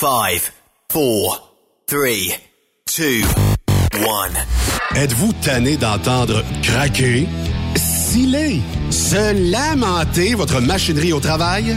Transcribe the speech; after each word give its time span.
5, 0.00 0.40
4, 0.88 1.52
3, 1.86 2.38
2, 2.96 3.22
1. 4.94 4.96
Êtes-vous 4.96 5.32
tanné 5.44 5.76
d'entendre 5.76 6.42
craquer, 6.62 7.28
sciller, 7.76 8.62
se 8.90 9.52
lamenter 9.52 10.34
votre 10.34 10.62
machinerie 10.62 11.12
au 11.12 11.20
travail? 11.20 11.76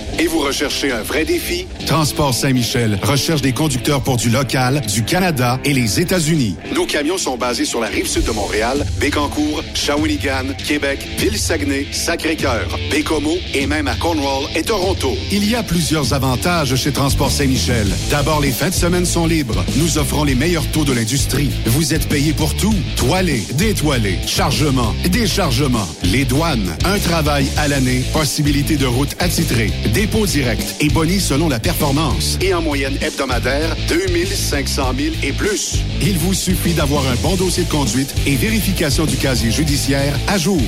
et 0.21 0.27
vous 0.27 0.39
recherchez 0.39 0.91
un 0.91 1.01
vrai 1.01 1.25
défi? 1.25 1.65
Transport 1.87 2.35
Saint-Michel 2.35 2.99
recherche 3.01 3.41
des 3.41 3.53
conducteurs 3.53 4.03
pour 4.03 4.17
du 4.17 4.29
local, 4.29 4.81
du 4.81 5.03
Canada 5.03 5.59
et 5.65 5.73
les 5.73 5.99
États-Unis. 5.99 6.55
Nos 6.75 6.85
camions 6.85 7.17
sont 7.17 7.37
basés 7.37 7.65
sur 7.65 7.81
la 7.81 7.87
rive 7.87 8.05
sud 8.05 8.25
de 8.25 8.31
Montréal, 8.31 8.85
Bécancour, 8.99 9.63
Shawinigan, 9.73 10.53
Québec, 10.63 10.99
Ville-Saguenay, 11.17 11.87
Sacré-Cœur, 11.91 12.77
Bécomo 12.91 13.33
et 13.55 13.65
même 13.65 13.87
à 13.87 13.95
Cornwall 13.95 14.45
et 14.55 14.61
Toronto. 14.61 15.17
Il 15.31 15.49
y 15.49 15.55
a 15.55 15.63
plusieurs 15.63 16.13
avantages 16.13 16.75
chez 16.75 16.91
Transport 16.91 17.31
Saint-Michel. 17.31 17.87
D'abord, 18.11 18.41
les 18.41 18.51
fins 18.51 18.69
de 18.69 18.75
semaine 18.75 19.05
sont 19.05 19.25
libres. 19.25 19.65
Nous 19.77 19.97
offrons 19.97 20.23
les 20.23 20.35
meilleurs 20.35 20.67
taux 20.67 20.85
de 20.85 20.93
l'industrie. 20.93 21.49
Vous 21.65 21.95
êtes 21.95 22.07
payé 22.07 22.33
pour 22.33 22.53
tout. 22.55 22.75
Toilé, 22.95 23.41
détoilé, 23.55 24.19
chargement, 24.27 24.93
déchargement, 25.09 25.87
les 26.03 26.25
douanes, 26.25 26.77
un 26.85 26.99
travail 26.99 27.47
à 27.57 27.67
l'année, 27.67 28.03
possibilité 28.13 28.77
de 28.77 28.85
route 28.85 29.15
attitrée, 29.17 29.71
dépôt 30.11 30.25
direct 30.25 30.75
et 30.79 30.89
boni 30.89 31.19
selon 31.19 31.47
la 31.47 31.59
performance. 31.59 32.39
Et 32.41 32.51
en 32.53 32.61
moyenne 32.61 32.97
hebdomadaire, 33.01 33.75
2500 33.87 34.93
000 34.97 35.15
et 35.23 35.31
plus. 35.31 35.79
Il 36.01 36.17
vous 36.17 36.33
suffit 36.33 36.73
d'avoir 36.73 37.07
un 37.07 37.15
bon 37.21 37.35
dossier 37.35 37.63
de 37.63 37.69
conduite 37.69 38.13
et 38.25 38.35
vérification 38.35 39.05
du 39.05 39.15
casier 39.17 39.51
judiciaire 39.51 40.17
à 40.27 40.37
jour. 40.37 40.61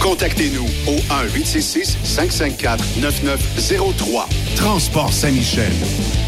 Contactez-nous 0.00 0.66
au 0.86 0.96
1-866-554-9903. 1.36 4.26
Transport 4.56 5.12
Saint-Michel. 5.12 5.72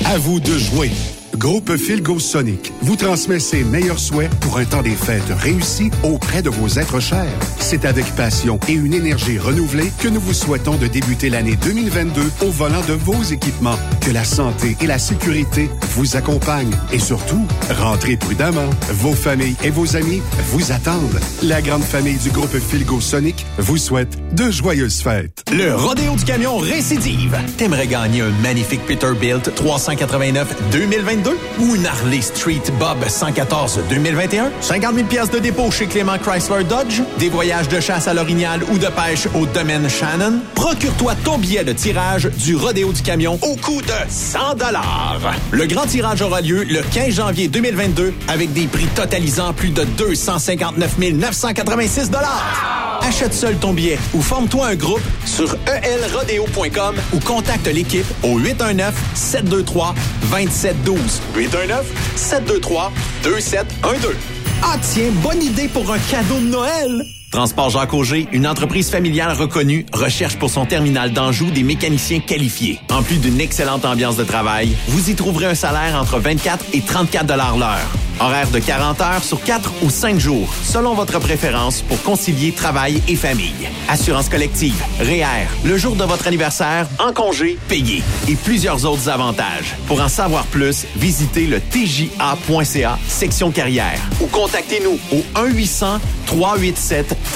À 0.05 0.19
vous 0.19 0.39
de 0.41 0.59
jouer. 0.59 0.91
Groupe 1.41 1.75
Philgo 1.79 2.19
Sonic 2.19 2.71
vous 2.83 2.97
transmet 2.97 3.39
ses 3.39 3.65
meilleurs 3.65 3.99
souhaits 3.99 4.29
pour 4.41 4.59
un 4.59 4.67
temps 4.67 4.83
des 4.83 4.91
fêtes 4.91 5.23
réussi 5.39 5.91
auprès 6.03 6.43
de 6.43 6.51
vos 6.51 6.69
êtres 6.79 7.01
chers. 7.01 7.33
C'est 7.59 7.87
avec 7.87 8.05
passion 8.15 8.61
et 8.69 8.75
une 8.75 8.93
énergie 8.93 9.39
renouvelée 9.39 9.91
que 10.01 10.09
nous 10.09 10.21
vous 10.21 10.35
souhaitons 10.35 10.77
de 10.77 10.87
débuter 10.87 11.31
l'année 11.31 11.57
2022 11.57 12.21
au 12.43 12.51
volant 12.51 12.83
de 12.87 12.93
vos 12.93 13.23
équipements. 13.23 13.79
Que 14.03 14.11
la 14.11 14.25
santé 14.25 14.77
et 14.83 14.87
la 14.87 14.99
sécurité 14.99 15.71
vous 15.95 16.15
accompagnent. 16.15 16.77
Et 16.93 16.99
surtout, 16.99 17.47
rentrez 17.71 18.19
prudemment. 18.19 18.69
Vos 18.93 19.15
familles 19.15 19.57
et 19.65 19.71
vos 19.71 19.97
amis 19.97 20.21
vous 20.51 20.73
attendent. 20.73 21.21
La 21.43 21.63
grande 21.63 21.85
famille 21.85 22.19
du 22.19 22.29
groupe 22.29 22.55
Philgo 22.59 23.01
Sonic 23.01 23.47
vous 23.57 23.79
souhaite 23.79 24.19
de 24.35 24.51
joyeuses 24.51 25.01
fêtes. 25.01 25.43
Le 25.51 25.75
Rodéo 25.75 26.17
du 26.17 26.25
Camion 26.25 26.59
récidive. 26.59 27.39
T'aimerais 27.57 27.87
gagner 27.87 28.21
un 28.21 28.31
magnifique 28.43 28.85
Peterbilt 28.85 29.55
389 29.55 30.71
2022 30.71 31.30
ou 31.59 31.75
une 31.75 31.87
Harley 31.87 32.21
Street 32.21 32.63
Bob 32.79 33.07
114 33.07 33.81
2021? 33.89 34.51
50 34.61 34.95
000 34.95 35.07
pièces 35.07 35.31
de 35.31 35.39
dépôt 35.39 35.71
chez 35.71 35.87
Clément 35.87 36.19
Chrysler 36.19 36.65
Dodge? 36.65 37.03
Des 37.19 37.29
voyages 37.29 37.69
de 37.69 37.81
chasse 37.81 38.09
à 38.09 38.15
l'orignal 38.15 38.61
ou 38.71 38.79
de 38.79 38.87
pêche 38.87 39.29
au 39.35 39.47
domaine 39.47 39.89
Shannon? 39.89 40.41
Procure-toi 40.55 41.15
ton 41.25 41.39
billet 41.39 41.65
de 41.65 41.73
tirage 41.73 42.31
du 42.37 42.57
Rodéo 42.57 42.93
du 42.93 43.03
Camion 43.03 43.39
au 43.43 43.57
coût 43.57 43.83
de 43.83 43.93
100 44.09 44.55
dollars. 44.55 45.35
Le 45.51 45.67
grand 45.67 45.87
tirage 45.87 46.23
aura 46.23 46.41
lieu 46.41 46.65
le 46.65 46.83
15 46.83 47.15
janvier 47.15 47.49
2022 47.49 48.13
avec 48.29 48.53
des 48.53 48.67
prix 48.67 48.87
totalisant 48.95 49.53
plus 49.53 49.71
de 49.71 49.85
259 49.85 50.99
986 50.99 52.11
dollars. 52.11 52.99
Achète 53.03 53.33
seul 53.33 53.57
ton 53.57 53.73
billet 53.73 53.99
ou 54.15 54.21
forme-toi 54.21 54.69
un 54.69 54.75
groupe 54.75 55.01
sur 55.25 55.57
elrodeo.com 55.67 56.97
ou 57.15 57.21
contacte 57.21 57.67
l'équipe 57.67 58.07
au 58.23 58.39
819 58.39 58.95
723 59.15 59.95
2712. 60.31 61.20
819 61.35 61.87
723 62.17 62.93
2712. 63.23 64.17
Ah 64.63 64.77
tiens, 64.83 65.11
bonne 65.23 65.43
idée 65.43 65.69
pour 65.69 65.91
un 65.93 65.99
cadeau 65.99 66.39
de 66.39 66.49
Noël. 66.49 67.07
Transport 67.31 67.71
Jacques 67.71 67.95
Auger, 67.95 68.27
une 68.33 68.45
entreprise 68.45 68.91
familiale 68.91 69.33
reconnue, 69.33 69.87
recherche 69.93 70.37
pour 70.37 70.51
son 70.51 70.67
terminal 70.67 71.13
d'Anjou 71.13 71.53
des 71.53 71.63
mécaniciens 71.63 72.19
qualifiés. 72.19 72.81
En 72.91 73.05
plus 73.05 73.19
d'une 73.19 73.41
excellente 73.41 73.85
ambiance 73.85 74.17
de 74.17 74.25
travail, 74.25 74.75
vous 74.89 75.11
y 75.11 75.15
trouverez 75.15 75.47
un 75.47 75.55
salaire 75.55 75.95
entre 75.95 76.19
24 76.19 76.65
et 76.73 76.81
34 76.81 77.27
dollars 77.27 77.57
l'heure. 77.57 77.89
Horaire 78.19 78.51
de 78.51 78.59
40 78.59 79.01
heures 79.01 79.25
sur 79.25 79.43
4 79.43 79.73
ou 79.83 79.89
5 79.89 80.19
jours, 80.19 80.53
selon 80.65 80.95
votre 80.95 81.19
préférence 81.21 81.81
pour 81.83 82.03
concilier 82.03 82.53
travail 82.53 83.01
et 83.09 83.17
famille. 83.17 83.69
Assurance 83.89 84.29
collective, 84.29 84.79
REER, 85.01 85.47
le 85.65 85.79
jour 85.79 85.97
de 85.97 86.05
votre 86.05 86.27
anniversaire, 86.27 86.87
en 86.99 87.13
congé, 87.13 87.59
payé 87.69 88.03
et 88.29 88.35
plusieurs 88.35 88.85
autres 88.85 89.09
avantages. 89.09 89.75
Pour 89.87 90.03
en 90.03 90.09
savoir 90.09 90.45
plus, 90.47 90.85
visitez 90.97 91.47
le 91.47 91.61
tja.ca 91.61 92.99
section 93.09 93.51
carrière 93.51 94.01
ou 94.21 94.27
contactez-nous 94.27 94.99
au 95.13 95.23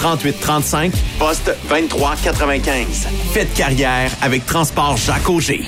1-800-387-3835, 0.04 0.92
poste 1.18 1.50
2395. 1.68 2.86
Faites 3.32 3.52
carrière 3.54 4.10
avec 4.20 4.44
Transport 4.46 4.96
Jacques 4.96 5.28
Auger. 5.28 5.62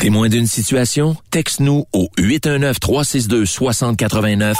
Témoin 0.00 0.28
d'une 0.28 0.46
situation? 0.46 1.16
Texte-nous 1.32 1.86
au 1.92 2.08
819-362-6089, 2.18 4.54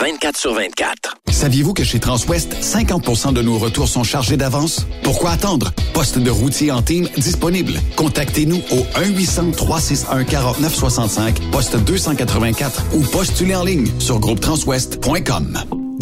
24 0.00 0.36
sur 0.36 0.54
24. 0.54 1.16
Saviez-vous 1.30 1.74
que 1.74 1.82
chez 1.82 1.98
Transwest, 1.98 2.54
50% 2.60 3.32
de 3.32 3.42
nos 3.42 3.58
retours 3.58 3.88
sont 3.88 4.04
chargés 4.04 4.36
d'avance? 4.36 4.86
Pourquoi 5.02 5.32
attendre? 5.32 5.72
Poste 5.94 6.18
de 6.18 6.30
routier 6.30 6.70
en 6.70 6.82
team 6.82 7.08
disponible. 7.16 7.72
Contactez-nous 7.96 8.62
au 8.70 8.86
1-800-361-4965, 9.00 11.50
poste 11.50 11.76
284 11.76 12.84
ou 12.94 13.02
postulez 13.02 13.56
en 13.56 13.64
ligne 13.64 13.88
sur 13.98 14.20
groupetranswest.com. 14.20 15.83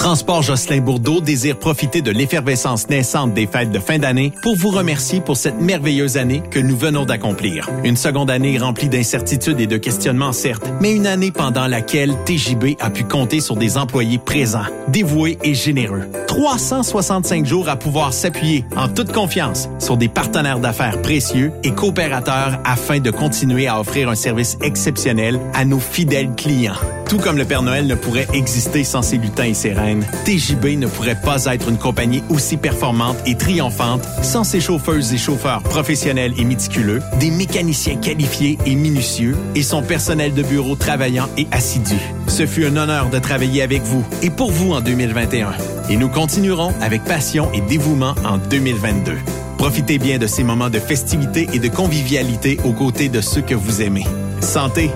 Transport 0.00 0.40
Jocelyn 0.42 0.80
Bourdeau 0.80 1.20
désire 1.20 1.58
profiter 1.58 2.00
de 2.00 2.10
l'effervescence 2.10 2.88
naissante 2.88 3.34
des 3.34 3.46
fêtes 3.46 3.70
de 3.70 3.78
fin 3.78 3.98
d'année 3.98 4.32
pour 4.40 4.56
vous 4.56 4.70
remercier 4.70 5.20
pour 5.20 5.36
cette 5.36 5.60
merveilleuse 5.60 6.16
année 6.16 6.42
que 6.50 6.58
nous 6.58 6.74
venons 6.74 7.04
d'accomplir. 7.04 7.68
Une 7.84 7.98
seconde 7.98 8.30
année 8.30 8.56
remplie 8.56 8.88
d'incertitudes 8.88 9.60
et 9.60 9.66
de 9.66 9.76
questionnements, 9.76 10.32
certes, 10.32 10.72
mais 10.80 10.94
une 10.94 11.06
année 11.06 11.30
pendant 11.30 11.66
laquelle 11.66 12.16
TJB 12.24 12.76
a 12.80 12.88
pu 12.88 13.04
compter 13.04 13.40
sur 13.40 13.56
des 13.56 13.76
employés 13.76 14.16
présents, 14.16 14.64
dévoués 14.88 15.36
et 15.44 15.52
généreux. 15.52 16.08
365 16.28 17.44
jours 17.44 17.68
à 17.68 17.76
pouvoir 17.76 18.14
s'appuyer 18.14 18.64
en 18.76 18.88
toute 18.88 19.12
confiance 19.12 19.68
sur 19.78 19.98
des 19.98 20.08
partenaires 20.08 20.60
d'affaires 20.60 21.02
précieux 21.02 21.52
et 21.62 21.72
coopérateurs 21.72 22.58
afin 22.64 23.00
de 23.00 23.10
continuer 23.10 23.68
à 23.68 23.78
offrir 23.78 24.08
un 24.08 24.14
service 24.14 24.56
exceptionnel 24.62 25.38
à 25.52 25.66
nos 25.66 25.78
fidèles 25.78 26.34
clients. 26.36 26.72
Tout 27.10 27.18
comme 27.18 27.38
le 27.38 27.44
Père 27.44 27.62
Noël 27.62 27.88
ne 27.88 27.96
pourrait 27.96 28.28
exister 28.34 28.84
sans 28.84 29.02
ses 29.02 29.18
lutins 29.18 29.42
et 29.42 29.54
ses 29.54 29.72
reines, 29.72 30.06
TJB 30.24 30.78
ne 30.78 30.86
pourrait 30.86 31.20
pas 31.20 31.46
être 31.46 31.68
une 31.68 31.76
compagnie 31.76 32.22
aussi 32.28 32.56
performante 32.56 33.16
et 33.26 33.34
triomphante 33.34 34.06
sans 34.22 34.44
ses 34.44 34.60
chauffeuses 34.60 35.12
et 35.12 35.18
chauffeurs 35.18 35.60
professionnels 35.64 36.34
et 36.38 36.44
méticuleux, 36.44 37.00
des 37.18 37.32
mécaniciens 37.32 37.96
qualifiés 37.96 38.58
et 38.64 38.76
minutieux 38.76 39.36
et 39.56 39.64
son 39.64 39.82
personnel 39.82 40.34
de 40.34 40.44
bureau 40.44 40.76
travaillant 40.76 41.28
et 41.36 41.48
assidu. 41.50 41.96
Ce 42.28 42.46
fut 42.46 42.64
un 42.64 42.76
honneur 42.76 43.10
de 43.10 43.18
travailler 43.18 43.62
avec 43.62 43.82
vous 43.82 44.06
et 44.22 44.30
pour 44.30 44.52
vous 44.52 44.72
en 44.72 44.80
2021. 44.80 45.50
Et 45.88 45.96
nous 45.96 46.08
continuerons 46.08 46.72
avec 46.80 47.02
passion 47.02 47.50
et 47.52 47.60
dévouement 47.60 48.14
en 48.24 48.38
2022. 48.38 49.16
Profitez 49.58 49.98
bien 49.98 50.18
de 50.18 50.28
ces 50.28 50.44
moments 50.44 50.70
de 50.70 50.78
festivité 50.78 51.48
et 51.52 51.58
de 51.58 51.68
convivialité 51.68 52.60
aux 52.64 52.72
côtés 52.72 53.08
de 53.08 53.20
ceux 53.20 53.42
que 53.42 53.56
vous 53.56 53.82
aimez. 53.82 54.06
Santé! 54.40 54.92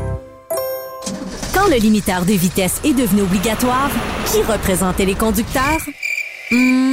Quand 1.64 1.70
le 1.70 1.76
limiteur 1.76 2.26
de 2.26 2.32
vitesse 2.34 2.78
est 2.84 2.92
devenu 2.92 3.22
obligatoire, 3.22 3.88
qui 4.26 4.42
représentait 4.42 5.06
les 5.06 5.14
conducteurs? 5.14 5.80
Hmm, 6.50 6.92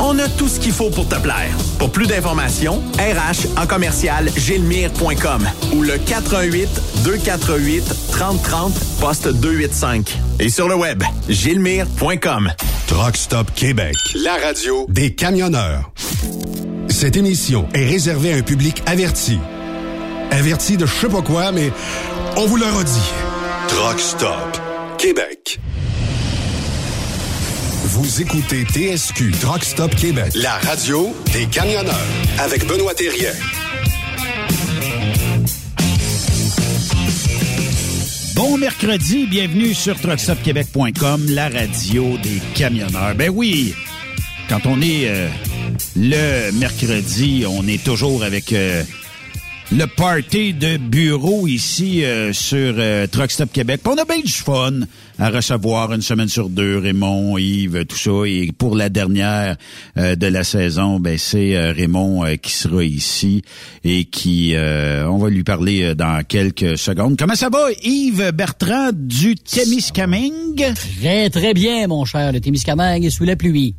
On 0.00 0.18
a 0.18 0.28
tout 0.28 0.48
ce 0.48 0.60
qu'il 0.60 0.72
faut 0.72 0.90
pour 0.90 1.08
te 1.08 1.16
plaire. 1.16 1.50
Pour 1.78 1.90
plus 1.90 2.06
d'informations, 2.06 2.82
RH 2.98 3.60
en 3.60 3.66
commercial 3.66 4.28
gilmire.com 4.36 5.46
ou 5.74 5.82
le 5.82 5.98
418 5.98 6.68
248 7.04 7.84
3030 8.12 8.72
poste 9.00 9.28
285. 9.28 10.18
Et 10.40 10.48
sur 10.50 10.68
le 10.68 10.76
web, 10.76 11.02
gilmire.com. 11.28 12.50
Truck 12.86 13.16
Stop 13.16 13.52
Québec, 13.54 13.94
la 14.14 14.36
radio 14.36 14.86
des 14.88 15.14
camionneurs. 15.14 15.90
Cette 16.88 17.16
émission 17.16 17.68
est 17.74 17.84
réservée 17.84 18.32
à 18.32 18.36
un 18.36 18.42
public 18.42 18.82
averti. 18.86 19.38
Averti 20.30 20.76
de 20.76 20.86
je 20.86 20.94
sais 20.94 21.08
pas 21.08 21.22
quoi, 21.22 21.52
mais 21.52 21.70
on 22.36 22.46
vous 22.46 22.56
le 22.56 22.64
redit. 22.66 23.12
Truck 23.68 24.00
Stop 24.00 24.60
Québec. 24.96 25.60
Vous 28.00 28.22
écoutez 28.22 28.62
TSQ 28.62 29.32
Truck 29.40 29.64
Stop 29.64 29.92
Québec, 29.96 30.30
la 30.36 30.52
radio 30.58 31.12
des 31.32 31.46
camionneurs 31.46 31.98
avec 32.38 32.64
Benoît 32.64 32.94
Thérien. 32.94 33.32
Bon 38.36 38.56
mercredi, 38.56 39.26
bienvenue 39.26 39.74
sur 39.74 39.98
truckstopquebec.com, 39.98 41.26
la 41.30 41.48
radio 41.48 42.16
des 42.18 42.40
camionneurs. 42.54 43.16
Ben 43.16 43.32
oui, 43.34 43.74
quand 44.48 44.64
on 44.66 44.80
est 44.80 45.08
euh, 45.08 45.28
le 45.96 46.52
mercredi, 46.52 47.46
on 47.48 47.66
est 47.66 47.82
toujours 47.82 48.22
avec 48.22 48.52
euh, 48.52 48.84
le 49.70 49.86
party 49.86 50.54
de 50.54 50.78
bureau 50.78 51.46
ici 51.46 52.04
euh, 52.04 52.32
sur 52.32 52.74
euh, 52.78 53.06
Truck 53.06 53.30
Stop 53.30 53.52
Québec. 53.52 53.80
On 53.84 53.96
a 53.96 54.04
bien 54.04 54.20
du 54.20 54.32
fun 54.32 54.80
à 55.18 55.30
recevoir 55.30 55.92
une 55.92 56.00
semaine 56.00 56.28
sur 56.28 56.48
deux 56.48 56.78
Raymond, 56.78 57.36
Yves, 57.36 57.84
tout 57.84 57.96
ça. 57.96 58.26
Et 58.26 58.50
pour 58.56 58.76
la 58.76 58.88
dernière 58.88 59.56
euh, 59.98 60.16
de 60.16 60.26
la 60.26 60.42
saison, 60.44 60.98
ben 61.00 61.18
c'est 61.18 61.54
euh, 61.54 61.72
Raymond 61.72 62.24
qui 62.40 62.52
sera 62.52 62.82
ici 62.82 63.42
et 63.84 64.04
qui 64.04 64.54
on 64.56 65.18
va 65.18 65.28
lui 65.28 65.44
parler 65.44 65.94
dans 65.94 66.22
quelques 66.24 66.78
secondes. 66.78 67.16
Comment 67.18 67.34
ça 67.34 67.48
va, 67.48 67.68
Yves 67.82 68.32
Bertrand 68.32 68.90
du 68.92 69.34
Témiscamingue? 69.34 70.72
Très, 70.74 71.30
très 71.30 71.54
bien, 71.54 71.86
mon 71.86 72.04
cher. 72.04 72.32
Le 72.32 72.40
Témiscamingue 72.40 73.04
est 73.04 73.10
sous 73.10 73.24
la 73.24 73.36
pluie. 73.36 73.74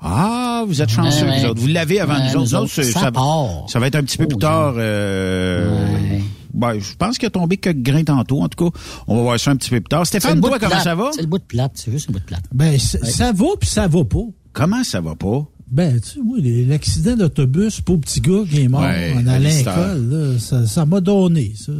Ah, 0.00 0.64
vous 0.66 0.80
êtes 0.80 0.90
chanceux, 0.90 1.24
Ouais, 1.24 1.30
ouais. 1.30 1.40
vous 1.40 1.46
autres. 1.50 1.60
Vous 1.60 1.66
l'avez 1.66 2.00
avant 2.00 2.14
Ouais, 2.14 2.20
nous 2.20 2.26
autres. 2.28 2.36
nous 2.36 2.40
Nous 2.42 2.54
autres, 2.54 2.62
autres, 2.64 2.72
c'est- 2.72 2.92
ça 2.92 3.00
ça, 3.00 3.12
part. 3.12 3.64
ça 3.68 3.78
va 3.80 3.86
être 3.88 3.96
un 3.96 4.02
petit 4.02 4.16
peu 4.18 4.24
Oh, 4.24 4.28
plus 4.28 4.38
tard. 4.38 4.74
euh, 4.76 5.92
Ouais. 5.94 6.22
ben, 6.54 6.78
je 6.78 6.94
pense 6.96 7.18
qu'il 7.18 7.26
a 7.26 7.30
tombé 7.30 7.56
quelques 7.56 7.82
grains 7.82 8.04
tantôt. 8.04 8.40
En 8.42 8.48
tout 8.48 8.70
cas, 8.70 8.78
on 9.08 9.16
va 9.16 9.22
voir 9.22 9.40
ça 9.40 9.50
un 9.50 9.56
petit 9.56 9.70
peu 9.70 9.80
plus 9.80 9.88
tard. 9.88 10.06
Stéphane, 10.06 10.40
toi, 10.40 10.50
comment 10.58 10.70
plate. 10.70 10.84
ça 10.84 10.94
va? 10.94 11.10
C'est 11.14 11.22
le 11.22 11.26
bout 11.26 11.38
de 11.38 11.42
plate, 11.44 11.72
c'est 11.74 11.90
juste 11.90 12.06
le 12.08 12.12
bout 12.14 12.20
de 12.20 12.24
plate. 12.24 12.44
Ben, 12.54 12.78
ça 12.78 13.32
va 13.32 13.46
puis 13.58 13.68
ça 13.68 13.88
va 13.88 14.04
pas. 14.04 14.18
Comment 14.52 14.84
ça 14.84 15.00
va 15.00 15.14
pas? 15.16 15.44
Ben, 15.70 16.00
tu 16.00 16.08
sais, 16.10 16.64
l'accident 16.66 17.16
d'autobus 17.16 17.80
pour 17.82 18.00
petit 18.00 18.20
gars 18.22 18.40
qui 18.48 18.62
est 18.62 18.68
mort 18.68 18.80
Ouais, 18.80 19.12
en 19.14 19.26
allant 19.26 19.32
à 19.32 19.38
l'école, 19.38 20.08
là, 20.10 20.64
ça 20.66 20.86
m'a 20.86 21.00
donné. 21.00 21.52
Ça. 21.56 21.72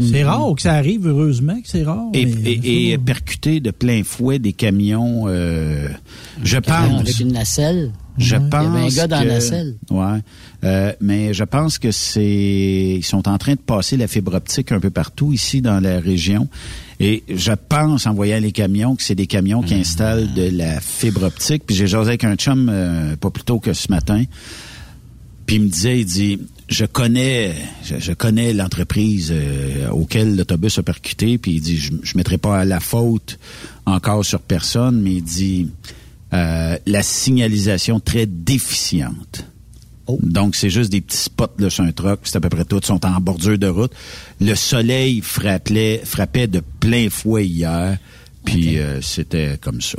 C'est 0.00 0.24
rare 0.24 0.54
que 0.56 0.62
ça 0.62 0.72
arrive, 0.74 1.06
heureusement 1.06 1.54
que 1.60 1.68
c'est 1.68 1.84
rare. 1.84 2.06
Et, 2.14 2.26
mais 2.26 2.52
et, 2.52 2.90
et 2.92 2.98
percuté 2.98 3.60
de 3.60 3.70
plein 3.70 4.02
fouet 4.04 4.38
des 4.38 4.52
camions, 4.52 5.24
euh, 5.28 5.88
je 6.42 6.58
pense. 6.58 7.00
Avec 7.00 7.20
une 7.20 7.32
nacelle. 7.32 7.92
Je 8.16 8.36
Il 8.36 8.46
y 8.46 8.48
pense 8.48 8.66
avait 8.76 8.84
un 8.84 8.88
gars 8.88 9.06
dans 9.08 9.22
que- 9.22 9.26
la 9.28 9.40
selle. 9.40 9.74
Ouais, 9.90 10.18
Euh, 10.62 10.92
mais 11.00 11.34
je 11.34 11.42
pense 11.44 11.78
que 11.78 11.90
c'est 11.90 12.94
ils 12.98 13.04
sont 13.04 13.28
en 13.28 13.36
train 13.38 13.54
de 13.54 13.58
passer 13.60 13.96
la 13.96 14.06
fibre 14.06 14.34
optique 14.34 14.70
un 14.72 14.78
peu 14.80 14.90
partout 14.90 15.32
ici 15.32 15.60
dans 15.60 15.78
la 15.80 15.98
région 16.00 16.48
et 17.00 17.22
je 17.28 17.52
pense 17.68 18.06
en 18.06 18.14
voyant 18.14 18.38
les 18.40 18.52
camions 18.52 18.94
que 18.96 19.02
c'est 19.02 19.16
des 19.16 19.26
camions 19.26 19.62
qui 19.62 19.74
installent 19.74 20.32
de 20.32 20.48
la 20.56 20.80
fibre 20.80 21.24
optique. 21.24 21.64
Puis 21.66 21.74
j'ai 21.76 21.86
jasé 21.88 22.10
avec 22.10 22.22
un 22.24 22.36
chum 22.36 22.68
euh, 22.72 23.16
pas 23.16 23.30
plus 23.30 23.42
tôt 23.44 23.58
que 23.58 23.72
ce 23.72 23.90
matin. 23.90 24.22
Puis 25.46 25.56
il 25.56 25.62
me 25.62 25.68
disait, 25.68 25.98
il 26.00 26.06
dit, 26.06 26.38
je 26.74 26.84
connais, 26.84 27.54
je, 27.84 27.98
je 28.00 28.12
connais 28.12 28.52
l'entreprise 28.52 29.32
euh, 29.32 29.88
auquel 29.90 30.36
l'autobus 30.36 30.78
a 30.78 30.82
percuté. 30.82 31.38
Puis 31.38 31.52
il 31.52 31.60
dit, 31.60 31.76
je, 31.76 31.92
je 32.02 32.16
mettrai 32.16 32.36
pas 32.36 32.64
la 32.64 32.80
faute 32.80 33.38
encore 33.86 34.24
sur 34.24 34.40
personne, 34.40 35.00
mais 35.00 35.14
il 35.14 35.22
dit, 35.22 35.68
euh, 36.32 36.76
la 36.84 37.02
signalisation 37.02 38.00
très 38.00 38.26
déficiente. 38.26 39.46
Oh. 40.06 40.18
Donc 40.22 40.56
c'est 40.56 40.68
juste 40.68 40.90
des 40.90 41.00
petits 41.00 41.16
spots 41.16 41.56
là 41.58 41.70
sur 41.70 41.84
un 41.84 41.92
truck, 41.92 42.20
c'est 42.24 42.36
à 42.36 42.40
peu 42.40 42.50
près 42.50 42.64
tout, 42.64 42.80
ils 42.82 42.86
sont 42.86 43.06
en 43.06 43.20
bordure 43.20 43.56
de 43.56 43.68
route. 43.68 43.92
Le 44.40 44.54
soleil 44.54 45.20
frappait, 45.22 46.02
frappait 46.04 46.46
de 46.46 46.60
plein 46.80 47.08
fouet 47.08 47.46
hier, 47.46 47.96
puis 48.44 48.78
euh, 48.78 49.00
c'était 49.00 49.56
comme 49.58 49.80
ça. 49.80 49.98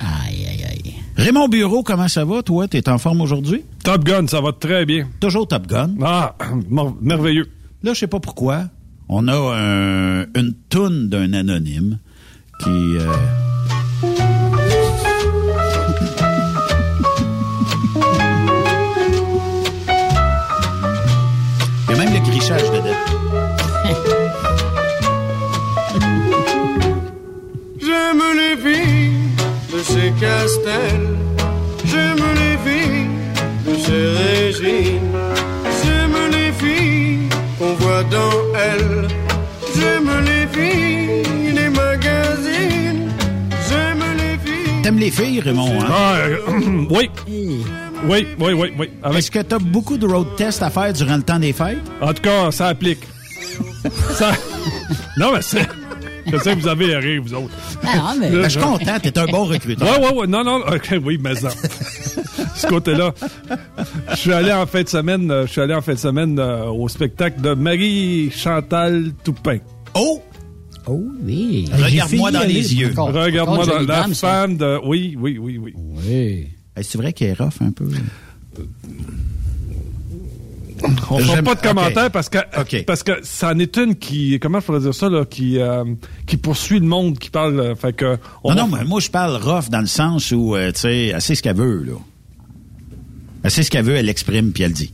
Aïe, 0.00 0.46
aïe, 0.46 0.64
aïe. 0.64 0.94
Raymond 1.16 1.48
Bureau, 1.48 1.82
comment 1.82 2.08
ça 2.08 2.24
va, 2.24 2.42
toi? 2.42 2.66
T'es 2.68 2.88
en 2.88 2.98
forme 2.98 3.20
aujourd'hui? 3.20 3.62
Top 3.84 4.04
Gun, 4.04 4.26
ça 4.26 4.40
va 4.40 4.52
très 4.52 4.84
bien. 4.86 5.08
Toujours 5.20 5.46
Top 5.46 5.66
Gun. 5.66 5.90
Ah, 6.02 6.34
mer- 6.70 6.94
merveilleux. 7.00 7.48
Là, 7.82 7.92
je 7.94 8.00
sais 8.00 8.06
pas 8.06 8.20
pourquoi. 8.20 8.64
On 9.08 9.28
a 9.28 9.34
un- 9.36 10.22
une 10.34 10.54
toune 10.68 11.08
d'un 11.08 11.32
anonyme 11.34 11.98
qui. 12.60 12.70
euh, 12.70 13.12
de 29.82 29.86
ces 29.86 30.12
Castels, 30.20 31.08
j'aime 31.84 32.24
les 32.42 32.56
filles 32.70 33.08
de 33.66 33.74
ces 33.84 34.06
Régines, 34.22 35.12
j'aime 35.82 36.16
les 36.30 36.52
filles 36.52 37.28
qu'on 37.58 37.74
voit 37.74 38.04
dans 38.04 38.54
elles, 38.54 39.08
j'aime 39.74 40.10
les 40.24 40.46
filles 40.54 41.52
des 41.52 41.68
magazines, 41.68 43.10
j'aime 43.68 44.04
les 44.18 44.38
filles. 44.44 44.82
T'aimes 44.82 44.98
les 44.98 45.10
filles, 45.10 45.40
Raymond, 45.40 45.80
hein? 45.80 45.86
Ah, 45.90 46.14
euh, 46.18 46.38
oui. 46.90 47.10
oui. 47.28 47.64
Oui, 48.04 48.26
oui, 48.40 48.72
oui, 48.78 48.90
Est-ce 49.16 49.30
que 49.30 49.38
t'as 49.40 49.60
beaucoup 49.60 49.96
de 49.96 50.06
road 50.06 50.26
tests 50.36 50.62
à 50.62 50.70
faire 50.70 50.92
durant 50.92 51.16
le 51.16 51.22
temps 51.22 51.38
des 51.38 51.52
fêtes? 51.52 51.78
En 52.00 52.12
tout 52.12 52.22
cas, 52.22 52.50
ça 52.50 52.66
applique. 52.68 53.02
ça... 54.14 54.32
Non, 55.16 55.32
mais 55.32 55.42
c'est. 55.42 55.68
Je 56.26 56.36
sais 56.38 56.54
que 56.54 56.60
vous 56.60 56.68
avez 56.68 56.96
rire, 56.96 57.22
vous 57.22 57.34
autres. 57.34 57.54
Ah, 57.84 58.14
mais- 58.18 58.30
Ben, 58.30 58.42
je 58.44 58.48
suis 58.48 58.60
content, 58.60 58.98
t'es 59.02 59.18
un 59.18 59.26
bon 59.26 59.44
recruteur. 59.44 59.88
Ouais, 60.00 60.06
ouais, 60.06 60.14
ouais. 60.20 60.26
Non, 60.26 60.44
non. 60.44 60.58
OK, 60.66 60.94
oui, 61.04 61.18
mais 61.22 61.34
ça. 61.34 61.50
Ce 62.56 62.66
côté-là. 62.66 63.12
Je 64.10 64.16
suis 64.16 64.32
allé 64.32 64.52
en 64.52 64.66
fin 64.66 64.82
de 64.82 64.88
semaine, 64.88 65.30
euh, 65.30 65.46
je 65.46 65.52
suis 65.52 65.60
allé 65.60 65.74
en 65.74 65.80
fin 65.82 65.94
de 65.94 65.98
semaine 65.98 66.38
euh, 66.38 66.66
au 66.66 66.88
spectacle 66.88 67.40
de 67.40 67.54
Marie-Chantal 67.54 69.12
Toupin. 69.24 69.58
Oh! 69.94 70.22
Oh 70.86 71.00
oui. 71.24 71.68
Regarde-moi 71.72 72.30
dans 72.32 72.40
les 72.42 72.74
yeux. 72.74 72.92
Regarde-moi 72.96 73.66
dans 73.66 73.78
la 73.80 74.08
femme 74.08 74.56
de... 74.56 74.80
Oui, 74.84 75.16
oui, 75.18 75.38
oui, 75.38 75.58
oui. 75.58 75.74
Oui. 75.76 76.48
C'est 76.82 76.98
vrai 76.98 77.12
qu'elle 77.12 77.30
est 77.30 77.40
rough 77.40 77.60
un 77.60 77.70
peu. 77.70 77.86
On 81.10 81.18
fera 81.18 81.42
pas 81.42 81.54
de 81.54 81.60
commentaires 81.60 82.10
parce 82.10 82.28
que 82.28 82.38
OK. 82.60 82.84
parce 82.86 83.02
que 83.02 83.12
ça 83.22 83.50
en 83.52 83.58
est 83.58 83.76
une 83.76 83.94
qui 83.96 84.38
comment 84.40 84.60
je 84.60 84.66
pourrais 84.66 84.80
dire 84.80 84.94
ça 84.94 85.08
là 85.08 85.24
qui 85.24 85.58
euh, 85.58 85.84
qui 86.26 86.36
poursuit 86.36 86.80
le 86.80 86.86
monde 86.86 87.18
qui 87.18 87.30
parle 87.30 87.58
euh, 87.60 87.74
fait 87.74 87.92
que 87.92 88.18
on 88.42 88.50
Non, 88.50 88.54
va- 88.56 88.62
non, 88.70 88.76
mais 88.78 88.84
moi, 88.84 89.00
je 89.00 89.10
parle 89.10 89.36
rough 89.36 89.68
dans 89.70 89.80
le 89.80 89.86
sens 89.86 90.32
où, 90.32 90.56
euh, 90.56 90.72
tu 90.72 90.80
sais, 90.80 91.06
elle 91.08 91.20
sait 91.22 91.34
ce 91.34 91.42
qu'elle 91.42 91.56
veut, 91.56 91.82
là. 91.84 91.92
Elle 93.44 93.50
sait 93.50 93.62
ce 93.62 93.70
qu'elle 93.70 93.84
veut, 93.84 93.94
elle 93.96 94.06
l'exprime, 94.06 94.52
puis 94.52 94.62
elle 94.62 94.72
dit. 94.72 94.92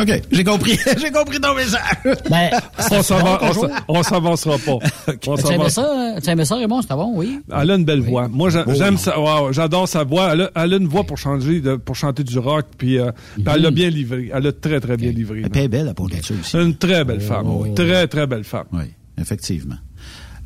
OK, 0.00 0.22
j'ai 0.32 0.42
compris. 0.44 0.76
j'ai 1.00 1.10
compris 1.12 1.38
ton 1.40 1.54
message. 1.54 1.80
Ben, 2.28 2.50
on 2.90 2.94
on 2.96 3.70
on 3.98 4.02
s'avancera 4.02 4.58
pas. 4.58 4.72
On 5.28 5.36
Tu 5.36 5.46
aimais 5.46 5.68
s'avance- 5.68 5.72
ça, 5.74 5.92
hein? 5.94 6.14
tu 6.22 6.30
aimais 6.30 6.44
ça, 6.44 6.56
Raymond? 6.56 6.82
C'était 6.82 6.94
bon, 6.94 7.12
oui. 7.14 7.40
Elle 7.56 7.70
a 7.70 7.74
une 7.76 7.84
belle 7.84 8.00
voix. 8.00 8.26
Moi, 8.28 8.50
j'a- 8.50 8.64
Oh, 8.66 8.72
j'aime 8.74 8.94
non. 8.94 8.98
ça. 8.98 9.20
wow, 9.20 9.52
J'adore 9.52 9.86
sa 9.88 10.02
voix. 10.04 10.30
Elle 10.32 10.40
a, 10.42 10.50
elle 10.56 10.74
a 10.74 10.76
une 10.78 10.88
voix 10.88 11.04
pour 11.04 11.16
changer, 11.18 11.60
de- 11.60 11.76
pour 11.76 11.94
chanter 11.96 12.24
du 12.24 12.38
rock. 12.38 12.66
Puis, 12.76 12.98
euh, 12.98 13.12
puis 13.34 13.44
elle 13.46 13.62
l'a 13.62 13.70
bien 13.70 13.88
livré. 13.90 14.30
Elle 14.34 14.46
a 14.48 14.52
très, 14.52 14.80
très 14.80 14.96
bien 14.96 15.12
livré. 15.12 15.42
Elle 15.44 15.62
est 15.62 15.68
belle, 15.68 15.92
pour 15.94 16.08
là-dessus 16.08 16.34
aussi. 16.40 16.56
Une 16.58 16.74
très 16.76 17.04
belle 17.04 17.20
femme. 17.20 17.46
oui. 17.48 17.72
Très, 17.74 18.06
très 18.08 18.26
belle 18.26 18.44
femme. 18.44 18.66
Oui, 18.72 18.84
effectivement. 19.18 19.76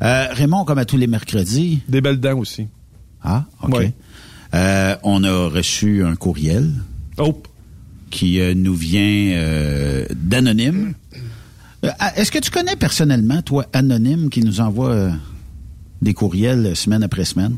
Euh, 0.03 0.27
Raymond, 0.33 0.65
comme 0.65 0.79
à 0.79 0.85
tous 0.85 0.97
les 0.99 1.07
mercredis. 1.07 1.81
Des 1.89 2.01
belles 2.01 2.21
dents 2.21 2.39
aussi. 2.39 2.69
Ah, 3.25 3.45
OK. 3.63 3.75
Oui. 3.79 3.93
Euh, 4.55 4.95
on 5.03 5.25
a 5.25 5.49
reçu 5.49 6.05
un 6.05 6.15
courriel 6.17 6.71
Oh, 7.19 7.43
qui 8.11 8.41
euh, 8.41 8.55
nous 8.55 8.75
vient 8.75 9.33
euh, 9.35 10.07
d'Anonyme. 10.15 10.95
Euh, 11.85 11.91
Est-ce 12.17 12.33
que 12.33 12.39
tu 12.39 12.51
connais 12.51 12.77
personnellement, 12.77 13.43
toi, 13.43 13.67
Anonyme, 13.73 14.31
qui 14.31 14.41
nous 14.41 14.61
envoie 14.61 15.11
des 16.03 16.15
courriels 16.15 16.75
semaine 16.77 17.03
après 17.03 17.25
semaine? 17.25 17.57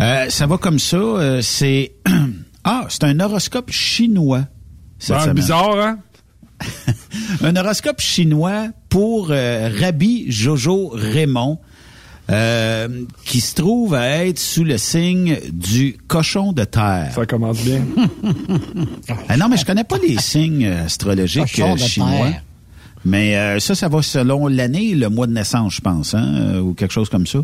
Euh, 0.00 0.30
ça 0.30 0.46
va 0.46 0.56
comme 0.56 0.78
ça. 0.78 1.42
c'est 1.42 1.92
ah, 2.64 2.86
c'est 2.88 3.04
un 3.04 3.20
horoscope 3.20 3.70
chinois. 3.70 4.46
cette 4.98 5.16
Ah, 5.18 5.34
bizarre, 5.34 5.78
hein? 5.78 5.98
Un 7.42 7.54
horoscope 7.56 8.00
chinois 8.00 8.68
pour 8.88 9.28
Rabbi 9.28 10.30
Jojo 10.30 10.88
Raymond, 10.94 11.58
euh, 12.30 12.88
qui 13.24 13.40
se 13.40 13.54
trouve 13.54 13.94
à 13.94 14.24
être 14.26 14.38
sous 14.38 14.64
le 14.64 14.78
signe 14.78 15.38
du 15.52 15.96
cochon 16.08 16.52
de 16.52 16.64
terre. 16.64 17.10
Ça 17.14 17.26
commence 17.26 17.62
bien. 17.62 17.82
Ah 19.28 19.36
non, 19.36 19.48
mais 19.48 19.56
je 19.56 19.64
connais 19.64 19.84
pas 19.84 19.96
les 20.06 20.16
signes 20.18 20.64
euh, 20.66 20.84
astrologiques 20.84 21.42
Cochon 21.56 21.72
euh, 21.72 21.74
de 21.74 21.78
chinois. 21.80 22.10
terre. 22.10 22.42
Mais 23.04 23.36
euh, 23.36 23.58
ça, 23.60 23.74
ça 23.74 23.88
va 23.88 24.02
selon 24.02 24.46
l'année, 24.46 24.94
le 24.94 25.08
mois 25.08 25.26
de 25.26 25.32
naissance, 25.32 25.74
je 25.76 25.80
pense, 25.80 26.14
hein, 26.14 26.60
ou 26.60 26.74
quelque 26.74 26.92
chose 26.92 27.08
comme 27.08 27.26
ça. 27.26 27.38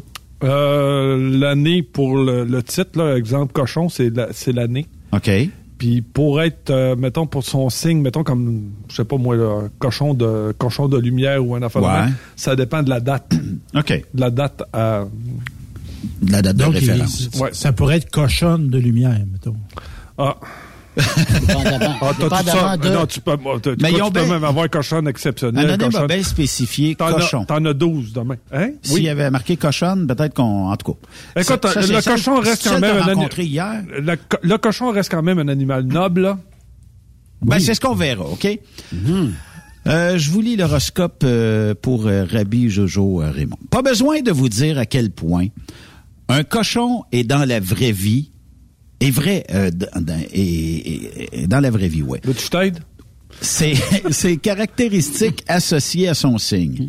Euh, 0.45 1.39
l'année 1.39 1.83
pour 1.83 2.17
le, 2.19 2.45
le 2.45 2.63
titre, 2.63 2.99
là, 2.99 3.17
exemple 3.17 3.53
cochon, 3.55 3.89
c'est 3.89 4.15
la- 4.15 4.29
c'est 4.33 4.53
l'année. 4.53 4.87
OK. 5.13 5.31
Puis 5.79 6.01
pour 6.01 6.41
être, 6.43 6.71
euh, 6.71 6.97
mettons, 6.97 7.27
pour 7.27 7.45
son 7.45 7.69
signe, 7.69 8.01
mettons 8.01 8.25
comme, 8.25 8.71
je 8.89 8.97
sais 8.97 9.05
pas 9.05 9.19
moi, 9.19 9.37
là, 9.37 9.69
cochon 9.79 10.15
de 10.15 10.55
cochon 10.57 10.89
de 10.89 10.99
lumière 10.99 11.45
ou 11.47 11.55
un 11.55 11.63
affaire 11.63 11.83
Ouais. 11.83 12.11
ça 12.35 12.57
dépend 12.57 12.83
de 12.83 12.89
la 12.89 13.01
date. 13.01 13.35
OK. 13.77 14.05
De 14.15 14.21
la 14.21 14.31
date 14.31 14.63
à... 14.73 15.05
De 16.23 16.33
la 16.33 16.41
date 16.43 16.57
de 16.57 16.65
Donc, 16.65 16.75
il- 16.75 16.79
référence. 16.91 17.29
ça- 17.31 17.49
ça 17.53 17.73
pourrait 17.73 17.97
être 17.99 18.11
cochonne 18.11 18.69
de 18.69 18.79
lumière, 18.79 19.19
mettons. 19.31 19.57
Ah, 20.17 20.37
Dépendamment, 20.97 21.95
ah 22.01 22.13
dépendamment 22.19 22.77
de... 22.77 22.89
Non, 22.89 23.07
tu 23.07 23.21
peux, 23.21 23.37
Mais 23.83 23.93
tu 23.93 24.13
même 24.31 24.45
avoir 24.45 24.71
cochon 24.71 25.05
exceptionnel. 25.07 25.67
Anonyme 25.71 25.91
cochon- 25.91 26.05
a 26.05 26.07
bien 26.07 26.23
spécifié 26.23 26.95
T'en 26.95 27.09
as- 27.09 27.13
cochon. 27.13 27.45
T'en 27.45 27.65
as 27.65 27.75
12 27.75 28.13
demain. 28.13 28.37
Hein? 28.53 28.71
S'il 28.83 29.03
y 29.03 29.09
avait 29.09 29.31
marqué 29.31 29.57
cochonne, 29.57 30.07
peut-être 30.07 30.35
qu'on... 30.35 30.71
En 30.71 30.77
tout 30.77 30.93
cas. 30.93 31.41
Écoute, 31.41 31.67
Ça- 31.67 31.81
le 31.81 32.03
cochon 32.03 32.41
reste 32.41 32.65
quand 32.65 32.81
même 32.81 32.97
un 32.97 33.43
hier. 33.43 33.83
Le, 34.01 34.17
co- 34.17 34.39
le 34.43 34.59
cochon 34.59 34.91
reste 34.91 35.11
quand 35.11 35.23
même 35.23 35.39
un 35.39 35.49
animal 35.49 35.85
noble, 35.85 36.23
là. 36.23 36.39
Ben, 37.43 37.59
c'est 37.61 37.75
ce 37.75 37.81
qu'on 37.81 37.95
verra, 37.95 38.25
OK? 38.25 38.47
Euh, 39.87 40.19
je 40.19 40.31
vous 40.33 40.41
lis 40.41 40.57
l'horoscope 40.57 41.23
euh, 41.25 41.75
pour 41.81 42.07
euh, 42.09 42.25
Rabbi 42.25 42.69
Jojo 42.71 43.23
euh, 43.23 43.31
Raymond. 43.31 43.59
Pas 43.71 43.83
besoin 43.83 44.21
de 44.21 44.33
vous 44.33 44.49
dire 44.49 44.79
à 44.79 44.87
quel 44.87 45.11
point 45.13 45.47
un 46.29 46.43
cochon 46.43 47.05
est 47.13 47.23
dans 47.23 47.45
la 47.45 47.61
vraie 47.61 47.93
vie, 47.93 48.33
est 49.01 49.11
vrai, 49.11 49.45
euh, 49.51 49.71
dans, 49.71 51.61
la 51.61 51.71
vraie 51.71 51.89
vie, 51.89 52.03
ouais. 52.03 52.21
Le 52.25 52.35
tu 52.35 52.49
t'aide? 52.49 52.79
C'est 53.41 53.75
ses 54.11 54.37
caractéristiques 54.39 55.45
associées 55.49 56.09
à 56.09 56.15
son 56.15 56.39
signe. 56.39 56.89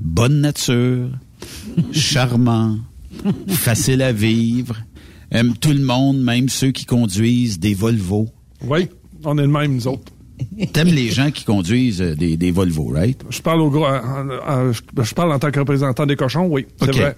Bonne 0.00 0.40
nature, 0.40 1.10
charmant, 1.92 2.78
facile 3.48 4.02
à 4.02 4.12
vivre, 4.12 4.78
aime 5.30 5.56
tout 5.56 5.72
le 5.72 5.82
monde, 5.82 6.22
même 6.22 6.48
ceux 6.48 6.70
qui 6.70 6.86
conduisent 6.86 7.58
des 7.58 7.74
Volvo. 7.74 8.28
Oui, 8.62 8.88
on 9.24 9.36
est 9.38 9.42
le 9.42 9.48
même, 9.48 9.74
nous 9.74 9.88
autres. 9.88 10.12
T'aimes 10.72 10.88
les 10.88 11.10
gens 11.10 11.30
qui 11.30 11.44
conduisent 11.44 12.02
euh, 12.02 12.14
des, 12.14 12.36
des 12.36 12.50
Volvo, 12.50 12.88
right? 12.92 13.22
Je 13.30 13.40
parle 13.40 13.60
au 13.60 13.70
gros, 13.70 13.86
je 13.86 15.14
parle 15.14 15.32
en 15.32 15.38
tant 15.38 15.50
que 15.50 15.58
représentant 15.58 16.06
des 16.06 16.16
cochons, 16.16 16.46
oui, 16.46 16.66
c'est 16.80 16.94
vrai. 16.94 17.16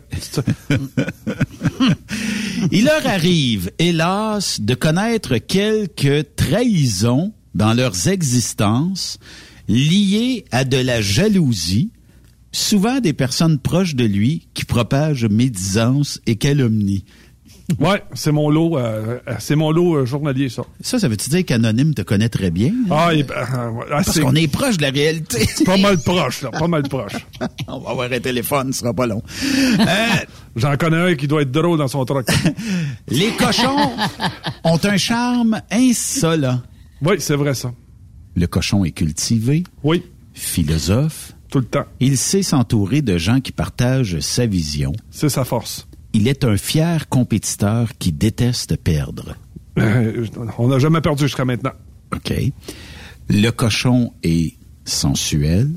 Il 2.72 2.84
leur 2.84 3.06
arrive, 3.06 3.70
hélas, 3.78 4.60
de 4.60 4.74
connaître 4.74 5.36
quelques 5.38 6.34
trahisons 6.36 7.32
dans 7.54 7.74
leurs 7.74 8.08
existences 8.08 9.18
liées 9.68 10.44
à 10.50 10.64
de 10.64 10.76
la 10.76 11.00
jalousie, 11.00 11.90
souvent 12.52 13.00
des 13.00 13.12
personnes 13.12 13.58
proches 13.58 13.94
de 13.94 14.04
lui 14.04 14.48
qui 14.54 14.64
propagent 14.64 15.26
médisance 15.26 16.20
et 16.26 16.36
calomnie. 16.36 17.04
Ouais, 17.80 18.02
c'est 18.12 18.30
mon 18.30 18.50
lot, 18.50 18.76
euh, 18.76 19.18
euh, 19.26 19.34
c'est 19.38 19.56
mon 19.56 19.70
lot 19.70 19.96
euh, 19.96 20.04
journalier, 20.04 20.48
ça. 20.50 20.62
Ça, 20.82 20.98
ça 20.98 21.08
veut-tu 21.08 21.30
dire 21.30 21.44
qu'Anonyme 21.46 21.94
te 21.94 22.02
connaît 22.02 22.28
très 22.28 22.50
bien? 22.50 22.72
Ah, 22.90 23.14
et- 23.14 23.24
Parce 23.24 24.20
qu'on 24.20 24.34
est 24.34 24.48
proche 24.48 24.76
de 24.76 24.82
la 24.82 24.90
réalité. 24.90 25.46
pas 25.64 25.78
mal 25.78 25.96
proche, 25.98 26.42
là, 26.42 26.50
pas 26.50 26.68
mal 26.68 26.82
proche. 26.82 27.14
On 27.68 27.78
va 27.80 27.90
avoir 27.90 28.12
un 28.12 28.20
téléphone, 28.20 28.72
ce 28.72 28.80
sera 28.80 28.92
pas 28.92 29.06
long. 29.06 29.22
J'en 30.56 30.76
connais 30.76 31.12
un 31.12 31.14
qui 31.14 31.26
doit 31.26 31.42
être 31.42 31.50
drôle 31.52 31.78
dans 31.78 31.88
son 31.88 32.04
truc. 32.04 32.26
les 33.08 33.30
cochons 33.32 33.90
ont 34.62 34.78
un 34.84 34.96
charme 34.96 35.60
insolent. 35.70 36.60
Oui, 37.02 37.16
c'est 37.18 37.36
vrai, 37.36 37.54
ça. 37.54 37.72
Le 38.36 38.46
cochon 38.46 38.84
est 38.84 38.90
cultivé, 38.92 39.64
Oui, 39.82 40.02
philosophe. 40.32 41.32
tout 41.50 41.58
le 41.58 41.64
temps. 41.64 41.84
Il 42.00 42.18
sait 42.18 42.42
s'entourer 42.42 43.00
de 43.02 43.16
gens 43.18 43.40
qui 43.40 43.52
partagent 43.52 44.20
sa 44.20 44.46
vision. 44.46 44.92
C'est 45.10 45.28
sa 45.28 45.44
force. 45.44 45.86
Il 46.14 46.28
est 46.28 46.44
un 46.44 46.56
fier 46.56 47.08
compétiteur 47.08 47.90
qui 47.98 48.12
déteste 48.12 48.76
perdre. 48.76 49.36
Euh, 49.78 50.24
on 50.58 50.68
n'a 50.68 50.78
jamais 50.78 51.00
perdu 51.00 51.24
jusqu'à 51.24 51.44
maintenant. 51.44 51.72
OK. 52.14 52.32
Le 53.28 53.50
cochon 53.50 54.12
est 54.22 54.54
sensuel. 54.84 55.70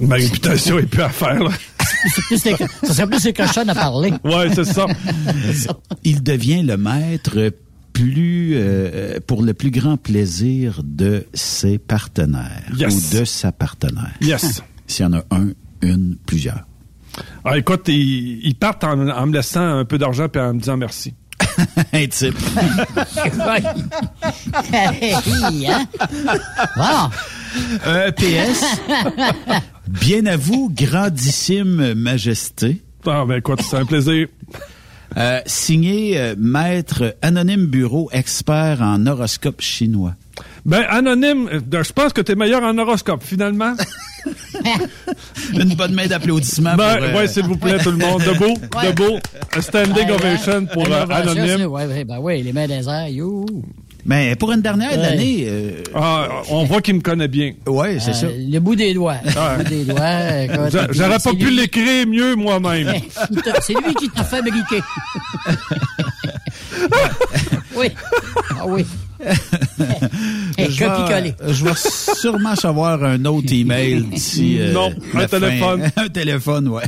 Ma 0.00 0.14
réputation 0.16 0.78
est 0.78 0.86
plus 0.86 1.02
à 1.02 1.08
faire, 1.10 1.42
là. 1.42 1.50
C'est 2.14 2.22
plus 2.26 2.44
les- 2.44 2.56
ça 2.88 2.94
serait 2.94 3.06
plus 3.06 3.24
les 3.24 3.32
cochons 3.34 3.68
à 3.68 3.74
parler. 3.74 4.12
Ouais, 4.24 4.48
c'est 4.54 4.64
ça. 4.64 4.86
Il 6.04 6.22
devient 6.22 6.62
le 6.62 6.76
maître 6.78 7.52
plus 7.92 8.52
euh, 8.54 9.18
pour 9.26 9.42
le 9.42 9.52
plus 9.52 9.70
grand 9.70 9.98
plaisir 9.98 10.80
de 10.82 11.26
ses 11.34 11.76
partenaires 11.78 12.70
Yes. 12.74 13.12
ou 13.12 13.18
de 13.18 13.24
sa 13.24 13.52
partenaire. 13.52 14.14
Yes. 14.22 14.62
S'il 14.86 15.04
y 15.04 15.08
en 15.08 15.12
a 15.12 15.24
un, 15.30 15.48
une, 15.82 16.16
plusieurs. 16.26 16.66
Ah, 17.44 17.58
écoute, 17.58 17.88
ils, 17.88 18.40
ils 18.46 18.54
partent 18.54 18.84
en, 18.84 19.08
en 19.08 19.26
me 19.26 19.32
laissant 19.34 19.78
un 19.78 19.84
peu 19.84 19.98
d'argent 19.98 20.28
puis 20.28 20.40
en 20.40 20.54
me 20.54 20.60
disant 20.60 20.76
merci. 20.76 21.14
un 21.92 22.06
type. 22.06 22.36
Hey, 24.72 25.66
hein? 25.66 25.86
Wow. 26.76 27.10
Euh, 27.86 28.12
PS. 28.12 28.80
Bien 29.88 30.26
à 30.26 30.36
vous, 30.36 30.70
grandissime 30.72 31.94
majesté. 31.94 32.82
Ah, 33.06 33.24
ben 33.26 33.36
écoute, 33.36 33.60
c'est 33.62 33.76
un 33.76 33.86
plaisir. 33.86 34.28
Euh, 35.16 35.40
signé 35.46 36.18
euh, 36.18 36.34
Maître 36.38 37.16
Anonyme 37.22 37.66
Bureau, 37.66 38.08
expert 38.12 38.80
en 38.80 39.06
horoscope 39.06 39.60
chinois. 39.60 40.14
Ben, 40.66 40.84
anonyme, 40.90 41.48
euh, 41.52 41.82
je 41.82 41.92
pense 41.92 42.12
que 42.12 42.20
t'es 42.20 42.34
meilleur 42.34 42.62
en 42.62 42.76
horoscope, 42.78 43.22
finalement. 43.24 43.74
Une 45.54 45.74
bonne 45.74 45.94
main 45.94 46.06
d'applaudissement. 46.06 46.74
Ben, 46.76 46.98
euh, 47.00 47.16
ouais, 47.16 47.26
s'il 47.28 47.44
vous 47.44 47.56
plaît, 47.56 47.78
tout 47.78 47.90
le 47.90 47.96
monde. 47.96 48.22
Debout, 48.26 48.54
Ouais. 48.76 48.92
debout. 48.92 49.18
A 49.56 49.62
standing 49.62 49.94
Ouais, 50.06 50.12
ovation 50.12 50.66
pour 50.66 50.86
euh, 50.86 51.06
ça, 51.06 51.16
Anonyme. 51.16 51.66
Ouais, 51.66 52.04
ben 52.04 52.18
oui, 52.20 52.42
les 52.42 52.52
mains 52.52 52.66
dans 52.68 52.78
les 52.78 52.88
airs, 52.88 53.08
you. 53.08 53.46
Mais 54.04 54.34
pour 54.36 54.50
une 54.52 54.60
dernière 54.62 54.92
Ouais. 54.98 55.04
année, 55.06 55.44
euh, 55.46 55.70
Ah, 55.94 56.28
on 56.50 56.64
voit 56.64 56.80
qu'il 56.82 56.94
me 56.94 57.00
connaît 57.00 57.28
bien. 57.28 57.52
ouais, 57.66 57.98
c'est 58.00 58.10
Euh, 58.10 58.14
ça. 58.14 58.26
Le 58.36 58.58
bout 58.58 58.74
des 58.76 58.92
doigts. 58.94 59.16
Le 59.24 59.62
bout 59.62 59.68
des 59.68 59.84
doigts. 59.84 60.90
J'aurais 60.92 61.18
pas 61.18 61.32
pu 61.32 61.50
l'écrire 61.50 62.06
mieux 62.06 62.34
moi-même. 62.34 62.92
C'est 63.62 63.74
lui 63.74 63.94
qui 63.98 64.08
t'a 64.10 64.24
fabriqué. 64.24 64.80
oui. 67.76 67.88
Ah 68.58 68.66
oui. 68.66 68.84
Eh, 70.66 70.70
Je 70.70 70.78
vais- 70.80 70.86
Copie-coller. 70.86 71.34
Je 71.48 71.64
vais 71.64 71.72
sûrement 72.20 72.50
recevoir 72.52 73.02
un 73.04 73.24
autre 73.24 73.52
email 73.52 74.02
d'ici. 74.04 74.56
euh, 74.60 74.72
Non, 74.72 74.90
un 75.14 75.20
fin. 75.20 75.40
téléphone. 75.40 75.90
un 75.96 76.08
téléphone, 76.08 76.68
ouais. 76.68 76.84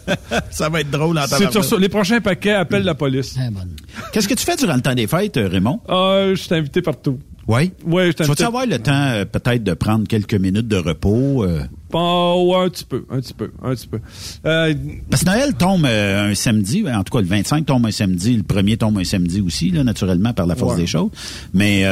ça 0.50 0.68
va 0.68 0.80
être 0.80 0.90
drôle 0.90 1.18
en 1.18 1.26
sur- 1.62 1.78
les 1.78 1.88
prochains 1.88 2.20
paquets, 2.20 2.52
appelle 2.52 2.82
la 2.84 2.94
police. 2.94 3.34
Ah, 3.38 3.50
bonne. 3.50 3.70
Qu'est-ce 4.12 4.28
que 4.28 4.34
tu 4.34 4.44
fais 4.44 4.56
durant 4.56 4.74
le 4.74 4.80
temps 4.82 4.94
des 4.94 5.06
fêtes, 5.06 5.36
euh, 5.36 5.48
Raymond? 5.48 5.80
Ah, 5.88 6.26
je 6.30 6.34
suis 6.36 6.54
invité 6.54 6.82
partout. 6.82 7.18
Oui. 7.46 7.72
Oui, 7.84 8.06
je 8.06 8.12
Tu 8.12 8.22
vas-tu 8.24 8.42
avoir 8.42 8.66
le 8.66 8.78
temps 8.78 8.92
euh, 8.92 9.24
peut-être 9.24 9.62
de 9.62 9.74
prendre 9.74 10.06
quelques 10.08 10.34
minutes 10.34 10.68
de 10.68 10.76
repos? 10.76 11.44
euh? 11.44 11.60
Ouais, 11.92 12.64
un 12.64 12.68
petit 12.70 12.84
peu, 12.84 13.04
un 13.10 13.20
petit 13.20 13.34
peu, 13.34 13.52
un 13.62 13.74
petit 13.74 13.86
peu. 13.86 14.00
Euh, 14.46 14.74
Parce 15.10 15.22
que 15.22 15.28
Noël 15.30 15.54
tombe 15.54 15.84
euh, 15.84 16.30
un 16.30 16.34
samedi, 16.34 16.84
en 16.90 17.04
tout 17.04 17.12
cas 17.16 17.20
le 17.22 17.28
25 17.28 17.66
tombe 17.66 17.86
un 17.86 17.92
samedi, 17.92 18.36
le 18.36 18.42
premier 18.42 18.76
tombe 18.76 18.98
un 18.98 19.04
samedi 19.04 19.40
aussi, 19.40 19.70
là, 19.70 19.84
naturellement, 19.84 20.32
par 20.32 20.46
la 20.46 20.56
force 20.56 20.74
Ouais. 20.74 20.80
des 20.80 20.86
choses. 20.88 21.10
Mais 21.52 21.84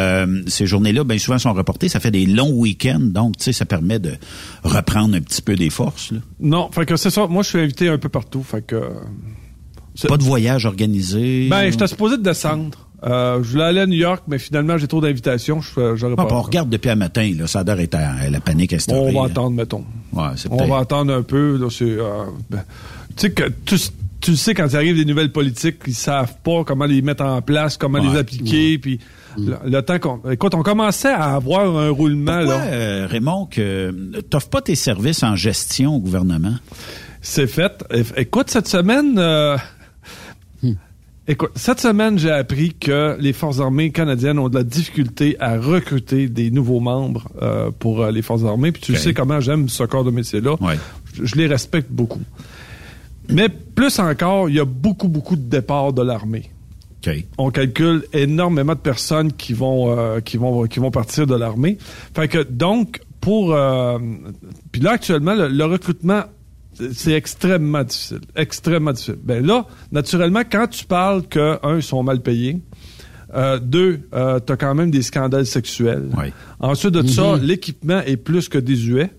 ces 0.48 0.66
journées-là, 0.66 1.04
bien 1.04 1.18
souvent, 1.18 1.38
sont 1.38 1.52
reportées. 1.52 1.88
Ça 1.88 2.00
fait 2.00 2.10
des 2.10 2.26
longs 2.26 2.50
week-ends, 2.52 2.98
donc 3.00 3.36
tu 3.36 3.44
sais, 3.44 3.52
ça 3.52 3.64
permet 3.64 3.98
de 4.00 4.12
reprendre 4.64 5.14
un 5.16 5.20
petit 5.20 5.42
peu 5.42 5.54
des 5.54 5.70
forces. 5.70 6.10
là. 6.12 6.18
non, 6.40 6.70
fait 6.72 6.84
que 6.86 6.96
c'est 6.96 7.10
ça. 7.10 7.26
Moi, 7.28 7.42
je 7.44 7.50
suis 7.50 7.60
invité 7.60 7.88
un 7.88 7.98
peu 7.98 8.08
partout. 8.08 8.42
Fait 8.42 8.62
que. 8.66 8.82
Pas 10.08 10.16
de 10.16 10.22
voyage 10.24 10.64
organisé? 10.64 11.48
Ben, 11.48 11.70
j'étais 11.70 11.86
supposé 11.86 12.16
de 12.16 12.22
descendre. 12.22 12.88
Euh, 13.04 13.42
je 13.42 13.50
voulais 13.50 13.64
aller 13.64 13.80
à 13.80 13.86
New 13.86 13.96
York, 13.98 14.22
mais 14.28 14.38
finalement, 14.38 14.78
j'ai 14.78 14.86
trop 14.86 15.00
d'invitations. 15.00 15.60
Je 15.60 15.70
fais- 15.70 15.96
J'aurais 15.96 16.14
pas. 16.14 16.26
on 16.30 16.42
regarde 16.42 16.68
depuis 16.70 16.90
un 16.90 16.94
matin, 16.94 17.30
là, 17.36 17.46
ça 17.46 17.60
a 17.60 17.64
d'être 17.64 17.94
à- 17.96 18.10
à 18.26 18.30
la 18.30 18.40
panique 18.40 18.72
instaurée. 18.72 19.00
On 19.00 19.20
va 19.22 19.26
là. 19.26 19.32
attendre, 19.32 19.50
mettons. 19.50 19.84
Ouais, 20.12 20.22
On 20.50 20.66
va 20.68 20.78
attendre 20.78 21.12
un 21.12 21.22
peu. 21.22 21.56
Là, 21.56 21.66
euh, 21.82 22.24
ben, 22.48 22.62
tu 23.16 23.26
sais 23.26 23.30
que 23.32 23.44
tu, 24.20 24.36
sais 24.36 24.54
quand 24.54 24.68
il 24.68 24.76
arrive 24.76 24.94
des 24.96 25.04
nouvelles 25.04 25.32
politiques, 25.32 25.78
ils 25.88 25.94
savent 25.94 26.34
pas 26.44 26.62
comment 26.64 26.84
les 26.84 27.02
mettre 27.02 27.24
en 27.24 27.42
place, 27.42 27.76
comment 27.76 27.98
Ouais. 27.98 28.08
les 28.08 28.16
appliquer, 28.18 28.78
puis 28.78 29.00
le, 29.36 29.56
le 29.66 29.82
temps 29.82 29.98
qu'on. 29.98 30.20
Écoute, 30.30 30.54
on 30.54 30.62
commençait 30.62 31.08
à 31.12 31.34
avoir 31.34 31.76
un 31.76 31.90
roulement 31.90 32.38
Pourquoi, 32.38 32.58
là. 32.58 32.64
euh, 32.66 33.06
Raymond, 33.10 33.46
que 33.50 34.20
t'offres 34.30 34.48
pas 34.50 34.60
tes 34.62 34.76
services 34.76 35.24
en 35.24 35.34
gestion 35.34 35.96
au 35.96 35.98
gouvernement? 35.98 36.54
C'est 37.20 37.48
fait. 37.48 37.84
Écoute, 38.16 38.48
cette 38.50 38.68
semaine. 38.68 39.16
euh, 39.18 39.56
Écoute, 41.28 41.52
cette 41.54 41.78
semaine, 41.78 42.18
j'ai 42.18 42.32
appris 42.32 42.74
que 42.74 43.16
les 43.20 43.32
Forces 43.32 43.60
armées 43.60 43.92
canadiennes 43.92 44.40
ont 44.40 44.48
de 44.48 44.56
la 44.56 44.64
difficulté 44.64 45.36
à 45.38 45.56
recruter 45.56 46.28
des 46.28 46.50
nouveaux 46.50 46.80
membres 46.80 47.28
euh, 47.40 47.70
pour 47.70 48.02
euh, 48.02 48.10
les 48.10 48.22
Forces 48.22 48.44
armées. 48.44 48.72
Puis 48.72 48.82
tu 48.82 48.96
sais 48.96 49.14
comment 49.14 49.38
j'aime 49.38 49.68
ce 49.68 49.84
corps 49.84 50.02
de 50.02 50.10
métier-là. 50.10 50.56
Ouais. 50.60 50.74
Je, 51.14 51.24
je 51.24 51.36
les 51.36 51.46
respecte 51.46 51.92
beaucoup. 51.92 52.22
Mais 53.28 53.48
plus 53.48 54.00
encore, 54.00 54.48
il 54.48 54.56
y 54.56 54.60
a 54.60 54.64
beaucoup, 54.64 55.06
beaucoup 55.06 55.36
de 55.36 55.42
départs 55.48 55.92
de 55.92 56.02
l'armée. 56.02 56.50
OK. 57.06 57.14
On 57.38 57.50
calcule 57.52 58.04
énormément 58.12 58.74
de 58.74 58.80
personnes 58.80 59.32
qui 59.32 59.52
vont, 59.52 59.96
euh, 59.96 60.18
qui 60.18 60.38
vont, 60.38 60.64
qui 60.66 60.80
vont 60.80 60.90
partir 60.90 61.28
de 61.28 61.36
l'armée. 61.36 61.78
Fait 62.16 62.26
que 62.26 62.42
donc, 62.42 63.00
pour... 63.20 63.54
euh, 63.54 63.96
puis 64.72 64.80
là, 64.80 64.92
actuellement, 64.92 65.34
le, 65.34 65.46
le 65.46 65.64
recrutement, 65.66 66.22
c'est 66.92 67.12
extrêmement 67.12 67.84
difficile. 67.84 68.20
Extrêmement 68.36 68.92
difficile. 68.92 69.16
Ben 69.22 69.44
là, 69.44 69.66
naturellement, 69.90 70.42
quand 70.50 70.66
tu 70.68 70.84
parles 70.84 71.22
que, 71.28 71.58
un, 71.62 71.76
ils 71.76 71.82
sont 71.82 72.02
mal 72.02 72.20
payés, 72.20 72.60
euh, 73.34 73.58
deux, 73.58 74.00
euh, 74.14 74.40
tu 74.44 74.52
as 74.52 74.56
quand 74.56 74.74
même 74.74 74.90
des 74.90 75.02
scandales 75.02 75.46
sexuels. 75.46 76.08
Ouais. 76.16 76.32
Ensuite 76.60 76.92
de 76.92 77.06
ça, 77.06 77.36
l'équipement 77.40 78.00
est 78.02 78.16
plus 78.16 78.48
que 78.48 78.58
désuet. 78.58 79.10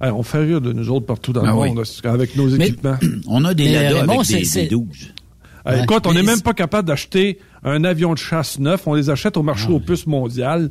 Hey, 0.00 0.10
on 0.10 0.22
fait 0.22 0.38
rire 0.44 0.60
de 0.60 0.72
nous 0.72 0.90
autres 0.90 1.06
partout 1.06 1.32
dans 1.32 1.42
Ah 1.44 1.52
le 1.52 1.52
oui. 1.58 1.68
monde 1.68 1.84
avec 2.04 2.34
nos 2.36 2.46
Mais- 2.48 2.66
équipements. 2.68 2.96
On 3.28 3.44
a 3.44 3.54
des 3.54 3.64
Mais, 3.66 3.72
ladas 3.74 4.00
Raymond, 4.00 4.12
avec 4.14 4.26
c'est- 4.26 4.38
des, 4.38 4.44
c'est- 4.44 4.62
des 4.64 4.68
12. 4.70 4.86
Euh, 5.66 5.76
Ouais. 5.76 5.84
écoute, 5.84 6.06
on 6.08 6.12
n'est 6.12 6.24
même 6.24 6.40
pas 6.40 6.54
capable 6.54 6.88
d'acheter 6.88 7.38
un 7.64 7.84
avion 7.84 8.12
de 8.12 8.18
chasse 8.18 8.58
neuf. 8.58 8.86
On 8.86 8.94
les 8.94 9.10
achète 9.10 9.36
au 9.36 9.42
marché 9.42 9.68
aux 9.70 9.80
puces 9.80 10.06
mondial. 10.06 10.70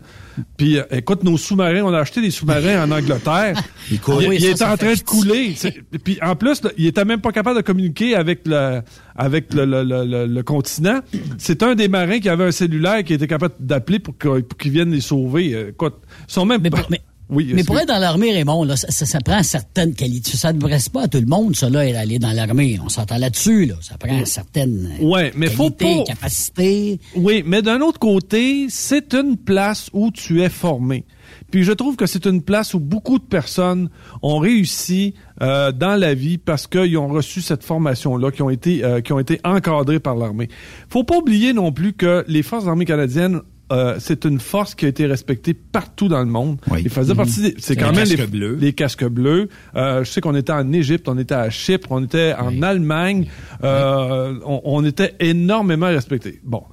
Puis, 0.58 0.77
euh, 0.77 0.84
écoute, 0.91 1.23
nos 1.23 1.38
sous-marins, 1.38 1.82
on 1.84 1.93
a 1.93 1.99
acheté 1.99 2.21
des 2.21 2.32
sous-marins 2.32 2.84
en 2.86 2.91
Angleterre. 2.91 3.56
Ils 3.91 3.95
il 3.95 4.27
oui, 4.30 4.38
il 4.39 4.58
ça, 4.58 4.65
ça 4.67 4.73
en 4.73 4.77
train 4.77 4.93
de 4.93 4.99
couler. 5.01 5.56
Puis, 6.04 6.19
en 6.21 6.36
plus, 6.36 6.62
là, 6.63 6.69
il 6.77 6.86
était 6.88 7.06
même 7.06 7.21
pas 7.21 7.32
capable 7.32 7.58
de 7.58 7.62
communiquer 7.63 8.15
avec 8.15 8.41
le, 8.45 8.82
avec 9.15 9.54
le, 9.54 9.65
le- 9.65 9.84
le- 9.84 10.25
le- 10.27 10.43
continent. 10.43 10.99
C'est 11.38 11.63
un 11.63 11.75
des 11.75 11.88
marins 11.88 12.19
qui 12.19 12.30
avait 12.30 12.45
un 12.45 12.51
cellulaire 12.51 13.04
qui 13.04 13.13
était 13.13 13.27
capable 13.27 13.56
d'appeler 13.60 13.99
pour 13.99 14.15
qu'ils 14.17 14.71
viennent 14.71 14.91
les 14.91 15.01
sauver. 15.01 15.54
Euh, 15.54 15.69
Écoute, 15.69 15.95
ils 16.27 16.34
sont 16.34 16.45
même 16.45 16.62
mais- 16.89 17.01
oui, 17.32 17.52
mais 17.54 17.63
pour 17.63 17.80
être 17.80 17.88
dans 17.88 17.98
l'armée, 17.98 18.32
Raymond, 18.34 18.63
là, 18.65 18.76
ça, 18.76 18.91
ça- 18.91 19.06
ça 19.06 19.20
prend 19.22 19.41
certaines 19.41 19.94
qualités. 19.96 20.32
Ça 20.38 20.52
ne 20.54 20.60
s'adresse 20.60 20.89
pas 20.89 21.04
à 21.04 21.08
tout 21.08 21.20
le 21.20 21.26
monde, 21.26 21.56
ça, 21.56 21.70
là, 21.70 21.80
aller 21.80 22.20
dans 22.20 22.32
l'armée. 22.34 22.78
On 22.84 22.89
s'entend 22.89 23.17
là-dessus, 23.17 23.65
là. 23.65 23.76
Ça 23.82 23.98
prend 23.98 24.24
certaines 24.26 24.91
euh, 25.02 25.06
Ouais, 25.06 25.32
mais 25.36 25.48
faut 25.48 25.72
qualités, 25.72 26.04
pas- 26.06 26.13
capacités. 26.13 27.00
Oui, 27.15 27.44
mais 27.46 27.62
d'un 27.62 27.82
autre 27.82 28.00
côté, 28.00 28.67
c'est 28.70 29.13
une 29.13 29.38
place 29.38 29.89
où 29.94 30.12
tu 30.12 30.41
es 30.41 30.50
formé. 30.50 31.06
Puis 31.50 31.63
je 31.63 31.72
trouve 31.72 31.96
que 31.96 32.06
c'est 32.06 32.26
une 32.26 32.41
place 32.41 32.74
où 32.74 32.80
beaucoup 32.80 33.17
de 33.17 33.24
personnes 33.24 33.89
ont 34.22 34.38
réussi 34.39 35.13
euh, 35.41 35.72
dans 35.72 35.96
la 36.00 36.13
vie 36.13 36.38
parce 36.38 36.67
qu'ils 36.67 36.98
ont 36.98 37.08
reçu 37.08 37.41
cette 37.41 37.63
formation-là, 37.63 38.32
qui 38.32 38.41
ont 38.41 38.50
été 38.50 38.84
euh, 38.84 39.02
qui 39.02 39.13
ont 39.13 39.20
été 39.20 39.39
encadrés 39.46 40.00
par 40.00 40.15
l'armée. 40.15 40.50
Faut 40.89 41.04
pas 41.04 41.17
oublier 41.17 41.54
non 41.54 41.72
plus 41.72 41.94
que 41.94 42.24
les 42.28 42.44
forces 42.44 42.67
armées 42.67 42.86
canadiennes 42.86 43.41
euh, 43.71 43.95
c'est 43.99 44.25
une 44.25 44.39
force 44.39 44.75
qui 44.75 44.86
a 44.86 44.89
été 44.89 45.05
respectée 45.05 45.53
partout 45.53 46.07
dans 46.07 46.19
le 46.19 46.25
monde. 46.25 46.60
Oui. 46.69 46.81
Il 46.84 46.89
faisait 46.89 47.15
partie 47.15 47.41
des, 47.41 47.55
c'est 47.57 47.75
Les 47.75 47.81
quand 47.81 47.91
même 47.93 48.07
casques 48.07 48.17
les, 48.17 48.27
bleus. 48.27 48.57
les 48.60 48.73
casques 48.73 49.05
bleus. 49.07 49.49
Euh, 49.75 50.03
je 50.03 50.10
sais 50.12 50.21
qu'on 50.21 50.36
était 50.36 50.51
en 50.51 50.71
Égypte, 50.73 51.07
on 51.07 51.17
était 51.17 51.36
à 51.36 51.49
Chypre, 51.49 51.88
on 51.91 52.03
était 52.03 52.34
en 52.38 52.62
Allemagne. 52.62 53.27
Euh, 53.63 54.39
on, 54.45 54.62
on 54.65 54.86
était 54.86 55.15
énormément 55.19 55.88
respectés. 55.88 56.41
Bon, 56.43 56.63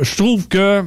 je 0.00 0.16
trouve 0.16 0.48
que 0.48 0.82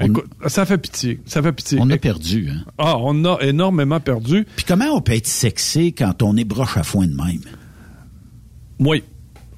écoute, 0.00 0.26
ça 0.46 0.64
fait 0.66 0.78
pitié, 0.78 1.20
ça 1.24 1.42
fait 1.42 1.52
pitié. 1.52 1.78
On 1.80 1.88
a 1.90 1.96
perdu. 1.96 2.48
Hein? 2.50 2.64
Ah, 2.78 2.96
on 2.98 3.24
a 3.24 3.38
énormément 3.42 4.00
perdu. 4.00 4.46
Puis 4.56 4.64
comment 4.66 4.86
on 4.92 5.00
peut 5.00 5.12
être 5.12 5.26
sexy 5.26 5.92
quand 5.92 6.22
on 6.22 6.36
est 6.36 6.44
broche 6.44 6.76
à 6.76 6.82
foin 6.82 7.06
de 7.06 7.14
même? 7.14 7.40
Oui. 8.80 9.04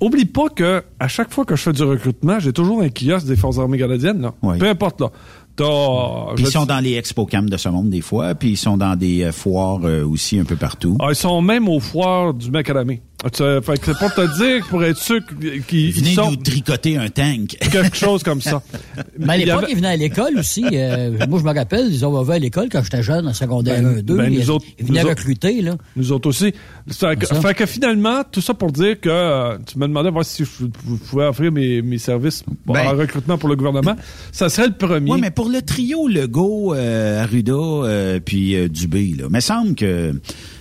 Oublie 0.06 0.24
pas 0.24 0.48
que 0.48 0.84
à 1.00 1.08
chaque 1.08 1.32
fois 1.32 1.44
que 1.44 1.56
je 1.56 1.62
fais 1.62 1.72
du 1.72 1.82
recrutement, 1.82 2.38
j'ai 2.38 2.52
toujours 2.52 2.80
un 2.80 2.88
kiosque 2.88 3.26
des 3.26 3.34
forces 3.34 3.58
armées 3.58 3.78
canadiennes. 3.78 4.22
Là. 4.22 4.34
Oui. 4.40 4.56
Peu 4.58 4.68
importe 4.68 5.00
là. 5.00 5.10
Puis 5.56 6.44
ils 6.44 6.50
sont 6.50 6.66
dans 6.66 6.80
les 6.80 6.94
expo 6.94 7.26
camps 7.26 7.42
de 7.42 7.56
ce 7.56 7.68
monde 7.68 7.90
des 7.90 8.02
fois, 8.02 8.34
puis 8.34 8.50
ils 8.50 8.56
sont 8.56 8.76
dans 8.76 8.94
des 8.94 9.24
euh, 9.24 9.32
foires 9.32 9.80
euh, 9.84 10.04
aussi 10.04 10.38
un 10.38 10.44
peu 10.44 10.56
partout. 10.56 10.96
Ah, 11.00 11.06
ils 11.08 11.16
sont 11.16 11.40
même 11.40 11.68
aux 11.68 11.80
foires 11.80 12.34
du 12.34 12.50
macadamé. 12.50 13.00
Ah, 13.24 13.28
Fait 13.62 13.78
que 13.78 13.86
c'est 13.86 13.98
pour 13.98 14.12
te 14.14 14.36
dire, 14.38 14.66
pour 14.68 14.84
être 14.84 14.98
sûr 14.98 15.20
qu'ils 15.66 15.90
Venez 15.92 16.14
sont 16.14 16.30
nous 16.30 16.36
tricoter 16.36 16.98
un 16.98 17.08
tank. 17.08 17.56
quelque 17.72 17.96
chose 17.96 18.22
comme 18.22 18.42
ça. 18.42 18.62
Mais 19.18 19.32
à 19.32 19.36
Il 19.38 19.46
l'époque, 19.46 19.62
avait- 19.64 19.72
ils 19.72 19.76
venaient 19.76 19.88
à 19.88 19.96
l'école 19.96 20.38
aussi. 20.38 20.64
euh, 20.72 21.26
moi, 21.26 21.38
je 21.40 21.44
me 21.44 21.54
rappelle, 21.54 21.86
ils 21.92 22.04
ont 22.04 22.28
à 22.28 22.38
l'école 22.38 22.68
quand 22.70 22.82
j'étais 22.84 23.02
jeune, 23.02 23.26
en 23.26 23.32
secondaire 23.32 23.82
Ben, 23.82 23.98
1, 23.98 24.02
2. 24.02 24.16
ben, 24.16 24.26
nous 24.32 24.38
ils, 24.40 24.50
autres- 24.50 24.66
ils 24.78 24.84
venaient 24.84 25.00
nous 25.02 25.06
autres- 25.08 25.18
recruter, 25.18 25.62
là. 25.62 25.76
Nous 25.96 26.12
autres 26.12 26.28
aussi. 26.28 26.52
Fait 26.90 27.16
que, 27.18 27.26
fait 27.26 27.66
finalement, 27.66 28.22
tout 28.30 28.42
ça 28.42 28.52
pour 28.52 28.70
dire 28.70 29.00
que 29.00 29.08
euh, 29.08 29.56
tu 29.66 29.78
me 29.78 29.86
demandais 29.88 30.10
voir 30.10 30.24
si 30.24 30.44
je, 30.44 30.66
pouvais 31.10 31.24
offrir 31.26 31.50
mes, 31.50 31.80
mes 31.80 31.98
services 31.98 32.44
Ben- 32.66 32.86
en 32.86 32.96
recrutement 32.96 33.38
pour 33.38 33.48
le 33.48 33.56
gouvernement. 33.56 33.96
Ça 34.30 34.50
serait 34.50 34.68
le 34.68 34.74
premier. 34.74 35.10
Oui, 35.10 35.20
mais 35.22 35.30
pour 35.30 35.48
le 35.48 35.62
trio 35.62 36.06
Legault, 36.06 36.74
euh, 36.74 37.22
Arruda, 37.22 37.52
euh, 37.54 38.20
puis 38.22 38.54
euh, 38.56 38.68
Dubé, 38.68 39.14
là, 39.18 39.28
me 39.30 39.40
semble 39.40 39.74
que, 39.74 40.12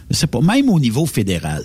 c'est 0.10 0.28
pas, 0.32 0.40
même 0.40 0.70
au 0.70 0.80
niveau 0.80 1.06
fédéral, 1.06 1.64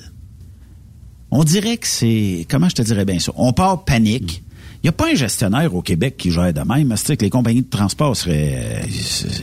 on 1.31 1.45
dirait 1.45 1.77
que 1.77 1.87
c'est, 1.87 2.47
comment 2.51 2.69
je 2.69 2.75
te 2.77 2.83
dirais 2.83 3.05
bien 3.05 3.19
ça, 3.19 3.33
on 3.37 3.53
part 3.53 3.85
panique. 3.85 4.43
Il 4.83 4.87
n'y 4.87 4.89
a 4.89 4.93
pas 4.93 5.11
un 5.11 5.15
gestionnaire 5.15 5.75
au 5.75 5.83
Québec 5.83 6.17
qui 6.17 6.31
gère 6.31 6.55
de 6.55 6.61
même. 6.63 6.95
C'est 6.97 7.15
que 7.19 7.23
les 7.25 7.29
compagnies 7.31 7.61
de 7.61 7.69
transport 7.69 8.17
seraient, 8.17 8.83
euh, 8.83 8.89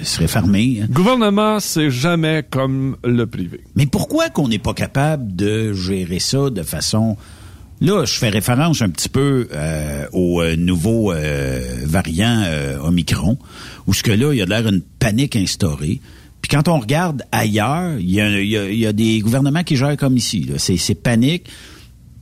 seraient 0.03 0.27
fermées. 0.27 0.79
hein. 0.81 0.87
Gouvernement, 0.89 1.59
c'est 1.59 1.91
jamais 1.91 2.43
comme 2.49 2.97
le 3.03 3.27
privé. 3.27 3.61
Mais 3.75 3.85
pourquoi 3.85 4.29
qu'on 4.29 4.47
n'est 4.47 4.57
pas 4.57 4.73
capable 4.73 5.35
de 5.35 5.73
gérer 5.73 6.19
ça 6.19 6.49
de 6.49 6.63
façon... 6.63 7.17
Là, 7.79 8.05
je 8.05 8.13
fais 8.13 8.29
référence 8.29 8.81
un 8.81 8.89
petit 8.89 9.09
peu 9.09 9.47
euh, 9.53 10.07
au 10.11 10.41
euh, 10.41 10.55
nouveau 10.55 11.11
euh, 11.11 11.61
variant 11.85 12.41
euh, 12.47 12.79
Omicron, 12.81 13.37
où 13.85 13.93
ce 13.93 14.01
que 14.01 14.11
là, 14.11 14.33
il 14.33 14.37
y 14.37 14.41
a 14.41 14.45
l'air 14.45 14.67
une 14.67 14.81
panique 14.81 15.35
instaurée. 15.35 16.01
Puis 16.41 16.49
quand 16.49 16.67
on 16.67 16.79
regarde 16.79 17.21
ailleurs, 17.31 17.99
il 17.99 18.09
y 18.09 18.19
a, 18.19 18.41
y 18.41 18.57
a- 18.57 18.71
il 18.71 18.79
y 18.79 18.87
a 18.87 18.93
des 18.93 19.19
gouvernements 19.19 19.63
qui 19.63 19.75
gèrent 19.75 19.97
comme 19.97 20.17
ici. 20.17 20.49
c'est 20.57 20.95
panique. 20.95 21.45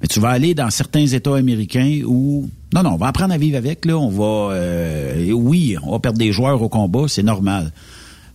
Mais 0.06 0.08
tu 0.08 0.20
vas 0.20 0.30
aller 0.30 0.54
dans 0.54 0.70
certains 0.70 1.08
États 1.08 1.36
américains 1.36 2.02
où 2.06 2.48
non, 2.76 2.84
non, 2.84 2.92
on 2.92 2.98
va 2.98 3.08
apprendre 3.08 3.34
à 3.34 3.40
vivre 3.40 3.58
avec. 3.58 3.86
Là, 3.86 3.98
on 3.98 4.10
va, 4.10 4.54
euh, 4.54 5.32
oui, 5.32 5.78
on 5.82 5.94
va 5.94 6.00
perdre 6.00 6.20
des 6.20 6.32
joueurs 6.32 6.62
au 6.62 6.70
combat, 6.70 7.06
c'est 7.08 7.24
normal. 7.24 7.72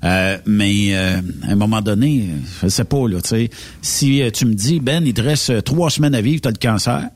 Euh, 0.03 0.37
mais 0.47 0.97
euh, 0.97 1.21
à 1.47 1.53
un 1.53 1.55
moment 1.55 1.81
donné, 1.81 2.27
je 2.61 2.67
sais 2.67 2.83
pas 2.83 3.07
là, 3.07 3.21
tu 3.21 3.29
sais, 3.29 3.51
si 3.83 4.21
euh, 4.21 4.31
tu 4.33 4.47
me 4.47 4.55
dis 4.55 4.81
Ben, 4.81 5.07
il 5.07 5.15
te 5.15 5.21
reste 5.21 5.51
euh, 5.51 5.61
trois 5.61 5.91
semaines 5.91 6.17
à 6.17 6.21
vivre, 6.21 6.41
tu 6.41 6.49
as 6.49 6.51
le 6.51 6.57
cancer, 6.57 7.09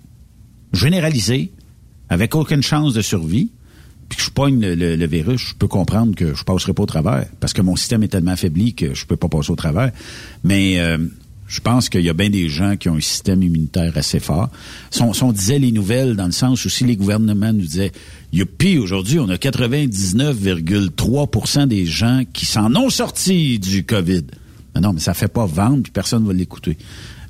généralisé, 0.73 1.51
avec 2.09 2.37
aucune 2.37 2.63
chance 2.63 2.95
de 2.95 3.03
survie, 3.03 3.51
puis 4.09 4.19
que 4.19 4.23
je 4.23 4.31
pogne 4.31 4.61
le 4.61 5.07
virus, 5.09 5.49
je 5.49 5.55
peux 5.57 5.67
comprendre 5.67 6.15
que 6.15 6.33
je 6.33 6.45
passerai 6.45 6.75
pas 6.75 6.85
au 6.85 6.87
travers, 6.87 7.27
parce 7.41 7.55
que 7.55 7.63
mon 7.63 7.75
système 7.75 8.05
est 8.05 8.09
tellement 8.09 8.31
affaibli 8.31 8.73
que 8.75 8.95
je 8.95 9.05
peux 9.05 9.17
pas 9.17 9.29
passer 9.29 9.51
au 9.51 9.57
travers. 9.57 9.91
Mais 10.45 10.79
euh, 10.79 10.99
je 11.47 11.61
pense 11.61 11.89
qu'il 11.89 12.01
y 12.01 12.09
a 12.09 12.15
bien 12.15 12.31
des 12.31 12.49
gens 12.49 12.77
qui 12.77 12.89
ont 12.89 12.97
un 12.97 13.01
système 13.01 13.43
immunitaire 13.43 13.93
assez 13.97 14.19
fort. 14.19 14.49
Si 14.91 15.03
on, 15.03 15.13
si 15.13 15.23
on 15.23 15.33
disait 15.33 15.59
les 15.59 15.73
nouvelles 15.73 16.17
dans 16.17 16.27
le 16.27 16.33
sens 16.33 16.65
où 16.65 16.71
si 16.71 16.85
les 16.85 16.97
gouvernements 16.97 17.53
nous 17.53 17.61
disaient 17.61 17.93
Youpi, 18.33 18.79
aujourd'hui, 18.79 19.21
on 19.21 19.29
a 19.29 19.37
99,3% 19.37 21.69
des 21.69 21.87
gens 21.87 22.23
qui 22.33 22.47
s'en 22.47 22.75
ont 22.75 22.91
sorti 22.91 23.59
du 23.59 23.85
COVID. 23.85 24.25
Mais 24.75 24.81
non, 24.81 24.93
mais 24.93 25.01
ça 25.01 25.15
fait 25.15 25.29
pas 25.29 25.47
vendre, 25.47 25.85
puis 25.85 25.93
personne 25.93 26.23
ne 26.23 26.29
va 26.29 26.33
l'écouter. 26.33 26.77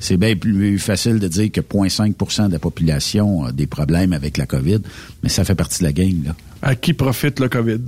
C'est 0.00 0.16
bien 0.16 0.36
plus 0.36 0.78
facile 0.78 1.18
de 1.18 1.28
dire 1.28 1.50
que 1.50 1.60
0,5% 1.60 2.48
de 2.48 2.52
la 2.52 2.58
population 2.58 3.44
a 3.44 3.52
des 3.52 3.66
problèmes 3.66 4.12
avec 4.12 4.38
la 4.38 4.46
COVID, 4.46 4.80
mais 5.22 5.28
ça 5.28 5.44
fait 5.44 5.54
partie 5.54 5.80
de 5.80 5.84
la 5.84 5.92
game, 5.92 6.22
là. 6.24 6.34
À 6.62 6.74
qui 6.74 6.94
profite 6.94 7.40
le 7.40 7.48
COVID? 7.48 7.80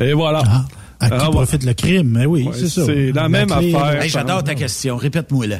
Et 0.00 0.12
voilà. 0.12 0.42
Ah, 0.44 0.66
à 1.00 1.08
qui 1.10 1.16
Ah, 1.20 1.30
profite 1.30 1.64
le 1.64 1.74
crime? 1.74 2.08
Mais 2.08 2.26
oui, 2.26 2.44
Ouais, 2.44 2.52
c'est 2.54 2.68
ça. 2.68 2.84
c'est 2.86 3.12
la 3.12 3.28
même 3.28 3.46
clé, 3.48 3.74
affaire. 3.74 4.02
Hey, 4.02 4.08
J'adore 4.08 4.42
ta 4.44 4.54
question. 4.54 4.96
Répète-moi 4.96 5.46
là. 5.46 5.58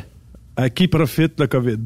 À 0.57 0.69
qui 0.71 0.89
profite 0.89 1.39
le 1.39 1.47
COVID? 1.47 1.79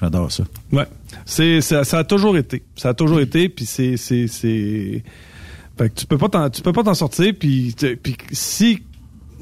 J'adore 0.00 0.32
ça. 0.32 0.44
Ouais. 0.72 0.86
C'est, 1.26 1.60
ça, 1.60 1.84
ça 1.84 1.98
a 1.98 2.04
toujours 2.04 2.36
été. 2.36 2.62
Ça 2.76 2.90
a 2.90 2.94
toujours 2.94 3.20
été, 3.20 3.48
puis 3.48 3.66
c'est, 3.66 3.96
c'est, 3.96 4.26
c'est... 4.28 5.02
Fait 5.76 5.88
que 5.90 5.94
tu 5.94 6.06
peux 6.06 6.16
pas 6.18 6.28
t'en, 6.28 6.48
tu 6.50 6.62
peux 6.62 6.72
pas 6.72 6.82
t'en 6.82 6.94
sortir, 6.94 7.32
puis, 7.38 7.74
puis 8.02 8.16
si, 8.32 8.82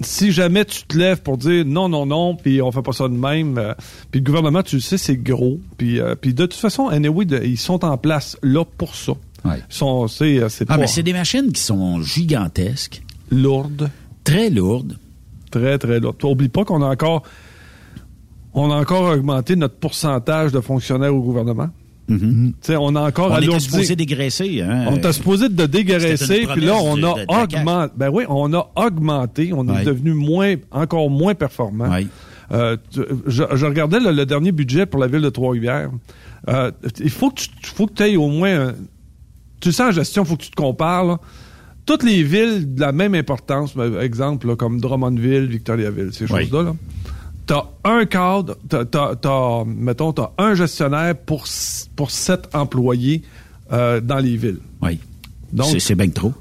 si 0.00 0.32
jamais 0.32 0.64
tu 0.64 0.84
te 0.84 0.96
lèves 0.96 1.22
pour 1.22 1.36
dire 1.36 1.64
non, 1.64 1.88
non, 1.88 2.06
non, 2.06 2.34
puis 2.36 2.60
on 2.62 2.70
fait 2.72 2.82
pas 2.82 2.92
ça 2.92 3.08
de 3.08 3.14
même, 3.14 3.58
euh, 3.58 3.74
puis 4.10 4.20
le 4.20 4.24
gouvernement, 4.26 4.62
tu 4.62 4.76
le 4.76 4.82
sais, 4.82 4.98
c'est 4.98 5.16
gros, 5.16 5.60
puis, 5.76 6.00
euh, 6.00 6.14
puis 6.14 6.34
de 6.34 6.46
toute 6.46 6.54
façon, 6.58 6.88
anyway, 6.88 7.24
de- 7.24 7.42
ils 7.44 7.58
sont 7.58 7.84
en 7.84 7.96
place 7.98 8.36
là 8.42 8.64
pour 8.64 8.94
ça. 8.94 9.12
Ouais. 9.44 9.62
Ils 9.70 9.74
sont, 9.74 10.08
c'est, 10.08 10.38
euh, 10.38 10.48
c'est 10.48 10.64
Ah, 10.68 10.74
pas 10.74 10.80
mais 10.80 10.86
c'est 10.86 11.02
des 11.02 11.12
machines 11.12 11.52
qui 11.52 11.62
sont 11.62 12.00
gigantesques, 12.02 13.02
lourd, 13.30 13.70
très 14.24 14.50
lourdes. 14.50 14.98
très, 15.50 15.78
très 15.78 16.00
lourd. 16.00 16.14
Oublie 16.24 16.48
pas 16.48 16.64
qu'on 16.64 16.82
a 16.82 16.86
encore, 16.86 17.22
on 18.54 18.70
a 18.70 18.74
encore 18.76 19.12
augmenté 19.12 19.56
notre 19.56 19.76
pourcentage 19.76 20.52
de 20.52 20.60
fonctionnaires 20.60 21.14
au 21.14 21.20
gouvernement. 21.22 21.68
Mhm. 22.08 22.54
On 22.70 22.96
a 22.96 23.02
encore 23.02 23.32
On 23.32 23.38
était 23.38 23.60
supposé 23.60 23.94
dégraisser. 23.94 24.62
Hein? 24.62 24.86
On 24.88 24.96
t'a 24.96 25.12
supposé 25.12 25.50
de 25.50 25.66
dégraisser, 25.66 26.46
puis 26.52 26.64
là, 26.64 26.74
on 26.82 27.02
a 27.02 27.42
augmenté. 27.44 27.92
Ben 27.96 28.08
oui, 28.10 28.24
on 28.28 28.52
a 28.54 28.70
augmenté. 28.76 29.52
On 29.52 29.68
est 29.68 29.84
devenu 29.84 30.14
moins, 30.14 30.54
encore 30.70 31.10
moins 31.10 31.34
performant. 31.34 31.90
Euh, 32.50 32.78
je, 33.26 33.42
je 33.52 33.66
regardais 33.66 34.00
le, 34.00 34.10
le 34.10 34.24
dernier 34.24 34.52
budget 34.52 34.86
pour 34.86 35.00
la 35.00 35.06
ville 35.06 35.20
de 35.20 35.28
Trois-Rivières. 35.28 35.90
Euh, 36.48 36.70
il 36.98 37.10
faut 37.10 37.28
que 37.30 37.42
tu 37.42 37.50
faut 37.62 37.86
que 37.86 38.02
aies 38.02 38.16
au 38.16 38.28
moins... 38.28 38.72
tu 39.60 39.72
sais, 39.72 39.82
en 39.82 39.90
gestion, 39.90 40.22
il 40.24 40.28
faut 40.28 40.36
que 40.36 40.42
tu 40.44 40.50
te 40.50 40.56
compares. 40.56 41.04
là. 41.04 41.18
Toutes 41.86 42.02
les 42.02 42.22
villes 42.22 42.74
de 42.74 42.80
la 42.80 42.92
même 42.92 43.14
importance, 43.14 43.72
par 43.72 44.00
exemple, 44.00 44.46
là, 44.48 44.56
comme 44.56 44.80
Drummondville, 44.80 45.46
Victoriaville, 45.46 46.10
ces 46.12 46.26
choses-là, 46.26 46.62
là, 46.62 46.74
t'as 47.46 47.64
un 47.84 48.04
cadre, 48.04 48.56
t'as, 48.68 48.84
t'as, 48.84 49.16
t'as- 49.16 49.64
mettons, 49.66 50.12
t'as 50.12 50.30
un 50.36 50.54
gestionnaire 50.54 51.16
pour, 51.16 51.46
pour 51.96 52.10
sept 52.10 52.48
employés 52.54 53.22
euh, 53.72 54.00
dans 54.02 54.18
les 54.18 54.36
villes. 54.36 54.58
Oui. 54.82 54.98
Donc- 55.52 55.68
C'est- 55.68 55.80
c'est 55.80 55.94
bien 55.94 56.10
trop. 56.10 56.32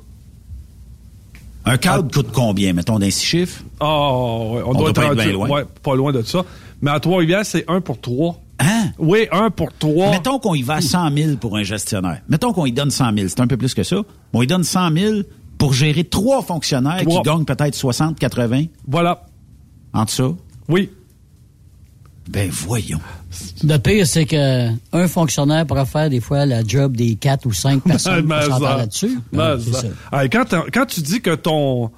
Un 1.66 1.78
cadre 1.78 2.10
coûte 2.12 2.28
combien, 2.34 2.72
mettons, 2.74 2.98
d'un 3.00 3.10
six 3.10 3.26
chiffres? 3.26 3.62
Ah, 3.80 3.86
ouais, 3.86 4.62
on, 4.66 4.70
On 4.70 4.74
doit 4.74 4.92
doit 4.94 5.06
être 5.06 5.16
bien 5.16 5.32
loin. 5.34 5.50
ouais, 5.50 5.66
pas 5.84 5.96
loin 5.96 6.12
de 6.14 6.22
ça. 6.22 6.46
Mais 6.82 6.92
à 6.92 7.00
Trois-Rivières, 7.00 7.46
c'est 7.46 7.66
un 7.70 7.82
pour 7.82 8.00
trois. 8.00 8.40
Hein? 8.60 8.90
Oui, 8.98 9.28
un 9.32 9.50
pour 9.52 9.70
trois. 9.78 10.10
Mettons 10.12 10.40
qu'on 10.40 10.56
y 10.56 10.64
va 10.64 10.76
à 10.76 10.82
100 10.82 11.16
000 11.16 11.36
pour 11.38 11.58
un 11.58 11.64
gestionnaire. 11.64 12.22
Mettons 12.28 12.54
qu'on 12.54 12.66
y 12.66 12.72
donne 12.72 12.90
100 12.92 13.16
000. 13.16 13.28
C'est 13.30 13.40
un 13.40 13.48
peu 13.48 13.58
plus 13.58 13.74
que 13.74 13.84
ça. 13.84 13.98
On 14.34 14.42
y 14.42 14.48
donne 14.48 14.64
100 14.64 14.92
000 14.98 15.16
pour 15.60 15.74
gérer 15.74 16.04
trois 16.04 16.42
fonctionnaires 16.42 17.02
Trois. 17.04 17.22
qui 17.22 17.30
gagnent 17.30 17.46
peut-être 17.46 17.76
60, 17.76 18.18
80 18.20 18.64
Voilà. 18.88 19.26
entre 19.94 20.12
ça? 20.12 20.30
Oui. 20.70 20.90
Ben 22.30 22.50
voyons. 22.52 23.00
Le 23.64 23.78
pire, 23.78 24.06
c'est 24.06 24.26
que 24.26 24.70
un 24.92 25.08
fonctionnaire 25.08 25.66
pourrait 25.66 25.86
faire 25.86 26.10
des 26.10 26.20
fois 26.20 26.46
la 26.46 26.62
job 26.64 26.98
des 26.98 27.16
quatre 27.16 27.46
ou 27.46 27.54
cinq 27.54 27.82
personnes 27.86 28.28
s'entendent 28.30 28.62
ça. 28.64 28.78
là-dessus. 28.78 29.20
Ouais, 29.32 30.28
quand, 30.30 30.44
quand 30.74 30.86
tu 30.88 31.02
dis 31.02 31.22
que 31.22 31.36
ton, 31.36 31.90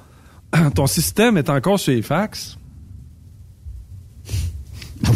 ton 0.75 0.85
système 0.87 1.37
est 1.37 1.49
encore 1.49 1.79
sur 1.79 1.93
les 1.93 2.03
fax, 2.03 2.58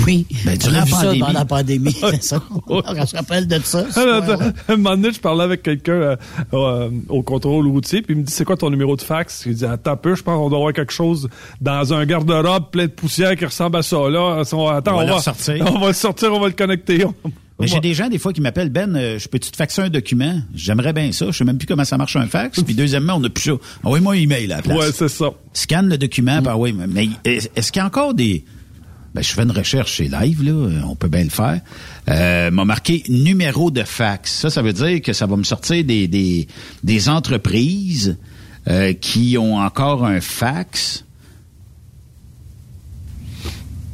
Oui. 0.05 0.25
Ben, 0.45 0.57
durant 0.57 0.71
on 0.71 0.75
la 0.79 0.83
vu 0.85 0.91
ça 0.91 0.97
pandémie. 0.97 1.19
pendant 1.19 1.33
la 1.39 1.45
pandémie, 1.45 1.97
ça. 2.21 2.41
On 2.67 3.05
se 3.05 3.15
rappelle 3.15 3.47
de 3.47 3.59
ça. 3.63 3.85
Alors, 3.95 4.23
un 4.69 4.75
moment 4.77 4.91
donné, 4.95 5.11
je 5.13 5.19
parlais 5.19 5.43
avec 5.43 5.63
quelqu'un 5.63 5.91
euh, 5.93 6.15
euh, 6.53 6.89
au 7.09 7.21
contrôle 7.21 7.67
routier, 7.67 8.01
puis 8.01 8.13
il 8.15 8.19
me 8.21 8.23
dit 8.25 8.31
c'est 8.33 8.45
quoi 8.45 8.55
ton 8.57 8.69
numéro 8.69 8.95
de 8.95 9.01
fax? 9.01 9.43
Il 9.45 9.55
dit 9.55 9.65
attends 9.65 9.91
un 9.91 9.95
peu, 9.97 10.15
je 10.15 10.23
pense 10.23 10.37
qu'on 10.37 10.49
doit 10.49 10.59
avoir 10.59 10.73
quelque 10.73 10.93
chose 10.93 11.27
dans 11.61 11.93
un 11.93 12.05
garde-robe 12.05 12.71
plein 12.71 12.85
de 12.85 12.91
poussière 12.91 13.35
qui 13.35 13.45
ressemble 13.45 13.77
à 13.77 13.81
ça 13.83 13.97
là. 14.09 14.39
Attends, 14.41 14.57
On 14.57 14.93
on, 14.93 14.97
va 14.97 15.03
le 15.03 15.09
va 15.09 15.15
ressortir. 15.17 15.65
On 15.75 15.79
va 15.79 15.87
le 15.87 15.93
sortir, 15.93 16.33
on 16.33 16.39
va 16.39 16.47
le 16.47 16.53
connecter. 16.53 17.05
Mais 17.59 17.67
j'ai 17.67 17.79
des 17.79 17.93
gens, 17.93 18.09
des 18.09 18.17
fois, 18.17 18.33
qui 18.33 18.41
m'appellent 18.41 18.69
Ben, 18.71 18.93
euh, 18.95 19.19
je 19.19 19.27
peux-tu 19.29 19.51
te 19.51 19.55
faxer 19.55 19.83
un 19.83 19.89
document? 19.89 20.41
J'aimerais 20.55 20.91
bien 20.91 21.11
ça. 21.11 21.27
Je 21.27 21.37
sais 21.37 21.43
même 21.45 21.57
plus 21.57 21.67
comment 21.67 21.85
ça 21.85 21.97
marche 21.97 22.15
un 22.15 22.25
fax. 22.25 22.61
Puis 22.63 22.73
deuxièmement, 22.73 23.13
on 23.15 23.19
n'a 23.19 23.29
plus 23.29 23.43
ça. 23.43 23.51
Envoyez-moi 23.83 24.15
un 24.15 24.17
email 24.17 24.51
à 24.51 24.57
la 24.57 24.61
place. 24.63 24.77
Ouais, 24.77 24.91
c'est 24.91 25.07
ça. 25.07 25.27
Scanne 25.53 25.87
le 25.87 25.97
document, 25.97 26.41
ben 26.41 26.55
oui, 26.55 26.73
mais- 26.73 26.87
mais 26.87 27.09
est- 27.23 27.51
est-ce 27.55 27.71
qu'il 27.71 27.79
y 27.79 27.83
a 27.83 27.85
encore 27.85 28.13
des... 28.15 28.43
Ben, 29.13 29.21
je 29.21 29.31
fais 29.31 29.43
une 29.43 29.51
recherche 29.51 29.91
chez 29.93 30.07
Live, 30.07 30.41
là, 30.43 30.51
euh, 30.51 30.81
on 30.87 30.95
peut 30.95 31.07
bien 31.07 31.23
le 31.23 31.29
faire. 31.29 31.61
Euh, 32.09 32.49
m'a 32.49 32.65
marqué 32.65 33.03
numéro 33.09 33.69
de 33.69 33.83
fax. 33.83 34.31
Ça, 34.31 34.49
ça 34.49 34.61
veut 34.63 34.73
dire 34.73 35.01
que 35.03 35.13
ça 35.13 35.27
va 35.27 35.35
me 35.37 35.43
sortir 35.43 35.83
des, 35.83 36.07
des, 36.07 36.47
des 36.83 37.09
entreprises 37.09 38.17
euh, 38.67 38.93
qui 38.93 39.37
ont 39.37 39.57
encore 39.57 40.03
un 40.05 40.19
fax. 40.19 41.05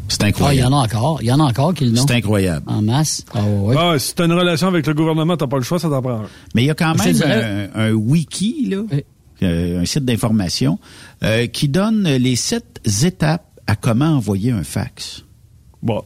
C'est 0.08 0.24
Ah, 0.24 0.26
il 0.26 0.28
y 0.28 0.30
incroyable. 0.30 0.74
en 0.74 0.80
a 0.80 0.84
encore. 0.86 1.20
Il 1.22 1.28
y 1.28 1.32
en 1.32 1.40
a 1.40 1.44
encore 1.44 1.74
qui 1.74 1.86
l'ont. 1.86 2.06
C'est 2.08 2.16
incroyable. 2.16 2.66
En 2.68 2.82
masse. 2.82 3.24
Ah, 3.34 3.44
ouais. 3.44 3.76
Ah, 3.78 4.00
si 4.00 4.16
t'as 4.16 4.26
une 4.26 4.34
relation 4.34 4.68
avec 4.68 4.88
le 4.88 4.94
gouvernement, 4.94 5.38
t'as 5.38 5.48
pas 5.48 5.58
le 5.58 5.64
choix, 5.64 5.80
ça 5.80 5.90
t'en 5.90 6.02
prend. 6.02 6.24
Mais 6.56 6.64
il 6.64 6.66
y 6.66 6.70
a 6.72 6.76
quand 6.76 6.96
même 6.96 7.14
dirais- 7.14 7.70
un, 7.76 7.90
un 7.90 7.92
wiki, 7.92 8.68
là, 8.70 8.78
Oui. 8.92 9.04
euh, 9.44 9.82
un 9.82 9.86
site 9.86 10.06
d'information, 10.06 10.80
euh, 11.24 11.46
qui 11.48 11.68
donne 11.70 12.04
les 12.08 12.36
sept 12.36 12.82
étapes 13.04 13.46
à 13.70 13.76
comment 13.76 14.16
envoyer 14.18 14.52
un 14.52 14.64
fax. 14.64 15.24
Bon. 15.82 16.02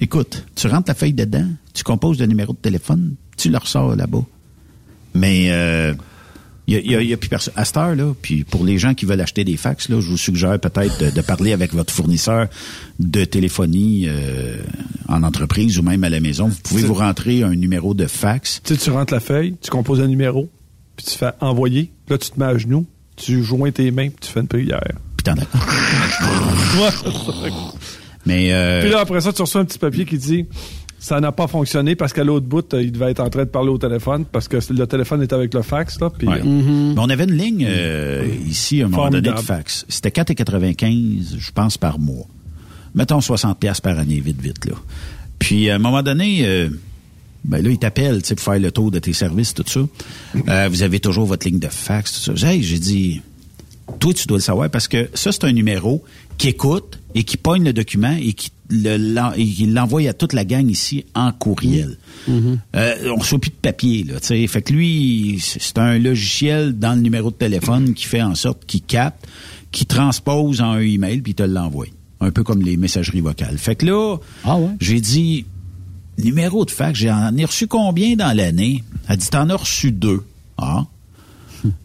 Écoute, 0.00 0.46
tu 0.54 0.68
rentres 0.68 0.84
ta 0.84 0.94
feuille 0.94 1.12
dedans, 1.12 1.48
tu 1.74 1.82
composes 1.82 2.20
le 2.20 2.26
numéro 2.26 2.52
de 2.52 2.58
téléphone, 2.58 3.16
tu 3.36 3.50
le 3.50 3.58
ressors 3.58 3.96
là-bas. 3.96 4.24
Mais 5.14 5.48
euh, 5.50 5.92
il 6.68 6.74
y, 6.74 6.76
a, 6.76 6.80
y 6.80 6.94
a- 6.96 7.02
y 7.02 7.12
a 7.12 7.16
plus 7.16 7.28
personne. 7.28 7.54
À 7.56 7.64
cette 7.64 7.76
heure, 7.78 7.96
là, 7.96 8.14
puis 8.22 8.44
pour 8.44 8.64
les 8.64 8.78
gens 8.78 8.94
qui 8.94 9.06
veulent 9.06 9.20
acheter 9.20 9.42
des 9.42 9.56
fax, 9.56 9.88
là, 9.88 10.00
je 10.00 10.06
vous 10.08 10.16
suggère 10.16 10.60
peut-être 10.60 11.00
de, 11.04 11.10
de 11.10 11.20
parler 11.20 11.52
avec 11.52 11.74
votre 11.74 11.92
fournisseur 11.92 12.46
de 13.00 13.24
téléphonie 13.24 14.04
euh, 14.06 14.58
en 15.08 15.24
entreprise 15.24 15.78
ou 15.80 15.82
même 15.82 16.04
à 16.04 16.10
la 16.10 16.20
maison. 16.20 16.46
Vous 16.48 16.56
pouvez 16.62 16.82
vous 16.82 16.94
rentrer 16.94 17.42
un 17.42 17.56
numéro 17.56 17.92
de 17.94 18.06
fax. 18.06 18.60
Tu 18.62 18.74
sais, 18.74 18.80
tu 18.80 18.90
rentres 18.90 19.12
la 19.12 19.20
feuille, 19.20 19.56
tu 19.60 19.70
composes 19.70 20.00
un 20.00 20.06
numéro, 20.06 20.48
puis 20.96 21.06
tu 21.06 21.18
fais 21.18 21.32
envoyer. 21.40 21.90
Là, 22.08 22.18
tu 22.18 22.30
te 22.30 22.38
mets 22.38 22.46
à 22.46 22.56
genoux, 22.56 22.86
tu 23.16 23.42
joins 23.42 23.72
tes 23.72 23.90
mains, 23.90 24.10
puis 24.10 24.18
tu 24.20 24.30
fais 24.30 24.40
une 24.40 24.46
prière. 24.48 24.92
Puis 25.34 25.46
t'en. 26.80 27.72
Mais 28.26 28.52
euh, 28.52 28.80
Puis 28.82 28.90
là, 28.90 29.00
après 29.00 29.20
ça, 29.20 29.32
tu 29.32 29.42
reçois 29.42 29.60
un 29.60 29.64
petit 29.64 29.78
papier 29.78 30.04
qui 30.04 30.18
dit 30.18 30.44
ça 30.98 31.20
n'a 31.20 31.30
pas 31.32 31.46
fonctionné 31.46 31.94
parce 31.94 32.12
qu'à 32.12 32.24
l'autre 32.24 32.46
bout, 32.46 32.74
euh, 32.74 32.82
il 32.82 32.90
devait 32.92 33.10
être 33.12 33.20
en 33.20 33.30
train 33.30 33.44
de 33.44 33.48
parler 33.48 33.70
au 33.70 33.78
téléphone 33.78 34.24
parce 34.30 34.48
que 34.48 34.56
le 34.72 34.86
téléphone 34.86 35.22
est 35.22 35.32
avec 35.32 35.54
le 35.54 35.62
fax. 35.62 36.00
Là, 36.00 36.10
puis, 36.10 36.26
Ouais. 36.26 36.40
euh, 36.44 36.92
Mais 36.94 37.00
on 37.00 37.08
avait 37.08 37.24
une 37.24 37.36
ligne 37.36 37.64
euh, 37.68 38.26
ici 38.46 38.82
à 38.82 38.86
un 38.86 38.88
moment 38.88 39.08
donné 39.08 39.30
de 39.30 39.36
fax. 39.36 39.86
C'était 39.88 40.10
4,95, 40.10 41.36
je 41.38 41.50
pense, 41.52 41.78
par 41.78 41.98
mois. 41.98 42.26
Mettons 42.94 43.20
60 43.20 43.58
pièces 43.60 43.80
par 43.80 43.98
année, 43.98 44.20
vite, 44.20 44.40
vite, 44.40 44.64
là. 44.66 44.74
Puis, 45.38 45.70
à 45.70 45.76
un 45.76 45.78
moment 45.78 46.02
donné, 46.02 46.40
euh, 46.44 46.68
ben 47.44 47.62
là, 47.62 47.70
tu 47.70 48.02
sais, 48.24 48.34
pour 48.34 48.44
faire 48.44 48.58
le 48.58 48.72
tour 48.72 48.90
de 48.90 48.98
tes 48.98 49.12
services, 49.12 49.54
tout 49.54 49.62
ça. 49.66 49.80
Euh, 50.48 50.68
vous 50.68 50.82
avez 50.82 50.98
toujours 50.98 51.26
votre 51.26 51.46
ligne 51.46 51.60
de 51.60 51.68
fax, 51.68 52.24
tout 52.24 52.36
ça. 52.36 52.50
Hey, 52.50 52.62
j'ai 52.64 52.78
dit, 52.80 53.22
toi, 53.98 54.12
tu 54.14 54.26
dois 54.26 54.38
le 54.38 54.42
savoir 54.42 54.70
parce 54.70 54.88
que 54.88 55.08
ça, 55.14 55.32
c'est 55.32 55.44
un 55.44 55.52
numéro 55.52 56.04
qui 56.36 56.48
écoute 56.48 56.98
et 57.14 57.24
qui 57.24 57.36
pogne 57.36 57.64
le 57.64 57.72
document 57.72 58.16
et 58.20 58.32
qui 58.32 58.50
le- 58.70 59.66
l'envoie 59.72 60.08
à 60.08 60.12
toute 60.12 60.32
la 60.34 60.44
gang 60.44 60.68
ici 60.70 61.04
en 61.14 61.32
courriel. 61.32 61.96
Euh, 62.28 62.94
on 63.12 63.14
ne 63.16 63.20
reçoit 63.20 63.38
plus 63.38 63.50
de 63.50 63.56
papier, 63.56 64.04
là, 64.04 64.20
tu 64.20 64.26
sais. 64.28 64.46
Fait 64.46 64.62
que 64.62 64.72
lui, 64.72 65.38
c'est 65.42 65.78
un 65.78 65.98
logiciel 65.98 66.78
dans 66.78 66.94
le 66.94 67.00
numéro 67.00 67.30
de 67.30 67.36
téléphone 67.36 67.94
qui 67.94 68.04
fait 68.04 68.22
en 68.22 68.34
sorte 68.34 68.64
qu'il 68.66 68.82
capte, 68.82 69.26
qui 69.72 69.86
transpose 69.86 70.60
en 70.60 70.72
un 70.72 70.80
email 70.80 71.20
puis 71.22 71.32
il 71.32 71.34
te 71.34 71.42
l'envoie. 71.42 71.86
un 72.20 72.30
peu 72.32 72.42
comme 72.42 72.62
les 72.62 72.76
messageries 72.76 73.20
vocales. 73.20 73.58
Fait 73.58 73.76
que 73.76 73.86
là, 73.86 74.16
j'ai 74.80 75.00
dit, 75.00 75.46
numéro 76.18 76.64
de 76.64 76.70
fax, 76.70 76.98
j'en 76.98 77.36
ai 77.36 77.44
reçu 77.44 77.66
combien 77.68 78.16
dans 78.16 78.36
l'année? 78.36 78.82
Elle 79.08 79.16
dit, 79.18 79.28
t'en 79.28 79.48
as 79.50 79.56
reçu 79.56 79.92
deux. 79.92 80.22
Ah. 80.56 80.84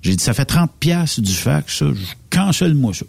J'ai 0.02 0.16
dit, 0.16 0.24
ça 0.24 0.34
fait 0.34 0.46
30 0.46 0.72
pièces 0.80 1.20
du 1.20 1.34
fax, 1.34 1.80
ça. 1.80 1.86
Je 1.88 2.14
cancelle-moi 2.30 2.94
ça. 2.94 3.06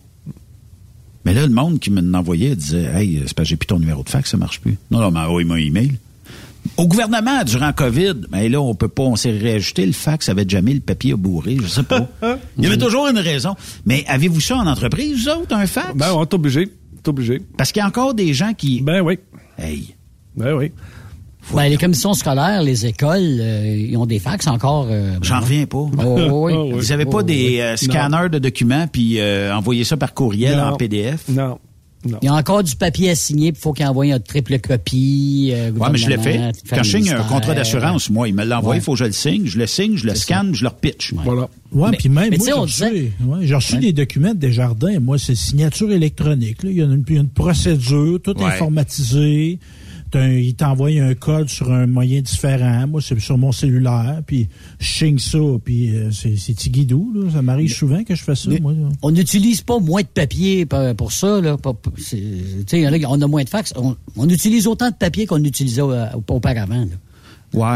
Mais 1.24 1.32
là, 1.32 1.46
le 1.46 1.52
monde 1.52 1.80
qui 1.80 1.90
me 1.90 2.02
l'envoyait 2.02 2.54
disait, 2.54 2.84
hey, 2.94 3.22
c'est 3.26 3.34
parce 3.34 3.46
que 3.46 3.50
j'ai 3.50 3.56
plus 3.56 3.66
ton 3.66 3.78
numéro 3.78 4.02
de 4.02 4.08
fax, 4.08 4.30
ça 4.30 4.36
marche 4.36 4.60
plus. 4.60 4.76
Non, 4.90 5.00
non, 5.00 5.10
mais 5.10 5.20
envoie-moi 5.20 5.56
un 5.56 5.60
email. 5.60 5.92
Au 6.76 6.86
gouvernement, 6.86 7.44
durant 7.44 7.72
COVID, 7.72 8.14
mais 8.30 8.48
là, 8.48 8.60
on 8.60 8.74
peut 8.74 8.88
pas, 8.88 9.02
on 9.02 9.16
s'est 9.16 9.30
réajusté, 9.30 9.84
le 9.84 9.92
fax 9.92 10.28
avait 10.28 10.48
jamais 10.48 10.74
le 10.74 10.80
papier 10.80 11.12
à 11.12 11.16
bourrer, 11.16 11.58
je 11.62 11.66
sais 11.66 11.82
pas. 11.82 12.08
Il 12.58 12.64
y 12.64 12.66
avait 12.66 12.78
toujours 12.78 13.06
une 13.06 13.18
raison. 13.18 13.54
Mais 13.86 14.04
avez-vous 14.08 14.40
ça 14.40 14.56
en 14.56 14.66
entreprise, 14.66 15.24
vous 15.24 15.28
autres, 15.28 15.54
un 15.54 15.66
fax? 15.66 15.94
Ben, 15.94 16.12
on 16.14 16.22
est 16.22 16.34
obligé. 16.34 16.70
T'es 17.02 17.08
obligé. 17.08 17.42
Parce 17.56 17.70
qu'il 17.70 17.80
y 17.80 17.82
a 17.82 17.86
encore 17.86 18.14
des 18.14 18.32
gens 18.32 18.54
qui. 18.54 18.80
Ben 18.80 19.02
oui. 19.02 19.18
Hey. 19.58 19.94
Ben 20.36 20.54
oui. 20.54 20.72
Ben, 21.52 21.68
les 21.68 21.76
commissions 21.76 22.14
scolaires, 22.14 22.62
les 22.62 22.86
écoles, 22.86 23.38
euh, 23.40 23.86
ils 23.90 23.96
ont 23.96 24.06
des 24.06 24.18
fax 24.18 24.46
encore. 24.46 24.86
euh, 24.90 25.16
J'en 25.22 25.40
reviens 25.40 25.66
pas. 25.66 25.78
Oh, 25.78 25.90
oui. 26.46 26.72
Vous 26.72 26.92
avez 26.92 27.04
pas 27.04 27.18
Oh, 27.18 27.22
des 27.22 27.34
oui. 27.48 27.60
euh, 27.60 27.76
scanners 27.76 28.28
de 28.30 28.38
documents 28.38 28.86
puis 28.86 29.20
euh, 29.20 29.54
envoyez 29.54 29.84
ça 29.84 29.96
par 29.96 30.14
courriel 30.14 30.56
Non. 30.56 30.64
en 30.72 30.76
PDF? 30.76 31.28
Non. 31.28 31.58
Il 32.20 32.26
y 32.26 32.28
a 32.28 32.34
encore 32.34 32.62
du 32.62 32.76
papier 32.76 33.08
à 33.08 33.14
signer, 33.14 33.48
il 33.48 33.54
faut 33.56 33.72
qu'il 33.72 33.86
envoie 33.86 34.04
une 34.06 34.18
triple 34.20 34.58
copie. 34.58 35.52
euh, 35.54 35.70
Ouais, 35.72 35.88
mais 35.90 35.96
je 35.96 36.06
l'ai 36.10 36.18
fait. 36.18 36.52
Quand 36.68 36.82
je 36.82 36.98
signe 36.98 37.08
un 37.10 37.22
contrat 37.24 37.54
d'assurance, 37.54 38.10
moi, 38.10 38.28
il 38.28 38.34
me 38.34 38.44
l'a 38.44 38.58
envoyé, 38.58 38.76
il 38.76 38.80
Ouais. 38.80 38.84
faut 38.84 38.92
que 38.92 38.98
je 38.98 39.04
le 39.06 39.12
signe, 39.12 39.46
je 39.46 39.56
le 39.58 39.66
signe, 39.66 39.96
je 39.96 40.06
le 40.06 40.14
scanne, 40.14 40.54
je 40.54 40.64
le 40.64 40.68
repitch. 40.68 41.14
Voilà. 41.24 41.48
Ouais, 41.72 41.92
Mais- 41.92 41.96
puis 41.96 42.10
même 42.10 42.28
mais 42.30 42.36
moi, 42.36 42.46
j'ai 42.46 42.52
reçu, 42.52 42.72
disait- 42.84 43.12
ouais, 43.24 43.38
j'ai 43.46 43.54
reçu 43.54 43.74
Ouais. 43.76 43.80
des 43.80 43.92
documents 43.94 44.34
des 44.34 44.52
jardins. 44.52 45.00
Moi, 45.00 45.16
c'est 45.16 45.34
signature 45.34 45.90
électronique. 45.92 46.62
là. 46.62 46.70
Il, 46.70 46.76
y 46.76 46.82
a 46.82 46.84
une, 46.84 47.02
il 47.08 47.14
y 47.14 47.16
a 47.16 47.20
une 47.22 47.28
procédure, 47.30 48.20
tout 48.22 48.36
Ouais. 48.38 48.44
informatisé. 48.52 49.58
Un- 50.16 50.30
il 50.32 50.54
t'envoie 50.54 50.90
un 50.90 51.14
code 51.14 51.48
sur 51.48 51.72
un 51.72 51.86
moyen 51.86 52.20
différent. 52.20 52.86
Moi, 52.86 53.00
c'est 53.02 53.18
sur 53.20 53.36
mon 53.38 53.52
cellulaire. 53.52 54.20
Puis 54.26 54.48
je 54.78 54.86
signe 54.86 55.18
ça. 55.18 55.38
Puis 55.64 55.94
euh, 55.96 56.10
c'est 56.10 56.36
c'est 56.36 56.54
Tigidou. 56.54 57.12
Là. 57.14 57.30
Ça 57.32 57.42
m'arrive 57.42 57.72
souvent 57.72 58.02
que 58.04 58.14
je 58.14 58.22
fais 58.22 58.34
ça. 58.34 58.50
Mais- 58.50 58.60
moi, 58.60 58.72
là. 58.72 58.88
On 59.02 59.10
n'utilise 59.10 59.62
pas 59.62 59.78
moins 59.78 60.02
de 60.02 60.06
papier 60.06 60.66
pour, 60.66 60.80
pour 60.96 61.12
ça. 61.12 61.40
Là. 61.40 61.56
Pas- 61.56 61.74
pas- 61.74 61.90
c'est- 61.98 62.16
tu 62.16 62.64
sais, 62.68 62.78
il 62.78 62.82
y 62.82 62.88
en 62.88 62.92
a 62.92 62.98
qui- 62.98 63.06
on 63.06 63.20
a 63.20 63.26
moins 63.26 63.44
de 63.44 63.48
fax. 63.48 63.72
On, 63.76 63.96
on 64.16 64.28
utilise 64.28 64.66
autant 64.66 64.90
de 64.90 64.96
papier 64.96 65.26
qu'on 65.26 65.42
utilisait 65.42 65.82
euh, 65.82 66.06
auparavant. 66.28 66.84
Là. 66.84 66.86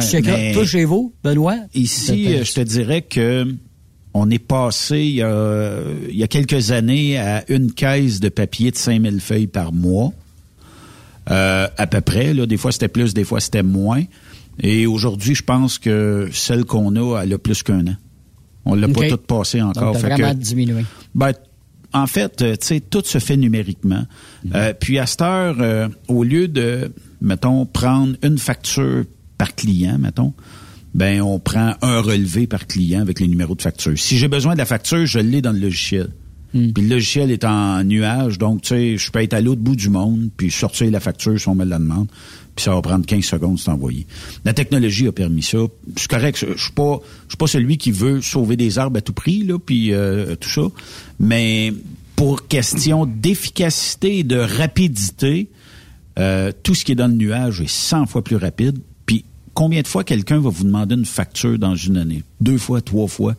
Ouais, 0.01 0.20
mais 0.24 0.53
Toi, 0.55 0.64
chez 0.66 0.85
vous, 0.85 1.12
Benoît? 1.22 1.57
ici, 1.74 2.27
euh, 2.29 2.44
je 2.44 2.53
te 2.53 2.61
dirais 2.61 3.03
que 3.03 3.46
on 4.14 4.29
est 4.31 4.40
passé 4.40 4.98
il 5.01 5.14
y 5.16 5.22
a, 5.22 5.81
il 6.11 6.16
y 6.16 6.22
a 6.24 6.27
quelques 6.27 6.72
années 6.72 7.16
à 7.18 7.44
une 7.48 7.70
caisse 7.72 8.18
de 8.18 8.29
papier 8.29 8.72
de 8.72 8.77
5000 8.77 9.20
feuilles 9.20 9.46
par 9.46 9.72
mois. 9.72 10.12
Euh, 11.30 11.68
à 11.76 11.86
peu 11.86 12.00
près. 12.00 12.32
Là, 12.34 12.46
des 12.46 12.56
fois, 12.56 12.72
c'était 12.72 12.88
plus, 12.88 13.14
des 13.14 13.24
fois, 13.24 13.40
c'était 13.40 13.62
moins. 13.62 14.02
Et 14.60 14.86
aujourd'hui, 14.86 15.34
je 15.34 15.42
pense 15.42 15.78
que 15.78 16.28
celle 16.32 16.64
qu'on 16.64 16.96
a, 16.96 17.22
elle 17.22 17.32
a 17.32 17.38
plus 17.38 17.62
qu'un 17.62 17.86
an. 17.86 17.96
On 18.64 18.74
l'a 18.74 18.88
pas 18.88 19.08
toute 19.08 19.26
passée 19.26 19.62
encore. 19.62 19.92
Donc, 19.94 20.02
Fait 20.02 20.08
vraiment 20.08 20.32
que- 20.32 20.38
diminué. 20.38 20.84
Ben, 21.14 21.32
en 21.92 22.06
fait, 22.06 22.42
euh, 22.42 22.56
tu 22.56 22.66
sais, 22.66 22.80
tout 22.80 23.02
se 23.04 23.18
fait 23.18 23.36
numériquement. 23.36 24.04
Euh, 24.54 24.74
puis 24.78 24.98
à 24.98 25.06
cette 25.06 25.22
heure, 25.22 25.56
euh, 25.60 25.88
au 26.08 26.22
lieu 26.22 26.48
de, 26.48 26.92
mettons, 27.20 27.64
prendre 27.66 28.14
une 28.22 28.36
facture 28.38 29.04
par 29.38 29.54
client, 29.54 29.96
mettons, 29.98 30.34
ben 30.94 31.22
on 31.22 31.38
prend 31.38 31.74
un 31.80 32.00
relevé 32.00 32.46
par 32.46 32.66
client 32.66 33.00
avec 33.00 33.20
les 33.20 33.28
numéros 33.28 33.54
de 33.54 33.62
facture. 33.62 33.96
Si 33.98 34.18
j'ai 34.18 34.28
besoin 34.28 34.54
de 34.54 34.58
la 34.58 34.64
facture, 34.66 35.06
je 35.06 35.18
l'ai 35.18 35.40
dans 35.40 35.52
le 35.52 35.60
logiciel. 35.60 36.08
Puis 36.52 36.72
le 36.82 36.88
logiciel 36.88 37.30
est 37.30 37.44
en 37.44 37.84
nuage, 37.84 38.38
donc 38.38 38.62
tu 38.62 38.68
sais, 38.68 38.96
je 38.96 39.11
peux 39.11 39.22
être 39.22 39.34
à 39.34 39.40
l'autre 39.40 39.61
bout 39.61 39.76
du 39.76 39.90
monde, 39.90 40.30
puis 40.37 40.50
sortir 40.50 40.90
la 40.90 41.00
facture 41.00 41.38
si 41.38 41.48
on 41.48 41.54
me 41.54 41.64
la 41.64 41.78
demande, 41.78 42.08
puis 42.56 42.64
ça 42.64 42.74
va 42.74 42.80
prendre 42.80 43.04
15 43.04 43.22
secondes 43.22 43.56
de 43.56 43.61
s'envoyer. 43.61 44.06
La 44.44 44.54
technologie 44.54 45.06
a 45.06 45.12
permis 45.12 45.42
ça. 45.42 45.58
C'est 45.96 46.08
correct, 46.08 46.44
je 46.56 46.62
suis 46.62 46.72
pas 46.72 47.00
je 47.26 47.32
suis 47.32 47.37
pas 47.37 47.46
celui 47.46 47.76
qui 47.76 47.92
veut 47.92 48.22
sauver 48.22 48.56
des 48.56 48.78
arbres 48.78 48.98
à 48.98 49.00
tout 49.02 49.12
prix 49.12 49.44
là, 49.44 49.58
puis 49.58 49.92
euh, 49.92 50.37
tout 50.37 50.48
ça, 50.48 50.62
mais 51.20 51.74
pour 52.16 52.48
question 52.48 53.06
d'efficacité 53.06 54.18
et 54.18 54.24
de 54.24 54.38
rapidité, 54.38 55.50
euh, 56.18 56.50
tout 56.62 56.74
ce 56.74 56.84
qui 56.84 56.92
est 56.92 56.96
dans 56.96 57.06
le 57.06 57.14
nuage 57.14 57.61
est 57.61 57.68
100 57.70 58.06
fois 58.06 58.24
plus 58.24 58.37
rapide. 58.37 58.78
Combien 59.59 59.83
de 59.83 59.88
fois 59.88 60.05
quelqu'un 60.05 60.38
va 60.38 60.51
vous 60.51 60.62
demander 60.62 60.94
une 60.94 61.05
facture 61.05 61.59
dans 61.59 61.75
une 61.75 61.97
année? 61.97 62.23
Deux 62.40 62.59
fois, 62.59 62.81
trois 62.81 63.09
fois. 63.09 63.35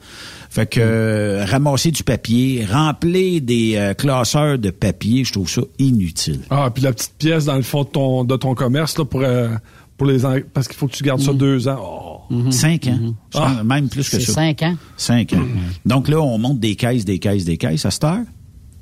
Fait 0.49 0.65
que 0.65 0.81
euh, 0.83 1.45
ramasser 1.45 1.91
du 1.91 2.03
papier, 2.03 2.65
remplir 2.69 3.39
des 3.41 3.77
euh, 3.77 3.93
classeurs 3.93 4.59
de 4.59 4.69
papier, 4.69 5.23
je 5.23 5.31
trouve 5.31 5.49
ça 5.49 5.61
inutile. 5.77 6.41
Ah, 6.49 6.71
puis 6.73 6.83
la 6.83 6.91
petite 6.91 7.13
pièce 7.17 7.45
dans 7.45 7.55
le 7.55 7.61
fond 7.61 7.83
de 7.83 7.87
ton, 7.87 8.25
de 8.25 8.35
ton 8.35 8.53
commerce, 8.53 8.97
là, 8.97 9.05
pour, 9.05 9.21
euh, 9.21 9.47
pour 9.95 10.07
les 10.07 10.19
parce 10.53 10.67
qu'il 10.67 10.75
faut 10.75 10.87
que 10.87 10.95
tu 10.97 11.05
gardes 11.05 11.21
ça 11.21 11.31
deux 11.31 11.69
ans. 11.69 12.25
Oh. 12.29 12.51
Cinq 12.51 12.87
ans. 12.87 12.99
Pense 13.31 13.41
Ah. 13.57 13.63
même 13.63 13.87
plus 13.87 14.09
que 14.09 14.19
ça. 14.19 14.33
cinq 14.33 14.61
ans. 14.63 14.75
Cinq 14.97 15.31
ans. 15.31 15.45
Donc 15.85 16.09
là, 16.09 16.19
on 16.19 16.37
monte 16.37 16.59
des 16.59 16.75
caisses, 16.75 17.05
des 17.05 17.19
caisses, 17.19 17.45
des 17.45 17.55
caisses. 17.55 17.85
À 17.85 17.91
cette 17.91 18.03
heure, 18.03 18.25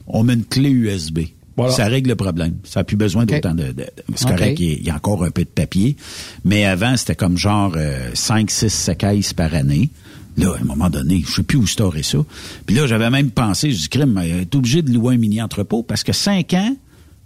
on 0.07 0.23
met 0.23 0.33
une 0.33 0.43
clé 0.43 0.71
USB. 0.71 1.19
Voilà. 1.57 1.73
Ça 1.73 1.85
règle 1.87 2.09
le 2.09 2.15
problème. 2.15 2.55
Ça 2.63 2.79
n'a 2.79 2.83
plus 2.83 2.95
besoin 2.97 3.25
d'autant 3.25 3.55
de... 3.55 3.71
de- 3.71 3.85
c'est 4.15 4.25
OK. 4.25 4.31
correct, 4.37 4.59
il 4.59 4.65
y 4.65 4.71
a- 4.71 4.77
il 4.77 4.85
y 4.85 4.89
a 4.91 4.95
encore 4.95 5.23
un 5.23 5.31
peu 5.31 5.43
de 5.43 5.49
papier. 5.49 5.97
Mais 6.45 6.65
avant, 6.65 6.95
c'était 6.95 7.15
comme 7.15 7.37
genre 7.37 7.73
euh, 7.75 8.11
5, 8.13 8.49
6, 8.51 8.69
7 8.69 8.97
caisses 8.97 9.33
par 9.33 9.53
année. 9.55 9.89
Là, 10.37 10.53
à 10.55 10.61
un 10.61 10.65
moment 10.65 10.89
donné, 10.91 11.23
je 11.27 11.33
sais 11.33 11.43
plus 11.43 11.57
où 11.57 11.65
storer 11.65 12.03
ça. 12.03 12.19
Puis 12.67 12.75
là, 12.75 12.85
j'avais 12.85 13.09
même 13.09 13.31
pensé, 13.31 13.71
je 13.71 13.77
dis, 13.79 13.89
crime, 13.89 14.17
euh, 14.23 14.45
t'es 14.45 14.55
obligé 14.55 14.83
de 14.83 14.91
louer 14.93 15.15
un 15.15 15.17
mini-entrepôt 15.17 15.81
parce 15.81 16.03
que 16.03 16.13
5 16.13 16.53
ans, 16.53 16.75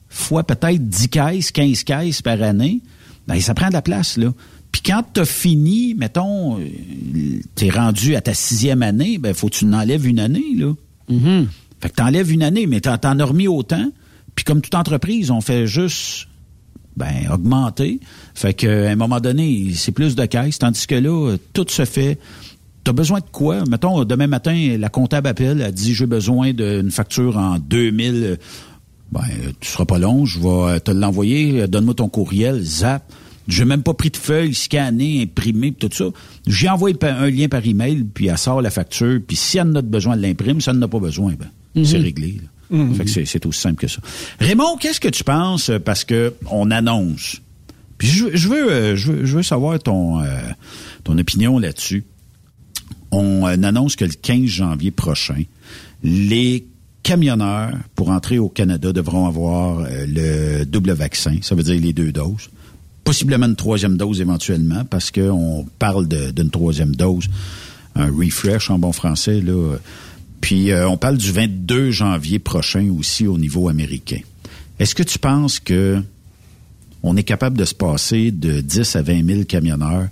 fois 0.08 0.44
peut-être 0.46 0.88
10 0.88 1.10
caisses, 1.10 1.52
15 1.52 1.84
caisses 1.84 2.22
par 2.22 2.42
année, 2.42 2.80
ben, 3.28 3.40
ça 3.42 3.54
prend 3.54 3.68
de 3.68 3.74
la 3.74 3.82
place, 3.82 4.18
là. 4.18 4.34
Puis 4.72 4.82
quand 4.86 5.04
t'as 5.14 5.26
fini, 5.26 5.94
mettons, 5.96 6.58
euh, 6.58 6.64
t'es 7.56 7.70
rendu 7.70 8.16
à 8.16 8.22
ta 8.22 8.34
sixième 8.34 8.82
année, 8.82 9.18
ben, 9.18 9.34
faut 9.34 9.50
que 9.50 9.56
tu 9.56 9.66
n'enlèves 9.66 10.08
une 10.08 10.20
année, 10.20 10.56
là. 10.56 10.74
Fait 11.82 11.90
que 11.90 11.96
t'enlèves 11.96 12.32
une 12.32 12.44
année, 12.44 12.66
mais 12.68 12.80
t'en 12.80 12.96
as 13.20 13.26
remis 13.26 13.50
autant. 13.50 13.92
Puis 14.36 14.46
comme 14.46 14.62
toute 14.62 14.76
entreprise, 14.76 15.32
on 15.32 15.42
fait 15.42 15.68
juste 15.68 16.28
ben 16.98 17.30
augmenter. 17.32 18.00
Fait 18.34 18.54
que 18.54 18.88
à 18.88 18.92
un 18.92 18.96
moment 18.96 19.20
donné, 19.20 19.72
c'est 19.76 19.92
plus 19.92 20.16
de 20.16 20.26
caisses, 20.26 20.60
tandis 20.60 20.88
que 20.88 20.96
là, 20.96 21.36
tout 21.54 21.66
se 21.70 21.86
fait. 21.86 22.20
T'as 22.84 22.94
besoin 22.94 23.20
de 23.20 23.26
quoi? 23.32 23.64
Mettons, 23.70 24.04
demain 24.06 24.28
matin, 24.28 24.76
la 24.80 24.90
comptable 24.90 25.28
appelle, 25.28 25.62
elle 25.62 25.72
dit 25.74 25.94
j'ai 25.94 26.08
besoin 26.08 26.52
d'une 26.54 26.90
facture 26.92 27.38
en 27.38 27.60
2000. 27.60 28.24
euh, 28.24 28.36
Ben, 29.12 29.22
tu 29.60 29.70
seras 29.70 29.86
pas 29.86 30.00
long, 30.00 30.26
je 30.26 30.40
vais 30.40 30.80
te 30.80 30.92
l'envoyer, 30.92 31.68
donne-moi 31.68 31.94
ton 31.94 32.10
courriel, 32.10 32.62
zap. 32.62 33.04
J'ai 33.48 33.66
même 33.66 33.84
pas 33.84 33.94
pris 33.94 34.10
de 34.10 34.18
feuille, 34.18 34.54
scanné, 34.54 35.24
imprimé, 35.24 35.72
pis 35.72 35.88
tout 35.90 35.96
ça. 35.96 36.06
J'ai 36.48 36.70
envoyé 36.70 36.96
un 37.04 37.30
lien 37.30 37.48
par 37.50 37.66
email, 37.66 38.04
puis 38.04 38.28
elle 38.28 38.38
sort 38.38 38.62
la 38.62 38.70
facture, 38.70 39.20
puis 39.28 39.36
si 39.36 39.58
elle 39.58 39.68
en 39.68 39.76
a 39.76 39.82
besoin, 39.82 40.14
elle 40.14 40.22
l'imprime. 40.22 40.62
Si 40.62 40.70
elle 40.70 40.78
n'en 40.78 40.86
a 40.86 40.88
pas 40.88 41.00
besoin, 41.00 41.34
ben, 41.38 41.84
c'est 41.86 41.98
réglé. 41.98 42.40
là. 42.42 42.48
Fait 42.96 43.06
que 43.06 43.26
c'est, 43.26 43.46
aussi 43.46 43.60
simple 43.60 43.82
que 43.82 43.88
ça. 43.88 44.00
Raymond, 44.40 44.78
qu'est-ce 44.78 45.00
que 45.00 45.10
tu 45.10 45.24
penses 45.24 45.70
euh, 45.70 45.80
parce 45.80 46.06
que 46.06 46.34
on 46.50 46.72
annonce? 46.72 47.42
Puis 48.02 48.08
je, 48.10 48.26
je 48.34 48.48
veux, 48.48 48.72
euh, 48.72 48.96
je 48.96 49.12
veux, 49.12 49.26
je 49.26 49.36
veux 49.36 49.44
savoir 49.44 49.78
ton, 49.78 50.22
euh, 50.22 50.26
ton 51.04 51.16
opinion 51.20 51.60
là-dessus. 51.60 52.04
On 53.12 53.46
euh, 53.46 53.52
annonce 53.62 53.96
que 53.96 54.06
le 54.06 54.14
15 54.20 54.46
janvier 54.46 54.90
prochain, 54.90 55.44
les 56.02 56.66
camionneurs 57.04 57.78
pour 57.94 58.10
entrer 58.10 58.40
au 58.40 58.50
Canada 58.50 58.92
devront 58.92 59.28
avoir 59.28 59.86
le 60.08 60.64
double 60.64 60.94
vaccin, 60.94 61.36
ça 61.44 61.54
veut 61.54 61.62
dire 61.62 61.80
les 61.80 61.94
deux 61.94 62.12
doses. 62.12 62.50
Possiblement 63.04 63.46
une 63.46 63.56
troisième 63.56 63.98
dose 63.98 64.20
éventuellement, 64.20 64.84
parce 64.84 65.12
qu'on 65.12 65.68
parle 65.78 66.08
d'une 66.08 66.50
troisième 66.50 66.96
dose, 66.96 67.28
un 67.96 68.08
refresh 68.08 68.72
en 68.72 68.80
bon 68.80 68.94
français. 68.94 69.42
Là. 69.42 69.78
Puis 70.42 70.72
euh, 70.72 70.90
on 70.90 70.98
parle 70.98 71.18
du 71.18 71.32
22 71.32 71.92
janvier 71.92 72.40
prochain 72.40 72.90
aussi 72.98 73.28
au 73.28 73.38
niveau 73.38 73.70
américain. 73.70 74.20
Est-ce 74.80 74.96
que 74.96 75.04
tu 75.04 75.20
penses 75.20 75.60
que 75.60 76.02
on 77.04 77.16
est 77.18 77.24
capable 77.24 77.58
de 77.58 77.66
se 77.66 77.74
passer 77.74 78.32
de 78.32 78.62
10 78.62 78.96
à 78.96 79.02
20 79.02 79.26
000 79.26 79.44
camionneurs 79.46 80.08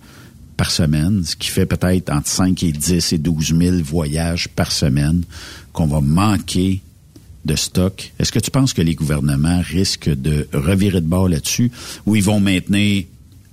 par 0.57 0.71
semaine, 0.71 1.23
ce 1.23 1.35
qui 1.35 1.49
fait 1.49 1.65
peut-être 1.65 2.11
entre 2.11 2.27
5 2.27 2.63
et 2.63 2.71
10 2.71 3.13
et 3.13 3.17
12 3.17 3.55
000 3.57 3.77
voyages 3.83 4.49
par 4.49 4.71
semaine, 4.71 5.23
qu'on 5.71 5.87
va 5.87 6.01
manquer 6.01 6.81
de 7.45 7.55
stock? 7.55 8.11
Est-ce 8.19 8.31
que 8.31 8.39
tu 8.39 8.51
penses 8.51 8.73
que 8.73 8.81
les 8.81 8.95
gouvernements 8.95 9.61
risquent 9.61 10.09
de 10.09 10.47
revirer 10.51 11.01
de 11.01 11.07
bord 11.07 11.29
là-dessus 11.29 11.71
ou 12.05 12.15
ils 12.15 12.23
vont 12.23 12.39
maintenir 12.39 13.05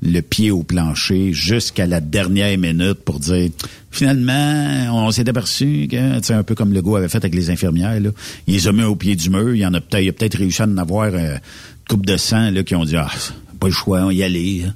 le 0.03 0.21
pied 0.21 0.51
au 0.51 0.63
plancher 0.63 1.33
jusqu'à 1.33 1.87
la 1.87 2.01
dernière 2.01 2.57
minute 2.59 2.95
pour 3.05 3.19
dire 3.19 3.51
finalement 3.91 4.95
on 5.07 5.11
s'est 5.11 5.29
aperçu 5.29 5.89
que 5.91 5.97
c'est 6.23 6.35
un 6.35 6.43
peu 6.43 6.55
comme 6.55 6.73
le 6.73 6.83
gars 6.83 6.99
avait 6.99 7.09
fait 7.09 7.19
avec 7.19 7.35
les 7.35 7.51
infirmières 7.51 7.99
là, 8.01 8.11
il 8.47 8.55
les 8.55 8.69
a 8.69 8.73
mis 8.73 8.83
au 8.83 8.95
pied 8.97 9.17
du 9.17 9.31
mur, 9.31 9.55
il 9.55 9.61
y 9.61 9.67
en 9.67 9.75
a 9.75 9.81
peut-être 9.81 10.03
il 10.03 10.09
a 10.09 10.13
peut-être 10.13 10.37
réussi 10.39 10.63
à 10.63 10.67
en 10.67 10.77
avoir 10.77 11.07
euh, 11.15 11.35
une 11.35 11.41
coupe 11.89 12.07
de 12.07 12.17
sang 12.17 12.51
là 12.51 12.63
qui 12.63 12.75
ont 12.75 12.85
dit 12.85 12.97
ah 12.97 13.11
pas 13.59 13.69
le 13.69 13.73
choix, 13.73 14.01
on 14.03 14.11
y 14.11 14.23
aller. 14.23 14.65
hein. 14.69 14.75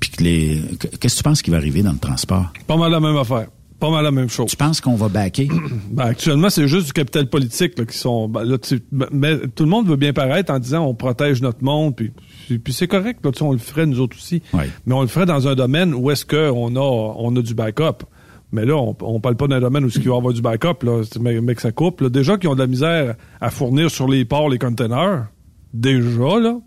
Puis 0.00 0.10
que 0.10 0.22
les 0.24 0.62
qu'est-ce 1.00 1.14
que 1.14 1.18
tu 1.18 1.22
penses 1.22 1.42
qui 1.42 1.50
va 1.50 1.58
arriver 1.58 1.82
dans 1.82 1.92
le 1.92 1.98
transport? 1.98 2.50
Pas 2.66 2.76
mal 2.78 2.90
la 2.90 3.00
même 3.00 3.16
affaire. 3.16 3.48
Pas 3.78 3.90
mal 3.90 4.04
la 4.04 4.10
même 4.10 4.30
chose. 4.30 4.48
Tu 4.50 4.56
penses 4.56 4.80
qu'on 4.80 4.94
va 4.96 5.08
backer? 5.10 5.48
Ben, 5.90 6.04
actuellement, 6.06 6.48
c'est 6.48 6.66
juste 6.66 6.86
du 6.86 6.92
capital 6.94 7.28
politique 7.28 7.78
là, 7.78 7.84
qui 7.84 7.96
sont. 7.96 8.26
ben, 8.28 8.42
là, 8.44 8.56
tu- 8.56 8.82
ben, 8.90 9.06
mais 9.12 9.36
tout 9.54 9.64
le 9.64 9.68
monde 9.70 9.86
veut 9.86 9.96
bien 9.96 10.14
paraître 10.14 10.50
en 10.52 10.58
disant 10.58 10.84
on 10.86 10.94
protège 10.94 11.42
notre 11.42 11.62
monde, 11.62 11.94
puis, 11.94 12.10
puis, 12.46 12.58
puis 12.60 12.72
c'est 12.72 12.86
correct. 12.86 13.24
Là, 13.24 13.32
on 13.40 13.52
le 13.52 13.58
ferait 13.58 13.86
nous 13.86 13.98
autres 14.00 14.16
aussi. 14.16 14.40
Mais 14.86 14.94
on 14.94 15.02
le 15.02 15.08
ferait 15.08 15.26
dans 15.26 15.48
un 15.48 15.54
domaine 15.54 15.92
où 15.94 16.10
est-ce 16.12 16.24
qu'on 16.24 16.76
a 16.76 16.80
on 16.80 17.34
a 17.36 17.42
du 17.42 17.54
backup. 17.54 18.04
Mais 18.52 18.64
là, 18.64 18.76
on, 18.76 18.96
on 19.00 19.20
parle 19.20 19.36
pas 19.36 19.48
d'un 19.48 19.58
domaine 19.60 19.84
où 19.84 19.88
il 19.88 20.02
va 20.08 20.14
y 20.14 20.16
avoir 20.16 20.32
du 20.32 20.40
backup, 20.40 20.84
là, 20.84 21.02
mais, 21.20 21.40
mais 21.40 21.56
que 21.56 21.60
ça 21.62 21.72
coupe. 21.72 22.00
Là. 22.00 22.08
Déjà 22.08 22.38
qu'ils 22.38 22.48
ont 22.48 22.54
de 22.54 22.60
la 22.60 22.68
misère 22.68 23.16
à 23.40 23.50
fournir 23.50 23.90
sur 23.90 24.08
les 24.08 24.24
ports 24.24 24.48
les 24.48 24.58
containers. 24.58 25.26
Déjà, 25.74 26.38
là. 26.38 26.58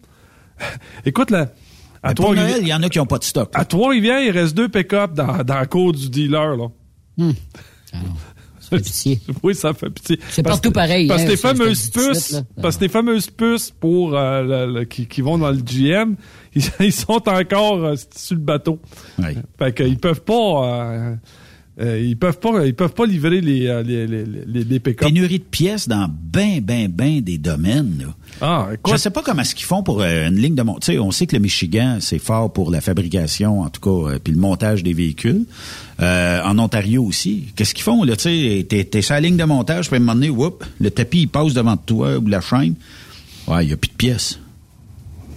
Écoute, 1.05 1.31
là. 1.31 1.47
À 2.03 2.13
Noël, 2.13 2.59
il 2.61 2.67
y 2.67 2.73
en 2.73 2.83
a 2.83 2.89
qui 2.89 2.97
n'ont 2.97 3.05
pas 3.05 3.17
de 3.17 3.23
stock. 3.23 3.49
à 3.53 3.65
Trois-Rivières, 3.65 4.21
il 4.21 4.31
reste 4.31 4.55
deux 4.55 4.69
pick-up 4.69 5.13
dans, 5.13 5.43
dans 5.43 5.55
la 5.55 5.65
cour 5.65 5.93
du 5.93 6.09
dealer, 6.09 6.57
là. 6.57 6.67
Ça 8.69 8.77
fait 8.77 8.83
pitié. 8.83 9.19
oui, 9.43 9.55
ça 9.55 9.73
fait 9.73 9.89
pitié. 9.89 10.19
C'est 10.29 10.43
partout 10.43 10.71
pareil, 10.71 11.07
Parce 11.07 11.21
hein, 11.21 11.25
que 11.25 11.31
les 11.31 11.37
ça, 11.37 11.49
je 11.49 11.53
te 11.53 11.59
le 11.59 11.63
fameuses 11.65 11.89
puces, 11.89 12.31
là. 12.31 12.41
parce 12.61 12.77
que 12.77 12.81
les 12.83 12.89
fameuses 12.89 13.29
puces 13.29 13.71
pour 13.71 14.15
euh, 14.17 14.41
le- 14.67 14.79
le- 14.79 14.85
qui, 14.85 15.07
qui 15.07 15.21
vont 15.21 15.37
dans 15.37 15.51
le 15.51 15.57
GM, 15.61 16.15
ils, 16.55 16.63
ils 16.79 16.93
sont 16.93 17.21
encore 17.29 17.83
euh, 17.83 17.95
sur 18.15 18.35
le 18.35 18.41
bateau. 18.41 18.79
Fait 19.57 19.73
qu'ils 19.75 19.97
peuvent 19.97 20.21
pas. 20.21 21.13
Euh, 21.81 21.99
ils 21.99 22.17
peuvent 22.17 22.39
pas, 22.39 22.65
ils 22.65 22.75
peuvent 22.75 22.93
pas 22.93 23.05
livrer 23.05 23.41
les 23.41 23.67
euh, 23.67 23.83
les 23.83 24.05
les, 24.05 24.25
les, 24.25 24.63
les 24.63 24.79
pick-up. 24.79 25.07
Pénurie 25.07 25.39
de 25.39 25.43
pièces 25.43 25.87
dans 25.87 26.09
ben, 26.09 26.59
ben, 26.61 26.87
ben 26.89 27.21
des 27.21 27.37
domaines. 27.37 27.99
Là. 27.99 28.05
Ah, 28.41 28.67
Je 28.89 28.97
sais 28.97 29.09
pas 29.09 29.21
comment 29.21 29.41
est-ce 29.41 29.55
qu'ils 29.55 29.65
font 29.65 29.81
pour 29.83 30.01
euh, 30.01 30.27
une 30.27 30.35
ligne 30.35 30.55
de 30.55 30.61
montage. 30.61 30.97
On 30.99 31.11
sait 31.11 31.25
que 31.25 31.35
le 31.35 31.41
Michigan, 31.41 31.97
c'est 32.01 32.19
fort 32.19 32.51
pour 32.51 32.71
la 32.71 32.81
fabrication, 32.81 33.61
en 33.61 33.69
tout 33.69 33.81
cas, 33.81 34.11
euh, 34.11 34.19
puis 34.21 34.33
le 34.33 34.39
montage 34.39 34.83
des 34.83 34.93
véhicules. 34.93 35.45
En 35.99 36.57
Ontario 36.59 37.03
aussi. 37.03 37.45
Qu'est-ce 37.55 37.73
qu'ils 37.73 37.83
font, 37.83 38.03
là? 38.03 38.15
Tu 38.15 38.63
t'es, 38.65 38.85
t'es 38.85 39.01
sur 39.01 39.15
la 39.15 39.19
ligne 39.19 39.35
de 39.35 39.43
montage, 39.43 39.87
puis 39.87 39.95
à 39.95 39.97
un 39.97 39.99
moment 39.99 40.15
donné, 40.15 40.29
whoop, 40.29 40.63
le 40.79 40.91
tapis, 40.91 41.21
il 41.21 41.27
passe 41.27 41.53
devant 41.53 41.75
toi, 41.75 42.17
ou 42.17 42.25
la 42.27 42.39
chaîne. 42.39 42.75
Ouais, 43.47 43.65
il 43.65 43.67
n'y 43.67 43.73
a 43.73 43.77
plus 43.77 43.89
de 43.89 43.95
pièces. 43.95 44.39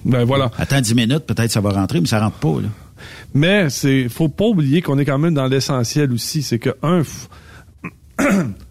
Ben 0.05 0.25
voilà. 0.25 0.51
Attends 0.59 0.81
10 0.81 0.95
minutes, 0.95 1.21
peut-être 1.27 1.51
ça 1.51 1.61
va 1.61 1.71
rentrer, 1.71 2.01
mais 2.01 2.07
ça 2.07 2.21
rentre 2.21 2.37
pas, 2.39 2.61
là. 2.61 2.69
Mais 3.35 3.71
c'est 3.71 4.09
faut 4.09 4.29
pas 4.29 4.45
oublier 4.47 4.83
qu'on 4.83 4.99
est 4.99 5.05
quand 5.05 5.19
même 5.19 5.35
dans 5.35 5.47
l'essentiel 5.47 6.13
aussi, 6.13 6.43
c'est 6.43 6.59
que 6.59 6.71
un 6.83 7.03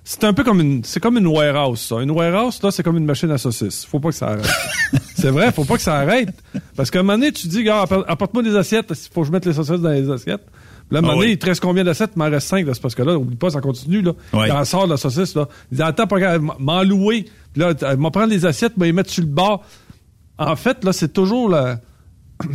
c'est 0.04 0.24
un 0.24 0.34
peu 0.34 0.43
comme 0.43 0.62
une 0.62 0.84
c'est 0.84 1.00
comme 1.00 1.17
une 1.17 1.28
warehouse 1.28 1.80
ça. 1.82 2.02
Une 2.02 2.12
warehouse 2.12 2.62
là, 2.62 2.71
c'est 2.71 2.84
comme 2.84 2.97
une 2.97 3.06
machine 3.06 3.32
à 3.32 3.38
saucisses. 3.38 3.86
Faut 3.86 4.00
pas 4.00 4.10
que 4.10 4.15
ça 4.15 4.30
arrête. 4.30 4.50
c'est 5.15 5.30
vrai, 5.32 5.52
faut 5.52 5.65
pas 5.65 5.76
que 5.76 5.82
ça 5.82 5.95
arrête 5.95 6.30
parce 6.76 6.91
qu'à 6.91 7.00
un 7.00 7.04
moment 7.04 7.17
donné, 7.17 7.32
tu 7.32 7.47
dis 7.47 7.63
gars, 7.63 7.82
apporte- 7.84 8.06
apporte-moi 8.08 8.43
des 8.43 8.56
assiettes, 8.56 8.88
il 8.89 9.13
faut 9.13 9.21
que 9.21 9.28
je 9.28 9.32
mette 9.32 9.45
les 9.45 9.54
saucisses 9.54 9.80
dans 9.82 9.89
les 9.89 10.10
assiettes. 10.10 10.45
Puis 10.45 10.95
Là, 10.95 10.97
à 10.97 11.00
un 11.00 11.02
moment 11.02 11.13
Ah 11.13 11.15
donné, 11.15 11.28
oui. 11.28 11.34
il 11.34 11.38
te 11.39 11.45
reste 11.45 11.62
combien 11.62 11.84
d'assiettes? 11.86 12.12
Il 12.15 12.19
m'en 12.19 12.30
reste 12.30 12.47
cinq, 12.50 12.65
là. 12.67 12.74
C'est 12.74 12.82
parce 12.82 12.95
que 12.95 13.04
là, 13.04 13.17
oublie 13.17 13.38
pas, 13.38 13.50
ça 13.50 13.62
continue, 13.62 14.02
là. 14.02 14.12
Ouais. 14.34 14.47
Il 14.50 14.52
en 14.52 14.65
sort 14.65 14.86
de 14.88 14.91
la 14.91 14.97
saucisse, 14.97 15.36
là. 15.36 15.47
Il 15.71 15.78
dit, 15.78 15.84
attends, 15.84 16.06
m'en 16.60 16.84
louer. 16.84 17.28
Puis 17.54 17.62
là, 17.62 17.74
elle 17.82 17.97
m'a 17.97 18.12
prendre 18.12 18.28
les 18.28 18.45
assiettes, 18.45 18.74
mais 18.76 18.88
les 18.88 18.91
mettre 18.91 19.10
sur 19.10 19.24
le 19.24 19.30
bord. 19.30 19.63
En 20.38 20.56
fait, 20.58 20.84
là, 20.84 20.91
c'est 20.91 21.13
toujours 21.13 21.47
la, 21.47 21.80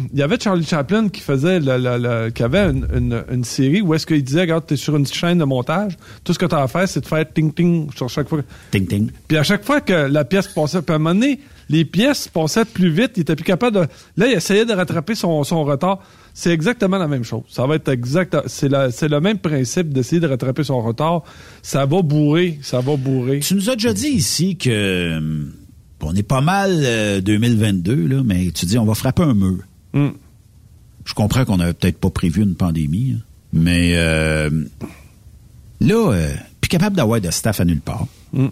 il 0.13 0.19
y 0.19 0.23
avait 0.23 0.39
Charlie 0.39 0.65
Chaplin 0.65 1.09
qui 1.09 1.21
faisait 1.21 1.61
le, 1.61 1.77
le- 1.79 1.99
le- 1.99 2.31
qui 2.31 2.43
avait 2.43 2.61
une, 2.71 2.87
une- 2.95 3.25
une 3.33 3.45
série 3.45 3.81
où 3.81 3.95
est-ce 3.95 4.07
qu'il 4.07 4.23
disait 4.23 4.43
regarde 4.43 4.67
t'es 4.67 4.77
sur 4.77 4.97
une 4.97 5.07
chaîne 5.07 5.39
de 5.39 5.45
montage 5.45 5.97
tout 6.25 6.33
ce 6.33 6.39
que 6.39 6.47
t'as 6.47 6.63
à 6.63 6.69
faire 6.69 6.89
c'est 6.89 7.01
de 7.01 7.07
faire 7.07 7.25
ting 7.33 7.53
ting 7.53 7.89
sur 7.97 8.09
chaque 8.09 8.29
fois. 8.29 8.43
Ting 8.71 8.87
ting. 8.87 9.11
Puis 9.29 9.37
à 9.37 9.43
chaque 9.43 9.65
fois 9.65 9.81
que 9.81 9.93
la 9.93 10.25
pièce 10.25 10.49
passait 10.49 10.83
puis 10.83 10.93
à 10.93 10.97
un 10.97 10.99
moment 10.99 11.15
donné 11.15 11.41
les 11.69 11.85
pièces 11.85 12.29
passaient 12.29 12.65
plus 12.65 12.91
vite 12.91 13.13
il 13.17 13.21
était 13.23 13.35
plus 13.37 13.45
capable 13.45 13.77
de 13.77 13.87
là 14.17 14.27
il 14.27 14.33
essayait 14.35 14.65
de 14.65 14.73
rattraper 14.73 15.15
son, 15.15 15.43
son 15.45 15.65
retard. 15.65 15.99
C'est 16.39 16.51
exactement 16.53 16.99
la 16.99 17.09
même 17.09 17.25
chose. 17.25 17.45
Ça 17.49 17.67
va 17.67 17.77
être 17.77 17.89
exact 17.89 18.37
c'est 18.47 18.69
le 18.69 19.21
même 19.21 19.39
principe 19.39 19.89
d'essayer 19.93 20.21
de 20.21 20.27
rattraper 20.27 20.65
son 20.65 20.83
retard. 20.83 21.23
Ça 21.63 21.87
va 21.87 22.03
bourrer 22.03 22.59
ça 22.63 22.81
va 22.81 22.97
bourrer. 22.97 23.41
Tu 23.41 23.55
nous 23.55 23.71
as 23.71 23.75
déjà 23.77 23.93
dit 23.95 24.09
ici 24.09 24.57
que 24.57 24.69
euh, 24.71 25.45
on 26.03 26.15
est 26.15 26.23
pas 26.23 26.43
mal 26.43 26.73
euh, 26.85 27.21
2022, 27.23 27.95
là, 28.07 28.23
mais 28.25 28.51
tu 28.55 28.67
dis 28.67 28.77
on 28.79 28.85
va 28.85 28.95
frapper 28.95 29.23
un 29.23 29.35
mur. 29.35 29.57
Hmm. 29.93 30.11
Je 31.05 31.15
comprends 31.15 31.45
qu'on 31.45 31.57
n'avait 31.59 31.73
peut-être 31.75 31.99
pas 31.99 32.11
prévu 32.11 32.43
une 32.43 32.55
pandémie, 32.57 33.15
hein, 33.17 33.23
mais 33.53 33.93
euh, 33.97 34.51
là, 35.81 36.13
euh, 36.13 36.35
plus 36.61 36.69
capable 36.69 36.97
d'avoir 36.97 37.21
de 37.21 37.31
staff 37.31 37.61
à 37.61 37.65
nulle 37.65 37.81
part. 37.81 38.07
Hmm. 38.33 38.49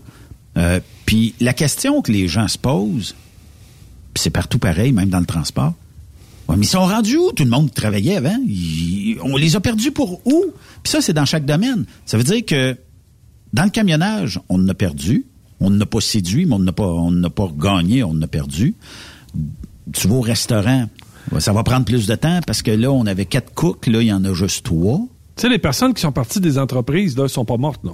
Euh, 0.56 0.80
Puis 1.04 1.34
la 1.40 1.52
question 1.52 2.00
que 2.00 2.12
les 2.12 2.28
gens 2.28 2.46
se 2.48 2.58
posent, 2.58 3.14
puis 4.14 4.22
c'est 4.22 4.30
partout 4.30 4.58
pareil, 4.58 4.92
même 4.92 5.08
dans 5.10 5.20
le 5.20 5.26
transport. 5.26 5.74
Ouais, 6.48 6.56
mais 6.56 6.64
ils 6.66 6.68
sont 6.68 6.84
rendus 6.86 7.16
où 7.16 7.32
tout 7.32 7.42
le 7.44 7.50
monde 7.50 7.72
travaillait 7.72 8.16
avant? 8.16 8.38
Ils- 8.46 9.18
on 9.22 9.36
les 9.36 9.56
a 9.56 9.60
perdus 9.60 9.90
pour 9.90 10.20
où? 10.26 10.44
Puis 10.82 10.90
ça, 10.92 11.00
c'est 11.00 11.12
dans 11.14 11.24
chaque 11.24 11.46
domaine. 11.46 11.86
Ça 12.06 12.16
veut 12.18 12.22
dire 12.24 12.44
que 12.44 12.76
dans 13.52 13.64
le 13.64 13.70
camionnage, 13.70 14.38
on 14.48 14.62
en 14.62 14.68
a 14.68 14.74
perdu. 14.74 15.24
On 15.60 15.70
n'a 15.70 15.86
pas 15.86 16.00
séduit, 16.00 16.44
mais 16.46 16.54
on 16.54 16.58
n'a 16.58 16.72
pas, 16.72 16.86
on 16.86 17.10
n'a 17.10 17.30
pas 17.30 17.48
gagné, 17.58 18.04
on 18.04 18.10
en 18.10 18.22
a 18.22 18.26
perdu. 18.26 18.74
Tu 19.92 20.06
vas 20.08 20.14
au 20.16 20.20
restaurant, 20.20 20.86
ouais, 21.32 21.40
ça 21.40 21.52
va 21.52 21.62
prendre 21.62 21.84
plus 21.84 22.06
de 22.06 22.14
temps 22.14 22.40
parce 22.46 22.62
que 22.62 22.70
là, 22.70 22.90
on 22.92 23.06
avait 23.06 23.26
quatre 23.26 23.52
cooks, 23.54 23.86
là, 23.86 24.00
il 24.02 24.08
y 24.08 24.12
en 24.12 24.24
a 24.24 24.32
juste 24.32 24.64
trois. 24.64 24.98
tu 25.36 25.42
sais 25.42 25.48
les 25.48 25.58
personnes 25.58 25.94
qui 25.94 26.00
sont 26.02 26.12
parties 26.12 26.40
des 26.40 26.58
entreprises 26.58 27.16
là 27.16 27.28
sont 27.28 27.44
pas 27.44 27.56
mortes 27.56 27.84
là 27.84 27.92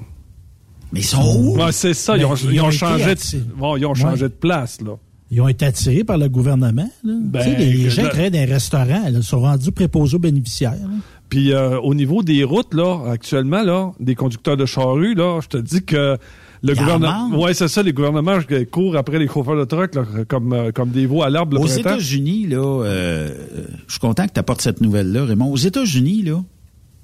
Mais 0.92 1.00
ils 1.00 1.04
sont 1.04 1.22
où? 1.38 1.56
Ouais, 1.56 1.72
c'est 1.72 1.94
ça, 1.94 2.16
ils 2.16 2.24
ont, 2.24 2.34
ils 2.34 2.54
ils 2.54 2.60
ont 2.60 2.64
ont 2.66 2.68
été 2.68 2.78
changé 2.78 3.04
de, 3.04 3.10
attirés. 3.10 3.44
bon, 3.56 3.76
ils 3.76 3.86
ont 3.86 3.90
Ouais. 3.90 3.94
changé 4.00 4.22
de 4.24 4.28
place, 4.34 4.80
là. 4.80 4.92
Ils 5.32 5.40
ont 5.40 5.46
été 5.46 5.64
attirés 5.64 6.02
par 6.02 6.18
le 6.18 6.28
gouvernement. 6.28 6.90
là. 7.04 7.12
Ben, 7.22 7.44
Tu 7.44 7.50
sais, 7.50 7.56
les, 7.56 7.88
gens 7.90 8.02
qui 8.02 8.08
travaillent 8.08 8.30
dans 8.32 8.38
les 8.40 8.44
restaurants 8.52 9.08
là, 9.08 9.22
sont 9.22 9.40
rendus 9.40 9.70
préposés 9.70 10.16
aux 10.16 10.18
bénéficiaires. 10.20 10.72
là. 10.72 10.88
Puis 11.28 11.52
euh, 11.52 11.78
au 11.80 11.94
niveau 11.94 12.24
des 12.24 12.42
routes, 12.42 12.74
là, 12.74 12.98
actuellement, 13.08 13.62
là, 13.62 13.92
des 14.00 14.16
conducteurs 14.16 14.56
de 14.56 14.66
charrues, 14.66 15.14
là, 15.14 15.38
je 15.40 15.46
te 15.46 15.56
dis 15.58 15.84
que 15.84 16.18
le 16.62 16.74
gouvernement. 16.74 17.30
Ouais, 17.38 17.54
c'est 17.54 17.68
ça, 17.68 17.82
les 17.82 17.92
gouvernements 17.92 18.38
courent 18.70 18.96
après 18.96 19.18
les 19.18 19.28
chauffeurs 19.28 19.56
de 19.56 19.64
truck, 19.64 19.94
là, 19.94 20.04
comme, 20.28 20.52
euh, 20.52 20.72
comme 20.72 20.90
des 20.90 21.06
veaux 21.06 21.22
à 21.22 21.30
l'arbre 21.30 21.54
le 21.54 21.60
Aux 21.60 21.64
printemps. 21.66 21.80
États-Unis, 21.80 22.46
là, 22.46 22.84
euh, 22.84 23.30
je 23.86 23.92
suis 23.92 24.00
content 24.00 24.26
que 24.26 24.32
tu 24.32 24.40
apportes 24.40 24.60
cette 24.60 24.80
nouvelle-là, 24.80 25.24
Raymond. 25.24 25.50
Aux 25.50 25.56
États-Unis, 25.56 26.22
là, 26.22 26.42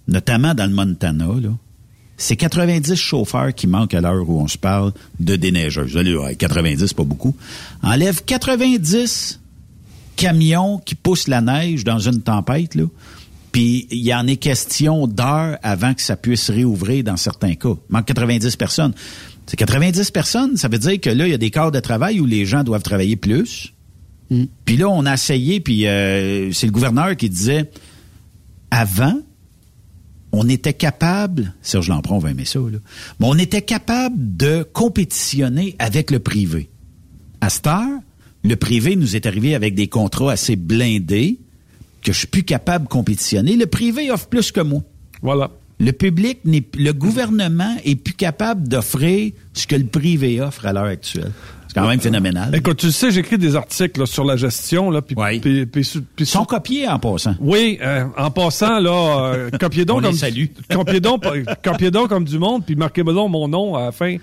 notamment 0.09 0.55
dans 0.55 0.67
le 0.67 0.75
Montana, 0.75 1.27
là, 1.43 1.51
c'est 2.19 2.37
90 2.37 2.95
chauffeurs 2.97 3.55
qui 3.55 3.67
manquent 3.67 3.95
à 3.95 4.01
l'heure 4.01 4.29
où 4.29 4.41
on 4.41 4.49
se 4.49 4.59
parle 4.59 4.93
de 5.21 5.37
déneigeuses. 5.37 5.97
Allez, 5.97 6.17
ouais, 6.17 6.35
90, 6.35 6.87
c'est 6.87 6.97
pas 6.97 7.05
beaucoup. 7.05 7.35
Enlève 7.83 8.25
90 8.25 9.41
camions 10.17 10.79
qui 10.79 10.95
poussent 10.95 11.29
la 11.29 11.43
neige 11.43 11.85
dans 11.85 11.99
une 11.99 12.23
tempête, 12.23 12.75
là. 12.75 12.85
Puis 13.53 13.87
il 13.91 14.05
y 14.05 14.15
en 14.15 14.27
est 14.27 14.37
question 14.37 15.07
d'heures 15.07 15.59
avant 15.63 15.95
que 15.95 16.03
ça 16.03 16.17
puisse 16.17 16.51
réouvrir 16.51 17.05
dans 17.05 17.17
certains 17.17 17.55
cas. 17.55 17.71
Il 17.71 17.93
manque 17.93 18.05
90 18.07 18.55
personnes. 18.57 18.93
C'est 19.47 19.57
90 19.57 20.11
personnes, 20.11 20.57
ça 20.57 20.69
veut 20.69 20.79
dire 20.79 21.01
que 21.01 21.11
là, 21.11 21.27
il 21.27 21.31
y 21.31 21.35
a 21.35 21.39
des 21.39 21.51
quarts 21.51 21.71
de 21.71 21.81
travail 21.81 22.21
où 22.21 22.27
les 22.27 22.47
gens 22.47 22.65
doivent 22.65 22.83
travailler 22.83 23.17
plus. 23.17 23.73
Puis 24.65 24.77
là, 24.77 24.89
on 24.89 25.07
a 25.07 25.15
essayé, 25.15 25.61
puis 25.61 25.87
euh, 25.87 26.51
c'est 26.53 26.67
le 26.67 26.73
gouverneur 26.73 27.17
qui 27.17 27.31
disait, 27.31 27.71
avant, 28.73 29.21
on 30.33 30.49
était 30.49 30.75
capable, 30.75 31.55
Serge 31.63 31.89
Lampron 31.89 32.19
va 32.19 32.33
aimer 32.33 32.45
ça, 32.45 32.59
là, 32.59 32.79
mais 33.21 33.27
on 33.29 33.39
était 33.39 33.63
capable 33.63 34.37
de 34.37 34.65
compétitionner 34.73 35.77
avec 35.79 36.11
le 36.11 36.19
privé. 36.19 36.69
À 37.41 37.51
cette 37.51 37.69
heure, 37.69 38.01
le 38.43 38.57
privé 38.57 38.97
nous 38.97 39.15
est 39.15 39.27
arrivé 39.27 39.55
avec 39.55 39.75
des 39.75 39.87
contrats 39.87 40.33
assez 40.33 40.57
blindés 40.57 41.39
que 42.03 42.13
je 42.13 42.19
suis 42.19 42.27
plus 42.27 42.45
capable 42.45 42.87
de 42.87 42.91
compétitionner. 42.91 43.57
Le 43.57 43.67
privé 43.67 44.11
offre 44.11 44.29
plus 44.29 44.53
que 44.53 44.61
moi. 44.61 44.83
Voilà. 45.23 45.51
Le 45.79 45.93
public, 45.93 46.39
n'est, 46.45 46.65
le 46.79 46.93
gouvernement 46.93 47.77
est 47.85 47.97
plus 47.97 48.15
capable 48.15 48.67
d'offrir 48.67 49.33
ce 49.53 49.67
que 49.67 49.77
le 49.77 49.85
privé 49.87 50.41
offre 50.41 50.65
à 50.67 50.73
l'heure 50.73 50.85
actuelle. 50.85 51.33
C'est 51.69 51.75
quand 51.83 51.87
même 51.89 52.01
phénoménal. 52.01 52.55
Écoute, 52.55 52.79
tu 52.79 52.91
sais, 52.91 53.11
j'écris 53.11 53.37
des 53.37 53.55
articles 53.57 54.01
là, 54.01 54.07
sur 54.07 54.25
la 54.25 54.37
gestion, 54.39 54.91
là, 54.91 55.03
puis, 55.03 55.15
puis- 55.41 55.67
Ils 56.19 56.25
sont 56.27 56.47
copiés 56.47 56.89
en 56.89 56.99
passant. 56.99 57.35
Oui, 57.39 57.77
euh, 57.83 58.05
en 58.17 58.31
passant, 58.31 58.79
là, 58.81 59.35
euh, 59.35 59.51
copiez 59.61 59.85
donc 59.85 60.01
comme 60.05 60.13
salue. 60.15 60.47
copiez 60.73 61.01
donc, 61.01 61.25
copiez 61.63 61.91
donc 61.91 62.09
comme 62.09 62.25
du 62.25 62.39
monde, 62.39 62.65
puis 62.65 62.75
marquez 62.77 63.05
donc 63.05 63.31
mon 63.31 63.47
nom 63.47 63.75
à 63.77 63.83
la 63.87 63.93
fin 63.93 64.17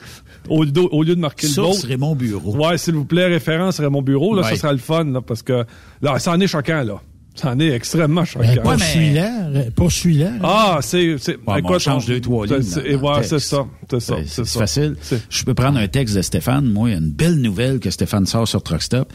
au, 0.50 0.64
lieu- 0.64 0.72
au 0.92 1.04
lieu 1.04 1.16
de 1.16 1.22
marquer 1.22 1.46
le 1.46 1.54
Source 1.54 1.76
vôtre. 1.78 1.88
Raymond 1.90 2.16
Bureau. 2.16 2.56
Ouais, 2.56 2.80
s'il 2.80 2.96
vous 2.96 3.06
plaît, 3.06 3.28
référence 3.28 3.80
Raymond 3.80 4.02
Bureau, 4.02 4.34
là, 4.34 4.42
ça 4.42 4.56
sera 4.62 4.72
le 4.72 4.80
fun, 4.80 5.04
là, 5.06 5.22
parce 5.22 5.44
que 5.44 5.64
là, 6.02 6.18
ça 6.18 6.32
en 6.32 6.40
est 6.40 6.48
choquant, 6.48 6.82
là. 6.82 7.00
Ça 7.36 7.52
en 7.52 7.60
est 7.60 7.70
extrêmement 7.72 8.26
choquant. 8.26 8.46
Ben, 8.46 8.62
poursuis-la, 8.62 9.50
poursuis-la. 9.76 10.32
Ah, 10.44 10.80
c'est, 10.82 11.16
c'est, 11.18 11.36
Ouais, 11.48 11.62
on 11.64 11.80
change 11.80 12.06
deux, 12.06 12.20
trois 12.22 12.48
c'est- 12.48 12.54
lignes 12.60 12.64
c'est- 12.64 12.98
c'est 13.24 13.40
ça, 13.40 13.66
c'est 13.90 14.00
ça, 14.00 14.16
C'est- 14.18 14.24
c'est 14.28 14.28
c'est 14.28 14.46
ça. 14.46 14.60
facile. 14.60 14.96
Je 15.30 15.44
peux 15.44 15.54
prendre 15.56 15.80
un 15.80 15.88
texte 15.88 16.16
de 16.16 16.22
Stéphane, 16.22 16.66
moi, 16.66 16.92
une 16.92 17.10
belle 17.10 17.38
nouvelle 17.42 17.80
que 17.80 17.90
Stéphane 17.90 18.26
sort 18.28 18.48
sur 18.48 18.62
Truckstop. 18.62 19.12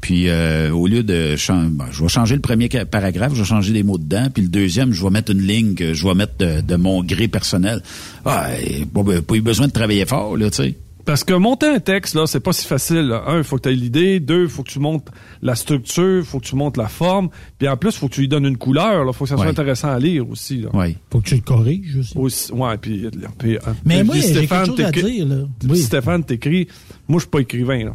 Puis 0.00 0.28
euh, 0.28 0.70
au 0.70 0.86
lieu 0.86 1.02
de 1.02 1.34
changer, 1.36 1.70
je 1.90 2.02
vais 2.04 2.08
changer 2.08 2.36
le 2.36 2.40
premier 2.40 2.68
paragraphe, 2.68 3.34
je 3.34 3.40
vais 3.40 3.48
changer 3.48 3.72
des 3.72 3.82
mots 3.82 3.98
dedans, 3.98 4.28
puis 4.32 4.44
le 4.44 4.48
deuxième, 4.48 4.92
je 4.92 5.02
vais 5.02 5.10
mettre 5.10 5.32
une 5.32 5.42
ligne 5.42 5.74
que 5.74 5.92
je 5.92 6.06
vais 6.06 6.14
mettre 6.14 6.34
de, 6.38 6.60
de 6.60 6.76
mon 6.76 7.02
gré 7.02 7.26
personnel. 7.28 7.82
Ah, 8.24 8.46
pas, 8.94 9.02
pas 9.02 9.34
eu 9.34 9.40
besoin 9.40 9.66
de 9.66 9.72
travailler 9.72 10.06
fort, 10.06 10.36
là, 10.36 10.50
tu 10.50 10.56
sais. 10.62 10.74
Parce 11.08 11.24
que 11.24 11.32
monter 11.32 11.66
un 11.66 11.80
texte, 11.80 12.14
là, 12.14 12.26
c'est 12.26 12.38
pas 12.40 12.52
si 12.52 12.66
facile. 12.66 13.08
là. 13.08 13.24
Un, 13.28 13.38
il 13.38 13.44
faut 13.44 13.56
que 13.56 13.62
tu 13.62 13.68
aies 13.70 13.74
l'idée. 13.74 14.20
Deux, 14.20 14.42
il 14.42 14.48
faut 14.50 14.62
que 14.62 14.68
tu 14.70 14.78
montes 14.78 15.08
la 15.40 15.54
structure. 15.54 16.18
Il 16.18 16.24
faut 16.24 16.38
que 16.38 16.44
tu 16.44 16.54
montes 16.54 16.76
la 16.76 16.86
forme. 16.88 17.30
Puis 17.58 17.66
en 17.66 17.78
plus, 17.78 17.90
il 17.90 17.98
faut 17.98 18.08
que 18.08 18.14
tu 18.14 18.20
lui 18.20 18.28
donnes 18.28 18.44
une 18.44 18.58
couleur. 18.58 19.06
Il 19.08 19.12
faut 19.14 19.24
que 19.24 19.30
ça 19.30 19.36
soit 19.36 19.46
Ouais. 19.46 19.50
intéressant 19.50 19.88
à 19.88 19.98
lire 19.98 20.28
aussi. 20.28 20.58
Là. 20.58 20.68
Oui. 20.74 20.96
Faut 21.10 21.20
que 21.22 21.28
tu 21.30 21.36
le 21.36 21.40
corriges 21.40 21.96
aussi. 21.96 22.12
Aussi, 22.18 22.52
ouais, 22.52 22.76
puis, 22.76 23.08
puis, 23.38 23.56
euh, 23.56 23.60
Mais 23.86 24.00
puis 24.00 24.04
moi, 24.06 24.16
j'ai 24.16 24.22
Stéphane 24.22 24.74
quelque 24.74 25.00
chose 25.00 25.04
à 25.06 25.10
dire, 25.10 25.26
là. 25.26 25.36
puis 25.58 25.68
Oui. 25.70 25.78
Stéphane 25.78 26.24
t'écrit, 26.24 26.68
moi 27.08 27.18
je 27.18 27.22
suis 27.22 27.30
pas 27.30 27.40
écrivain 27.40 27.84
là. 27.86 27.94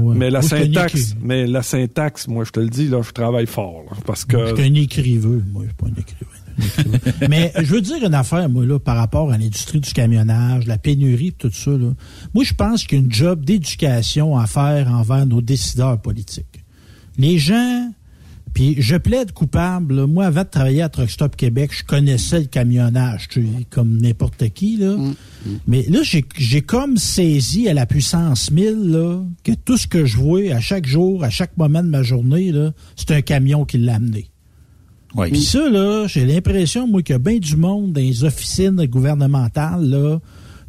Ouais. 0.00 0.14
Mais 0.16 0.30
la 0.30 0.40
Moi, 0.40 0.48
syntaxe, 0.48 1.14
mais 1.22 1.46
la 1.46 1.62
syntaxe, 1.62 2.26
moi 2.26 2.44
je 2.44 2.50
te 2.52 2.60
le 2.60 2.68
dis 2.70 2.88
là, 2.88 3.02
je 3.02 3.10
travaille 3.12 3.46
fort 3.46 3.84
là, 3.90 3.96
parce 4.06 4.24
que 4.24 4.46
Je 4.48 4.54
suis 4.56 4.64
un 4.64 4.74
écriveux. 4.74 5.44
Moi, 5.52 5.62
je 5.64 5.68
suis 5.68 5.76
pas 5.76 5.86
un 5.86 6.00
écrivain. 6.00 6.30
Mais 7.28 7.52
je 7.58 7.74
veux 7.74 7.80
dire 7.80 8.04
une 8.04 8.14
affaire, 8.14 8.48
moi, 8.48 8.64
là, 8.64 8.78
par 8.78 8.96
rapport 8.96 9.30
à 9.30 9.38
l'industrie 9.38 9.80
du 9.80 9.92
camionnage, 9.92 10.66
la 10.66 10.78
pénurie, 10.78 11.32
tout 11.32 11.50
ça. 11.50 11.70
Là. 11.70 11.92
Moi, 12.34 12.44
je 12.44 12.54
pense 12.54 12.84
qu'il 12.84 12.98
y 12.98 13.00
a 13.00 13.04
une 13.04 13.12
job 13.12 13.44
d'éducation 13.44 14.36
à 14.36 14.46
faire 14.46 14.88
envers 14.92 15.26
nos 15.26 15.40
décideurs 15.40 16.00
politiques. 16.00 16.64
Les 17.18 17.38
gens, 17.38 17.90
puis 18.56 18.76
je 18.78 18.96
plaide 18.96 19.32
coupable. 19.32 19.96
là. 19.96 20.06
Moi, 20.06 20.26
avant 20.26 20.42
de 20.42 20.48
travailler 20.48 20.82
à 20.82 20.88
Truck 20.88 21.10
Stop 21.10 21.36
Québec, 21.36 21.72
je 21.76 21.84
connaissais 21.84 22.40
le 22.40 22.46
camionnage, 22.46 23.28
tu 23.28 23.42
sais, 23.42 23.66
comme 23.68 24.00
n'importe 24.00 24.48
qui. 24.50 24.78
Là. 24.78 24.96
Mais 25.66 25.84
là, 25.88 26.00
j'ai 26.02 26.62
comme 26.62 26.96
saisi 26.96 27.68
à 27.68 27.74
la 27.74 27.86
puissance 27.86 28.50
1000 28.50 28.90
là, 28.90 29.22
que 29.44 29.52
tout 29.52 29.76
ce 29.76 29.86
que 29.86 30.06
je 30.06 30.16
vois 30.16 30.54
à 30.54 30.60
chaque 30.60 30.86
jour, 30.86 31.22
à 31.22 31.30
chaque 31.30 31.56
moment 31.56 31.82
de 31.82 31.88
ma 31.88 32.02
journée, 32.02 32.52
c'est 32.96 33.10
un 33.10 33.20
camion 33.20 33.64
qui 33.64 33.78
l'a 33.78 33.96
amené. 33.96 34.30
Oui. 35.16 35.30
Puis 35.30 35.40
ça, 35.42 35.68
là, 35.68 36.06
j'ai 36.06 36.24
l'impression, 36.26 36.86
moi, 36.86 37.02
qu'il 37.02 37.14
y 37.14 37.16
a 37.16 37.18
bien 37.18 37.38
du 37.38 37.56
monde 37.56 37.92
dans 37.92 38.00
les 38.00 38.24
officines 38.24 38.84
gouvernementales, 38.86 39.88
là, 39.88 40.18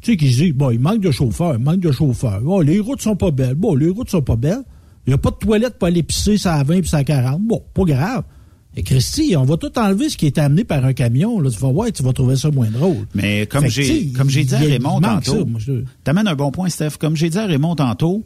tu 0.02 0.12
sais, 0.12 0.18
qui 0.18 0.32
se 0.32 0.44
disent, 0.44 0.54
bon, 0.54 0.72
il 0.72 0.80
manque 0.80 1.02
de 1.02 1.12
chauffeurs, 1.12 1.56
il 1.58 1.64
manque 1.64 1.80
de 1.80 1.92
chauffeurs. 1.92 2.42
Bon, 2.42 2.60
les 2.62 2.80
routes 2.80 3.02
sont 3.02 3.16
pas 3.16 3.32
belles. 3.32 3.56
Bon, 3.56 3.76
les 3.76 3.90
routes 3.90 4.10
sont 4.10 4.22
pas 4.22 4.36
belles. 4.36 4.64
Il 5.06 5.12
n'y 5.12 5.14
a 5.14 5.18
pas 5.18 5.32
de 5.32 5.36
toilette 5.38 5.78
pour 5.80 5.88
aller 5.88 6.04
pisser, 6.04 6.38
ça 6.38 6.56
à 6.56 6.64
20 6.64 6.82
puis 6.82 6.90
ça 6.90 6.98
à 6.98 7.04
40. 7.04 7.42
Bon, 7.42 7.64
pas 7.74 7.84
grave. 7.84 8.24
Et 8.76 8.84
Christy, 8.84 9.36
on 9.36 9.44
va 9.44 9.58
tout 9.58 9.72
enlever 9.80 10.08
ce 10.10 10.18
qui 10.18 10.28
est 10.28 10.38
amené 10.38 10.64
par 10.64 10.86
un 10.86 10.94
camion. 10.94 11.40
Là. 11.40 11.50
Tu 11.50 11.58
vas 11.58 11.72
voir, 11.72 11.92
tu 11.92 12.04
vas 12.04 12.14
trouver 12.14 12.36
ça 12.36 12.52
moins 12.52 12.70
drôle. 12.70 13.08
Mais 13.16 13.48
comme 13.48 13.66
j'ai 13.68 14.08
comme 14.12 14.30
j'ai 14.30 14.44
dit 14.44 14.54
à 14.54 14.60
Raymond 14.60 15.00
tantôt, 15.02 15.48
je- 15.58 15.84
t'amènes 16.04 16.28
un 16.28 16.36
bon 16.36 16.52
point, 16.52 16.70
Steph. 16.70 16.92
Comme 17.00 17.16
j'ai 17.16 17.30
dit 17.30 17.40
à 17.40 17.48
Raymond 17.48 17.76
tantôt, 17.76 18.24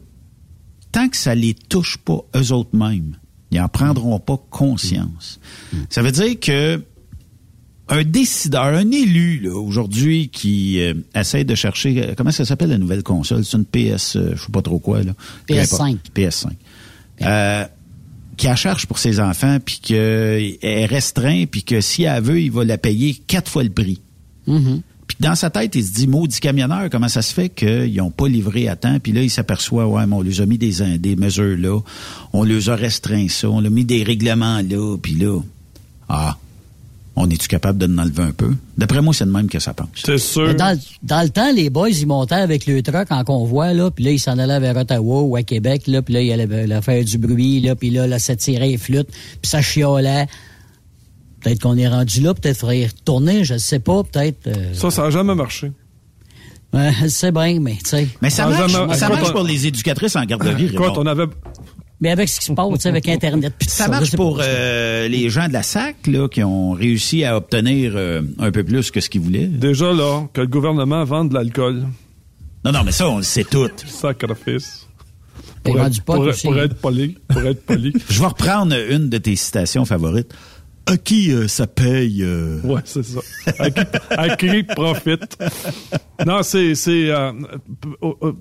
tant 0.90 1.08
que 1.08 1.16
ça 1.16 1.34
les 1.34 1.54
touche 1.54 1.96
pas 1.96 2.18
eux 2.36 2.52
autres 2.52 2.76
mêmes, 2.76 3.16
ils 3.52 3.60
en 3.60 3.68
prendront 3.68 4.18
pas 4.18 4.40
conscience. 4.50 5.38
Ça 5.90 6.02
veut 6.02 6.10
dire 6.10 6.40
que 6.40 6.82
un 7.88 8.04
décideur, 8.04 8.64
un 8.64 8.90
élu 8.90 9.48
aujourd'hui 9.50 10.28
qui 10.30 10.80
euh, 10.80 10.94
essaie 11.14 11.44
de 11.44 11.54
chercher 11.54 12.02
euh, 12.02 12.14
comment 12.16 12.30
ça 12.30 12.44
s'appelle 12.44 12.70
la 12.70 12.78
nouvelle 12.78 13.02
console, 13.02 13.44
c'est 13.44 13.56
une 13.56 13.66
PS, 13.66 14.16
euh, 14.16 14.32
je 14.34 14.42
sais 14.44 14.52
pas 14.52 14.62
trop 14.62 14.78
quoi 14.78 15.02
là. 15.02 15.12
Peu 15.46 15.54
PS5. 15.54 15.82
importe. 15.82 16.16
PS5. 16.16 16.46
Euh, 17.22 17.64
qui 18.38 18.46
la 18.46 18.56
cherche 18.56 18.86
pour 18.86 18.98
ses 18.98 19.20
enfants, 19.20 19.58
puis 19.62 19.78
qu'elle 19.82 20.56
est 20.62 20.86
restreint, 20.86 21.44
puis 21.44 21.64
que 21.64 21.82
si 21.82 22.04
elle 22.04 22.22
veut, 22.22 22.40
il 22.40 22.50
va 22.50 22.64
la 22.64 22.78
payer 22.78 23.14
quatre 23.26 23.50
fois 23.50 23.62
le 23.62 23.70
prix. 23.70 24.00
Puis 25.18 25.28
dans 25.28 25.34
sa 25.34 25.50
tête, 25.50 25.74
il 25.74 25.84
se 25.84 25.92
dit, 25.92 26.06
maudit 26.06 26.40
camionneur, 26.40 26.88
comment 26.90 27.08
ça 27.08 27.20
se 27.20 27.34
fait 27.34 27.50
qu'ils 27.50 27.96
n'ont 27.96 28.10
pas 28.10 28.28
livré 28.28 28.68
à 28.68 28.76
temps? 28.76 28.98
Puis 28.98 29.12
là, 29.12 29.22
il 29.22 29.30
s'aperçoit, 29.30 29.86
ouais, 29.86 30.06
mais 30.06 30.14
on 30.14 30.22
les 30.22 30.40
a 30.40 30.46
mis 30.46 30.56
des, 30.56 30.98
des 30.98 31.16
mesures 31.16 31.58
là, 31.58 31.80
on 32.32 32.44
les 32.44 32.70
a 32.70 32.76
restreint 32.76 33.28
ça, 33.28 33.50
on 33.50 33.64
a 33.64 33.68
mis 33.68 33.84
des 33.84 34.02
règlements 34.04 34.62
là, 34.62 34.96
puis 34.96 35.14
là, 35.14 35.38
ah, 36.08 36.36
on 37.14 37.28
est-tu 37.28 37.46
capable 37.46 37.78
de 37.78 37.92
en 37.92 37.98
enlever 37.98 38.22
un 38.22 38.32
peu? 38.32 38.54
D'après 38.78 39.02
moi, 39.02 39.12
c'est 39.12 39.26
de 39.26 39.30
même 39.30 39.48
que 39.48 39.58
ça 39.58 39.74
pense. 39.74 39.88
c'est 40.02 40.16
sûr. 40.16 40.54
Dans, 40.54 40.78
dans 41.02 41.22
le 41.22 41.28
temps, 41.28 41.52
les 41.52 41.68
boys, 41.68 41.90
ils 41.90 42.06
montaient 42.06 42.36
avec 42.36 42.66
le 42.66 42.82
truck 42.82 43.10
en 43.10 43.22
convoi, 43.22 43.74
là, 43.74 43.90
puis 43.90 44.04
là, 44.04 44.12
ils 44.12 44.18
s'en 44.18 44.38
allaient 44.38 44.60
vers 44.60 44.76
Ottawa 44.76 45.20
ou 45.22 45.36
à 45.36 45.42
Québec, 45.42 45.86
là, 45.88 46.00
puis 46.00 46.14
là, 46.14 46.22
il 46.22 46.32
allait 46.32 46.66
là, 46.66 46.80
faire 46.80 47.04
du 47.04 47.18
bruit, 47.18 47.60
là, 47.60 47.76
puis 47.76 47.90
là, 47.90 48.06
là, 48.06 48.18
ça 48.18 48.34
tirait 48.34 48.68
les 48.68 48.78
flûtes, 48.78 49.10
puis 49.10 49.50
ça 49.50 49.60
chiolait. 49.60 50.26
Peut-être 51.42 51.60
qu'on 51.60 51.76
est 51.76 51.88
rendu 51.88 52.20
là, 52.20 52.34
peut-être 52.34 52.56
faudrait 52.58 52.80
y 52.80 52.86
retourner, 52.86 53.44
je 53.44 53.54
ne 53.54 53.58
sais 53.58 53.78
pas, 53.80 54.02
peut-être. 54.04 54.46
euh, 54.46 54.74
Ça, 54.74 54.90
ça 54.90 55.04
a 55.06 55.10
jamais 55.10 55.34
marché. 55.34 55.72
sais 57.08 57.32
bien, 57.32 57.58
mais 57.60 57.74
tu 57.82 57.90
sais. 57.90 58.08
Mais 58.22 58.30
ça 58.30 58.46
marche, 58.48 58.70
jamais- 58.72 58.94
ça 58.94 59.08
marche 59.08 59.28
on- 59.28 59.32
pour 59.32 59.42
les 59.44 59.66
éducatrices 59.66 60.16
en 60.16 60.24
garderie. 60.24 60.68
Raymond. 60.68 60.92
on 60.96 61.06
avait 61.06 61.26
Mais 62.00 62.10
avec 62.10 62.28
ce 62.28 62.40
qui 62.40 62.46
se 62.46 62.52
passe, 62.52 62.68
tu 62.74 62.80
sais, 62.80 62.88
avec 62.88 63.08
Internet, 63.08 63.52
Ça 63.66 63.84
je 63.86 63.90
marche 63.90 64.16
pour 64.16 64.40
euh, 64.42 65.06
les 65.08 65.30
gens 65.30 65.46
de 65.48 65.52
la 65.52 65.62
SAC 65.62 66.06
là, 66.08 66.28
qui 66.28 66.42
ont 66.42 66.72
réussi 66.72 67.24
à 67.24 67.36
obtenir 67.36 67.92
euh, 67.94 68.22
un 68.38 68.50
peu 68.50 68.64
plus 68.64 68.90
que 68.90 69.00
ce 69.00 69.08
qu'ils 69.10 69.20
voulaient. 69.20 69.46
déjà 69.46 69.92
là 69.92 70.26
que 70.32 70.40
le 70.40 70.46
gouvernement 70.48 71.04
vende 71.04 71.28
de 71.28 71.34
l'alcool. 71.34 71.84
Non, 72.64 72.72
non, 72.72 72.82
mais 72.84 72.92
ça, 72.92 73.08
on 73.08 73.18
le 73.18 73.22
sait 73.24 73.44
tout. 73.44 73.68
Sacrifice. 73.86 74.86
Pour, 75.64 75.78
être, 75.80 76.02
pour, 76.02 76.18
aussi. 76.18 76.46
pour 76.46 76.58
être 76.58 76.74
poli. 76.74 77.18
Pour 77.28 77.42
être 77.42 77.64
poli. 77.66 77.92
Je 78.10 78.18
vais 78.20 78.26
reprendre 78.26 78.74
une 78.90 79.08
de 79.08 79.18
tes 79.18 79.36
citations 79.36 79.84
favorites. 79.84 80.32
À 80.86 80.96
qui 80.96 81.30
euh, 81.32 81.46
ça 81.48 81.66
paye? 81.66 82.22
euh? 82.22 82.60
Ouais, 82.64 82.80
c'est 82.84 83.04
ça. 83.04 83.20
À 83.58 83.70
qui, 83.70 83.80
à 84.10 84.36
qui 84.36 84.62
profite? 84.64 85.38
Non, 86.26 86.42
c'est, 86.42 86.74
c'est, 86.74 87.08
euh, 87.10 87.32
euh, 88.02 88.12
euh, 88.22 88.32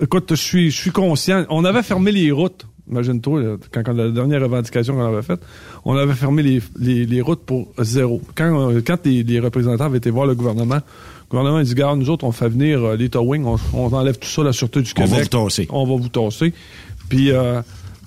écoute, 0.00 0.26
je 0.30 0.34
suis, 0.34 0.70
je 0.70 0.78
suis 0.80 0.90
conscient. 0.92 1.44
On 1.50 1.64
avait 1.64 1.82
fermé 1.82 2.10
les 2.12 2.30
routes. 2.32 2.66
Imagine-toi, 2.90 3.58
quand, 3.70 3.82
quand 3.84 3.92
la 3.92 4.10
dernière 4.10 4.40
revendication 4.42 4.94
qu'on 4.94 5.06
avait 5.06 5.22
faite, 5.22 5.40
on 5.84 5.94
avait 5.96 6.14
fermé 6.14 6.42
les, 6.42 6.60
les, 6.78 7.06
les 7.06 7.20
routes 7.20 7.44
pour 7.44 7.68
zéro. 7.78 8.20
Quand, 8.34 8.70
euh, 8.70 8.80
quand 8.84 9.04
les, 9.04 9.22
les 9.22 9.38
représentants 9.38 9.84
avaient 9.84 9.98
été 9.98 10.10
voir 10.10 10.26
le 10.26 10.34
gouvernement, 10.34 10.76
le 10.76 11.28
gouvernement 11.30 11.58
a 11.58 11.62
dit, 11.62 11.74
garde, 11.74 12.00
nous 12.00 12.10
autres, 12.10 12.24
on 12.24 12.32
fait 12.32 12.48
venir 12.48 12.82
euh, 12.82 12.96
les 12.96 13.08
towing, 13.08 13.44
on, 13.44 13.56
on 13.74 13.92
enlève 13.92 14.18
tout 14.18 14.26
ça, 14.28 14.42
la 14.42 14.52
Sûreté 14.52 14.82
du 14.82 14.90
On 14.96 15.02
Québec. 15.04 15.10
va 15.10 15.18
vous 15.22 15.28
tasser. 15.44 15.68
On 15.70 15.84
va 15.86 15.96
vous 16.02 16.08
tasser. 16.08 16.52
Puis, 17.08 17.30
euh, 17.30 17.60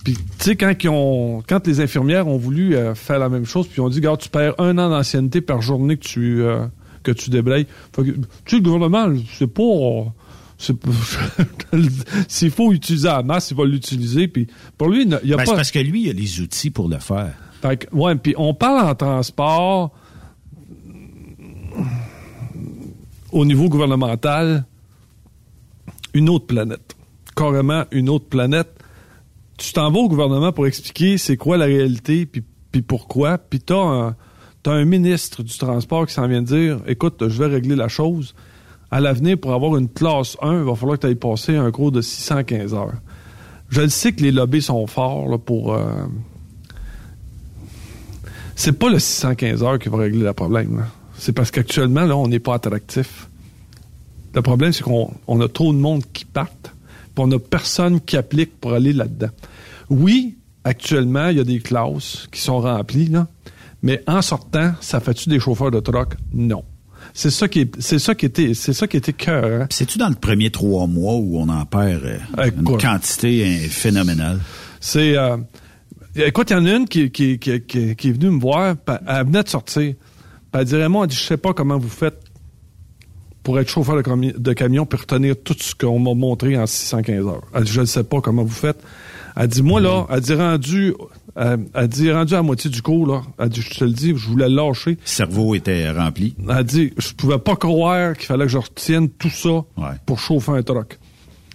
puis 0.03 0.15
tu 0.15 0.21
sais, 0.39 0.55
quand, 0.55 0.73
ils 0.83 0.89
ont, 0.89 1.41
quand 1.47 1.65
les 1.67 1.79
infirmières 1.79 2.27
ont 2.27 2.37
voulu 2.37 2.75
euh, 2.75 2.93
faire 2.95 3.19
la 3.19 3.29
même 3.29 3.45
chose, 3.45 3.67
puis 3.67 3.79
ont 3.79 3.89
dit, 3.89 3.97
regarde, 3.99 4.19
tu 4.19 4.29
perds 4.29 4.55
un 4.59 4.77
an 4.77 4.89
d'ancienneté 4.89 5.39
par 5.41 5.61
journée 5.61 5.95
que 5.97 6.03
tu, 6.05 6.41
euh, 6.41 6.65
que 7.03 7.11
tu 7.11 7.29
débrayes. 7.29 7.67
Fait 7.95 8.03
que, 8.03 8.11
tu 8.11 8.21
sais, 8.47 8.55
le 8.57 8.61
gouvernement, 8.63 9.13
c'est 9.37 9.47
pas... 9.47 10.13
c'est 10.57 10.73
pas- 10.77 10.89
S'il 12.27 12.51
faut 12.51 12.71
utiliser 12.73 13.07
la 13.07 13.23
masse, 13.23 13.51
il 13.51 13.57
va 13.57 13.65
l'utiliser. 13.65 14.27
Puis 14.27 14.47
pour 14.77 14.89
lui, 14.89 15.03
il 15.03 15.07
n'y 15.07 15.13
a 15.15 15.19
Ben, 15.19 15.37
pas... 15.37 15.45
C'est 15.45 15.55
parce 15.55 15.71
que 15.71 15.79
lui, 15.79 16.03
il 16.03 16.09
a 16.09 16.13
les 16.13 16.41
outils 16.41 16.69
pour 16.69 16.89
le 16.89 16.99
faire. 16.99 17.33
Fait 17.61 17.77
que, 17.77 17.95
ouais, 17.95 18.15
puis 18.15 18.33
on 18.37 18.53
parle 18.53 18.85
en 18.89 18.95
transport 18.95 19.91
au 23.31 23.45
niveau 23.45 23.69
gouvernemental, 23.69 24.65
une 26.13 26.29
autre 26.29 26.45
planète. 26.45 26.95
Carrément 27.35 27.85
une 27.91 28.09
autre 28.09 28.25
planète. 28.25 28.69
Tu 29.57 29.73
t'en 29.73 29.91
vas 29.91 29.99
au 29.99 30.09
gouvernement 30.09 30.51
pour 30.51 30.67
expliquer 30.67 31.17
c'est 31.17 31.37
quoi 31.37 31.57
la 31.57 31.65
réalité, 31.65 32.25
puis, 32.25 32.81
pourquoi, 32.81 33.37
puis 33.37 33.59
t'as 33.59 33.75
un, 33.75 34.15
t'as 34.63 34.71
un 34.71 34.85
ministre 34.85 35.43
du 35.43 35.57
transport 35.57 36.07
qui 36.07 36.13
s'en 36.13 36.27
vient 36.27 36.41
de 36.41 36.47
dire, 36.47 36.79
écoute, 36.87 37.27
je 37.27 37.37
vais 37.37 37.47
régler 37.47 37.75
la 37.75 37.87
chose. 37.87 38.33
À 38.89 38.99
l'avenir, 38.99 39.37
pour 39.39 39.53
avoir 39.53 39.75
une 39.77 39.89
classe 39.89 40.37
1, 40.41 40.59
il 40.59 40.63
va 40.63 40.75
falloir 40.75 40.97
que 40.97 41.01
tu 41.01 41.07
ailles 41.07 41.15
passer 41.15 41.55
un 41.55 41.71
cours 41.71 41.91
de 41.91 42.01
615 42.01 42.73
heures. 42.73 42.93
Je 43.69 43.81
le 43.81 43.89
sais 43.89 44.11
que 44.11 44.21
les 44.21 44.31
lobbies 44.31 44.61
sont 44.61 44.85
forts 44.87 45.39
pour... 45.39 45.73
euh, 45.73 46.05
c'est 48.55 48.77
pas 48.77 48.89
le 48.89 48.99
615 48.99 49.63
heures 49.63 49.79
qui 49.79 49.89
va 49.89 49.97
régler 49.97 50.23
le 50.23 50.33
problème. 50.33 50.85
C'est 51.17 51.31
parce 51.31 51.51
qu'actuellement, 51.51 52.05
là, 52.05 52.15
on 52.15 52.27
n'est 52.27 52.39
pas 52.39 52.55
attractif. 52.55 53.29
Le 54.33 54.41
problème, 54.41 54.73
c'est 54.73 54.83
qu'on 54.83 55.11
on 55.27 55.41
a 55.41 55.47
trop 55.47 55.73
de 55.73 55.77
monde 55.77 56.03
qui 56.11 56.25
partent, 56.25 56.72
puis 57.15 57.23
on 57.23 57.27
n'a 57.27 57.39
personne 57.39 58.01
qui 58.01 58.17
applique 58.17 58.59
pour 58.59 58.73
aller 58.73 58.93
là-dedans. 58.93 59.29
Oui, 59.89 60.37
actuellement, 60.63 61.27
il 61.29 61.37
y 61.37 61.39
a 61.39 61.43
des 61.43 61.59
classes 61.59 62.27
qui 62.31 62.41
sont 62.41 62.59
remplies, 62.61 63.07
là, 63.07 63.27
mais 63.81 64.01
en 64.07 64.21
sortant, 64.21 64.73
ça 64.81 64.99
fait-tu 64.99 65.29
des 65.29 65.39
chauffeurs 65.39 65.71
de 65.71 65.79
truck? 65.79 66.15
Non. 66.33 66.63
C'est 67.13 67.29
ça 67.31 67.47
qui 67.49 67.59
est, 67.59 67.81
c'est 67.81 67.99
ça 67.99 68.15
qui 68.15 68.25
était, 68.25 68.53
c'est 68.53 68.71
ça 68.73 68.87
qui 68.87 68.95
était 68.97 69.11
cœur. 69.13 69.63
hein. 69.63 69.67
C'est-tu 69.69 69.97
dans 69.97 70.07
le 70.07 70.15
premier 70.15 70.49
trois 70.51 70.87
mois 70.87 71.15
où 71.15 71.37
on 71.37 71.49
en 71.49 71.65
perd 71.65 72.03
euh, 72.05 72.17
une 72.57 72.77
quantité 72.77 73.43
euh, 73.45 73.67
phénoménale? 73.69 74.39
C'est. 74.79 75.17
euh, 75.17 75.35
écoute, 76.15 76.49
il 76.49 76.53
y 76.53 76.55
en 76.55 76.65
a 76.65 76.71
une 76.77 76.87
qui, 76.87 77.11
qui, 77.11 77.37
qui, 77.39 77.61
qui- 77.61 77.95
qui 77.97 78.09
est 78.09 78.11
venue 78.13 78.29
me 78.31 78.39
voir, 78.39 78.75
elle 79.05 79.25
venait 79.25 79.43
de 79.43 79.49
sortir. 79.49 79.93
Elle 80.53 80.65
dirait, 80.65 80.87
moi, 80.87 81.03
elle 81.03 81.09
dit, 81.09 81.17
je 81.17 81.23
sais 81.23 81.37
pas 81.37 81.53
comment 81.53 81.77
vous 81.77 81.89
faites 81.89 82.19
pour 83.43 83.59
être 83.59 83.69
chauffeur 83.69 84.01
de, 84.01 84.37
de 84.37 84.53
camion 84.53 84.85
puis 84.85 84.97
retenir 84.99 85.35
tout 85.43 85.55
ce 85.59 85.75
qu'on 85.75 85.99
m'a 85.99 86.13
montré 86.13 86.57
en 86.57 86.65
615 86.65 87.25
heures. 87.27 87.41
Elle 87.53 87.63
dit, 87.65 87.71
je 87.71 87.81
ne 87.81 87.85
sais 87.85 88.03
pas 88.03 88.21
comment 88.21 88.43
vous 88.43 88.49
faites. 88.49 88.81
Elle 89.35 89.47
dit, 89.47 89.61
moi, 89.63 89.81
là, 89.81 90.05
elle 90.11 90.21
dit, 90.21 90.33
rendu, 90.35 90.93
euh, 91.37 91.57
elle 91.73 91.87
dit, 91.87 92.11
rendu 92.11 92.33
à 92.35 92.37
la 92.37 92.43
moitié 92.43 92.69
du 92.69 92.81
cours, 92.81 93.07
là, 93.07 93.21
elle 93.39 93.49
dit, 93.49 93.61
je 93.61 93.79
te 93.79 93.83
le 93.83 93.91
dis, 93.91 94.09
je 94.15 94.27
voulais 94.29 94.47
le 94.47 94.55
lâcher. 94.55 94.91
Le 94.91 94.97
cerveau 95.03 95.55
était 95.55 95.89
rempli. 95.91 96.35
Elle 96.49 96.63
dit, 96.63 96.93
je 96.97 97.13
pouvais 97.13 97.39
pas 97.39 97.55
croire 97.55 98.15
qu'il 98.15 98.27
fallait 98.27 98.45
que 98.45 98.51
je 98.51 98.57
retienne 98.59 99.09
tout 99.09 99.29
ça 99.31 99.49
Ouais. 99.77 99.95
pour 100.05 100.19
chauffer 100.19 100.51
un 100.51 100.63
truck. 100.63 100.99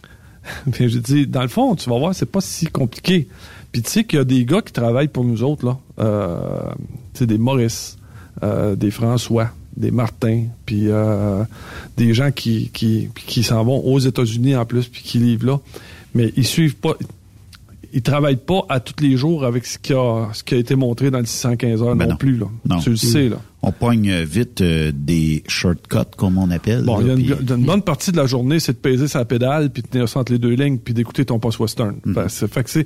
Puis 0.73 0.89
j'ai 0.89 1.01
dit, 1.01 1.27
dans 1.27 1.43
le 1.43 1.49
fond, 1.49 1.75
tu 1.77 1.89
vas 1.89 1.99
voir, 1.99 2.15
c'est 2.15 2.27
pas 2.31 2.41
si 2.41 2.67
compliqué. 2.67 3.29
Puis 3.71 3.83
tu 3.83 3.91
sais 3.91 4.05
qu'il 4.05 4.19
y 4.19 4.23
a 4.23 4.25
des 4.25 4.45
gars 4.45 4.63
qui 4.63 4.73
travaillent 4.73 5.09
pour 5.09 5.25
nous 5.25 5.43
autres, 5.43 5.65
là. 5.65 5.79
Euh, 6.01 6.39
tu 7.13 7.21
sais, 7.21 7.27
des 7.27 7.39
Maurice, 7.39 7.97
euh, 8.43 8.75
des 8.77 8.91
François, 8.91 9.51
des 9.79 9.91
Martins, 9.91 10.45
puis 10.67 10.89
euh, 10.89 11.45
des 11.97 12.13
gens 12.13 12.31
qui, 12.31 12.71
qui, 12.73 13.09
qui 13.15 13.43
s'en 13.43 13.65
vont 13.65 13.85
aux 13.85 13.99
États-Unis 13.99 14.57
en 14.57 14.67
plus, 14.67 14.89
puis 14.89 15.03
qui 15.03 15.19
livrent 15.19 15.47
là. 15.47 15.61
Mais 16.15 16.33
ils 16.37 16.47
suivent 16.47 16.77
pas, 16.77 16.95
ils 17.93 18.03
travaillent 18.03 18.37
pas 18.37 18.65
à 18.69 18.81
tous 18.81 19.03
les 19.03 19.17
jours 19.17 19.45
avec 19.45 19.65
ce 19.67 19.79
qui 19.79 19.93
a, 19.95 20.29
ce 20.33 20.43
qui 20.43 20.55
a 20.55 20.59
été 20.59 20.75
montré 20.75 21.11
dans 21.11 21.21
le 21.21 21.27
615 21.27 21.83
heures 21.83 21.95
Ben 21.95 22.05
non, 22.05 22.11
non. 22.13 22.17
plus. 22.17 22.37
Là. 22.37 22.47
Non. 22.69 22.79
Tu 22.81 22.91
le 22.91 22.97
sais, 22.97 23.29
là. 23.29 23.37
On 23.61 23.73
pogne 23.73 24.23
vite 24.23 24.61
euh, 24.61 24.93
des 24.95 25.43
shortcuts, 25.49 26.15
comme 26.17 26.39
on 26.39 26.51
appelle. 26.51 26.85
Bon, 26.85 27.01
il 27.01 27.29
y 27.29 27.33
a 27.33 27.37
une, 27.37 27.65
bonne 27.65 27.83
partie 27.83 28.13
de 28.13 28.17
la 28.17 28.27
journée, 28.27 28.61
c'est 28.61 28.73
de 28.73 28.79
peser 28.79 29.09
sa 29.09 29.25
pédale, 29.25 29.71
puis 29.71 29.83
de 29.83 29.89
tenir 29.89 30.09
ça 30.09 30.21
entre 30.21 30.31
les 30.31 30.39
deux 30.39 30.55
lignes, 30.55 30.79
puis 30.79 30.95
d'écouter 30.95 31.25
ton 31.25 31.41
post 31.41 31.59
western. 31.59 31.97
Mm-hmm. 32.07 32.49
Fait 32.49 32.63
que 32.63 32.85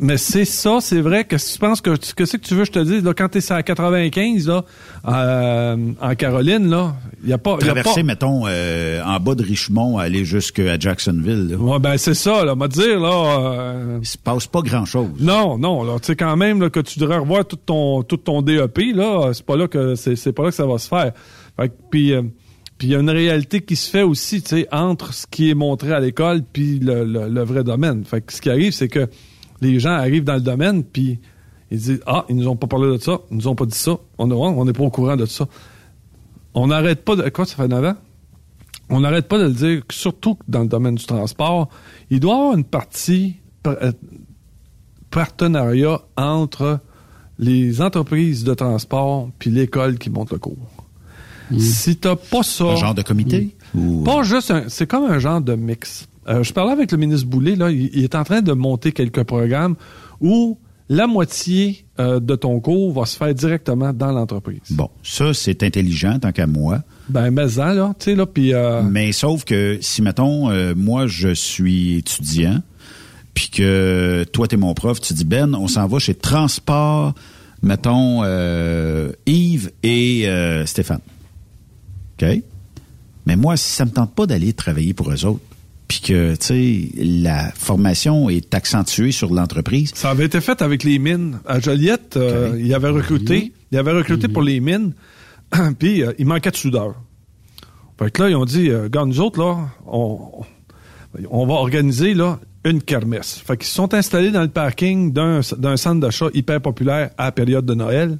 mais 0.00 0.16
c'est 0.16 0.44
ça, 0.44 0.78
c'est 0.80 1.00
vrai 1.00 1.24
que 1.24 1.38
si 1.38 1.54
tu 1.54 1.58
penses 1.60 1.80
que 1.80 1.90
que 1.90 2.24
c'est 2.24 2.38
que 2.38 2.46
tu 2.46 2.54
veux, 2.54 2.64
je 2.64 2.72
te 2.72 2.78
dis, 2.80 3.00
là, 3.00 3.14
quand 3.14 3.28
t'es 3.28 3.52
à 3.52 3.62
95 3.62 4.48
là, 4.48 4.64
euh, 5.06 5.76
en 6.00 6.14
Caroline 6.16 6.68
là, 6.68 6.96
il 7.22 7.30
y 7.30 7.32
a 7.32 7.38
pas, 7.38 7.52
y 7.52 7.54
a 7.54 7.58
Traverser, 7.58 8.00
pas- 8.00 8.02
mettons, 8.02 8.42
euh, 8.46 9.00
en 9.04 9.20
bas 9.20 9.36
de 9.36 9.44
Richmond, 9.44 9.98
aller 9.98 10.24
jusqu'à 10.24 10.78
Jacksonville. 10.78 11.50
Là. 11.50 11.56
Ouais, 11.56 11.78
ben 11.78 11.96
c'est 11.96 12.14
ça, 12.14 12.44
là, 12.44 12.56
m'a 12.56 12.66
dire 12.66 12.98
là. 12.98 13.74
Il 14.00 14.06
se 14.06 14.18
passe 14.18 14.48
pas 14.48 14.62
grand-chose. 14.62 15.10
Non, 15.20 15.58
non, 15.58 15.84
là, 15.84 15.98
tu 16.00 16.06
sais 16.06 16.16
quand 16.16 16.36
même 16.36 16.60
là, 16.60 16.70
que 16.70 16.80
tu 16.80 16.98
devrais 16.98 17.18
revoir 17.18 17.44
tout 17.44 17.56
ton 17.56 18.02
tout 18.02 18.16
ton 18.16 18.42
DEP 18.42 18.78
là, 18.94 19.30
c'est 19.32 19.46
pas 19.46 19.56
là 19.56 19.67
que 19.68 19.94
c'est 19.94 20.32
pas 20.32 20.44
là 20.44 20.50
que 20.50 20.54
ça 20.56 20.66
va 20.66 20.78
se 20.78 20.88
faire. 20.88 21.12
Fait 21.56 21.68
que, 21.68 21.74
puis 21.90 22.12
euh, 22.12 22.22
puis 22.78 22.88
il 22.88 22.90
y 22.92 22.94
a 22.94 23.00
une 23.00 23.10
réalité 23.10 23.60
qui 23.60 23.74
se 23.74 23.90
fait 23.90 24.02
aussi, 24.02 24.40
tu 24.40 24.50
sais, 24.50 24.68
entre 24.70 25.12
ce 25.12 25.26
qui 25.26 25.50
est 25.50 25.54
montré 25.54 25.92
à 25.92 25.98
l'école 25.98 26.42
puis 26.44 26.78
le, 26.78 27.04
le, 27.04 27.42
vrai 27.42 27.64
domaine. 27.64 28.04
Fait 28.04 28.20
que 28.20 28.32
ce 28.32 28.40
qui 28.40 28.50
arrive, 28.50 28.72
c'est 28.72 28.88
que 28.88 29.08
les 29.60 29.80
gens 29.80 29.90
arrivent 29.90 30.22
dans 30.22 30.36
le 30.36 30.40
domaine 30.40 30.84
puis 30.84 31.18
ils 31.72 31.78
disent 31.78 32.00
ah 32.06 32.24
ils 32.28 32.36
nous 32.36 32.46
ont 32.46 32.54
pas 32.54 32.68
parlé 32.68 32.86
de 32.86 33.02
ça, 33.02 33.18
ils 33.30 33.36
nous 33.36 33.48
ont 33.48 33.56
pas 33.56 33.66
dit 33.66 33.76
ça, 33.76 33.98
on 34.18 34.30
on 34.30 34.64
n'est 34.64 34.72
pas 34.72 34.84
au 34.84 34.90
courant 34.90 35.16
de 35.16 35.26
ça. 35.26 35.48
On 36.54 36.68
n'arrête 36.68 37.04
pas 37.04 37.16
de 37.16 37.28
quoi 37.28 37.44
ça 37.44 37.56
fait 37.56 37.68
9 37.68 37.84
ans? 37.84 37.96
On 38.90 39.00
n'arrête 39.00 39.28
pas 39.28 39.38
de 39.38 39.44
le 39.44 39.52
dire, 39.52 39.82
surtout 39.90 40.38
dans 40.48 40.62
le 40.62 40.68
domaine 40.68 40.94
du 40.94 41.04
transport, 41.04 41.68
il 42.10 42.20
doit 42.20 42.32
y 42.32 42.36
avoir 42.36 42.56
une 42.56 42.64
partie 42.64 43.36
par- 43.62 43.76
euh, 43.82 43.92
partenariat 45.10 46.00
entre 46.16 46.80
les 47.38 47.80
entreprises 47.80 48.44
de 48.44 48.54
transport 48.54 49.30
puis 49.38 49.50
l'école 49.50 49.98
qui 49.98 50.10
monte 50.10 50.32
le 50.32 50.38
cours. 50.38 50.56
Si 51.56 51.96
t'as 51.96 52.16
pas 52.16 52.42
ça, 52.42 52.64
Un 52.64 52.76
genre 52.76 52.94
de 52.94 53.02
comité? 53.02 53.56
Ou... 53.74 54.02
pas 54.02 54.22
juste 54.22 54.50
un, 54.50 54.64
c'est 54.68 54.86
comme 54.86 55.04
un 55.04 55.18
genre 55.18 55.40
de 55.40 55.54
mix. 55.54 56.06
Euh, 56.28 56.42
je 56.42 56.52
parlais 56.52 56.72
avec 56.72 56.92
le 56.92 56.98
ministre 56.98 57.26
Boulay 57.26 57.56
là, 57.56 57.70
il, 57.70 57.90
il 57.94 58.04
est 58.04 58.14
en 58.14 58.24
train 58.24 58.42
de 58.42 58.52
monter 58.52 58.92
quelques 58.92 59.22
programmes 59.22 59.76
où 60.20 60.58
la 60.88 61.06
moitié 61.06 61.84
euh, 62.00 62.20
de 62.20 62.34
ton 62.34 62.60
cours 62.60 62.92
va 62.92 63.04
se 63.04 63.16
faire 63.16 63.34
directement 63.34 63.92
dans 63.92 64.12
l'entreprise. 64.12 64.60
Bon, 64.70 64.88
ça, 65.02 65.34
c'est 65.34 65.62
intelligent, 65.62 66.18
tant 66.18 66.32
qu'à 66.32 66.46
moi. 66.46 66.82
Ben 67.08 67.30
mais 67.30 67.48
ça 67.48 67.74
là, 67.74 67.94
tu 67.98 68.06
sais 68.06 68.14
là 68.14 68.26
puis 68.26 68.54
euh, 68.54 68.82
Mais 68.82 69.12
sauf 69.12 69.44
que 69.44 69.78
si, 69.80 70.02
mettons, 70.02 70.50
euh, 70.50 70.74
moi, 70.76 71.06
je 71.06 71.34
suis 71.34 71.98
étudiant, 71.98 72.62
puis 73.38 73.50
que 73.50 74.24
toi, 74.32 74.48
t'es 74.48 74.56
mon 74.56 74.74
prof, 74.74 75.00
tu 75.00 75.14
dis, 75.14 75.24
Ben, 75.24 75.54
on 75.54 75.68
s'en 75.68 75.86
va 75.86 76.00
chez 76.00 76.16
Transport, 76.16 77.14
mettons, 77.62 78.24
euh, 78.24 79.12
Yves 79.26 79.70
et 79.84 80.28
euh, 80.28 80.66
Stéphane. 80.66 80.98
OK? 82.20 82.28
Mais 83.26 83.36
moi, 83.36 83.56
si 83.56 83.70
ça 83.70 83.84
me 83.84 83.92
tente 83.92 84.12
pas 84.12 84.26
d'aller 84.26 84.52
travailler 84.54 84.92
pour 84.92 85.12
eux 85.12 85.24
autres, 85.24 85.38
puis 85.86 86.00
que, 86.00 86.34
tu 86.34 86.46
sais, 86.46 86.88
la 86.96 87.52
formation 87.54 88.28
est 88.28 88.52
accentuée 88.54 89.12
sur 89.12 89.32
l'entreprise, 89.32 89.92
Ça 89.94 90.10
avait 90.10 90.24
été 90.24 90.40
fait 90.40 90.60
avec 90.60 90.82
les 90.82 90.98
mines. 90.98 91.38
À 91.46 91.60
Joliette, 91.60 92.16
euh, 92.16 92.58
il 92.60 92.74
avait 92.74 92.90
recruté. 92.90 93.52
Il 93.70 93.78
avait 93.78 93.92
recruté 93.92 94.26
pour 94.26 94.42
les 94.42 94.58
mines. 94.58 94.94
Puis, 95.78 96.02
euh, 96.02 96.10
il 96.18 96.26
manquait 96.26 96.50
de 96.50 96.56
soudeurs. 96.56 96.96
Fait 98.00 98.10
que 98.10 98.20
là, 98.20 98.30
ils 98.30 98.34
ont 98.34 98.44
dit, 98.44 98.68
euh, 98.68 98.82
Regarde, 98.82 99.10
nous 99.10 99.20
autres, 99.20 99.38
là, 99.38 99.68
on, 99.86 100.18
on 101.30 101.46
va 101.46 101.54
organiser, 101.54 102.14
là, 102.14 102.40
une 102.68 102.82
kermesse. 102.82 103.42
Fait 103.44 103.56
qu'ils 103.56 103.66
se 103.66 103.74
sont 103.74 103.94
installés 103.94 104.30
dans 104.30 104.42
le 104.42 104.48
parking 104.48 105.12
d'un 105.12 105.42
centre 105.42 106.00
d'achat 106.00 106.26
hyper 106.34 106.60
populaire 106.60 107.10
à 107.18 107.26
la 107.26 107.32
période 107.32 107.64
de 107.64 107.74
Noël. 107.74 108.18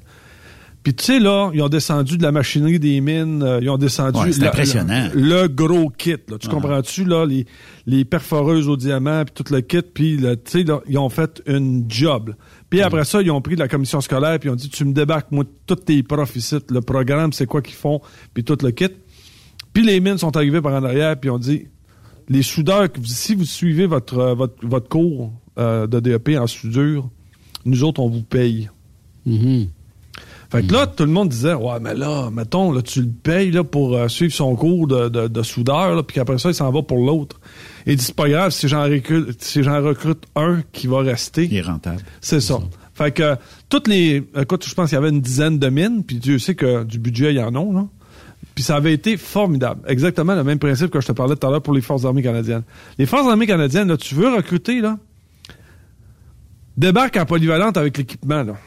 Puis 0.81 0.93
tu 0.93 1.03
sais, 1.03 1.19
là, 1.19 1.51
ils 1.53 1.61
ont 1.61 1.67
descendu 1.67 2.17
de 2.17 2.23
la 2.23 2.31
machinerie 2.31 2.79
des 2.79 3.01
mines, 3.01 3.43
euh, 3.43 3.59
ils 3.61 3.69
ont 3.69 3.77
descendu... 3.77 4.17
Ouais, 4.17 4.31
c'est 4.31 4.47
impressionnant. 4.47 5.09
Le, 5.13 5.41
le 5.41 5.47
gros 5.49 5.89
kit, 5.89 6.15
là. 6.29 6.37
Tu 6.39 6.47
comprends-tu, 6.47 7.03
là, 7.03 7.25
les, 7.25 7.45
les 7.85 8.05
perforeuses 8.05 8.69
au 8.69 8.77
diamant, 8.77 9.25
puis 9.25 9.43
tout 9.43 9.53
le 9.53 9.59
kit, 9.59 9.81
puis, 9.81 10.17
tu 10.17 10.25
sais, 10.45 10.63
là, 10.63 10.79
ils 10.87 10.97
ont 10.97 11.09
fait 11.09 11.43
une 11.47 11.83
job. 11.89 12.33
Puis 12.69 12.81
après 12.81 13.03
ça, 13.03 13.21
ils 13.21 13.29
ont 13.29 13.41
pris 13.41 13.55
de 13.55 13.59
la 13.59 13.67
commission 13.67 13.99
scolaire, 13.99 14.39
puis 14.39 14.47
ils 14.47 14.53
ont 14.53 14.55
dit, 14.55 14.69
tu 14.69 14.85
me 14.85 14.93
débarques, 14.93 15.31
moi, 15.31 15.43
tous 15.65 15.75
tes 15.75 16.01
profs 16.01 16.37
ici, 16.37 16.55
le 16.69 16.79
programme, 16.79 17.33
c'est 17.33 17.45
quoi 17.45 17.61
qu'ils 17.61 17.75
font, 17.75 17.99
puis 18.33 18.45
tout 18.45 18.57
le 18.63 18.71
kit. 18.71 18.87
Puis 19.73 19.83
les 19.83 19.99
mines 19.99 20.17
sont 20.17 20.35
arrivées 20.37 20.61
par 20.61 20.73
en 20.73 20.85
arrière, 20.85 21.19
puis 21.19 21.29
ont 21.29 21.37
dit, 21.37 21.67
les 22.29 22.43
soudeurs, 22.43 22.87
si 23.03 23.35
vous 23.35 23.45
suivez 23.45 23.85
votre, 23.87 24.17
euh, 24.19 24.33
votre, 24.35 24.55
votre 24.65 24.87
cours 24.87 25.33
euh, 25.57 25.87
de 25.87 25.99
DEP 25.99 26.37
en 26.39 26.47
soudure, 26.47 27.09
nous 27.65 27.83
autres, 27.83 27.99
on 27.99 28.09
vous 28.09 28.21
paye. 28.21 28.69
Fait 30.51 30.65
que 30.65 30.73
là, 30.73 30.87
tout 30.87 31.05
le 31.05 31.11
monde 31.11 31.29
disait, 31.29 31.53
ouais, 31.53 31.79
mais 31.79 31.93
là, 31.93 32.31
mettons, 32.31 32.71
là, 32.71 32.81
tu 32.81 33.01
le 33.01 33.09
payes 33.09 33.51
là, 33.51 33.63
pour 33.63 33.95
euh, 33.95 34.07
suivre 34.07 34.33
son 34.33 34.55
cours 34.55 34.87
de, 34.87 35.07
de, 35.09 35.27
de 35.27 35.43
soudeur, 35.43 35.95
là, 35.95 36.01
puis 36.01 36.15
qu'après 36.15 36.39
ça, 36.39 36.49
il 36.49 36.55
s'en 36.55 36.71
va 36.71 36.81
pour 36.81 36.97
l'autre. 36.97 37.39
Il 37.85 37.95
dit, 37.95 38.03
c'est 38.03 38.15
pas 38.15 38.29
grave, 38.29 38.51
si 38.51 38.67
j'en 38.67 38.83
recrute, 38.83 39.41
si 39.43 39.61
j'en 39.61 39.83
recrute 39.83 40.23
un 40.35 40.61
qui 40.71 40.87
va 40.87 41.01
rester. 41.01 41.45
il 41.45 41.57
est 41.57 41.61
rentable. 41.61 42.01
C'est 42.21 42.39
ça. 42.39 42.59
Fait 42.95 43.11
que, 43.11 43.35
toutes 43.69 43.87
les. 43.87 44.23
Écoute, 44.35 44.67
je 44.67 44.73
pense 44.73 44.89
qu'il 44.89 44.95
y 44.95 44.99
avait 44.99 45.09
une 45.09 45.21
dizaine 45.21 45.59
de 45.59 45.69
mines, 45.69 46.03
puis 46.03 46.17
Dieu 46.17 46.39
sait 46.39 46.55
que 46.55 46.83
du 46.83 46.99
budget, 46.99 47.31
il 47.31 47.37
y 47.37 47.43
en 47.43 47.55
a, 47.55 47.73
là. 47.73 47.87
Puis 48.59 48.65
ça 48.65 48.75
avait 48.75 48.91
été 48.91 49.15
formidable. 49.15 49.79
Exactement 49.87 50.35
le 50.35 50.43
même 50.43 50.59
principe 50.59 50.91
que 50.91 50.99
je 50.99 51.07
te 51.07 51.13
parlais 51.13 51.37
tout 51.37 51.47
à 51.47 51.49
l'heure 51.49 51.61
pour 51.61 51.73
les 51.73 51.79
Forces 51.79 52.03
armées 52.03 52.21
canadiennes. 52.21 52.63
Les 52.97 53.05
Forces 53.05 53.25
armées 53.25 53.47
canadiennes, 53.47 53.87
là, 53.87 53.95
tu 53.95 54.15
veux 54.15 54.27
recruter, 54.27 54.81
là, 54.81 54.97
débarque 56.75 57.15
en 57.15 57.23
polyvalente 57.23 57.77
avec 57.77 57.97
l'équipement, 57.97 58.43
là. 58.43 58.57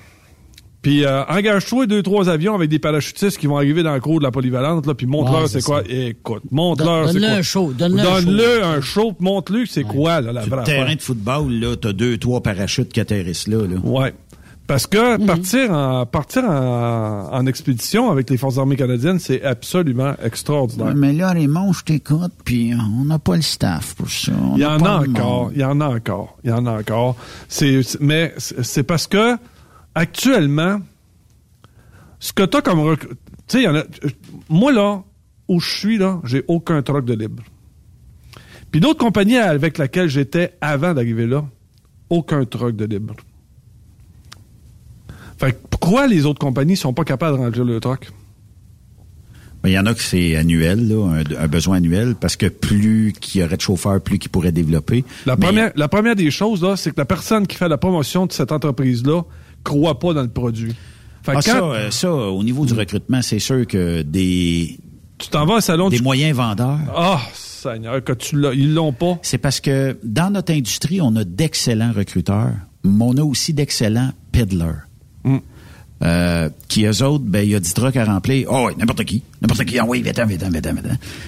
Puis 0.81 1.05
euh, 1.05 1.25
engage-toi 1.27 1.85
deux, 1.87 2.03
trois 2.03 2.31
avions 2.31 2.55
avec 2.55 2.71
des 2.71 2.79
parachutistes 2.79 3.37
qui 3.37 3.47
vont 3.47 3.59
arriver 3.59 3.83
dans 3.83 3.93
le 3.93 4.01
cours 4.01 4.19
de 4.19 4.25
la 4.25 4.31
polyvalente, 4.31 4.87
là, 4.87 4.95
puis 4.95 5.07
montre-leur 5.07 5.43
Ouais, 5.43 5.49
c'est 5.49 5.63
quoi. 5.63 5.83
Écoute, 5.87 6.45
montre-leur 6.51 7.09
c'est 7.09 7.13
Donne-le 7.13 7.29
quoi. 7.29 7.37
un 7.37 7.43
show, 7.43 7.73
donne-le 7.73 8.01
un 8.01 8.23
Donne-le 8.23 8.65
un 8.65 8.81
show, 8.81 9.13
puis 9.13 9.25
montre-lui 9.27 9.67
c'est 9.71 9.85
quoi, 9.85 10.23
là, 10.23 10.33
la 10.33 10.41
vraie 10.41 10.57
le 10.57 10.65
terrain 10.65 10.95
de 10.95 11.03
football, 11.03 11.53
là, 11.53 11.77
t'as 11.77 11.93
deux, 11.93 12.17
trois 12.17 12.43
parachutes 12.43 12.95
qui 12.95 13.01
atterrissent 13.01 13.47
là. 13.47 13.59
là. 13.67 13.77
Ouais. 13.85 14.15
Parce 14.67 14.87
que 14.87 15.25
partir 15.27 15.71
en 15.73 16.07
partir 16.07 16.45
en, 16.45 17.29
en 17.33 17.47
expédition 17.47 18.11
avec 18.11 18.31
les 18.31 18.37
Forces 18.37 18.59
armées 18.59 18.77
canadiennes, 18.77 19.19
c'est 19.19 19.43
absolument 19.43 20.15
extraordinaire. 20.23 20.87
Ouais, 20.89 20.95
mais 20.95 21.13
là, 21.13 21.33
Raymond, 21.33 21.73
je 21.73 21.85
t'écoute, 21.85 22.33
puis 22.45 22.73
on 22.75 23.05
n'a 23.05 23.19
pas 23.19 23.37
le 23.37 23.43
staff 23.43 23.95
pour 23.97 24.09
ça. 24.09 24.33
On 24.41 24.57
Il 24.57 24.63
y 24.63 24.67
en 24.67 24.83
a 24.85 25.07
encore, 25.09 25.51
il 25.53 25.61
y 25.61 25.65
en 25.65 25.81
a 25.81 25.89
encore, 25.89 26.39
il 26.45 26.51
y 26.51 26.53
en 26.53 26.65
a 26.67 26.79
encore. 26.79 27.17
C'est, 27.49 27.81
mais 28.01 28.33
c'est 28.39 28.85
parce 28.85 29.07
que 29.09 29.37
actuellement, 29.95 30.81
ce 32.21 32.33
que 32.33 32.45
t'as 32.45 32.63
comme 32.63 32.81
rec- 32.81 33.01
tu 33.09 33.15
sais, 33.49 33.61
il 33.63 33.65
y 33.65 33.69
en 33.69 33.75
a. 33.77 33.83
Moi 34.49 34.73
là, 34.73 35.03
où 35.49 35.61
je 35.61 35.69
suis 35.71 35.99
là, 35.99 36.21
j'ai 36.25 36.45
aucun 36.49 36.81
troc 36.83 37.05
de 37.05 37.15
libre. 37.15 37.43
Puis 38.71 38.81
d'autres 38.81 39.01
compagnies 39.01 39.37
avec 39.39 39.77
lesquelles 39.77 40.09
j'étais 40.09 40.55
avant 40.61 40.95
d'arriver 40.95 41.27
là, 41.27 41.45
aucun 42.09 42.45
troc 42.45 42.75
de 42.77 42.85
libre. 42.87 43.15
Fait 45.43 45.53
que 45.53 45.59
pourquoi 45.71 46.07
les 46.07 46.25
autres 46.25 46.39
compagnies 46.39 46.77
sont 46.77 46.93
pas 46.93 47.03
capables 47.03 47.37
de 47.37 47.43
remplir 47.43 47.65
le 47.65 47.81
troc? 47.81 48.09
Il 49.65 49.71
y 49.73 49.79
en 49.79 49.87
a 49.87 49.95
que 49.95 50.01
c'est 50.03 50.37
annuel, 50.37 50.89
là, 50.89 51.21
un, 51.21 51.45
un 51.45 51.49
besoin 51.49 51.77
annuel, 51.79 52.15
parce 52.21 52.37
que 52.37 52.47
plus 52.47 53.13
qu'il 53.21 53.41
y 53.41 53.45
aurait 53.45 53.57
de 53.57 53.61
chauffeurs, 53.61 54.01
plus 54.01 54.19
qu'ils 54.21 54.31
pourraient 54.31 54.53
développer. 54.53 55.05
La 55.27 55.35
Mais- 55.37 55.47
première, 55.47 55.73
la 55.77 55.89
première 55.89 56.15
des 56.17 56.31
choses, 56.31 56.63
là, 56.63 56.77
c'est 56.77 56.91
que 56.93 56.99
la 56.99 57.05
personne 57.05 57.47
qui 57.47 57.57
fait 57.57 57.69
la 57.69 57.77
promotion 57.79 58.27
de 58.27 58.33
cette 58.33 58.53
entreprise-là 58.53 59.23
croit 59.65 59.99
pas 59.99 60.15
dans 60.15 60.23
le 60.23 60.29
produit. 60.29 60.75
Fait 61.25 61.33
Ah, 61.37 61.43
ça, 61.43 61.59
quand 61.61 61.73
euh, 61.73 61.91
ça, 61.91 62.13
au 62.13 62.43
niveau 62.45 62.65
du 62.67 62.75
recrutement, 62.75 63.23
c'est 63.23 63.39
sûr 63.41 63.65
que 63.67 64.03
des, 64.03 64.79
tu 65.19 65.29
t'en 65.29 65.45
vas 65.47 65.61
salon 65.61 65.89
des 65.91 66.01
moyens 66.01 66.37
vendeurs, 66.37 66.79
Ah, 66.97 67.21
Seigneur, 67.35 68.03
que 68.03 68.13
tu 68.13 68.37
l'as, 68.41 68.55
ils 68.55 68.75
l'ont 68.75 68.93
pas. 68.93 69.19
c'est 69.23 69.39
parce 69.39 69.61
que 69.61 69.97
dans 70.03 70.33
notre 70.33 70.53
industrie, 70.53 71.01
on 71.01 71.15
a 71.15 71.23
d'excellents 71.25 71.93
recruteurs, 71.93 72.51
mais 72.85 73.05
on 73.05 73.17
a 73.17 73.23
aussi 73.23 73.55
d'excellents 73.55 74.11
peddlers. 74.33 74.87
Mm. 75.25 75.39
Euh, 76.05 76.51
qui 76.67 76.85
eux 76.85 77.03
autres, 77.05 77.23
ben, 77.25 77.45
il 77.45 77.51
y 77.51 77.55
a 77.55 77.61
10 77.61 77.75
trucks 77.75 77.97
à 77.97 78.05
remplir. 78.05 78.49
Oh, 78.51 78.65
oui, 78.67 78.73
n'importe 78.77 79.05
qui. 79.05 79.23
N'importe 79.41 79.65
qui. 79.65 79.79
Ah 79.79 79.85
oui, 79.87 80.03
vite, 80.03 80.19
vite, 80.27 80.43
vite, 80.43 80.67
vite. 80.67 80.87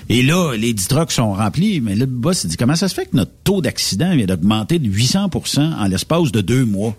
Et 0.09 0.23
là, 0.23 0.55
les 0.57 0.73
10 0.75 0.89
trucks 0.89 1.13
sont 1.13 1.33
remplis, 1.33 1.81
mais 1.81 1.93
là, 1.95 2.07
le 2.07 2.11
boss 2.11 2.43
il 2.43 2.51
dit, 2.51 2.57
comment 2.57 2.75
ça 2.75 2.89
se 2.89 2.95
fait 2.95 3.07
que 3.07 3.17
notre 3.17 3.31
taux 3.45 3.61
d'accident 3.61 4.17
vient 4.17 4.27
d'augmenter 4.27 4.81
de 4.81 4.89
800% 4.89 5.61
en 5.79 5.85
l'espace 5.87 6.33
de 6.33 6.41
deux 6.41 6.65
mois? 6.65 6.97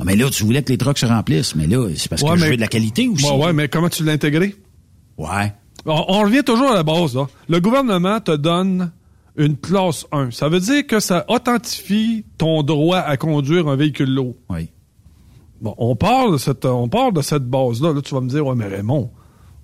Ah, 0.00 0.02
mais 0.04 0.16
là, 0.16 0.28
tu 0.28 0.42
voulais 0.42 0.64
que 0.64 0.72
les 0.72 0.78
trucks 0.78 0.98
se 0.98 1.06
remplissent, 1.06 1.54
mais 1.54 1.68
là, 1.68 1.88
c'est 1.94 2.08
parce 2.08 2.20
Ouais, 2.22 2.30
que 2.32 2.36
je 2.38 2.44
mais- 2.46 2.50
veux 2.50 2.56
de 2.56 2.60
la 2.62 2.66
qualité 2.66 3.06
aussi. 3.06 3.24
Ouais, 3.26 3.44
ouais, 3.46 3.52
mais 3.52 3.68
comment 3.68 3.88
tu 3.88 4.02
l'as 4.02 4.10
intégré? 4.12 4.56
Ouais. 5.16 5.52
On, 5.86 6.04
on 6.08 6.20
revient 6.22 6.42
toujours 6.42 6.72
à 6.72 6.74
la 6.74 6.82
base, 6.82 7.14
là. 7.14 7.26
Le 7.48 7.60
gouvernement 7.60 8.18
te 8.20 8.34
donne 8.34 8.90
une 9.36 9.56
classe 9.56 10.04
1. 10.10 10.32
Ça 10.32 10.48
veut 10.48 10.58
dire 10.58 10.84
que 10.84 10.98
ça 10.98 11.24
authentifie 11.28 12.24
ton 12.38 12.64
droit 12.64 12.98
à 12.98 13.16
conduire 13.16 13.68
un 13.68 13.76
véhicule 13.76 14.10
lourd. 14.10 14.34
Oui. 14.50 14.68
Bon, 15.64 15.74
on 15.78 15.96
parle 15.96 16.32
de 16.32 16.36
cette, 16.36 16.66
on 16.66 16.88
de 16.88 17.22
cette 17.22 17.48
base-là. 17.48 17.94
Là, 17.94 18.02
tu 18.02 18.14
vas 18.14 18.20
me 18.20 18.28
dire, 18.28 18.46
ouais, 18.46 18.54
mais 18.54 18.66
Raymond, 18.66 19.10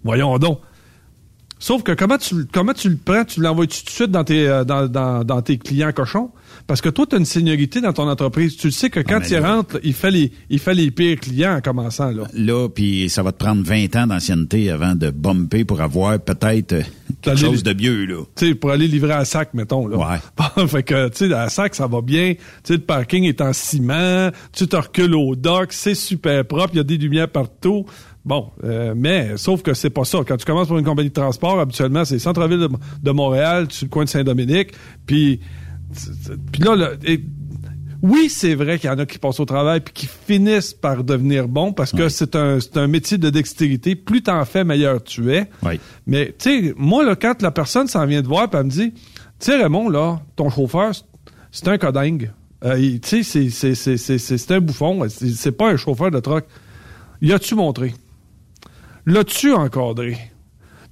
Voyons 0.02 0.38
donc. 0.38 0.60
Sauf 1.58 1.82
que 1.82 1.92
comment 1.92 2.16
tu, 2.16 2.46
comment 2.46 2.72
tu 2.72 2.88
le 2.88 2.96
prends? 2.96 3.26
Tu 3.26 3.42
l'envoies 3.42 3.66
tout 3.66 3.84
de 3.84 3.90
suite 3.90 4.10
dans 4.10 4.24
tes, 4.24 4.48
euh, 4.48 4.64
dans, 4.64 4.88
dans, 4.88 5.24
dans 5.24 5.42
tes 5.42 5.58
clients 5.58 5.92
cochons? 5.92 6.30
Parce 6.66 6.80
que 6.80 6.88
toi, 6.88 7.06
tu 7.08 7.16
as 7.16 7.18
une 7.18 7.24
seniorité 7.24 7.80
dans 7.80 7.92
ton 7.92 8.08
entreprise. 8.08 8.56
Tu 8.56 8.68
le 8.68 8.72
sais 8.72 8.90
que 8.90 9.00
quand 9.00 9.20
mais 9.20 9.28
il 9.28 9.36
là- 9.38 9.54
rentre, 9.56 9.78
il 9.82 9.92
fait 9.94 10.10
les, 10.10 10.32
il 10.48 10.58
fait 10.58 10.74
les 10.74 10.90
pires 10.90 11.18
clients 11.18 11.56
en 11.56 11.60
commençant, 11.60 12.10
là. 12.10 12.24
Là, 12.34 12.68
puis 12.68 13.08
ça 13.08 13.22
va 13.22 13.32
te 13.32 13.38
prendre 13.38 13.62
20 13.64 13.96
ans 13.96 14.06
d'ancienneté 14.06 14.70
avant 14.70 14.94
de 14.94 15.10
bumper 15.10 15.64
pour 15.64 15.80
avoir 15.80 16.18
peut-être 16.20 16.72
euh, 16.74 16.82
quelque 17.22 17.38
chose 17.40 17.62
de 17.62 17.72
mieux, 17.74 18.04
là. 18.06 18.22
Tu 18.36 18.48
sais, 18.48 18.54
pour 18.54 18.70
aller 18.70 18.86
livrer 18.88 19.12
à 19.14 19.24
sac, 19.24 19.54
mettons, 19.54 19.86
là. 19.86 19.96
Ouais. 19.98 20.66
fait 20.68 20.82
que, 20.82 21.08
tu 21.08 21.28
sais, 21.28 21.32
à 21.34 21.48
sac, 21.48 21.74
ça 21.74 21.86
va 21.86 22.00
bien. 22.02 22.34
Tu 22.34 22.40
sais, 22.64 22.72
le 22.74 22.80
parking 22.80 23.24
est 23.24 23.40
en 23.40 23.52
ciment. 23.52 24.30
Tu 24.52 24.66
te 24.68 24.76
recules 24.76 25.14
au 25.14 25.34
dock. 25.36 25.72
C'est 25.72 25.94
super 25.94 26.44
propre. 26.44 26.70
Il 26.74 26.76
y 26.76 26.80
a 26.80 26.84
des 26.84 26.96
lumières 26.98 27.28
partout. 27.28 27.84
Bon, 28.24 28.50
euh, 28.64 28.92
mais 28.94 29.36
sauf 29.36 29.62
que 29.62 29.72
c'est 29.72 29.88
pas 29.88 30.04
ça. 30.04 30.18
Quand 30.28 30.36
tu 30.36 30.44
commences 30.44 30.68
pour 30.68 30.76
une 30.78 30.84
compagnie 30.84 31.08
de 31.08 31.14
transport, 31.14 31.58
habituellement, 31.58 32.04
c'est 32.04 32.18
centre-ville 32.18 32.58
de, 32.58 32.68
de 33.02 33.10
Montréal, 33.12 33.66
le 33.82 33.88
coin 33.88 34.04
de 34.04 34.10
Saint-Dominique. 34.10 34.72
Puis, 35.06 35.40
puis 36.52 36.62
là, 36.62 36.76
là, 36.76 36.90
et- 37.04 37.22
oui, 38.02 38.30
c'est 38.30 38.54
vrai 38.54 38.78
qu'il 38.78 38.88
y 38.88 38.92
en 38.92 38.98
a 38.98 39.04
qui 39.04 39.18
passent 39.18 39.40
au 39.40 39.44
travail 39.44 39.80
puis 39.80 39.92
qui 39.92 40.06
finissent 40.06 40.72
par 40.72 41.04
devenir 41.04 41.48
bons 41.48 41.74
parce 41.74 41.92
que 41.92 42.08
c'est 42.08 42.34
un, 42.34 42.58
métier 42.86 43.18
de 43.18 43.28
dextérité. 43.28 43.94
Plus 43.94 44.22
t'en 44.22 44.42
fais, 44.46 44.64
meilleur 44.64 45.02
tu 45.04 45.30
es. 45.34 45.50
Mais, 46.06 46.34
tu 46.38 46.68
sais, 46.68 46.74
moi, 46.78 47.04
là, 47.04 47.14
quand 47.14 47.42
la 47.42 47.50
personne 47.50 47.88
s'en 47.88 48.06
vient 48.06 48.22
de 48.22 48.26
voir 48.26 48.48
puis 48.48 48.58
elle 48.58 48.66
me 48.66 48.70
dit, 48.70 48.92
tu 48.92 49.00
sais, 49.40 49.56
Raymond, 49.62 49.90
là, 49.90 50.22
ton 50.34 50.48
chauffeur, 50.48 50.92
c'est- 51.52 51.68
un 51.68 51.76
codingue. 51.76 52.30
Euh, 52.64 52.98
tu 53.02 53.22
sais, 53.22 53.50
c'est- 53.50 54.50
un 54.52 54.60
bouffon. 54.60 55.06
C'est 55.08 55.28
c'est 55.30 55.52
pas 55.52 55.70
un 55.70 55.76
chauffeur 55.76 56.10
de 56.10 56.20
truck. 56.20 56.46
Y 57.20 57.32
as-tu 57.34 57.54
montré? 57.54 57.92
L'as-tu 59.04 59.52
encadré? 59.52 60.16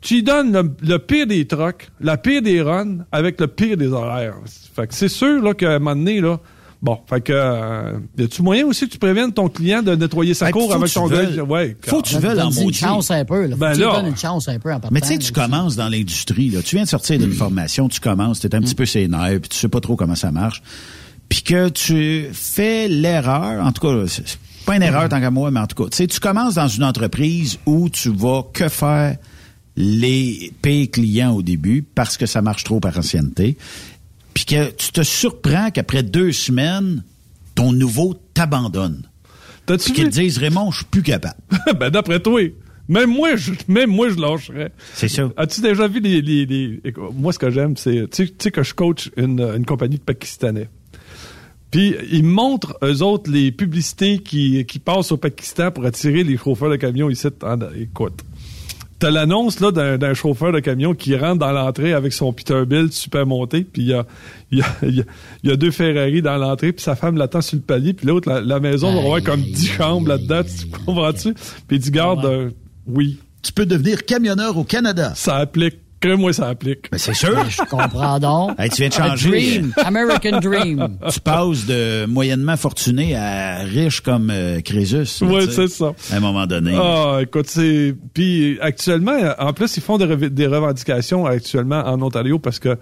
Tu 0.00 0.14
lui 0.16 0.22
donnes 0.22 0.52
le, 0.52 0.70
le 0.86 0.98
pire 0.98 1.26
des 1.26 1.46
trucks, 1.46 1.88
la 2.00 2.16
pire 2.16 2.40
des 2.42 2.62
runs, 2.62 2.98
avec 3.10 3.40
le 3.40 3.48
pire 3.48 3.76
des 3.76 3.88
horaires. 3.88 4.36
Fait 4.74 4.86
que 4.86 4.94
c'est 4.94 5.08
sûr 5.08 5.42
là, 5.42 5.54
qu'à 5.54 5.72
un 5.72 5.78
moment 5.80 5.96
donné, 5.96 6.20
là, 6.20 6.38
bon, 6.80 6.98
fait 7.08 7.20
que 7.20 7.32
euh, 7.34 7.98
y 8.16 8.22
a-tu 8.22 8.42
moyen 8.42 8.64
aussi 8.66 8.86
que 8.86 8.92
tu 8.92 8.98
préviennes 8.98 9.32
ton 9.32 9.48
client 9.48 9.82
de 9.82 9.96
nettoyer 9.96 10.34
sa 10.34 10.46
Hey, 10.46 10.52
cour 10.52 10.68
faut 10.68 10.74
avec 10.74 10.84
que 10.84 10.88
tu 10.88 10.94
ton 10.94 11.08
gars? 11.08 11.42
Ouais, 11.42 11.76
faut 11.84 12.00
que 12.00 12.06
tu 12.08 12.18
veuilles 12.18 12.40
en 12.40 12.50
une 12.52 12.72
chance 12.72 13.10
un 13.10 13.24
peu. 13.24 13.46
Là. 13.46 13.56
Faut 13.56 13.60
Ben 13.60 13.70
que 13.70 13.74
tu 13.74 13.80
lui 13.80 13.86
là. 13.88 13.96
donnes 13.96 14.06
une 14.06 14.16
chance 14.16 14.48
un 14.48 14.58
peu 14.60 14.68
en 14.70 14.74
partant. 14.78 14.88
Mais 14.92 15.00
tu 15.00 15.08
sais, 15.08 15.18
tu 15.18 15.32
commences 15.32 15.74
dans 15.74 15.88
l'industrie, 15.88 16.50
là. 16.50 16.62
Tu 16.62 16.76
viens 16.76 16.84
de 16.84 16.88
sortir 16.88 17.18
d'une 17.18 17.32
formation, 17.32 17.88
tu 17.88 17.98
commences, 17.98 18.38
tu 18.38 18.46
es 18.46 18.54
un 18.54 18.60
petit 18.60 18.76
peu 18.76 18.86
sénère, 18.86 19.40
puis 19.40 19.48
tu 19.48 19.56
sais 19.58 19.68
pas 19.68 19.80
trop 19.80 19.96
comment 19.96 20.14
ça 20.14 20.30
marche. 20.30 20.62
Puis 21.28 21.42
que 21.42 21.68
tu 21.70 22.28
fais 22.32 22.86
l'erreur, 22.88 23.64
en 23.66 23.72
tout 23.72 23.86
cas, 23.86 24.04
c'est 24.06 24.22
c'est 24.28 24.38
pas 24.64 24.76
une 24.76 24.82
erreur 24.82 25.08
tant 25.08 25.18
qu'à 25.18 25.30
moi, 25.30 25.50
mais 25.50 25.60
en 25.60 25.66
tout 25.66 25.82
cas, 25.82 25.90
tu 25.90 25.96
sais, 25.96 26.06
tu 26.06 26.20
commences 26.20 26.54
dans 26.54 26.68
une 26.68 26.84
entreprise 26.84 27.58
où 27.66 27.88
tu 27.88 28.10
vas 28.10 28.44
que 28.52 28.68
faire 28.68 29.16
les 29.80 30.52
payes 30.60 30.88
clients 30.88 31.32
au 31.36 31.42
début 31.42 31.84
parce 31.94 32.16
que 32.16 32.26
ça 32.26 32.42
marche 32.42 32.64
trop 32.64 32.80
par 32.80 32.98
ancienneté. 32.98 33.56
Puis 34.34 34.44
que 34.44 34.70
tu 34.72 34.90
te 34.90 35.02
surprends 35.04 35.70
qu'après 35.70 36.02
deux 36.02 36.32
semaines, 36.32 37.04
ton 37.54 37.72
nouveau 37.72 38.14
t'abandonne. 38.34 39.02
Puis 39.66 39.92
qu'ils 39.92 40.04
te 40.10 40.20
disent, 40.20 40.38
Raymond, 40.38 40.72
je 40.72 40.78
suis 40.78 40.86
plus 40.86 41.02
capable. 41.02 41.36
ben 41.78 41.90
d'après 41.90 42.18
toi, 42.20 42.40
même 42.88 43.10
moi, 43.10 43.36
je, 43.36 43.52
même 43.68 43.90
moi, 43.90 44.08
je 44.08 44.16
lâcherais. 44.16 44.72
C'est 44.94 45.08
ça. 45.08 45.30
As-tu 45.36 45.60
déjà 45.60 45.86
vu 45.86 46.00
les, 46.00 46.22
les, 46.22 46.44
les- 46.46 46.80
moi 47.14 47.32
ce 47.32 47.38
que 47.38 47.50
j'aime, 47.50 47.76
c'est 47.76 48.08
tu 48.10 48.28
sais- 48.38 48.50
que 48.50 48.62
je 48.64 48.74
coach 48.74 49.10
une, 49.16 49.40
une 49.40 49.64
compagnie 49.64 49.98
de 49.98 50.02
Pakistanais. 50.02 50.68
Puis 51.70 51.94
ils 52.10 52.24
montrent 52.24 52.78
eux 52.82 53.02
autres 53.02 53.30
les 53.30 53.52
publicités 53.52 54.18
qui, 54.18 54.64
qui 54.64 54.78
passent 54.80 55.12
au 55.12 55.18
Pakistan 55.18 55.70
pour 55.70 55.84
attirer 55.84 56.24
les 56.24 56.36
chauffeurs 56.36 56.70
de 56.70 56.76
camions 56.76 57.10
ici. 57.10 57.28
En- 57.42 57.58
écoute. 57.78 58.24
T'as 58.98 59.10
l'annonce 59.10 59.60
là 59.60 59.70
d'un 59.70 59.96
d'un 59.96 60.12
chauffeur 60.14 60.50
de 60.52 60.58
camion 60.58 60.92
qui 60.92 61.14
rentre 61.16 61.38
dans 61.38 61.52
l'entrée 61.52 61.92
avec 61.92 62.12
son 62.12 62.32
Peterbilt 62.32 62.92
super 62.92 63.26
monté, 63.26 63.62
puis 63.62 63.82
il 63.82 63.88
y 63.88 63.92
a, 63.94 64.04
il 64.50 64.58
y, 64.58 64.62
a, 64.62 64.66
il 64.82 64.94
y 64.96 65.00
a- 65.00 65.04
il 65.44 65.50
y 65.50 65.52
a 65.52 65.56
deux 65.56 65.70
Ferrari 65.70 66.20
dans 66.20 66.36
l'entrée, 66.36 66.72
puis 66.72 66.82
sa 66.82 66.96
femme 66.96 67.16
l'attend 67.16 67.40
sur 67.40 67.56
le 67.56 67.62
palier, 67.62 67.92
puis 67.92 68.06
l'autre, 68.08 68.28
la, 68.28 68.40
la 68.40 68.58
maison 68.58 68.92
va 68.92 68.98
avoir 69.00 69.22
comme 69.22 69.40
10 69.42 69.66
chambres 69.68 70.08
là-dedans, 70.08 70.42
tu 70.42 70.66
comprends-tu? 70.84 71.32
Puis 71.34 71.76
il 71.76 71.78
dit, 71.78 71.90
garde, 71.92 72.24
euh, 72.24 72.50
oui. 72.86 73.18
Tu 73.42 73.52
peux 73.52 73.66
devenir 73.66 74.04
camionneur 74.04 74.56
au 74.58 74.64
Canada. 74.64 75.12
Ça 75.14 75.36
applique. 75.36 75.76
Que 76.00 76.14
moi, 76.14 76.32
ça 76.32 76.48
applique. 76.48 76.90
Ben, 76.92 76.98
c'est 76.98 77.12
sûr. 77.14 77.34
Je 77.50 77.62
comprends 77.68 78.20
donc. 78.20 78.52
Hey, 78.58 78.70
tu 78.70 78.82
viens 78.82 78.88
de 78.88 78.94
A 78.94 79.08
changer. 79.08 79.28
dream. 79.30 79.72
American 79.84 80.38
dream. 80.40 80.98
tu 81.10 81.20
passes 81.20 81.66
de 81.66 82.06
moyennement 82.06 82.56
fortuné 82.56 83.16
à 83.16 83.58
riche 83.64 84.00
comme 84.00 84.30
euh, 84.30 84.60
Crésus. 84.60 85.24
là, 85.24 85.26
Ouais, 85.26 85.46
tu 85.46 85.52
sais, 85.52 85.66
c'est 85.66 85.68
ça. 85.68 85.92
À 86.12 86.16
un 86.16 86.20
moment 86.20 86.46
donné. 86.46 86.72
Ah, 86.80 87.18
écoute, 87.22 87.46
c'est. 87.48 87.94
Puis 88.14 88.58
actuellement, 88.60 89.16
en 89.40 89.52
plus, 89.52 89.76
ils 89.76 89.82
font 89.82 89.98
des, 89.98 90.04
rev- 90.04 90.28
des 90.30 90.46
revendications 90.46 91.26
actuellement 91.26 91.80
en 91.84 92.00
Ontario 92.00 92.38
parce 92.38 92.60
que 92.60 92.76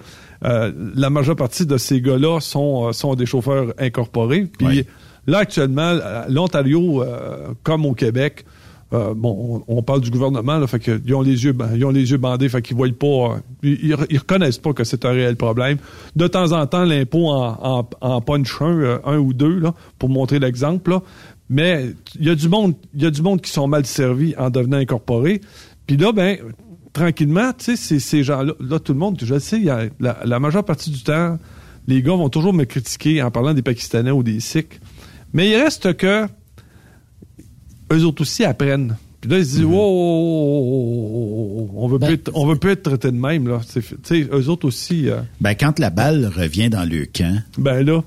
euh, 0.44 0.72
la 0.94 1.08
majeure 1.08 1.36
partie 1.36 1.64
de 1.64 1.78
ces 1.78 2.02
gars-là 2.02 2.40
sont, 2.40 2.88
euh, 2.88 2.92
sont 2.92 3.14
des 3.14 3.24
chauffeurs 3.26 3.72
incorporés. 3.78 4.46
Puis 4.58 4.84
là, 5.26 5.38
actuellement, 5.38 5.82
euh, 6.02 6.24
l'Ontario, 6.28 7.02
euh, 7.02 7.48
comme 7.62 7.86
au 7.86 7.94
Québec, 7.94 8.44
euh, 8.92 9.14
bon, 9.14 9.64
on, 9.66 9.82
parle 9.82 10.00
du 10.00 10.10
gouvernement, 10.10 10.58
là, 10.58 10.66
fait 10.66 10.78
que 10.78 11.00
ils 11.04 11.14
ont 11.14 11.22
les 11.22 11.44
yeux, 11.44 11.52
ban- 11.52 11.70
ils 11.74 11.84
les 11.90 12.10
yeux 12.10 12.18
bandés, 12.18 12.48
fait 12.48 12.62
qu'ils 12.62 12.76
voient 12.76 12.88
pas, 12.98 13.06
euh, 13.06 13.38
ils, 13.62 13.86
ils 13.86 13.94
re- 13.94 14.06
ils 14.10 14.18
reconnaissent 14.18 14.58
pas 14.58 14.72
que 14.72 14.84
c'est 14.84 15.04
un 15.04 15.10
réel 15.10 15.36
problème. 15.36 15.78
De 16.14 16.28
temps 16.28 16.52
en 16.52 16.66
temps, 16.66 16.84
l'impôt 16.84 17.30
en, 17.30 17.88
en, 18.00 18.20
punch 18.20 18.62
un, 18.62 18.78
euh, 18.78 18.98
un 19.04 19.18
ou 19.18 19.32
deux, 19.34 19.62
pour 19.98 20.08
montrer 20.08 20.38
l'exemple. 20.38 21.00
Mais 21.48 21.90
il 22.18 22.26
y 22.26 22.30
a 22.30 22.34
du 22.34 22.48
monde, 22.48 22.74
qui 23.42 23.50
sont 23.50 23.66
mal 23.66 23.86
servis 23.86 24.34
en 24.38 24.50
devenant 24.50 24.78
incorporés. 24.78 25.40
Puis 25.86 25.96
là, 25.96 26.12
ben, 26.12 26.38
tranquillement, 26.92 27.52
tu 27.56 27.76
sais, 27.76 27.98
ces, 27.98 28.22
gens-là, 28.22 28.54
là, 28.60 28.78
tout 28.78 28.92
le 28.92 28.98
monde, 28.98 29.18
je 29.20 29.34
le 29.34 29.40
sais, 29.40 29.60
y 29.60 29.70
a 29.70 29.86
la 30.00 30.40
majeure 30.40 30.64
partie 30.64 30.90
du 30.90 31.02
temps, 31.02 31.38
les 31.88 32.02
gars 32.02 32.14
vont 32.14 32.28
toujours 32.28 32.52
me 32.52 32.64
critiquer 32.64 33.22
en 33.22 33.30
parlant 33.30 33.54
des 33.54 33.62
Pakistanais 33.62 34.10
ou 34.10 34.22
des 34.22 34.40
Sikhs. 34.40 34.80
Mais 35.32 35.50
il 35.50 35.56
reste 35.56 35.96
que 35.96 36.26
eux 37.92 38.04
autres 38.04 38.22
aussi 38.22 38.44
apprennent. 38.44 38.96
Puis 39.20 39.30
là, 39.30 39.38
ils 39.38 39.46
se 39.46 39.50
disent, 39.56 39.64
wow, 39.64 41.70
on 41.74 41.88
veut 41.88 41.98
plus 41.98 42.14
être, 42.14 42.30
on 42.34 42.46
veut 42.46 42.56
plus 42.56 42.72
être 42.72 42.82
traité 42.82 43.10
de 43.10 43.16
même, 43.16 43.48
là. 43.48 43.60
C'est- 43.66 43.80
Tu 43.80 43.96
sais, 44.04 44.28
eux 44.32 44.48
autres 44.48 44.66
aussi, 44.66 45.08
euh, 45.08 45.20
Ben, 45.40 45.54
quand 45.54 45.78
la 45.78 45.90
balle 45.90 46.30
revient 46.34 46.70
dans 46.70 46.88
le 46.88 47.06
camp. 47.06 47.40
ben 47.58 47.84
là. 47.84 48.02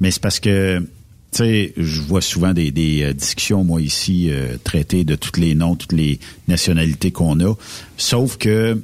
Mais 0.00 0.10
c'est 0.10 0.20
parce 0.22 0.40
que, 0.40 0.78
tu 0.80 0.86
sais, 1.32 1.72
je 1.76 2.00
vois 2.02 2.20
souvent 2.20 2.52
des, 2.52 2.70
des, 2.70 3.02
euh, 3.02 3.12
discussions, 3.12 3.64
moi, 3.64 3.80
ici, 3.80 4.28
euh, 4.30 4.56
traitées 4.62 5.04
de 5.04 5.14
tous 5.16 5.38
les 5.40 5.54
noms, 5.54 5.76
toutes 5.76 5.92
les 5.92 6.18
nationalités 6.48 7.10
qu'on 7.12 7.40
a. 7.40 7.54
Sauf 7.96 8.36
que, 8.36 8.80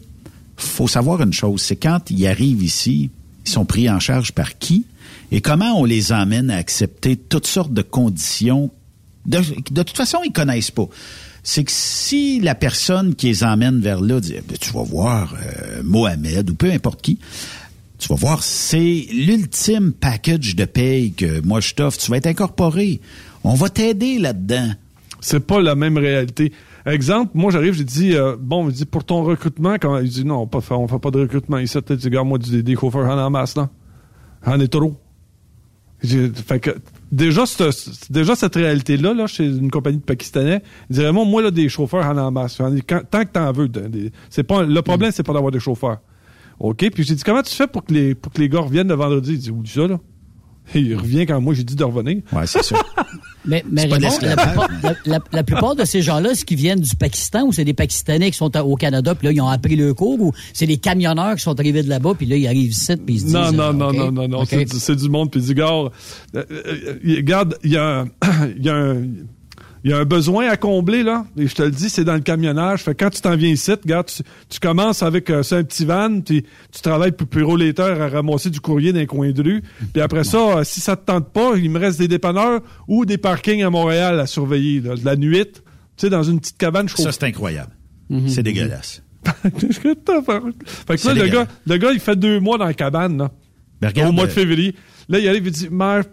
faut 0.57 0.89
savoir 0.89 1.23
une 1.23 1.33
chose, 1.33 1.63
c'est 1.63 1.77
quand 1.77 2.11
ils 2.11 2.27
arrivent 2.27 2.63
ici, 2.63 3.11
ils 3.47 3.51
sont 3.51 3.65
pris 3.65 3.89
en 3.91 4.01
charge 4.01 4.33
par 4.33 4.59
qui? 4.59 4.85
Et 5.33 5.41
comment 5.41 5.79
on 5.81 5.85
les 5.85 6.13
emmène 6.13 6.51
à 6.51 6.57
accepter 6.57 7.17
toutes 7.17 7.47
sortes 7.47 7.73
de 7.73 7.83
conditions 7.83 8.71
de, 9.27 9.83
toute 9.83 9.97
façon, 9.97 10.19
ils 10.25 10.33
connaissent 10.33 10.71
pas. 10.71 10.89
C'est 11.43 11.65
que 11.65 11.73
si 11.73 12.41
la 12.41 12.55
personne 12.55 13.15
qui 13.15 13.27
les 13.27 13.45
emmène 13.45 13.81
vers 13.81 14.01
là 14.01 14.21
dit, 14.21 14.35
Ben, 14.47 14.57
tu 14.59 14.73
vas 14.73 14.83
voir 14.83 15.35
euh, 15.35 15.83
Mohamed 15.83 16.51
ou 16.51 16.55
peu 16.55 16.71
importe 16.71 17.01
qui, 17.03 17.19
tu 17.99 18.09
vas 18.09 18.15
voir, 18.15 18.43
c'est 18.43 19.07
l'ultime 19.13 19.93
package 19.93 20.57
de 20.57 20.65
paye 20.65 21.13
que 21.13 21.41
moi 21.43 21.61
je 21.61 21.75
t'offre. 21.75 21.99
Tu 21.99 22.11
vas 22.11 22.17
être 22.17 22.27
incorporé. 22.27 23.01
On 23.45 23.55
va 23.55 23.69
t'aider 23.69 24.19
là-dedans. 24.19 24.71
C'est 25.21 25.41
pas 25.41 25.61
la 25.61 25.75
même 25.75 25.99
réalité. 25.99 26.53
Exemple, 26.87 27.33
moi 27.35 27.51
j'arrive, 27.51 27.75
j'ai 27.75 27.85
dit 27.85 28.15
euh, 28.15 28.37
bon, 28.41 28.69
il 28.71 28.75
dit 28.75 28.87
pour 28.87 29.05
ton 29.05 29.23
recrutement, 29.23 29.75
quand 29.75 29.99
il 29.99 30.09
dit 30.09 30.25
non, 30.25 30.49
on 30.51 30.89
fait 30.89 30.99
pas 30.99 31.11
de 31.11 31.21
recrutement 31.21 31.59
ici, 31.59 31.77
tu 31.87 31.97
dis 31.97 32.07
regarde 32.07 32.27
moi 32.27 32.39
des, 32.39 32.63
des 32.63 32.75
chauffeurs 32.75 33.07
en 33.07 33.31
masse 33.31 33.55
là. 33.55 33.69
En 34.47 34.59
est 34.61 34.69
trop. 34.69 34.99
Fait 36.03 36.61
que 36.61 36.71
déjà 37.13 37.47
cette, 37.47 38.11
déjà 38.13 38.35
cette 38.35 38.55
réalité 38.55 38.97
là 38.97 39.27
chez 39.27 39.47
une 39.47 39.71
compagnie 39.71 39.99
de 39.99 40.03
pakistanais, 40.03 40.63
il 40.89 40.95
dirait 40.97 41.13
moi 41.13 41.25
moi 41.25 41.43
là 41.43 41.51
des 41.51 41.69
chauffeurs 41.69 42.05
en 42.07 42.17
en 42.17 42.31
masse, 42.31 42.57
J'en 42.59 42.75
ai- 42.75 42.83
quand- 42.83 43.03
tant 43.11 43.25
que 43.25 43.31
t'en 43.31 43.53
veux, 43.53 43.69
des- 43.69 44.13
c'est 44.29 44.43
pas 44.45 44.63
le 44.63 44.83
problème 44.83 45.11
c'est 45.13 45.23
pas 45.23 45.33
d'avoir 45.33 45.53
des 45.53 45.61
chauffeurs. 45.61 45.99
OK, 46.59 46.91
puis 46.91 47.05
j'ai 47.05 47.15
dit 47.15 47.23
comment 47.23 47.43
tu 47.43 47.55
fais 47.55 47.67
pour 47.67 47.85
que 47.85 47.93
les 47.95 48.15
pour 48.15 48.33
que 48.33 48.41
les 48.41 48.49
gars 48.49 48.61
reviennent 48.61 48.89
le 48.89 48.95
vendredi, 48.95 49.33
il 49.33 49.39
dit 49.39 49.51
où 49.51 49.63
ça 49.65 49.87
là 49.87 49.99
Il 50.75 50.95
revient 50.97 51.27
quand 51.27 51.41
moi 51.41 51.53
j'ai 51.55 51.65
dit 51.65 51.75
de 51.75 51.83
revenir. 51.85 52.23
Ouais, 52.33 52.47
c'est 52.47 52.63
ça. 52.63 52.77
Mais, 53.47 53.65
mais 53.71 53.87
Raymond, 53.87 54.11
la, 54.21 54.37
plupart, 54.37 54.69
la- 54.83 54.95
la- 55.07 55.19
la 55.33 55.43
plupart 55.43 55.75
de 55.75 55.87
ces 55.87 56.03
gens-là, 56.03 56.33
est-ce 56.33 56.45
qu'ils 56.45 56.59
viennent 56.59 56.79
du 56.81 56.95
Pakistan 56.95 57.47
ou 57.47 57.53
c'est 57.55 57.65
des 57.65 57.73
Pakistanais 57.73 58.31
qui 58.31 58.37
sont 58.37 58.55
au 58.59 58.77
Canada 58.77 59.15
puis 59.15 59.29
là, 59.29 59.33
ils 59.33 59.41
ont 59.41 59.49
appris 59.49 59.77
le 59.77 59.95
cours 59.95 60.21
ou 60.21 60.33
c'est 60.53 60.67
des 60.67 60.77
camionneurs 60.77 61.37
qui 61.37 61.41
sont 61.43 61.59
arrivés 61.59 61.83
de 61.83 61.89
là-bas 61.89 62.13
puis 62.19 62.27
là, 62.27 62.37
ils 62.37 62.47
arrivent 62.47 62.71
ici 62.73 62.95
puis 62.99 63.15
ils 63.15 63.21
se 63.21 63.25
disent... 63.25 63.33
Non, 63.35 63.51
non, 63.51 63.63
euh, 63.71 63.73
non, 63.73 63.89
OK, 63.89 63.97
non, 63.97 64.13
non, 64.13 64.29
non, 64.29 64.39
OK. 64.43 64.49
c'est 64.51 64.65
du- 64.67 64.79
c'est 64.79 64.95
du 64.97 65.09
monde, 65.09 65.31
puis 65.31 65.41
du 65.41 65.55
gars, 65.55 65.71
euh, 65.73 65.91
euh, 66.35 66.99
regarde, 67.17 67.57
il 67.65 67.71
y 67.73 67.77
a 67.79 68.01
un, 68.01 68.05
il 68.59 68.63
y 68.63 68.69
a 68.69 68.75
un, 68.75 69.07
il 69.85 69.91
y 69.91 69.95
a 69.95 69.99
un 69.99 70.05
besoin 70.05 70.49
à 70.49 70.57
combler, 70.57 71.03
là, 71.03 71.25
et 71.37 71.47
je 71.47 71.55
te 71.55 71.63
le 71.63 71.71
dis, 71.71 71.89
c'est 71.89 72.05
dans 72.05 72.15
le 72.15 72.21
camionnage, 72.21 72.83
fait 72.83 72.95
que 72.95 73.05
quand 73.05 73.11
tu 73.11 73.21
t'en 73.21 73.37
viens 73.37 73.51
ici, 73.51 73.73
regarde, 73.73 74.07
tu, 74.07 74.23
tu 74.49 74.61
commences 74.61 75.03
avec 75.03 75.31
euh, 75.31 75.43
ça, 75.43 75.57
un 75.57 75.65
petit 75.65 75.85
van, 75.85 76.21
puis 76.21 76.45
tu 76.73 76.81
travailles 76.83 77.13
pour 77.13 77.27
Bureau 77.29 77.57
Later 77.57 78.01
à 78.01 78.09
ramasser 78.09 78.51
du 78.51 78.61
courrier 78.61 78.93
dans 78.93 78.99
les 78.99 79.07
coins 79.07 79.31
de 79.33 79.43
rue, 79.43 79.63
puis 79.93 80.03
après 80.03 80.25
ça, 80.25 80.39
euh, 80.59 80.65
si 80.65 80.81
ça 80.81 80.97
te 80.97 81.07
tente 81.07 81.33
pas, 81.33 81.53
il 81.57 81.71
me 81.71 81.79
reste 81.79 81.99
des 81.99 82.09
dépanneurs 82.09 82.61
ou 82.89 83.05
des 83.07 83.19
parkings 83.19 83.63
à 83.63 83.71
Montréal 83.71 84.21
à 84.21 84.27
surveiller, 84.27 84.81
là, 84.81 84.97
de 84.97 85.05
la 85.05 85.17
nuit, 85.17 85.47
tu 85.47 85.61
sais, 85.97 86.11
dans 86.11 86.23
une 86.23 86.41
petite 86.41 86.59
cabane 86.59 86.89
Ça, 86.89 86.97
chauffée. 86.97 87.13
c'est 87.13 87.25
incroyable. 87.25 87.73
C'est 88.27 88.43
dégueulasse. 88.43 89.03
Qu'est-ce 89.59 89.79
que 89.81 89.95
t'as 89.95 90.23
fait? 90.23 90.41
Fait 90.65 90.97
que 90.97 91.07
là, 91.09 91.15
le 91.15 91.29
gars, 91.29 91.47
le 91.67 91.77
gars, 91.77 91.93
il 91.93 92.01
fait 92.01 92.17
deux 92.17 92.41
mois 92.41 92.59
dans 92.59 92.65
la 92.65 92.75
cabane, 92.75 93.19
là. 93.19 93.31
Ben, 93.81 93.89
regarde, 93.89 94.11
au 94.11 94.13
mois 94.13 94.27
de 94.27 94.31
euh, 94.31 94.35
février. 94.35 94.75
Là, 95.09 95.19
il 95.19 95.29
arrive 95.29 95.47
et 95.47 95.51
dit, 95.51 95.69
Mère, 95.71 96.05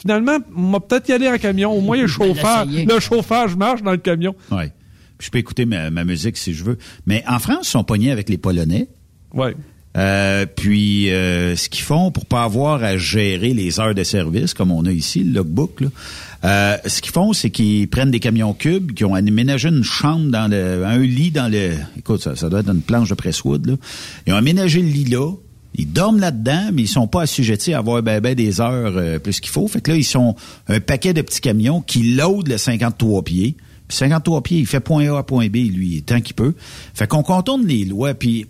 finalement, 0.00 0.38
on 0.56 0.70
va 0.72 0.80
peut-être 0.80 1.08
y 1.08 1.12
aller 1.12 1.28
en 1.28 1.38
camion. 1.38 1.72
Au 1.72 1.80
moins, 1.80 1.96
il 1.96 2.00
y 2.00 2.02
a 2.02 2.06
le 2.06 2.10
chauffeur. 2.10 2.64
l'essayer. 2.64 2.86
Le 2.86 3.00
chauffage 3.00 3.54
marche 3.56 3.82
dans 3.82 3.92
le 3.92 3.98
camion. 3.98 4.34
Puis 4.48 5.26
je 5.26 5.30
peux 5.30 5.38
écouter 5.38 5.64
ma, 5.64 5.90
ma 5.90 6.04
musique 6.04 6.36
si 6.36 6.54
je 6.54 6.64
veux. 6.64 6.78
Mais 7.06 7.22
en 7.28 7.38
France, 7.38 7.68
ils 7.68 7.70
sont 7.70 7.84
pognés 7.84 8.10
avec 8.10 8.28
les 8.28 8.38
Polonais. 8.38 8.88
Ouais. 9.32 9.54
Euh, 9.96 10.44
puis 10.44 11.10
euh, 11.10 11.54
ce 11.54 11.68
qu'ils 11.68 11.84
font 11.84 12.10
pour 12.10 12.26
pas 12.26 12.42
avoir 12.42 12.82
à 12.82 12.96
gérer 12.96 13.54
les 13.54 13.78
heures 13.78 13.94
de 13.94 14.02
service 14.02 14.52
comme 14.52 14.72
on 14.72 14.84
a 14.86 14.90
ici 14.90 15.22
le 15.22 15.34
logbook 15.34 15.82
là, 15.82 15.88
euh, 16.44 16.76
ce 16.84 17.00
qu'ils 17.00 17.12
font 17.12 17.32
c'est 17.32 17.50
qu'ils 17.50 17.86
prennent 17.88 18.10
des 18.10 18.18
camions 18.18 18.54
cubes 18.54 18.90
qui 18.90 19.04
ont 19.04 19.14
aménagé 19.14 19.68
une 19.68 19.84
chambre 19.84 20.32
dans 20.32 20.50
le 20.50 20.84
un 20.84 20.98
lit 20.98 21.30
dans 21.30 21.46
le 21.46 21.74
écoute 21.96 22.20
ça, 22.20 22.34
ça 22.34 22.48
doit 22.48 22.58
être 22.58 22.72
une 22.72 22.82
planche 22.82 23.08
de 23.08 23.14
presswood 23.14 23.66
là 23.66 23.74
ils 24.26 24.32
ont 24.32 24.36
aménagé 24.36 24.82
le 24.82 24.88
lit 24.88 25.04
là 25.04 25.30
ils 25.74 25.92
dorment 25.92 26.20
là-dedans, 26.20 26.70
mais 26.72 26.82
ils 26.82 26.88
sont 26.88 27.06
pas 27.06 27.22
assujettis 27.22 27.74
à 27.74 27.78
avoir 27.78 28.02
ben, 28.02 28.20
ben 28.20 28.34
des 28.34 28.60
heures 28.60 28.96
euh, 28.96 29.18
plus 29.18 29.40
qu'il 29.40 29.50
faut. 29.50 29.66
Fait 29.66 29.80
que 29.80 29.90
là, 29.90 29.96
ils 29.96 30.04
sont 30.04 30.36
un 30.68 30.80
paquet 30.80 31.12
de 31.12 31.22
petits 31.22 31.40
camions 31.40 31.80
qui 31.80 32.14
loadent 32.14 32.48
le 32.48 32.58
53 32.58 33.22
pieds. 33.24 33.56
Puis 33.88 33.96
53 33.98 34.42
pieds, 34.42 34.58
il 34.60 34.66
fait 34.66 34.80
point 34.80 35.12
A 35.12 35.18
à 35.18 35.22
point 35.24 35.48
B, 35.48 35.56
lui, 35.56 36.02
tant 36.02 36.20
qu'il 36.20 36.34
peut. 36.34 36.54
Fait 36.94 37.08
qu'on 37.08 37.22
contourne 37.22 37.66
les 37.66 37.84
lois. 37.84 38.14
Puis 38.14 38.46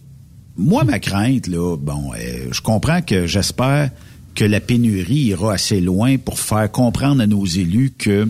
moi, 0.56 0.84
ma 0.84 0.98
crainte, 0.98 1.46
là, 1.46 1.76
bon, 1.76 2.12
euh, 2.12 2.48
je 2.52 2.60
comprends 2.60 3.00
que 3.00 3.26
j'espère 3.26 3.90
que 4.34 4.44
la 4.44 4.60
pénurie 4.60 5.26
ira 5.26 5.54
assez 5.54 5.80
loin 5.80 6.18
pour 6.18 6.38
faire 6.38 6.70
comprendre 6.70 7.22
à 7.22 7.26
nos 7.26 7.46
élus 7.46 7.92
que 7.96 8.28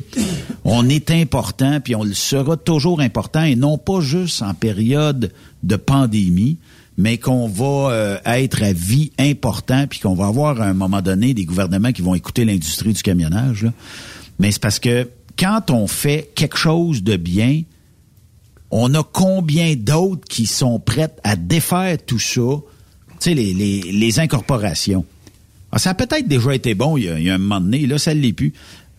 on 0.65 0.89
est 0.89 1.11
important, 1.11 1.81
puis 1.81 1.97
on 1.97 2.05
le 2.05 2.15
sera 2.15 2.57
toujours 2.57 3.01
important, 3.01 3.43
et 3.43 3.57
non 3.57 3.79
pas 3.79 4.01
juste 4.01 4.43
en 4.43 4.55
période 4.55 5.33
de 5.63 5.77
pandémie, 5.77 6.59
mais 6.97 7.19
qu'on 7.19 7.49
va 7.49 7.91
euh, 7.93 8.19
être 8.25 8.63
à 8.63 8.73
vie 8.73 9.13
important, 9.19 9.87
puis 9.89 10.01
qu'on 10.01 10.15
va 10.15 10.27
avoir 10.27 10.61
à 10.61 10.67
un 10.67 10.75
moment 10.75 11.03
donné 11.03 11.35
des 11.35 11.45
gouvernements 11.45 11.93
qui 11.93 12.03
vont 12.03 12.15
écouter 12.15 12.45
l'industrie 12.45 12.93
du 12.93 13.03
camionnage. 13.03 13.65
là. 13.65 13.73
Mais 14.39 14.53
c'est 14.53 14.63
parce 14.63 14.79
que 14.79 15.09
quand 15.39 15.71
on 15.71 15.87
fait 15.87 16.31
quelque 16.35 16.57
chose 16.57 17.03
de 17.03 17.17
bien, 17.17 17.63
on 18.71 18.95
a 18.95 19.03
combien 19.03 19.75
d'autres 19.77 20.27
qui 20.29 20.47
sont 20.47 20.79
prêtes 20.79 21.21
à 21.25 21.37
défaire 21.37 21.99
tout 22.05 22.19
ça? 22.19 22.41
Tu 22.41 23.31
sais, 23.31 23.35
les, 23.35 23.55
les, 23.55 23.81
les 23.81 24.21
incorporations? 24.21 25.05
Ah, 25.73 25.79
ça 25.79 25.91
a 25.91 25.95
peut-être 25.95 26.29
déjà 26.29 26.55
été 26.55 26.75
bon 26.75 26.97
il 26.97 27.05
y 27.05 27.09
a, 27.09 27.19
il 27.19 27.25
y 27.25 27.31
a 27.31 27.35
un 27.35 27.39
moment 27.39 27.61
donné, 27.61 27.87
là, 27.87 27.99
ça 27.99 28.15
ne 28.15 28.21
l'est 28.21 28.33
plus. 28.33 28.53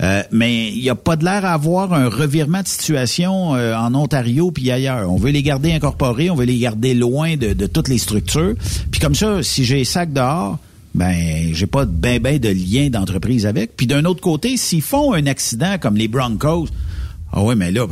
Euh, 0.04 0.24
mais 0.32 0.72
il 0.72 0.82
n'y 0.82 0.90
a 0.90 0.96
pas 0.96 1.16
de 1.16 1.24
l'air 1.24 1.46
à 1.46 1.54
avoir 1.54 1.94
un 1.94 2.10
revirement 2.10 2.62
de 2.62 2.68
situation 2.68 3.56
euh, 3.56 3.74
en 3.76 3.96
Ontario 3.96 4.52
puis 4.52 4.70
ailleurs. 4.70 5.10
On 5.10 5.16
veut 5.16 5.32
les 5.32 5.42
garder 5.42 5.72
incorporés, 5.72 6.30
on 6.30 6.36
veut 6.36 6.46
les 6.46 6.58
garder 6.58 6.94
loin 6.94 7.38
de, 7.38 7.54
de 7.54 7.66
toutes 7.66 7.88
les 7.88 7.98
structures. 7.98 8.56
Puis 8.92 9.00
comme 9.00 9.16
ça, 9.16 9.42
si 9.42 9.64
j'ai 9.64 9.86
sacs 9.86 10.12
dehors, 10.12 10.60
ben 10.94 11.54
j'ai 11.54 11.68
pas 11.68 11.86
de 11.86 11.92
ben 11.92 12.20
ben 12.20 12.40
de 12.40 12.50
lien 12.50 12.90
d'entreprise 12.90 13.46
avec. 13.46 13.78
Puis 13.78 13.88
d'un 13.88 14.04
autre 14.06 14.22
côté, 14.22 14.58
s'ils 14.58 14.82
font 14.82 15.14
un 15.14 15.28
accident 15.28 15.78
comme 15.80 15.96
les 15.96 16.08
Broncos, 16.10 16.68
ah 17.32 17.44
ouais, 17.44 17.56
mais 17.56 17.72
là, 17.72 17.86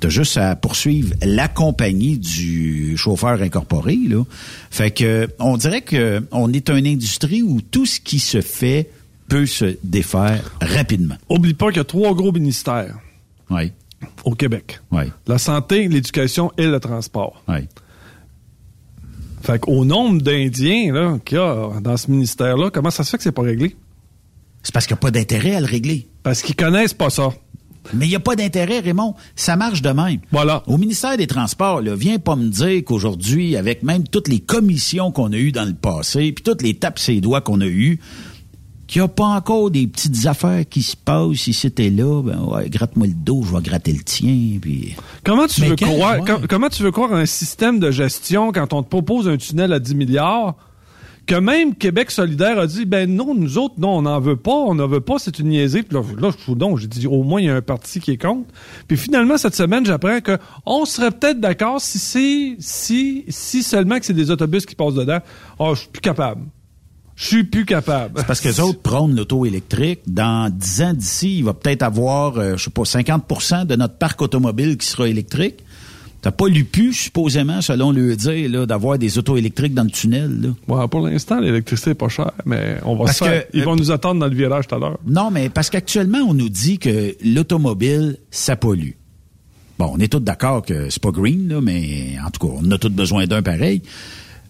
t'as 0.00 0.08
juste 0.08 0.36
à 0.38 0.56
poursuivre 0.56 1.14
la 1.22 1.48
compagnie 1.48 2.18
du 2.18 2.96
chauffeur 2.96 3.40
incorporé, 3.42 3.98
là. 4.08 4.22
Fait 4.70 4.90
que 4.90 5.28
on 5.38 5.56
dirait 5.56 5.82
que 5.82 6.22
on 6.30 6.52
est 6.52 6.70
une 6.70 6.86
industrie 6.86 7.42
où 7.42 7.60
tout 7.60 7.86
ce 7.86 8.00
qui 8.00 8.18
se 8.18 8.40
fait 8.40 8.90
peut 9.28 9.46
se 9.46 9.76
défaire 9.82 10.50
rapidement. 10.60 11.16
Oublie 11.28 11.54
pas 11.54 11.68
qu'il 11.68 11.78
y 11.78 11.80
a 11.80 11.84
trois 11.84 12.14
gros 12.14 12.32
ministères 12.32 12.94
Oui. 13.50 13.72
au 14.24 14.34
Québec. 14.34 14.80
Oui. 14.92 15.04
La 15.26 15.38
santé, 15.38 15.88
l'éducation 15.88 16.52
et 16.58 16.66
le 16.66 16.78
transport. 16.80 17.42
Oui. 17.48 17.66
Fait 19.42 19.58
qu'au 19.60 19.84
nombre 19.84 20.20
d'Indiens 20.22 21.18
qu'il 21.24 21.38
y 21.38 21.40
a 21.40 21.70
dans 21.80 21.96
ce 21.96 22.10
ministère-là, 22.10 22.70
comment 22.70 22.90
ça 22.90 23.04
se 23.04 23.10
fait 23.10 23.16
que 23.18 23.22
c'est 23.22 23.32
pas 23.32 23.42
réglé? 23.42 23.76
C'est 24.62 24.72
parce 24.74 24.86
qu'il 24.86 24.94
n'y 24.94 24.98
a 24.98 25.02
pas 25.02 25.10
d'intérêt 25.12 25.54
à 25.54 25.60
le 25.60 25.66
régler. 25.66 26.08
Parce 26.24 26.42
qu'ils 26.42 26.56
connaissent 26.56 26.94
pas 26.94 27.10
ça. 27.10 27.30
Mais 27.94 28.06
il 28.06 28.08
n'y 28.08 28.16
a 28.16 28.20
pas 28.20 28.34
d'intérêt, 28.34 28.80
Raymond. 28.80 29.14
Ça 29.36 29.54
marche 29.54 29.80
de 29.80 29.90
même. 29.90 30.18
Voilà. 30.32 30.64
Au 30.66 30.76
ministère 30.76 31.16
des 31.16 31.28
Transports, 31.28 31.82
là, 31.82 31.94
viens 31.94 32.18
pas 32.18 32.34
me 32.34 32.48
dire 32.48 32.82
qu'aujourd'hui, 32.84 33.56
avec 33.56 33.84
même 33.84 34.02
toutes 34.08 34.26
les 34.26 34.40
commissions 34.40 35.12
qu'on 35.12 35.32
a 35.32 35.36
eues 35.36 35.52
dans 35.52 35.64
le 35.64 35.74
passé, 35.74 36.32
puis 36.32 36.42
toutes 36.42 36.62
les 36.62 36.74
tapes 36.74 36.98
ses 36.98 37.20
doigts 37.20 37.42
qu'on 37.42 37.60
a 37.60 37.66
eues, 37.66 38.00
qu'il 38.86 39.02
n'y 39.02 39.04
a 39.04 39.08
pas 39.08 39.24
encore 39.24 39.70
des 39.70 39.86
petites 39.86 40.26
affaires 40.26 40.64
qui 40.68 40.82
se 40.82 40.96
passent. 40.96 41.36
Si 41.36 41.52
c'était 41.52 41.90
là, 41.90 42.22
ben 42.22 42.40
ouais, 42.44 42.70
gratte-moi 42.70 43.08
le 43.08 43.14
dos, 43.14 43.42
je 43.42 43.54
vais 43.54 43.62
gratter 43.62 43.92
le 43.92 44.02
tien. 44.02 44.58
Puis... 44.60 44.94
Comment 45.24 45.46
tu 45.46 45.60
Mais 45.62 45.68
veux 45.70 45.76
croire 45.76 46.18
com- 46.24 46.46
comment 46.48 46.68
tu 46.68 46.82
veux 46.82 46.92
croire 46.92 47.12
un 47.12 47.26
système 47.26 47.80
de 47.80 47.90
gestion 47.90 48.52
quand 48.52 48.72
on 48.72 48.82
te 48.82 48.88
propose 48.88 49.28
un 49.28 49.36
tunnel 49.36 49.72
à 49.72 49.78
10 49.78 49.94
milliards 49.94 50.54
que 51.26 51.34
même 51.34 51.74
Québec 51.74 52.10
solidaire 52.12 52.58
a 52.58 52.66
dit 52.66 52.84
ben 52.84 53.12
non 53.12 53.34
nous 53.34 53.58
autres 53.58 53.74
non 53.78 53.98
on 53.98 54.02
n'en 54.02 54.20
veut 54.20 54.36
pas 54.36 54.52
on 54.52 54.76
n'en 54.76 54.86
veut 54.86 55.00
pas 55.00 55.18
c'est 55.18 55.38
une 55.40 55.48
niaiserie 55.48 55.82
puis 55.82 55.96
là, 55.96 56.04
là 56.18 56.30
je 56.30 56.42
suis 56.42 56.54
donc 56.54 56.78
j'ai 56.78 56.86
dit 56.86 57.06
au 57.06 57.24
moins 57.24 57.40
il 57.40 57.46
y 57.46 57.50
a 57.50 57.56
un 57.56 57.62
parti 57.62 57.98
qui 58.00 58.12
est 58.12 58.16
contre 58.16 58.48
puis 58.86 58.96
finalement 58.96 59.36
cette 59.36 59.56
semaine 59.56 59.84
j'apprends 59.84 60.20
que 60.20 60.38
on 60.64 60.84
serait 60.84 61.10
peut-être 61.10 61.40
d'accord 61.40 61.80
si 61.80 61.98
c'est 61.98 62.56
si 62.60 63.24
si 63.28 63.62
seulement 63.62 63.98
que 63.98 64.06
c'est 64.06 64.14
des 64.14 64.30
autobus 64.30 64.64
qui 64.66 64.76
passent 64.76 64.94
dedans 64.94 65.18
oh 65.58 65.74
je 65.74 65.80
suis 65.80 65.88
plus 65.88 66.00
capable 66.00 66.42
je 67.16 67.26
suis 67.26 67.44
plus 67.44 67.64
capable 67.64 68.14
C'est 68.20 68.26
parce 68.26 68.40
que 68.40 68.48
les 68.48 68.60
autres 68.60 68.80
prônent 68.80 69.16
l'auto 69.16 69.44
électrique. 69.46 70.00
Dans 70.06 70.52
10 70.52 70.82
ans 70.82 70.92
d'ici, 70.94 71.38
il 71.38 71.44
va 71.44 71.54
peut-être 71.54 71.82
avoir, 71.82 72.36
euh, 72.38 72.56
je 72.56 72.64
sais 72.64 72.70
pas, 72.70 72.82
50% 72.82 73.64
de 73.66 73.74
notre 73.76 73.96
parc 73.96 74.20
automobile 74.22 74.76
qui 74.76 74.86
sera 74.86 75.08
électrique. 75.08 75.56
T'as 76.22 76.30
pas 76.32 76.48
lu 76.48 76.64
pu, 76.64 76.92
supposément, 76.92 77.60
selon 77.62 77.92
le 77.92 78.16
dire, 78.16 78.50
là, 78.50 78.66
d'avoir 78.66 78.98
des 78.98 79.16
autos 79.16 79.36
électriques 79.36 79.74
dans 79.74 79.84
le 79.84 79.90
tunnel. 79.90 80.40
Là. 80.40 80.74
Ouais, 80.74 80.88
pour 80.88 81.00
l'instant 81.06 81.38
l'électricité 81.40 81.90
est 81.90 81.94
pas 81.94 82.08
chère 82.08 82.32
mais 82.44 82.78
on 82.84 82.96
va 82.96 83.04
Parce 83.04 83.18
se 83.18 83.24
faire- 83.24 83.46
que- 83.48 83.56
ils 83.56 83.62
vont 83.64 83.76
nous 83.76 83.90
attendre 83.92 84.20
dans 84.20 84.26
le 84.26 84.34
virage 84.34 84.66
tout 84.66 84.74
à 84.74 84.78
l'heure 84.78 84.98
Non, 85.06 85.30
mais 85.30 85.48
parce 85.50 85.70
qu'actuellement, 85.70 86.18
on 86.18 86.34
nous 86.34 86.48
dit 86.48 86.78
que 86.78 87.14
l'automobile, 87.24 88.18
ça 88.30 88.56
pollue. 88.56 88.92
Bon, 89.78 89.92
on 89.94 89.98
est 89.98 90.08
tous 90.10 90.20
d'accord 90.20 90.62
que 90.62 90.90
c'est 90.90 91.02
pas 91.02 91.10
green, 91.12 91.48
là, 91.48 91.60
mais 91.60 92.16
en 92.26 92.30
tout 92.30 92.46
cas, 92.46 92.52
on 92.60 92.70
a 92.70 92.78
tous 92.78 92.88
besoin 92.88 93.26
d'un 93.26 93.42
pareil. 93.42 93.82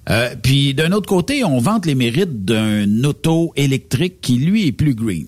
Euh, 0.08 0.34
puis 0.40 0.72
d'un 0.74 0.92
autre 0.92 1.08
côté, 1.08 1.44
on 1.44 1.58
vante 1.58 1.86
les 1.86 1.94
mérites 1.94 2.44
d'un 2.44 3.04
auto 3.04 3.52
électrique 3.56 4.20
qui, 4.20 4.36
lui, 4.36 4.66
est 4.68 4.72
plus 4.72 4.94
green. 4.94 5.26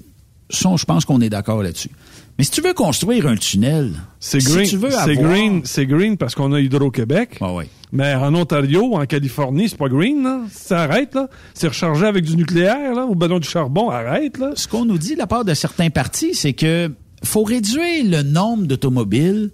Ça, 0.51 0.71
je 0.77 0.85
pense 0.85 1.05
qu'on 1.05 1.21
est 1.21 1.31
d'accord 1.31 1.63
là-dessus. 1.63 1.91
Mais 2.39 2.45
si 2.45 2.53
tu 2.53 2.61
veux 2.61 2.73
construire 2.73 3.27
un 3.27 3.35
tunnel, 3.37 3.95
C'est 4.21 4.39
si 4.41 4.47
green, 4.53 4.69
tu 4.69 4.77
veux 4.77 4.91
c'est 4.91 4.97
avoir- 5.19 5.33
green, 5.33 5.61
c'est 5.65 5.87
green 5.87 6.17
parce 6.17 6.37
qu'on 6.37 6.53
a 6.53 6.61
Hydro-Québec. 6.61 7.39
Ah. 7.41 7.53
Mais 7.91 8.15
en 8.15 8.33
Ontario, 8.35 8.95
en 8.95 9.05
Californie, 9.07 9.69
c'est 9.69 9.77
pas 9.79 9.89
green, 9.89 10.23
là. 10.23 10.43
Ça 10.53 10.83
arrête, 10.83 11.15
là. 11.17 11.29
C'est 11.55 11.67
rechargé 11.69 12.07
avec 12.07 12.25
du 12.25 12.37
nucléaire, 12.37 12.95
là, 12.95 13.07
ou 13.07 13.17
non, 13.17 13.39
du 13.41 13.49
charbon, 13.49 13.91
arrête, 13.91 14.39
là. 14.39 14.53
Ce 14.55 14.69
qu'on 14.69 14.85
nous 14.85 14.99
dit 14.99 15.15
de 15.15 15.19
la 15.19 15.27
part 15.27 15.45
de 15.45 15.55
certains 15.55 15.91
partis, 15.91 16.35
c'est 16.35 16.53
que 16.53 16.91
faut 17.25 17.43
réduire 17.43 18.05
le 18.05 18.23
nombre 18.23 18.67
d'automobiles 18.67 19.51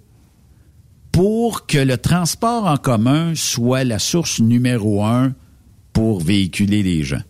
pour 1.15 1.65
que 1.65 1.77
le 1.77 1.97
transport 1.97 2.65
en 2.65 2.75
commun 2.75 3.35
soit 3.35 3.85
la 3.85 3.99
source 3.99 4.41
numéro 4.41 5.01
un 5.05 5.33
pour 5.93 6.19
véhiculer 6.19 6.83
les 6.83 7.03
gens. 7.03 7.21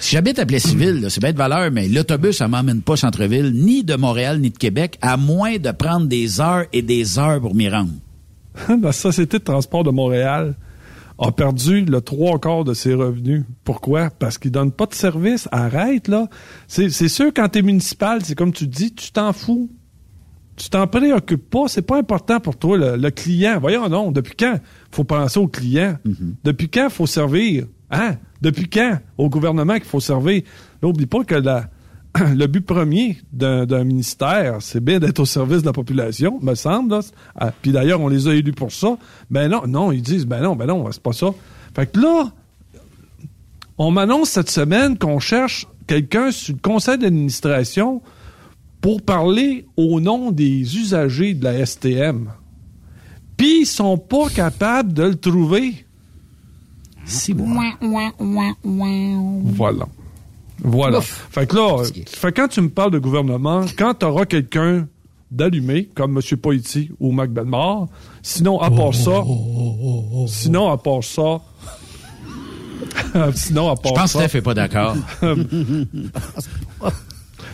Si 0.00 0.16
j'habite 0.16 0.40
à 0.40 0.46
Plessisville, 0.46 1.06
c'est 1.10 1.20
bête 1.20 1.34
de 1.34 1.38
valeur, 1.38 1.70
mais 1.70 1.86
l'autobus, 1.86 2.38
ça 2.38 2.48
m'emmène 2.48 2.82
pas 2.82 2.96
centre-ville, 2.96 3.52
ni 3.54 3.84
de 3.84 3.94
Montréal, 3.94 4.40
ni 4.40 4.50
de 4.50 4.58
Québec, 4.58 4.98
à 5.00 5.16
moins 5.16 5.58
de 5.58 5.70
prendre 5.70 6.08
des 6.08 6.40
heures 6.40 6.64
et 6.72 6.82
des 6.82 7.20
heures 7.20 7.40
pour 7.40 7.54
m'y 7.54 7.68
rendre. 7.68 7.92
La 8.82 8.90
Société 8.90 9.38
de 9.38 9.44
transport 9.44 9.84
de 9.84 9.90
Montréal 9.90 10.56
a 11.20 11.30
perdu 11.30 11.84
le 11.84 12.00
trois 12.00 12.40
quarts 12.40 12.64
de 12.64 12.74
ses 12.74 12.94
revenus. 12.94 13.44
Pourquoi? 13.62 14.10
Parce 14.10 14.38
qu'ils 14.38 14.50
donnent 14.50 14.72
pas 14.72 14.86
de 14.86 14.94
service. 14.94 15.48
Arrête, 15.52 16.08
là. 16.08 16.26
C'est 16.66 16.90
c'est 16.90 17.08
sûr, 17.08 17.30
quand 17.32 17.48
t'es 17.48 17.62
municipal, 17.62 18.24
c'est 18.24 18.34
comme 18.34 18.52
tu 18.52 18.66
dis, 18.66 18.92
tu 18.92 19.12
t'en 19.12 19.32
fous. 19.32 19.70
Tu 20.60 20.68
t'en 20.68 20.86
préoccupes 20.86 21.48
pas. 21.48 21.68
C'est 21.68 21.80
pas 21.80 21.96
important 21.96 22.38
pour 22.38 22.56
toi, 22.56 22.76
le, 22.76 22.96
le 22.96 23.10
client. 23.10 23.58
Voyons, 23.58 23.88
non. 23.88 24.12
Depuis 24.12 24.34
quand 24.38 24.60
faut 24.92 25.04
penser 25.04 25.40
au 25.40 25.48
client? 25.48 25.96
Depuis 26.44 26.68
quand 26.68 26.90
faut 26.90 27.06
servir? 27.06 27.64
Hein? 27.90 28.16
Depuis 28.42 28.68
quand 28.68 28.98
au 29.16 29.30
gouvernement 29.30 29.74
qu'il 29.74 29.84
faut 29.84 30.00
servir? 30.00 30.42
N'oublie 30.82 31.06
pas 31.06 31.24
que 31.24 31.34
la, 31.34 31.70
le 32.34 32.46
but 32.46 32.60
premier 32.60 33.16
d'un 33.32 33.84
ministère, 33.84 34.56
c'est 34.60 34.84
bien 34.84 34.98
d'être 34.98 35.20
au 35.20 35.24
service 35.24 35.62
de 35.62 35.66
la 35.66 35.72
population, 35.72 36.38
me 36.42 36.54
semble. 36.54 37.00
Ah, 37.36 37.52
Puis 37.62 37.72
d'ailleurs, 37.72 38.02
on 38.02 38.08
les 38.08 38.28
a 38.28 38.34
élus 38.34 38.52
pour 38.52 38.70
ça. 38.70 38.98
Ben 39.30 39.48
non, 39.48 39.66
non, 39.66 39.92
ils 39.92 40.02
disent, 40.02 40.26
ben 40.26 40.42
non, 40.42 40.56
ben 40.56 40.66
non, 40.66 40.92
c'est 40.92 41.02
pas 41.02 41.14
ça. 41.14 41.28
Fait 41.74 41.90
que 41.90 41.98
là, 41.98 42.30
on 43.78 43.90
m'annonce 43.90 44.28
cette 44.28 44.50
semaine 44.50 44.98
qu'on 44.98 45.20
cherche 45.20 45.66
quelqu'un 45.86 46.32
sur 46.32 46.54
le 46.54 46.60
conseil 46.60 46.98
d'administration 46.98 48.02
pour 48.80 49.02
parler 49.02 49.66
au 49.76 50.00
nom 50.00 50.30
des 50.30 50.76
usagers 50.76 51.34
de 51.34 51.44
la 51.44 51.64
STM. 51.66 52.30
Puis 53.36 53.62
ils 53.62 53.66
sont 53.66 53.98
pas 53.98 54.28
capables 54.28 54.92
de 54.92 55.04
le 55.04 55.14
trouver. 55.14 55.84
C'est 57.04 57.34
bon. 57.34 57.48
Voilà. 59.44 59.86
Voilà. 60.62 61.00
Fait 61.00 61.46
que 61.46 61.56
là, 61.56 61.82
fait 62.06 62.32
quand 62.32 62.48
tu 62.48 62.60
me 62.60 62.68
parles 62.68 62.90
de 62.90 62.98
gouvernement, 62.98 63.64
quand 63.76 63.94
tu 63.94 64.04
auras 64.06 64.26
quelqu'un 64.26 64.86
d'allumer, 65.30 65.88
comme 65.94 66.18
M. 66.18 66.36
Poiti 66.36 66.90
ou 66.98 67.12
Mac 67.12 67.30
Benmar. 67.30 67.86
Sinon, 68.22 68.60
à 68.60 68.70
part 68.70 68.94
ça, 68.94 69.22
sinon, 70.26 70.70
à 70.70 70.76
part 70.76 71.04
ça, 71.04 71.40
sinon, 73.34 73.70
à 73.70 73.76
part 73.76 73.92
Je 73.94 74.00
pense 74.00 74.12
que 74.12 74.18
ça, 74.18 74.28
Steph 74.28 74.38
n'est 74.38 74.42
pas 74.42 74.54
d'accord. 74.54 74.96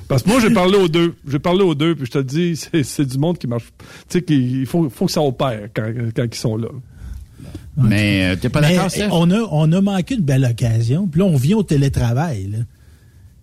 Parce 0.09 0.23
que 0.23 0.29
moi, 0.29 0.41
j'ai 0.41 0.51
parlé 0.51 0.77
aux 0.79 0.89
deux. 0.89 1.15
J'ai 1.29 1.39
parlé 1.39 1.63
aux 1.63 1.75
deux, 1.75 1.95
puis 1.97 2.07
je 2.07 2.11
te 2.13 2.19
dis, 2.19 2.57
c'est, 2.57 2.83
c'est 2.85 3.05
du 3.05 3.19
monde 3.19 3.39
qui 3.39 3.47
marche. 3.47 3.65
Tu 3.79 4.19
sais, 4.19 4.23
qu'il 4.23 4.65
faut, 4.67 4.89
faut 4.89 5.07
que 5.07 5.13
ça 5.13 5.23
opère 5.23 5.69
quand, 5.75 5.91
quand 6.15 6.25
ils 6.25 6.35
sont 6.35 6.57
là. 6.57 6.69
Mais 7.77 8.25
euh, 8.33 8.37
t'es 8.37 8.49
pas 8.49 8.61
Mais, 8.63 8.77
d'accord, 8.77 9.19
on, 9.21 9.31
a, 9.31 9.41
on 9.51 9.71
a 9.73 9.81
manqué 9.81 10.15
une 10.15 10.23
belle 10.23 10.45
occasion. 10.51 11.07
Puis 11.07 11.21
là, 11.21 11.27
on 11.27 11.37
vient 11.37 11.57
au 11.59 11.63
télétravail. 11.63 12.49
là. 12.51 12.59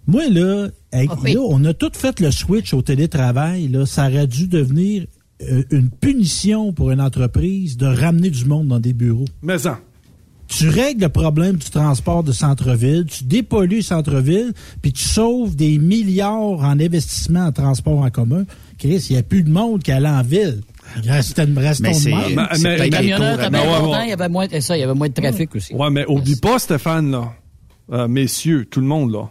Moi, 0.07 0.27
là, 0.29 0.69
avec- 0.91 1.09
Ah 1.13 1.17
oui. 1.23 1.33
là, 1.33 1.41
on 1.47 1.63
a 1.65 1.73
tout 1.73 1.91
fait 1.93 2.19
le 2.19 2.31
switch 2.31 2.73
au 2.73 2.81
télétravail. 2.81 3.67
Là. 3.67 3.85
Ça 3.85 4.07
aurait 4.07 4.27
dû 4.27 4.47
devenir 4.47 5.05
euh, 5.43 5.63
une 5.71 5.89
punition 5.89 6.73
pour 6.73 6.91
une 6.91 7.01
entreprise 7.01 7.77
de 7.77 7.85
ramener 7.85 8.29
du 8.29 8.45
monde 8.45 8.67
dans 8.69 8.79
des 8.79 8.93
bureaux. 8.93 9.25
Mais 9.41 9.57
ça. 9.59 9.79
Tu 10.47 10.69
règles 10.69 11.01
le 11.01 11.09
problème 11.09 11.55
du 11.55 11.69
transport 11.69 12.23
de 12.23 12.31
centre-ville, 12.31 13.05
tu 13.05 13.23
dépollues 13.23 13.77
le 13.77 13.81
centre-ville, 13.81 14.53
puis 14.81 14.93
tu 14.93 15.03
sauves 15.03 15.55
des 15.55 15.79
milliards 15.79 16.59
en 16.59 16.79
investissement 16.79 17.45
en 17.45 17.51
transport 17.51 17.99
en 17.99 18.09
commun. 18.11 18.43
Chris, 18.77 19.07
il 19.09 19.13
n'y 19.13 19.19
a 19.19 19.23
plus 19.23 19.43
de 19.43 19.49
monde 19.49 19.81
qui 19.81 19.91
allait 19.91 20.07
en 20.09 20.21
ville. 20.21 20.61
Restons, 21.07 21.47
restons 21.55 21.83
Mais 21.87 21.93
c'est- 21.93 22.09
même. 22.11 22.35
Mais- 22.35 22.43
mais- 22.61 22.75
Les 22.77 22.83
mais- 22.83 22.89
camionneurs, 22.89 23.37
mais- 23.37 23.43
t'avais 23.43 23.57
ouais, 23.59 23.65
longtemps, 23.65 23.91
ouais. 23.93 24.05
il 24.05 24.09
y 24.09 24.13
avait 24.13 24.29
moins, 24.29 24.47
et 24.47 24.61
ça, 24.61 24.77
il 24.77 24.81
y 24.81 24.83
avait 24.83 24.93
moins 24.93 25.07
de 25.09 25.13
trafic 25.13 25.55
aussi. 25.55 25.73
Ouais, 25.73 25.89
mais 25.89 26.05
oublie 26.07 26.35
pas, 26.35 26.59
Stéphane, 26.59 27.09
là, 27.09 27.33
euh, 27.91 28.07
messieurs, 28.07 28.67
tout 28.69 28.81
le 28.81 28.85
monde, 28.85 29.11
là, 29.11 29.29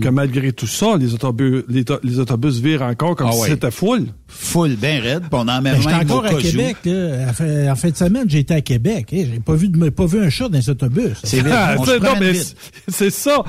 que 0.00 0.08
malgré 0.08 0.52
tout 0.52 0.66
ça, 0.66 0.96
les 0.98 1.14
autobus, 1.14 1.64
les, 1.68 1.84
to- 1.84 1.98
les 2.02 2.18
autobus 2.18 2.58
virent 2.60 2.82
encore 2.82 3.16
comme 3.16 3.28
Ah 3.30 3.32
si 3.32 3.40
ouais. 3.42 3.48
c'était 3.50 3.70
full. 3.70 4.06
Full, 4.28 4.76
bien 4.76 5.00
raide, 5.00 5.20
puis 5.22 5.30
on 5.32 5.48
en 5.48 5.60
met 5.62 5.72
Ben, 5.72 5.80
J'étais 5.80 5.96
même 5.98 6.10
encore 6.10 6.24
au 6.24 6.36
à. 6.36 6.40
Québec. 6.40 6.76
Là. 6.84 7.26
En, 7.28 7.32
fin, 7.32 7.72
en 7.72 7.76
fin 7.76 7.90
de 7.90 7.96
semaine, 7.96 8.24
j'étais 8.28 8.54
à 8.54 8.60
Québec. 8.60 9.08
Eh, 9.12 9.26
j'ai 9.32 9.40
pas 9.40 9.54
vu, 9.54 9.68
de- 9.68 9.88
pas 9.90 10.06
vu 10.06 10.20
un 10.22 10.30
chat 10.30 10.48
dans 10.48 10.58
les 10.58 10.68
autobus. 10.70 11.12
C'est 11.24 11.36
vite. 11.44 11.46
Ah, 11.52 11.76
c'est- 12.88 13.10
ça. 13.10 13.42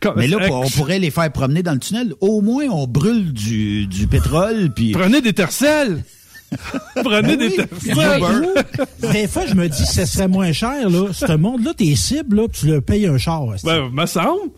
Comme- 0.00 0.14
Mais 0.16 0.28
là, 0.28 0.38
on 0.52 0.68
pourrait 0.68 0.98
les 1.00 1.10
faire 1.10 1.30
promener 1.32 1.62
dans 1.62 1.72
le 1.72 1.78
tunnel. 1.80 2.14
Au 2.20 2.40
moins, 2.40 2.66
on 2.70 2.86
brûle 2.86 3.32
du, 3.32 3.86
du 3.86 4.06
pétrole, 4.06 4.70
puis... 4.74 4.92
Prenez 4.92 5.20
des 5.20 5.32
tercelles. 5.32 6.04
Prenez 6.94 7.36
Ben 7.36 7.38
des 7.38 7.48
oui. 7.48 7.56
tercelles. 7.56 9.12
Des 9.12 9.26
fois, 9.28 9.42
je 9.46 9.54
me 9.54 9.68
dis, 9.68 9.84
ce 9.84 10.06
serait 10.06 10.28
moins 10.28 10.52
cher. 10.52 10.88
Là. 10.88 11.08
Ce 11.12 11.32
monde-là, 11.36 11.74
tes 11.74 11.94
cibles, 11.94 12.36
là, 12.36 12.46
tu 12.50 12.66
leur 12.68 12.82
payes 12.82 13.06
un 13.06 13.18
char. 13.18 13.44
Ben, 13.64 13.90
me 13.92 14.06
semble. 14.06 14.50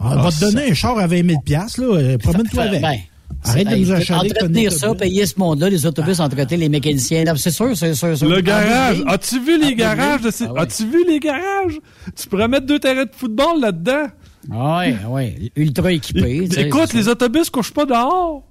On 0.00 0.16
va 0.22 0.30
te 0.30 0.40
donner 0.40 0.70
un 0.70 0.74
char 0.74 0.98
à 0.98 1.06
20 1.06 1.26
000 1.28 1.40
piastres, 1.40 1.80
là. 1.80 1.86
euh, 1.96 2.18
Promène-toi 2.18 2.62
avec. 2.62 2.82
Ben, 2.82 2.96
Arrête 3.44 3.68
de 3.68 3.76
nous 3.76 3.92
achaler. 3.92 4.30
Entretenir 4.30 4.72
ça, 4.72 4.94
payer 4.94 5.24
ce 5.26 5.38
monde-là, 5.38 5.68
les 5.68 5.86
autobus, 5.86 6.18
entretenir 6.18 6.58
les 6.60 6.68
mécaniciens. 6.68 7.24
C'est 7.36 7.50
sûr, 7.50 7.76
c'est 7.76 7.94
sûr. 7.94 8.08
c'est 8.08 8.16
sûr. 8.16 8.28
Le 8.28 8.38
En 8.38 8.40
garage. 8.42 9.02
As-tu 9.06 9.38
vu 9.40 9.60
les 9.60 9.74
garages? 9.74 10.22
de 10.22 10.30
ces- 10.30 10.46
Ah. 10.46 10.62
As-tu 10.62 10.86
vu 10.86 11.04
les 11.06 11.20
garages? 11.20 11.78
Tu 12.16 12.26
pourrais 12.28 12.48
mettre 12.48 12.66
deux 12.66 12.78
terrains 12.78 13.04
de 13.04 13.10
football 13.14 13.60
là-dedans. 13.60 14.06
Ah 14.52 14.78
ouais, 14.78 14.96
ah 15.04 15.08
ouais. 15.10 15.52
Ultra 15.56 15.92
équipé. 15.92 16.48
Écoute, 16.58 16.92
les 16.94 17.06
autobus 17.08 17.50
couchent 17.50 17.72
pas 17.74 17.84
dehors. 17.84 18.42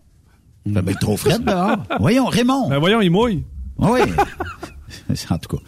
Ben, 0.66 0.82
ben, 0.82 0.96
trop 0.96 1.18
frais 1.18 1.40
dehors. 1.40 1.78
Voyons, 2.00 2.26
Raymond. 2.28 2.70
Ben 2.70 2.78
voyons, 2.78 3.02
ils 3.02 3.10
mouillent. 3.12 3.44
Oui. 3.80 4.00
en 5.30 5.38
tout 5.38 5.58
cas. 5.58 5.64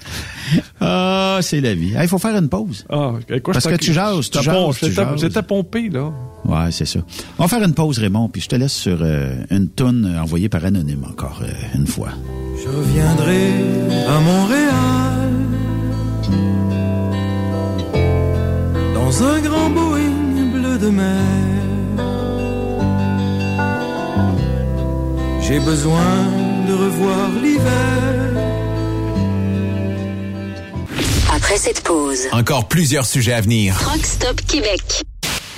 Ah, 0.82 1.40
c'est 1.42 1.62
la 1.62 1.74
vie. 1.74 1.94
Il 2.02 2.08
faut 2.08 2.18
faire 2.20 2.36
une 2.36 2.50
pause. 2.50 2.86
Ah, 2.90 3.14
écoute, 3.30 3.54
Parce 3.54 3.68
que 3.68 3.76
tu 3.76 3.94
jases, 3.94 4.30
tu 4.30 4.42
jases, 4.42 4.78
tu 4.78 4.86
j'étais- 4.86 4.96
jases. 4.96 5.20
J'étais 5.22 5.44
pompé, 5.44 5.90
là. 5.90 6.12
Ouais, 6.46 6.72
c'est 6.72 6.86
ça. 6.86 7.00
On 7.38 7.44
va 7.44 7.48
faire 7.50 7.64
une 7.64 7.74
pause, 7.74 8.00
Raymond, 8.00 8.30
puis 8.30 8.42
je 8.42 8.48
te 8.48 8.56
laisse 8.56 8.74
sur 8.74 8.98
euh, 9.02 9.36
une 9.52 9.70
toune 9.70 10.18
envoyée 10.22 10.50
par 10.50 10.64
Anonyme 10.66 11.04
encore 11.10 11.42
euh, 11.44 11.48
une 11.76 11.86
fois. 11.88 12.10
Je 12.62 12.68
reviendrai 12.70 13.52
à 14.08 14.20
Montréal 14.20 15.30
dans 18.94 19.24
un 19.24 19.40
grand 19.42 19.70
Boeing 19.70 20.52
bleu 20.54 20.78
de 20.78 20.90
mer. 20.90 21.26
J'ai 25.42 25.60
besoin 25.60 26.12
de 26.68 26.74
revoir 26.74 27.30
l'hiver. 27.42 28.39
Après 31.50 31.62
cette 31.62 31.82
pause, 31.82 32.28
Encore 32.32 32.68
plusieurs 32.68 33.08
sujets 33.08 33.34
à 33.34 33.42
venir. 33.42 33.76
Truck 33.80 34.06
Stop 34.06 34.40
Québec. 34.42 35.02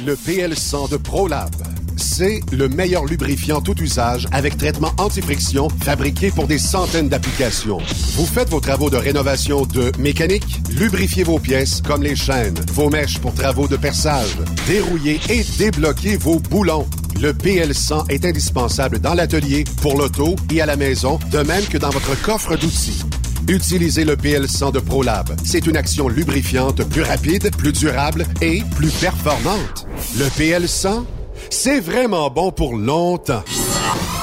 Le 0.05 0.15
PL100 0.15 0.89
de 0.89 0.95
ProLab. 0.95 1.53
C'est 1.97 2.39
le 2.53 2.69
meilleur 2.69 3.03
lubrifiant 3.03 3.59
tout 3.59 3.77
usage 3.77 4.25
avec 4.31 4.55
traitement 4.55 4.93
anti-friction 4.97 5.67
fabriqué 5.83 6.31
pour 6.31 6.47
des 6.47 6.59
centaines 6.59 7.09
d'applications. 7.09 7.79
Vous 8.15 8.25
faites 8.25 8.47
vos 8.47 8.61
travaux 8.61 8.89
de 8.89 8.95
rénovation 8.95 9.65
de 9.65 9.91
mécanique, 9.99 10.61
lubrifiez 10.69 11.25
vos 11.25 11.39
pièces 11.39 11.81
comme 11.81 12.03
les 12.03 12.15
chaînes, 12.15 12.55
vos 12.71 12.89
mèches 12.89 13.19
pour 13.19 13.33
travaux 13.33 13.67
de 13.67 13.75
perçage, 13.75 14.37
dérouillez 14.67 15.19
et 15.29 15.43
débloquez 15.57 16.15
vos 16.15 16.39
boulons. 16.39 16.87
Le 17.19 17.33
PL100 17.33 18.09
est 18.09 18.23
indispensable 18.23 18.99
dans 18.99 19.13
l'atelier, 19.13 19.65
pour 19.81 19.97
l'auto 19.97 20.37
et 20.53 20.61
à 20.61 20.65
la 20.65 20.77
maison, 20.77 21.19
de 21.31 21.39
même 21.39 21.65
que 21.65 21.77
dans 21.77 21.89
votre 21.89 22.19
coffre 22.21 22.55
d'outils. 22.55 23.03
Utilisez 23.47 24.05
le 24.05 24.15
PL100 24.15 24.71
de 24.71 24.79
ProLab. 24.79 25.29
C'est 25.43 25.65
une 25.67 25.75
action 25.75 26.07
lubrifiante 26.07 26.83
plus 26.83 27.01
rapide, 27.01 27.53
plus 27.55 27.71
durable 27.71 28.25
et 28.41 28.63
plus 28.75 28.91
performante. 28.91 29.87
Le 30.17 30.25
PL100, 30.25 31.03
c'est 31.49 31.79
vraiment 31.79 32.29
bon 32.29 32.51
pour 32.51 32.75
longtemps. 32.75 33.43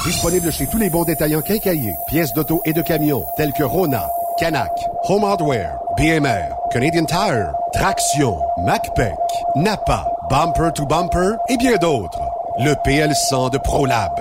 Disponible 0.04 0.52
chez 0.52 0.66
tous 0.70 0.78
les 0.78 0.88
bons 0.88 1.04
détaillants 1.04 1.42
quincaillés, 1.42 1.92
pièces 2.08 2.32
d'auto 2.34 2.62
et 2.64 2.72
de 2.72 2.80
camions, 2.80 3.24
tels 3.36 3.52
que 3.52 3.64
Rona, 3.64 4.06
Canac, 4.38 4.70
Home 5.08 5.24
Hardware, 5.24 5.76
BMR, 5.98 6.54
Canadian 6.72 7.04
Tire, 7.04 7.52
Traction, 7.74 8.38
MacPac, 8.64 9.18
Napa, 9.56 10.06
Bumper 10.30 10.70
to 10.74 10.86
Bumper 10.86 11.36
et 11.48 11.56
bien 11.56 11.76
d'autres. 11.76 12.20
Le 12.60 12.72
PL100 12.86 13.52
de 13.52 13.58
ProLab. 13.58 14.20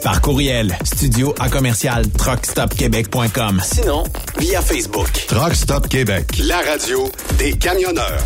Par 0.03 0.23
courriel, 0.23 0.75
studio 0.83 1.35
à 1.39 1.51
commercial 1.51 2.09
truckstopquebec.com. 2.09 3.61
Sinon, 3.63 4.05
via 4.39 4.63
Facebook. 4.63 5.11
Truck 5.29 5.55
Stop 5.55 5.89
Québec, 5.89 6.41
la 6.47 6.63
radio 6.63 7.11
des 7.39 7.53
camionneurs. 7.53 8.25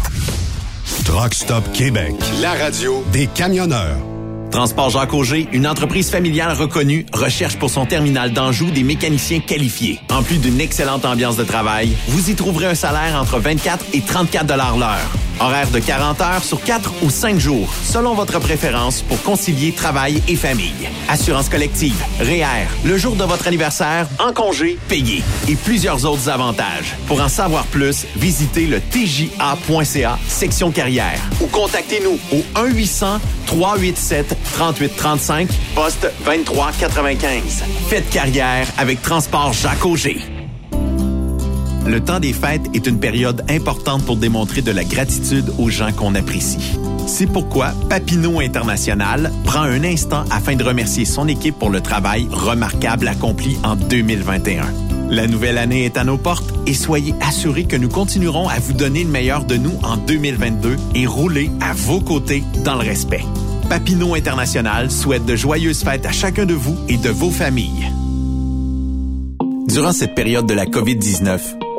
Truck 1.04 1.34
Stop 1.34 1.64
Québec, 1.72 2.14
la 2.40 2.54
radio 2.54 3.04
des 3.12 3.26
camionneurs. 3.26 4.13
Transport 4.54 4.90
Jacques 4.90 5.14
Auger, 5.14 5.48
une 5.50 5.66
entreprise 5.66 6.12
familiale 6.12 6.52
reconnue, 6.52 7.06
recherche 7.12 7.56
pour 7.56 7.70
son 7.70 7.86
terminal 7.86 8.32
d'Anjou 8.32 8.70
des 8.70 8.84
mécaniciens 8.84 9.40
qualifiés. 9.40 9.98
En 10.12 10.22
plus 10.22 10.38
d'une 10.38 10.60
excellente 10.60 11.04
ambiance 11.04 11.36
de 11.36 11.42
travail, 11.42 11.90
vous 12.06 12.30
y 12.30 12.36
trouverez 12.36 12.66
un 12.66 12.76
salaire 12.76 13.20
entre 13.20 13.40
24 13.40 13.84
et 13.94 14.00
34 14.00 14.46
dollars 14.46 14.78
l'heure. 14.78 15.10
Horaire 15.40 15.70
de 15.70 15.78
40 15.78 16.20
heures 16.20 16.44
sur 16.44 16.62
4 16.62 16.92
ou 17.02 17.10
5 17.10 17.38
jours, 17.38 17.72
selon 17.84 18.14
votre 18.14 18.38
préférence 18.38 19.02
pour 19.02 19.22
concilier 19.22 19.72
travail 19.72 20.22
et 20.28 20.36
famille. 20.36 20.88
Assurance 21.08 21.48
collective, 21.48 22.00
REER, 22.20 22.66
le 22.84 22.96
jour 22.96 23.16
de 23.16 23.24
votre 23.24 23.46
anniversaire, 23.46 24.06
en 24.18 24.32
congé, 24.32 24.78
payé 24.88 25.22
et 25.48 25.56
plusieurs 25.56 26.04
autres 26.04 26.28
avantages. 26.28 26.94
Pour 27.06 27.20
en 27.20 27.28
savoir 27.28 27.64
plus, 27.66 28.06
visitez 28.16 28.66
le 28.66 28.80
tja.ca 28.90 30.18
section 30.28 30.70
carrière 30.70 31.20
ou 31.40 31.46
contactez-nous 31.46 32.18
au 32.32 32.44
1 32.54 32.66
800 32.66 33.20
387 33.46 34.36
3835 34.54 35.48
poste 35.74 36.10
2395. 36.24 37.64
Faites 37.88 38.08
carrière 38.10 38.66
avec 38.78 39.02
Transport 39.02 39.52
Jacques 39.52 39.84
Auger. 39.84 40.18
Le 41.86 42.00
temps 42.00 42.20
des 42.20 42.32
fêtes 42.32 42.66
est 42.74 42.86
une 42.86 42.98
période 42.98 43.44
importante 43.48 44.04
pour 44.04 44.16
démontrer 44.16 44.62
de 44.62 44.70
la 44.70 44.84
gratitude 44.84 45.52
aux 45.58 45.68
gens 45.68 45.92
qu'on 45.92 46.14
apprécie. 46.14 46.78
C'est 47.06 47.26
pourquoi 47.26 47.72
Papineau 47.90 48.40
International 48.40 49.30
prend 49.44 49.62
un 49.62 49.84
instant 49.84 50.24
afin 50.30 50.56
de 50.56 50.64
remercier 50.64 51.04
son 51.04 51.28
équipe 51.28 51.58
pour 51.58 51.70
le 51.70 51.80
travail 51.80 52.26
remarquable 52.30 53.08
accompli 53.08 53.58
en 53.62 53.76
2021. 53.76 54.64
La 55.10 55.26
nouvelle 55.26 55.58
année 55.58 55.84
est 55.84 55.98
à 55.98 56.04
nos 56.04 56.16
portes 56.16 56.52
et 56.66 56.72
soyez 56.72 57.14
assurés 57.20 57.64
que 57.64 57.76
nous 57.76 57.90
continuerons 57.90 58.48
à 58.48 58.58
vous 58.58 58.72
donner 58.72 59.04
le 59.04 59.10
meilleur 59.10 59.44
de 59.44 59.56
nous 59.56 59.78
en 59.82 59.98
2022 59.98 60.76
et 60.94 61.06
rouler 61.06 61.50
à 61.60 61.74
vos 61.74 62.00
côtés 62.00 62.42
dans 62.64 62.74
le 62.74 62.80
respect. 62.80 63.24
Papineau 63.68 64.14
International 64.14 64.90
souhaite 64.90 65.26
de 65.26 65.36
joyeuses 65.36 65.84
fêtes 65.84 66.06
à 66.06 66.12
chacun 66.12 66.46
de 66.46 66.54
vous 66.54 66.76
et 66.88 66.96
de 66.96 67.10
vos 67.10 67.30
familles. 67.30 67.92
Durant 69.68 69.92
cette 69.92 70.14
période 70.14 70.46
de 70.46 70.54
la 70.54 70.66
COVID-19, 70.66 71.63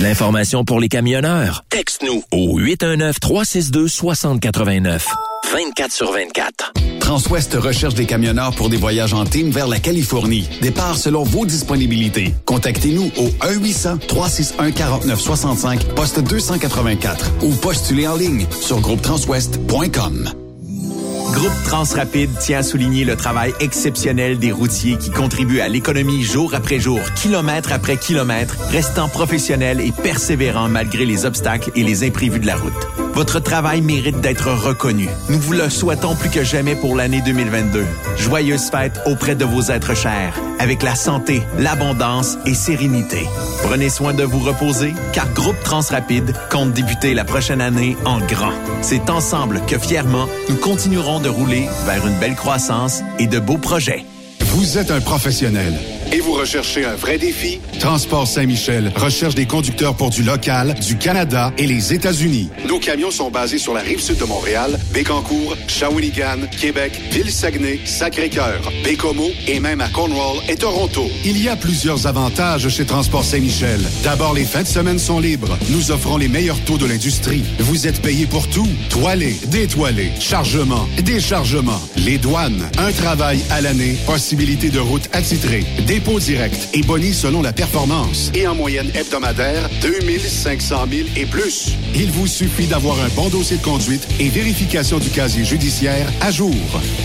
L'information 0.00 0.64
pour 0.64 0.80
les 0.80 0.88
camionneurs? 0.88 1.62
Texte-nous 1.68 2.24
au 2.32 2.58
819-362-6089. 2.60 5.02
24 5.52 5.92
sur 5.92 6.12
24. 6.12 6.72
Transwest 7.00 7.54
recherche 7.54 7.94
des 7.94 8.06
camionneurs 8.06 8.54
pour 8.54 8.68
des 8.68 8.76
voyages 8.76 9.12
en 9.14 9.24
team 9.24 9.50
vers 9.50 9.66
la 9.66 9.80
Californie. 9.80 10.48
Départ 10.62 10.96
selon 10.96 11.24
vos 11.24 11.44
disponibilités. 11.44 12.32
Contactez-nous 12.44 13.10
au 13.18 13.26
1-800-361-4965, 13.44 15.92
poste 15.94 16.20
284 16.20 17.32
ou 17.42 17.52
postulez 17.54 18.06
en 18.06 18.14
ligne 18.16 18.46
sur 18.60 18.78
groupetranswest.com. 18.80 20.30
Groupe 21.32 21.52
Transrapide 21.64 22.36
tient 22.38 22.58
à 22.58 22.62
souligner 22.62 23.04
le 23.04 23.16
travail 23.16 23.52
exceptionnel 23.60 24.38
des 24.38 24.52
routiers 24.52 24.96
qui 24.96 25.10
contribuent 25.10 25.60
à 25.60 25.68
l'économie 25.68 26.22
jour 26.22 26.54
après 26.54 26.78
jour, 26.78 27.00
kilomètre 27.14 27.72
après 27.72 27.96
kilomètre, 27.96 28.56
restant 28.70 29.08
professionnels 29.08 29.80
et 29.80 29.92
persévérants 29.92 30.68
malgré 30.68 31.04
les 31.04 31.26
obstacles 31.26 31.70
et 31.76 31.82
les 31.82 32.04
imprévus 32.04 32.40
de 32.40 32.46
la 32.46 32.56
route. 32.56 33.09
Votre 33.14 33.40
travail 33.40 33.80
mérite 33.80 34.20
d'être 34.20 34.50
reconnu. 34.50 35.08
Nous 35.28 35.38
vous 35.38 35.52
le 35.52 35.68
souhaitons 35.68 36.14
plus 36.14 36.30
que 36.30 36.44
jamais 36.44 36.74
pour 36.74 36.96
l'année 36.96 37.22
2022. 37.24 37.84
Joyeuses 38.16 38.70
fêtes 38.70 39.00
auprès 39.06 39.34
de 39.34 39.44
vos 39.44 39.62
êtres 39.70 39.94
chers, 39.94 40.34
avec 40.58 40.82
la 40.82 40.94
santé, 40.94 41.42
l'abondance 41.58 42.38
et 42.46 42.54
sérénité. 42.54 43.26
Prenez 43.62 43.88
soin 43.90 44.14
de 44.14 44.22
vous 44.22 44.40
reposer, 44.40 44.94
car 45.12 45.28
Groupe 45.34 45.60
Transrapide 45.62 46.32
compte 46.50 46.72
débuter 46.72 47.14
la 47.14 47.24
prochaine 47.24 47.60
année 47.60 47.96
en 48.04 48.20
grand. 48.20 48.52
C'est 48.82 49.10
ensemble 49.10 49.60
que 49.66 49.78
fièrement, 49.78 50.28
nous 50.48 50.56
continuerons 50.56 51.20
de 51.20 51.28
rouler 51.28 51.68
vers 51.86 52.06
une 52.06 52.18
belle 52.18 52.36
croissance 52.36 53.02
et 53.18 53.26
de 53.26 53.38
beaux 53.38 53.58
projets. 53.58 54.04
Vous 54.40 54.78
êtes 54.78 54.90
un 54.90 55.00
professionnel 55.00 55.74
et 56.12 56.20
vous 56.20 56.32
recherchez 56.32 56.84
un 56.84 56.94
vrai 56.94 57.18
défi? 57.18 57.60
Transport 57.78 58.26
Saint-Michel 58.26 58.92
recherche 58.96 59.34
des 59.34 59.46
conducteurs 59.46 59.96
pour 59.96 60.10
du 60.10 60.22
local, 60.22 60.74
du 60.86 60.96
Canada 60.96 61.52
et 61.58 61.66
les 61.66 61.92
États-Unis. 61.92 62.50
Nos 62.68 62.78
camions 62.78 63.10
sont 63.10 63.30
basés 63.30 63.58
sur 63.58 63.74
la 63.74 63.80
rive 63.80 64.00
sud 64.00 64.18
de 64.18 64.24
Montréal, 64.24 64.78
Bécancour, 64.92 65.56
Shawinigan, 65.66 66.46
Québec, 66.60 66.92
Ville-Saguenay, 67.10 67.80
Sacré-Cœur, 67.84 68.60
Bécomo 68.84 69.28
et 69.46 69.60
même 69.60 69.80
à 69.80 69.88
Cornwall 69.88 70.38
et 70.48 70.56
Toronto. 70.56 71.08
Il 71.24 71.42
y 71.42 71.48
a 71.48 71.56
plusieurs 71.56 72.06
avantages 72.06 72.68
chez 72.68 72.84
Transport 72.84 73.24
Saint-Michel. 73.24 73.80
D'abord, 74.02 74.34
les 74.34 74.44
fins 74.44 74.62
de 74.62 74.68
semaine 74.68 74.98
sont 74.98 75.20
libres. 75.20 75.56
Nous 75.70 75.90
offrons 75.90 76.16
les 76.16 76.28
meilleurs 76.28 76.60
taux 76.64 76.78
de 76.78 76.86
l'industrie. 76.86 77.44
Vous 77.60 77.86
êtes 77.86 78.02
payé 78.02 78.26
pour 78.26 78.48
tout. 78.48 78.68
Toilé, 78.88 79.36
détoilé, 79.46 80.10
chargement, 80.20 80.86
déchargement, 81.02 81.80
les 81.96 82.18
douanes, 82.18 82.68
un 82.78 82.92
travail 82.92 83.40
à 83.50 83.60
l'année, 83.60 83.96
possibilité 84.06 84.70
de 84.70 84.80
route 84.80 85.08
attitrée, 85.12 85.64
dépôt 86.00 86.18
direct 86.18 86.68
et 86.72 86.80
boni 86.82 87.12
selon 87.12 87.42
la 87.42 87.52
performance. 87.52 88.30
Et 88.34 88.46
en 88.46 88.54
moyenne 88.54 88.90
hebdomadaire, 88.94 89.68
2500 89.82 90.86
000 90.90 91.08
et 91.16 91.26
plus. 91.26 91.72
Il 91.94 92.10
vous 92.10 92.26
suffit 92.26 92.66
d'avoir 92.66 92.98
un 93.00 93.08
bon 93.08 93.28
dossier 93.28 93.58
de 93.58 93.62
conduite 93.62 94.08
et 94.18 94.28
vérification 94.28 94.98
du 94.98 95.10
casier 95.10 95.44
judiciaire 95.44 96.06
à 96.22 96.30
jour. 96.30 96.54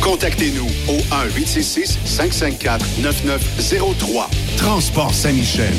Contactez-nous 0.02 0.70
au 0.88 0.98
1-866-554-9903. 1.38 4.28
Transport 4.58 5.14
Saint-Michel. 5.14 5.74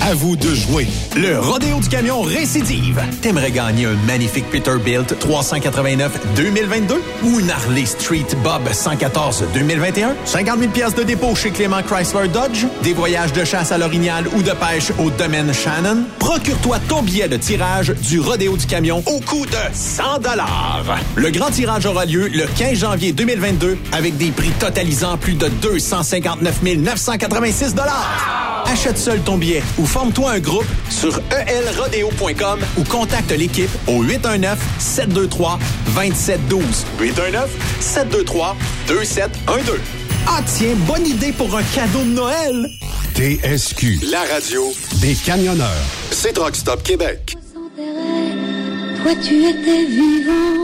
À 0.00 0.14
vous 0.14 0.36
de 0.36 0.54
jouer. 0.54 0.86
Le 1.16 1.40
rodéo 1.40 1.80
du 1.80 1.88
camion 1.88 2.22
récidive. 2.22 3.00
T'aimerais 3.20 3.50
gagner 3.50 3.86
un 3.86 3.96
magnifique 4.06 4.48
Peterbilt 4.50 5.18
389 5.18 6.34
2022 6.36 7.02
ou 7.24 7.40
une 7.40 7.50
Harley 7.50 7.86
Street 7.86 8.26
Bob 8.44 8.62
114 8.72 9.46
2021? 9.52 10.14
50 10.24 10.58
000 10.58 10.70
pièces 10.70 10.94
de 10.94 11.02
dépôt 11.02 11.34
chez 11.34 11.50
Clément 11.50 11.82
Chrysler 11.82 12.28
Dodge? 12.28 12.51
Des 12.82 12.92
voyages 12.92 13.32
de 13.32 13.44
chasse 13.44 13.72
à 13.72 13.78
l'orignal 13.78 14.26
ou 14.34 14.42
de 14.42 14.50
pêche 14.50 14.92
au 14.98 15.10
domaine 15.10 15.52
Shannon? 15.54 16.04
Procure-toi 16.18 16.78
ton 16.88 17.02
billet 17.02 17.28
de 17.28 17.36
tirage 17.36 17.94
du 18.02 18.20
rodéo 18.20 18.56
du 18.56 18.66
camion 18.66 19.02
au 19.06 19.20
coût 19.20 19.46
de 19.46 19.56
100 19.72 20.18
dollars. 20.18 20.84
Le 21.14 21.30
grand 21.30 21.50
tirage 21.50 21.86
aura 21.86 22.04
lieu 22.04 22.28
le 22.28 22.44
15 22.58 22.78
janvier 22.78 23.12
2022 23.12 23.78
avec 23.92 24.16
des 24.18 24.30
prix 24.30 24.50
totalisant 24.58 25.16
plus 25.16 25.34
de 25.34 25.48
259 25.48 26.62
986 26.62 27.74
dollars. 27.74 28.64
Achète 28.66 28.98
seul 28.98 29.20
ton 29.20 29.38
billet 29.38 29.62
ou 29.78 29.86
forme-toi 29.86 30.32
un 30.32 30.40
groupe 30.40 30.66
sur 30.90 31.20
elrodeo.com 31.30 32.60
ou 32.78 32.84
contacte 32.84 33.30
l'équipe 33.32 33.70
au 33.86 34.02
819 34.02 34.58
723 34.78 35.58
2712 35.94 36.86
819 37.00 37.50
723 37.80 38.56
2712. 38.88 40.01
Ah 40.26 40.40
tiens, 40.46 40.74
bonne 40.86 41.06
idée 41.06 41.32
pour 41.32 41.56
un 41.56 41.62
cadeau 41.74 42.00
de 42.00 42.14
Noël. 42.14 42.68
TSQ, 43.14 44.00
la 44.10 44.22
radio 44.32 44.72
des 45.00 45.14
camionneurs. 45.14 45.68
C'est 46.10 46.36
Rock 46.38 46.56
Stop 46.56 46.82
Québec. 46.82 47.36
Toi 47.76 49.12
tu 49.22 49.34
étais 49.44 49.84
vivant, 49.86 50.58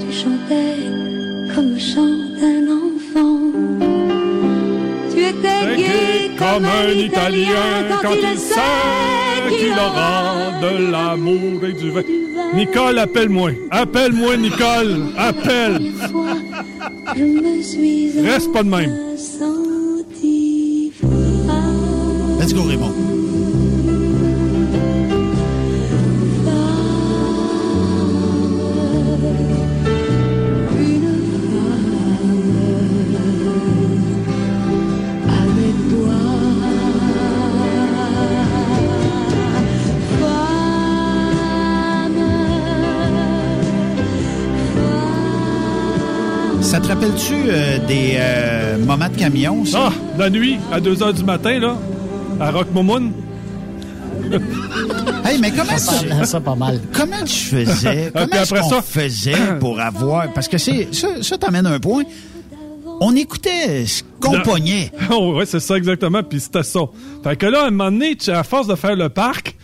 tu 0.00 0.12
chantais 0.12 1.54
comme 1.54 1.78
chante 1.78 2.42
un 2.42 2.66
enfant. 2.72 3.95
Tu 5.16 5.22
étais 5.22 5.76
gai 5.78 6.30
comme 6.38 6.66
un 6.66 6.92
Italien 6.92 7.88
quand 8.02 8.12
il 8.12 8.38
sait 8.38 9.48
qu'il 9.48 9.72
aura 9.72 10.60
de 10.60 10.92
l'amour 10.92 11.64
et 11.64 11.72
du 11.72 11.90
vin. 11.90 12.02
Nicole, 12.54 12.98
appelle-moi. 12.98 13.52
Appelle-moi, 13.70 14.36
Nicole. 14.36 15.06
Appelle. 15.16 15.90
Je 17.16 17.22
me 17.22 17.62
suis 17.62 18.20
Reste 18.20 18.52
pas 18.52 18.62
de 18.62 18.68
même. 18.68 18.94
Let's 22.38 22.52
go, 22.52 22.62
Raymond. 22.64 23.15
Te 46.86 46.92
rappelle-tu 46.92 47.34
euh, 47.48 47.78
des 47.86 48.14
euh, 48.16 48.78
moments 48.78 49.08
de 49.08 49.16
camion, 49.16 49.64
ça? 49.64 49.88
Ah, 49.90 49.92
la 50.18 50.30
nuit, 50.30 50.56
à 50.70 50.78
2 50.80 50.94
h 50.94 51.14
du 51.14 51.24
matin, 51.24 51.58
là, 51.58 51.76
à 52.40 52.50
Roquemomoun. 52.50 53.12
Hey, 55.24 55.38
mais 55.40 55.50
comment 55.50 55.76
Ça 55.76 55.92
tu... 56.00 56.24
ça 56.24 56.40
pas 56.40 56.54
mal. 56.54 56.80
Comment 56.92 57.24
tu 57.24 57.34
faisais? 57.34 58.12
Comment 58.14 58.26
après 58.26 58.62
ça- 58.62 58.80
faisait 58.82 59.58
pour 59.58 59.80
avoir... 59.80 60.32
Parce 60.32 60.46
que 60.46 60.56
c'est 60.56 60.88
ça, 60.94 61.08
ça 61.20 61.36
t'amène 61.36 61.66
un 61.66 61.80
point. 61.80 62.04
On 63.00 63.14
écoutait 63.16 63.86
ce 63.86 64.04
qu'on 64.20 64.40
pognait. 64.42 64.92
Oh, 65.10 65.34
ouais, 65.36 65.46
c'est 65.46 65.58
ça 65.58 65.76
exactement, 65.76 66.22
puis 66.22 66.38
c'était 66.38 66.62
ça. 66.62 66.80
Fait 67.24 67.34
que 67.36 67.46
là, 67.46 67.64
à 67.64 67.66
un 67.66 67.70
moment 67.72 67.90
donné, 67.90 68.14
tu- 68.14 68.30
à 68.30 68.44
force 68.44 68.68
de 68.68 68.76
faire 68.76 68.94
le 68.94 69.08
parc, 69.08 69.56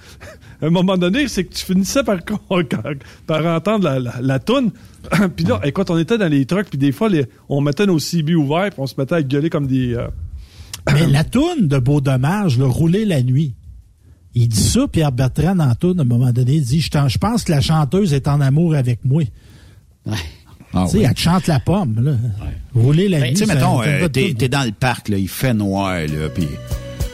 à 0.63 0.67
un 0.67 0.71
moment 0.71 0.97
donné, 0.97 1.27
c'est 1.29 1.45
que 1.45 1.55
tu 1.55 1.65
finissais 1.65 2.03
par, 2.05 2.19
par 3.27 3.47
entendre 3.47 3.85
la, 3.85 3.99
la, 3.99 4.15
la 4.21 4.39
toune. 4.39 4.71
puis 5.37 5.45
là, 5.45 5.61
écoute, 5.65 5.91
on 5.91 5.99
était 5.99 6.17
dans 6.19 6.29
les 6.31 6.47
trucks, 6.47 6.69
puis 6.69 6.79
des 6.79 6.93
fois, 6.93 7.09
les, 7.09 7.27
on 7.49 7.61
mettait 7.61 7.87
nos 7.87 7.99
CB 7.99 8.35
ouverts, 8.37 8.71
puis 8.71 8.79
on 8.81 8.87
se 8.87 8.95
mettait 8.97 9.17
à 9.17 9.23
gueuler 9.23 9.51
comme 9.51 9.67
des... 9.67 9.95
euh, 9.95 10.07
Mais 10.93 11.07
la 11.07 11.25
toune 11.25 11.69
de 11.69 11.79
Beau 11.79 12.01
Dommage, 12.01 12.59
le 12.59 12.67
rouler 12.67 13.05
la 13.05 13.23
nuit. 13.23 13.55
Il 14.35 14.49
dit 14.49 14.61
ça, 14.63 14.89
Pierre 14.89 15.13
Bertrand, 15.13 15.55
dans 15.55 15.67
la 15.67 15.75
toune, 15.75 15.99
à 15.99 16.03
un 16.03 16.07
moment 16.07 16.33
donné, 16.33 16.55
il 16.55 16.65
dit 16.65 16.81
Je 16.81 17.19
pense 17.19 17.45
que 17.45 17.53
la 17.53 17.61
chanteuse 17.61 18.15
est 18.15 18.27
en 18.29 18.41
amour 18.41 18.75
avec 18.75 19.05
moi. 19.05 19.25
Ah 20.75 20.85
tu 20.87 20.93
sais, 20.93 20.99
oui. 20.99 21.05
elle 21.07 21.13
te 21.15 21.21
chante 21.21 21.47
la 21.49 21.61
pomme, 21.61 22.03
là. 22.03 22.13
Rouler 22.75 23.09
la 23.09 23.21
Ben, 23.21 23.27
nuit. 23.27 23.35
tu 23.35 23.45
sais, 23.45 23.55
mettons, 23.55 23.83
euh, 23.83 24.09
t'es 24.09 24.33
dans 24.49 24.65
le 24.65 24.73
parc, 24.73 25.11
là, 25.11 25.19
il 25.19 25.29
fait 25.29 25.53
noir, 25.53 25.99
là, 26.01 26.31
puis 26.35 26.49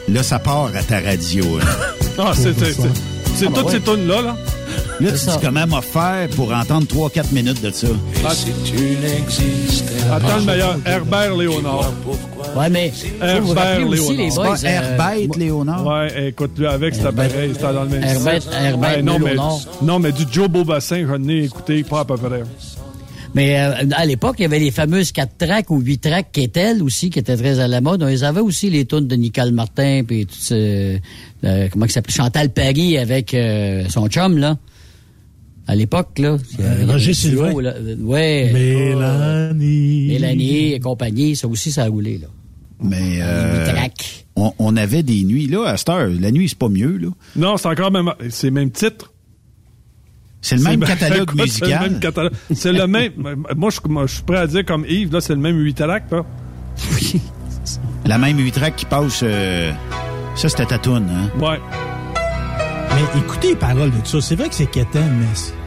là, 0.07 0.23
ça 0.23 0.39
part 0.39 0.71
à 0.73 0.81
ta 0.81 1.01
radio. 1.01 1.43
Là, 1.59 1.65
Ah, 2.19 2.31
c'est 2.35 2.53
c'est- 2.57 3.18
c'est- 3.39 3.45
c'est 3.45 3.51
Ah, 3.51 3.55
toutes 3.55 3.65
ouais. 3.65 3.71
ces 3.73 3.81
tunes-là, 3.81 4.21
là. 4.21 4.35
Là, 5.01 5.11
tu 5.13 5.25
dis 5.25 5.37
comment 5.41 5.65
m'a 5.65 5.81
faire 5.81 6.27
pour 6.35 6.53
entendre 6.53 6.85
3-4 6.87 7.31
minutes 7.31 7.61
de 7.63 7.71
ça. 7.71 7.87
Ah, 8.25 10.15
Attends 10.15 10.37
le 10.37 10.43
meilleur, 10.43 10.75
Herbert 10.85 11.35
Léonard. 11.37 11.91
Ouais, 12.55 12.69
mais 12.69 12.91
les 13.21 13.39
boys. 14.29 14.57
C'est 14.57 14.67
pas 14.67 14.69
euh, 14.69 14.91
Herbert 14.97 15.37
Léonard? 15.37 15.85
Ouais, 15.85 16.27
écoute, 16.29 16.51
lui, 16.57 16.67
avec, 16.67 16.95
c'était 16.95 17.07
Herbert- 17.07 17.29
pareil, 17.29 17.49
c'était 17.53 17.73
dans 17.73 17.83
le 17.83 17.89
même 17.89 18.03
Herbert- 18.03 18.41
style. 18.41 18.51
Herbert 18.61 18.89
Ouais, 18.97 19.01
non, 19.01 19.19
mais, 19.19 19.29
Léonard. 19.31 19.57
non, 19.81 19.99
mais 19.99 20.11
du 20.11 20.23
Joe 20.31 20.49
Beaubassin, 20.49 21.05
je 21.07 21.15
n'ai 21.15 21.43
écouté 21.45 21.83
pas 21.83 22.01
à 22.01 22.05
peu 22.05 22.15
près. 22.17 22.43
Mais 23.35 23.59
euh, 23.59 23.85
à 23.91 24.05
l'époque, 24.05 24.35
il 24.39 24.43
y 24.43 24.45
avait 24.45 24.59
les 24.59 24.71
fameuses 24.71 25.11
4 25.11 25.37
tracks 25.37 25.69
ou 25.69 25.79
8 25.79 25.97
tracks 25.99 26.31
qui 26.31 26.41
étaient 26.41 26.59
elles 26.61 26.81
aussi, 26.83 27.09
qui 27.09 27.19
étaient 27.19 27.37
très 27.37 27.59
à 27.59 27.67
la 27.67 27.79
mode. 27.81 28.05
Ils 28.09 28.25
avaient 28.25 28.39
aussi 28.41 28.69
les 28.69 28.85
tunes 28.85 29.07
de 29.07 29.15
Nicole 29.15 29.51
Martin, 29.51 30.01
puis 30.05 30.25
tout 30.25 30.35
ce, 30.39 30.97
euh, 31.43 31.67
comment 31.71 31.85
il 31.85 31.91
s'appelle, 31.91 32.13
Chantal 32.13 32.49
Paris 32.49 32.97
avec 32.97 33.33
euh, 33.33 33.85
son 33.89 34.07
chum, 34.07 34.37
là. 34.37 34.57
À 35.67 35.75
l'époque, 35.75 36.17
là. 36.17 36.37
Roger 36.87 37.13
Sylvain. 37.13 37.53
là. 37.61 37.75
Ouais. 37.99 38.49
Mélanie. 38.51 40.07
Mélanie 40.07 40.73
et 40.73 40.79
compagnie, 40.79 41.35
ça 41.35 41.47
aussi, 41.47 41.71
ça 41.71 41.83
a 41.83 41.87
roulé, 41.87 42.17
là. 42.17 42.27
Mais 42.81 43.19
euh, 43.21 43.65
Les 43.67 43.71
tracks. 43.73 44.25
on, 44.35 44.53
on 44.57 44.75
avait 44.77 45.03
des 45.03 45.23
nuits. 45.23 45.45
Là, 45.47 45.65
à 45.67 45.77
cette 45.77 45.89
heure, 45.89 46.09
la 46.19 46.31
nuit, 46.31 46.49
c'est 46.49 46.57
pas 46.57 46.69
mieux. 46.69 46.97
là. 46.97 47.09
Non, 47.35 47.57
c'est 47.57 47.67
encore 47.67 47.91
même, 47.91 48.11
c'est 48.29 48.47
le 48.47 48.53
même 48.53 48.71
titre. 48.71 49.13
C'est 50.41 50.55
le 50.55 50.63
même 50.63 50.79
catalogue 50.79 51.29
écoute, 51.37 51.49
C'est 51.49 51.61
le 51.61 51.67
musical? 51.67 51.89
même 51.91 51.99
catalogue? 51.99 52.31
C'est 52.53 52.71
le 52.71 52.87
même. 52.87 53.11
Moi, 53.55 53.69
je, 53.69 53.79
moi, 53.89 54.05
je 54.07 54.13
suis 54.15 54.23
prêt 54.23 54.37
à 54.37 54.47
dire 54.47 54.65
comme 54.65 54.85
Yves, 54.87 55.11
là, 55.13 55.21
c'est 55.21 55.33
le 55.33 55.39
même 55.41 55.57
8 55.57 55.73
tracks, 55.73 56.11
là. 56.11 56.23
La 58.05 58.17
même 58.17 58.37
8 58.39 58.51
tracks 58.51 58.75
qui 58.75 58.85
passe. 58.85 59.19
euh, 59.23 59.71
ça, 60.35 60.49
c'était 60.49 60.65
ta 60.65 60.77
toune, 60.79 61.07
hein? 61.11 61.29
Ouais. 61.39 61.59
Mais 62.95 63.19
écoutez 63.19 63.49
les 63.49 63.55
paroles 63.55 63.91
de 63.91 64.05
ça. 64.07 64.19
C'est 64.21 64.35
vrai 64.35 64.49
que 64.49 64.55
c'est 64.55 64.65
quétaine, 64.65 65.13
mais 65.19 65.25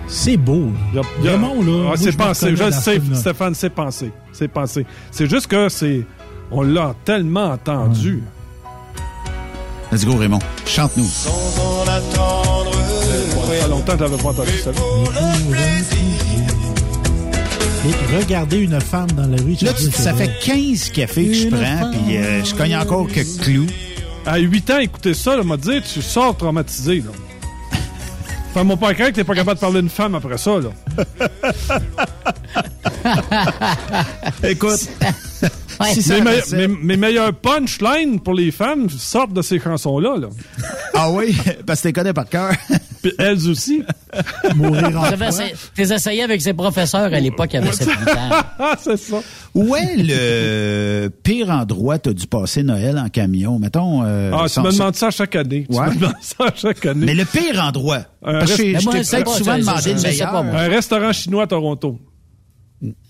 c'est- 0.08 0.36
beau. 0.36 0.70
là. 0.94 1.02
Il 1.20 1.24
y 1.24 1.28
a- 1.28 1.32
Vraiment, 1.36 1.54
là. 1.62 1.90
Ah, 1.92 1.96
c'est 1.96 2.16
pensé. 2.16 2.56
Je 2.56 2.70
sais. 2.70 3.00
Stéphane, 3.14 3.54
c'est 3.54 3.70
pensé. 3.70 4.10
C'est 4.32 4.48
pensé. 4.48 4.86
C'est 5.10 5.28
juste 5.28 5.46
que 5.46 5.68
c'est. 5.68 6.04
On 6.50 6.62
l'a 6.62 6.94
tellement 7.04 7.50
entendu. 7.52 8.22
Let's 9.92 10.04
go, 10.06 10.16
Raymond. 10.16 10.40
Chante-nous. 10.66 11.08
Ça 13.58 13.62
fait 13.64 13.68
longtemps 13.68 13.92
que 13.92 13.98
je 13.98 14.04
l'avais 14.04 14.22
pas 14.22 14.28
entendu 14.30 14.50
ça. 14.62 14.70
Et 17.84 18.16
regarder 18.16 18.58
une 18.58 18.80
femme 18.80 19.10
dans 19.12 19.26
la 19.26 19.36
rue. 19.42 19.56
Là, 19.60 19.72
tu 19.72 19.86
tu- 19.86 19.90
ça 19.90 20.14
fait 20.14 20.30
15 20.42 20.90
cafés 20.90 21.26
que 21.26 21.34
je 21.34 21.48
prends, 21.48 21.90
puis 21.90 22.16
euh, 22.16 22.44
je 22.44 22.54
cogne 22.54 22.76
encore 22.76 23.08
quelques 23.08 23.38
clous. 23.40 23.66
À 24.24 24.38
8 24.38 24.70
ans, 24.70 24.78
écouter 24.78 25.14
ça, 25.14 25.36
là, 25.36 25.42
m'a 25.42 25.56
dit, 25.56 25.80
tu 25.92 26.00
sors 26.00 26.36
traumatisé, 26.36 26.96
là. 27.00 27.10
Fais-moi 28.54 28.76
pas 28.76 28.94
craindre 28.94 29.10
que 29.10 29.16
t'es 29.16 29.24
pas 29.24 29.34
capable 29.34 29.56
de 29.56 29.60
parler 29.60 29.80
d'une 29.80 29.90
femme 29.90 30.14
après 30.14 30.38
ça, 30.38 30.52
là. 30.60 30.70
Écoute. 34.48 34.88
Ouais. 35.80 35.94
Si 35.94 36.02
ça 36.02 36.14
mes, 36.16 36.20
me- 36.20 36.28
restait- 36.28 36.68
mes- 36.68 36.76
mes 36.82 36.96
meilleurs 36.96 37.32
punchlines 37.34 38.20
pour 38.20 38.34
les 38.34 38.50
femmes 38.50 38.88
sortent 38.90 39.32
de 39.32 39.42
ces 39.42 39.58
chansons-là, 39.58 40.16
là. 40.18 40.28
Ah 40.94 41.10
oui, 41.10 41.34
parce 41.66 41.80
que 41.80 41.82
tu 41.84 41.88
les 41.88 41.92
connais 41.94 42.12
par 42.12 42.28
cœur. 42.28 42.52
Puis 43.02 43.12
elles 43.18 43.48
aussi. 43.48 43.82
Mourir 44.54 45.00
en 45.00 45.10
essayé- 45.10 45.54
T'es 45.74 45.90
essayé 45.92 46.22
avec 46.22 46.40
ses 46.42 46.52
professeurs 46.52 47.12
à 47.12 47.18
l'époque, 47.18 47.48
il 47.54 47.56
y 47.56 47.58
avait 47.58 47.70
7-8 47.70 48.10
ans. 48.12 48.28
Ah, 48.58 48.76
c'est 48.80 48.98
ça. 48.98 49.16
Où 49.54 49.74
est 49.74 49.96
le 49.96 51.08
pire 51.08 51.50
endroit 51.50 51.98
que 51.98 52.04
tu 52.04 52.08
as 52.10 52.12
dû 52.12 52.26
passer 52.26 52.62
Noël 52.62 52.98
en 52.98 53.08
camion? 53.08 53.58
Mettons. 53.58 54.02
euh, 54.04 54.30
Ah, 54.34 54.42
tu 54.44 54.50
sans- 54.50 54.62
me 54.62 54.70
demandes 54.70 54.94
ça 54.94 55.10
chaque 55.10 55.34
année. 55.34 55.66
Tu 55.68 55.76
Ouais. 55.76 55.88
me 55.88 55.94
demandes 55.94 56.14
ça 56.20 56.44
chaque 56.54 56.84
année. 56.86 57.06
Mais 57.06 57.14
le 57.14 57.24
pire 57.24 57.60
endroit? 57.64 58.02
Un 58.22 58.40
Parce 58.40 58.52
que 58.56 58.62
reste- 58.74 58.80
je 58.84 58.90
t'ai 58.90 58.98
peut-être 59.16 59.34
souvent 59.36 59.58
demandé 59.58 59.94
le 59.94 60.00
meilleur. 60.02 60.34
Un 60.36 60.68
restaurant 60.68 61.12
chinois 61.12 61.44
à 61.44 61.46
Toronto. 61.48 61.98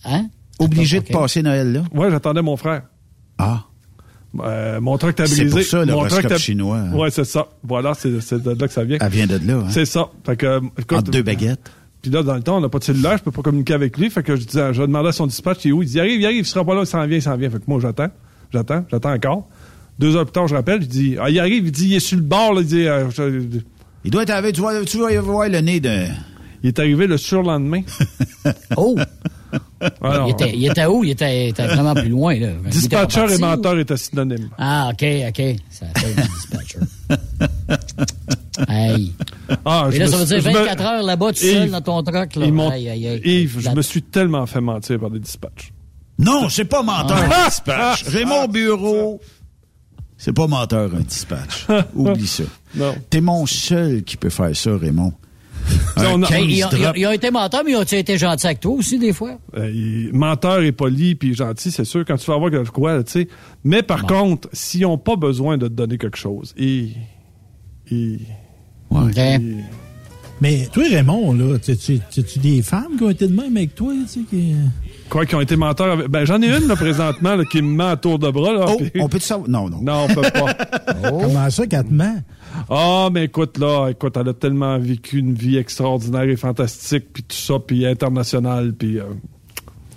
Hein? 0.05 0.27
Obligé 0.59 1.01
de 1.01 1.07
passer 1.09 1.43
Noël 1.43 1.73
là? 1.73 1.83
Ouais, 1.93 2.11
j'attendais 2.11 2.43
mon 2.43 2.57
frère. 2.57 2.83
Ah. 3.39 3.65
Euh, 4.41 4.81
mon 4.81 4.97
truck 4.97 5.15
t'a 5.17 5.27
C'est 5.27 5.47
pour 5.47 5.61
ça, 5.63 5.85
le 5.85 5.93
mon 5.93 6.09
chinois, 6.39 6.79
hein. 6.79 6.93
Ouais, 6.95 7.11
c'est 7.11 7.25
ça. 7.25 7.49
Voilà, 7.63 7.93
c'est 7.95 8.09
de 8.11 8.51
là 8.59 8.67
que 8.67 8.73
ça 8.73 8.85
vient. 8.85 8.99
Elle 9.01 9.11
vient 9.11 9.27
de 9.27 9.39
là. 9.47 9.57
Hein? 9.59 9.67
C'est 9.71 9.85
ça. 9.85 10.09
Fait 10.25 10.37
que, 10.37 10.47
euh, 10.47 10.61
écoute, 10.79 10.99
Entre 10.99 11.11
deux 11.11 11.23
baguettes. 11.23 11.71
Puis 12.01 12.11
là, 12.11 12.23
dans 12.23 12.35
le 12.35 12.43
temps, 12.43 12.57
on 12.57 12.61
n'a 12.61 12.69
pas 12.69 12.79
de 12.79 12.85
cellulaire, 12.85 13.19
je 13.19 13.23
peux 13.23 13.31
pas 13.31 13.43
communiquer 13.43 13.75
avec 13.75 13.97
lui. 13.99 14.11
Fait 14.11 14.23
que 14.23 14.35
je 14.35 14.45
disais, 14.45 14.73
je 14.73 14.83
demandais 14.83 15.11
à 15.11 15.13
son 15.13 15.27
dispatch, 15.27 15.65
il 15.65 15.69
est 15.69 15.73
où? 15.73 15.83
Il 15.83 15.87
dit, 15.89 15.95
il 15.97 16.01
arrive, 16.01 16.21
il 16.21 16.25
arrive, 16.27 16.39
il 16.41 16.47
sera 16.47 16.65
pas 16.65 16.75
là, 16.75 16.81
il 16.83 16.87
s'en 16.87 17.07
vient, 17.07 17.19
il 17.19 17.23
s'en 17.23 17.37
vient. 17.37 17.51
Fait 17.51 17.59
que 17.59 17.65
moi, 17.69 17.79
j'attends, 17.81 18.09
j'attends, 18.53 18.85
j'attends 18.91 19.13
encore. 19.13 19.49
Deux 19.99 20.17
heures 20.17 20.25
plus 20.25 20.33
tard, 20.33 20.49
je 20.49 20.55
rappelle, 20.55 20.81
je 20.83 20.87
dis, 20.87 21.17
ah, 21.21 21.29
il 21.31 21.39
arrive, 21.39 21.67
il 21.67 21.71
dit, 21.73 21.89
il 21.89 21.95
est 21.95 22.01
sur 22.01 22.17
le 22.17 22.23
bord, 22.25 22.55
là, 22.55 22.63
il 22.63 22.67
dit, 22.67 22.87
euh, 22.89 23.09
je- 23.11 23.59
Il 24.05 24.11
doit 24.11 24.23
être 24.23 24.31
avec, 24.31 24.55
tu 24.55 24.63
vois, 24.63 24.83
tu 24.85 24.99
vas 24.99 25.21
voir 25.21 25.49
le 25.49 25.61
nez 25.61 25.79
de. 25.79 26.07
il 26.65 26.69
est 26.69 26.79
arrivé 26.79 27.07
le 27.07 27.19
surlendemain. 27.19 27.83
Oh! 28.77 28.97
Alors, 30.01 30.29
il, 30.29 30.31
était, 30.33 30.53
il 30.57 30.67
était 30.71 30.87
où? 30.87 31.05
Il 31.05 31.11
était, 31.11 31.47
il 31.47 31.49
était 31.51 31.67
vraiment 31.67 31.95
plus 31.95 32.09
loin, 32.09 32.39
là. 32.39 32.49
Dispatcher 32.71 33.21
et 33.21 33.23
parti, 33.23 33.37
ou- 33.37 33.41
menteur 33.41 33.79
étaient 33.79 33.97
synonymes. 33.97 34.49
Ah, 34.59 34.91
OK, 34.93 35.05
OK. 35.29 35.43
Ça 35.71 35.87
fait 35.97 36.15
du 36.15 36.29
dispatcher. 36.29 36.79
hey. 38.69 39.13
Ah, 39.65 39.89
Et 39.93 39.99
là, 39.99 40.07
ça 40.07 40.17
veut 40.19 40.27
suis- 40.27 40.35
dire 40.41 40.43
je 40.43 40.49
me- 40.59 40.65
24 40.65 40.83
heures 40.85 41.03
là-bas, 41.03 41.33
tout 41.33 41.39
seul, 41.39 41.65
Yves, 41.65 41.71
dans 41.71 41.81
ton 41.81 42.03
truck, 42.03 42.35
là. 42.37 42.47
Aïe, 42.73 42.89
aïe, 42.89 43.09
aïe. 43.09 43.21
Yves, 43.25 43.61
je 43.61 43.71
me 43.71 43.83
suis 43.83 44.03
tellement 44.03 44.47
fait 44.47 44.61
mentir 44.61 44.99
par 45.01 45.11
des 45.11 45.19
dispatchs. 45.21 45.73
Non, 46.19 46.49
c'est 46.49 46.65
pas 46.67 46.83
menteur 46.83 47.19
Ah. 47.31 47.45
un 47.45 47.49
dispatch. 47.49 48.05
Raymond 48.05 48.49
Bureau. 48.49 49.21
C'est 50.17 50.33
pas 50.33 50.47
menteur 50.47 50.91
un 50.95 51.01
dispatch. 51.01 51.67
Oublie 51.97 52.27
ça. 52.29 52.45
Non. 52.77 52.95
T'es 53.11 53.21
mon 53.21 53.45
seul 53.47 54.05
qui 54.05 54.17
peut 54.17 54.31
faire 54.31 54.55
ça, 54.55 54.71
Raymond. 54.77 55.13
On 55.97 56.01
Un 56.01 56.23
a- 56.23 56.27
case 56.27 56.39
Hey, 56.39 56.45
ils, 56.59 56.65
ont, 56.65 56.69
ils 56.97 57.07
ont- 57.07 57.11
ont 57.11 57.13
été 57.13 57.31
menteurs, 57.31 57.63
mais 57.65 57.73
ils 57.73 57.77
ont-ils 57.77 57.99
été 57.99 58.17
gentils 58.19 58.47
avec 58.47 58.61
toi 58.61 58.73
aussi, 58.73 58.99
des 58.99 59.13
fois? 59.13 59.39
Euh, 59.57 59.71
il- 59.73 60.11
menteur 60.13 60.63
et 60.63 60.73
poli 60.73 61.15
puis 61.15 61.35
gentil, 61.35 61.71
c'est 61.71 61.85
sûr, 61.85 62.05
quand 62.07 62.17
tu 62.17 62.27
vas 62.27 62.35
avoir 62.35 62.51
quelque 62.51 62.71
quoi, 62.71 63.03
tu 63.05 63.13
sais. 63.13 63.29
Mais 63.65 63.83
par 63.83 64.05
contre, 64.07 64.49
s'ils 64.53 64.83
n'ont 64.83 64.99
pas 64.99 65.17
besoin 65.17 65.59
de 65.59 65.69
te 65.69 65.73
donner 65.73 65.99
quelque 65.99 66.19
chose, 66.19 66.55
ils... 66.57 66.95
ils- 67.91 68.21
OK. 68.91 69.17
ils- 69.17 69.65
Mais 70.41 70.67
toi, 70.73 70.83
Raymond, 70.91 71.35
là, 71.35 71.57
tu 71.59 72.41
des 72.41 72.63
femmes 72.63 72.97
qui 72.99 73.05
ont 73.05 73.11
été 73.11 73.29
de 73.29 73.35
même 73.35 73.57
avec 73.57 73.75
toi, 73.77 73.93
tu 73.93 74.09
sais, 74.09 74.21
qui... 74.29 74.55
quoi, 75.09 75.25
qui 75.25 75.35
ont 75.37 75.41
été 75.41 75.55
menteurs 75.55 75.93
avec... 75.93 76.09
Ben, 76.09 76.25
j'en 76.25 76.43
ai 76.43 76.49
une, 76.49 76.67
là, 76.67 76.75
présentement, 76.75 77.37
là, 77.37 77.45
qui 77.45 77.63
me 77.63 77.69
ment 77.77 77.91
à 77.91 77.97
tour 77.97 78.19
de 78.19 78.29
bras, 78.29 78.53
là. 78.53 78.65
Oh, 78.69 78.77
on 78.99 79.09
peut 79.09 79.19
te 79.21 79.25
savoir? 79.25 79.49
Non, 79.49 79.69
non. 79.69 79.81
Non, 79.83 80.07
on 80.09 80.15
peut 80.15 80.23
pas. 80.23 80.55
Comment 81.11 81.49
ça, 81.51 81.67
qu'elle 81.67 81.85
te 81.85 81.93
ment? 81.93 82.17
Ah, 82.75 83.11
mais 83.13 83.25
écoute, 83.25 83.59
là, 83.59 83.89
écoute, 83.91 84.17
elle 84.17 84.29
a 84.29 84.33
tellement 84.35 84.79
vécu 84.79 85.19
une 85.19 85.35
vie 85.35 85.57
extraordinaire 85.59 86.23
et 86.23 86.37
fantastique, 86.37 87.13
puis 87.13 87.23
tout 87.23 87.37
ça, 87.37 87.59
puis 87.59 87.85
internationale, 87.87 88.73
puis... 88.73 88.99
Euh, 88.99 89.05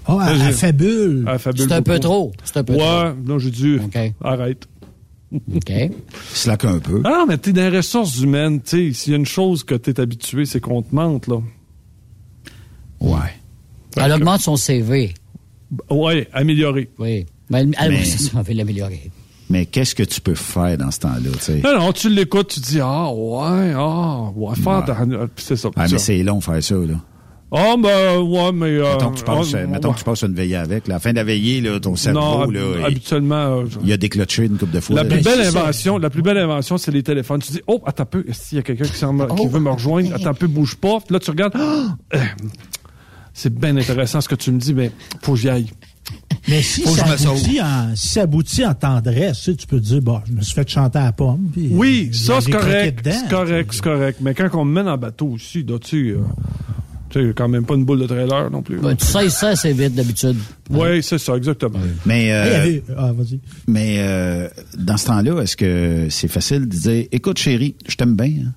Ah, 0.07 0.27
elle, 0.29 0.41
elle 0.41 0.53
fabule. 0.53 1.25
elle 1.31 1.39
fabule 1.39 1.61
C'est 1.67 1.71
un 1.73 1.81
peu 1.81 1.99
trop. 1.99 2.31
C'est 2.43 2.57
un 2.57 2.63
peu 2.65 2.73
Ouais, 2.73 3.13
non, 3.25 3.39
j'ai 3.39 3.51
dû... 3.51 3.79
OK. 3.79 3.97
Arrête. 4.21 4.67
trop. 5.31 5.41
OK. 5.55 5.71
Slack 6.33 6.65
un 6.65 6.79
peu. 6.79 7.01
Ah, 7.05 7.09
non, 7.19 7.25
mais 7.27 7.37
t'es 7.37 7.53
dans 7.53 7.69
les 7.71 7.77
ressources 7.77 8.19
humaines, 8.19 8.61
tu 8.61 8.89
sais, 8.89 8.93
s'il 8.93 9.11
y 9.13 9.15
a 9.15 9.19
une 9.19 9.25
chose 9.25 9.63
que 9.63 9.75
t'es 9.75 9.99
habitué, 9.99 10.45
c'est 10.45 10.59
qu'on 10.59 10.81
te 10.81 10.93
mente, 10.93 11.27
là. 11.27 11.37
Ouais. 12.99 13.33
Elle 13.97 14.11
augmente 14.11 14.41
son 14.41 14.55
CV. 14.57 15.13
Ouais, 15.89 16.27
amélioré. 16.33 16.89
Oui. 16.99 17.25
Mais, 17.49 17.61
elle, 17.61 17.75
elle, 17.79 17.91
Mais- 17.91 18.03
c'est 18.03 18.17
ça, 18.23 18.31
on 18.37 18.41
veut 18.41 18.53
l'améliorer. 18.53 19.11
Mais 19.49 19.65
qu'est-ce 19.67 19.93
que 19.93 20.03
tu 20.03 20.21
peux 20.21 20.33
faire 20.35 20.77
dans 20.77 20.89
ce 20.91 20.99
temps-là, 21.01 21.29
tu 21.33 21.39
sais? 21.39 21.61
Non, 21.63 21.77
non, 21.79 21.91
tu 21.93 22.09
l'écoutes, 22.09 22.47
tu 22.47 22.59
dis, 22.61 22.79
ah, 22.81 23.09
ouais, 23.11 23.73
ah, 23.75 24.31
ouais, 24.35 24.55
faire 24.55 24.83
dans- 24.85 25.27
puis 25.27 25.45
c'est 25.45 25.55
ça. 25.55 25.69
Ah, 25.75 25.87
ça. 25.87 25.93
mais 25.93 25.99
c'est 25.99 26.23
long 26.23 26.41
faire 26.41 26.63
ça, 26.63 26.75
là. 26.75 26.95
Ah, 27.51 27.75
ben, 27.81 28.17
ouais, 28.21 28.51
mais. 28.51 28.65
Euh, 28.79 28.91
mettons 28.93 29.11
que 29.11 29.17
tu 29.19 29.23
passes, 29.23 29.53
euh, 29.53 29.67
mettons 29.67 29.93
que 29.93 29.99
tu 29.99 30.03
passes 30.03 30.23
une 30.23 30.33
veillée 30.33 30.55
avec. 30.55 30.87
la 30.87 30.99
fin 30.99 31.11
de 31.11 31.17
la 31.17 31.23
veillée, 31.23 31.61
là, 31.61 31.79
ton 31.79 31.95
cerveau, 31.95 32.19
non, 32.19 32.49
là, 32.49 32.59
hab- 32.59 32.79
il- 32.79 32.85
habituellement. 32.85 33.35
euh, 33.35 33.65
je- 33.69 33.77
il 33.83 33.93
a 33.93 33.97
déclenché 33.97 34.45
une 34.45 34.57
coupe 34.57 34.71
de 34.71 34.79
fois. 34.79 34.95
la 34.95 35.03
là. 35.03 35.09
plus 35.09 35.23
belle 35.23 35.39
c'est 35.45 35.51
ça. 35.51 35.61
invention, 35.61 35.97
la 35.99 36.09
plus 36.09 36.23
belle 36.23 36.39
invention, 36.39 36.77
c'est 36.79 36.91
les 36.91 37.03
téléphones. 37.03 37.39
Tu 37.41 37.51
dis, 37.53 37.61
oh, 37.67 37.79
attends 37.85 38.03
un 38.03 38.07
peu, 38.07 38.25
s'il 38.31 38.57
y 38.57 38.59
a 38.59 38.63
quelqu'un 38.63 38.85
qui, 38.85 39.47
veut 39.47 39.59
me 39.59 39.69
rejoindre, 39.69 40.13
attends 40.15 40.31
un 40.31 40.33
peu, 40.33 40.47
bouge 40.47 40.75
pas. 40.75 40.97
Puis 41.05 41.13
là, 41.13 41.19
tu 41.19 41.29
regardes, 41.29 41.53
Ah! 41.55 41.95
Euh, 42.15 42.19
c'est 43.33 43.53
bien 43.53 43.77
intéressant 43.77 44.21
ce 44.21 44.27
que 44.27 44.35
tu 44.35 44.51
me 44.51 44.57
dis, 44.59 44.73
mais 44.73 44.91
faut 45.21 45.33
que 45.33 45.39
j'y 45.39 45.49
aille. 45.49 45.69
Mais 46.47 46.61
si 46.61 46.81
Faut 46.81 46.91
que 46.93 46.97
ça, 46.99 47.29
aboutit 47.29 47.61
en, 47.61 47.95
si 47.95 48.07
ça 48.09 48.21
aboutit 48.21 48.65
en 48.65 48.73
tendresse, 48.73 49.39
tu, 49.39 49.43
sais, 49.51 49.55
tu 49.55 49.67
peux 49.67 49.79
te 49.79 49.85
dire, 49.85 50.01
bon, 50.01 50.21
je 50.27 50.33
me 50.33 50.41
suis 50.41 50.53
fait 50.53 50.69
chanter 50.69 50.99
à 50.99 51.05
la 51.05 51.11
pomme. 51.11 51.49
puis, 51.51 51.69
Oui, 51.71 52.09
euh, 52.11 52.15
ça, 52.15 52.41
c'est 52.41 52.51
correct. 52.51 52.99
C'est 53.03 53.29
correct, 53.29 53.69
c'est 53.73 53.83
correct. 53.83 54.19
Mais 54.21 54.33
quand 54.33 54.49
on 54.53 54.65
me 54.65 54.73
mène 54.73 54.87
en 54.87 54.97
bateau 54.97 55.27
aussi, 55.27 55.63
là, 55.63 55.79
tu 55.79 56.11
sais, 56.11 56.17
euh, 57.17 57.33
quand 57.35 57.47
même 57.47 57.65
pas 57.65 57.75
une 57.75 57.85
boule 57.85 57.99
de 57.99 58.07
trailer 58.07 58.49
non 58.51 58.61
plus. 58.61 58.77
Ben, 58.77 58.95
tu 58.95 59.05
sais 59.05 59.29
ça 59.29 59.49
assez 59.49 59.73
vite 59.73 59.95
d'habitude. 59.95 60.35
Oui, 60.69 61.01
c'est 61.01 61.17
ça, 61.17 61.35
exactement. 61.35 61.79
Mais, 62.05 62.31
euh, 62.31 62.79
ah, 62.97 63.11
mais 63.67 63.97
euh, 63.99 64.47
dans 64.77 64.97
ce 64.97 65.05
temps-là, 65.07 65.41
est-ce 65.41 65.55
que 65.55 66.07
c'est 66.09 66.27
facile 66.27 66.67
de 66.67 66.75
dire 66.75 67.05
Écoute, 67.11 67.37
chérie, 67.37 67.75
je 67.87 67.95
t'aime 67.95 68.15
bien. 68.15 68.27
hein? 68.45 68.51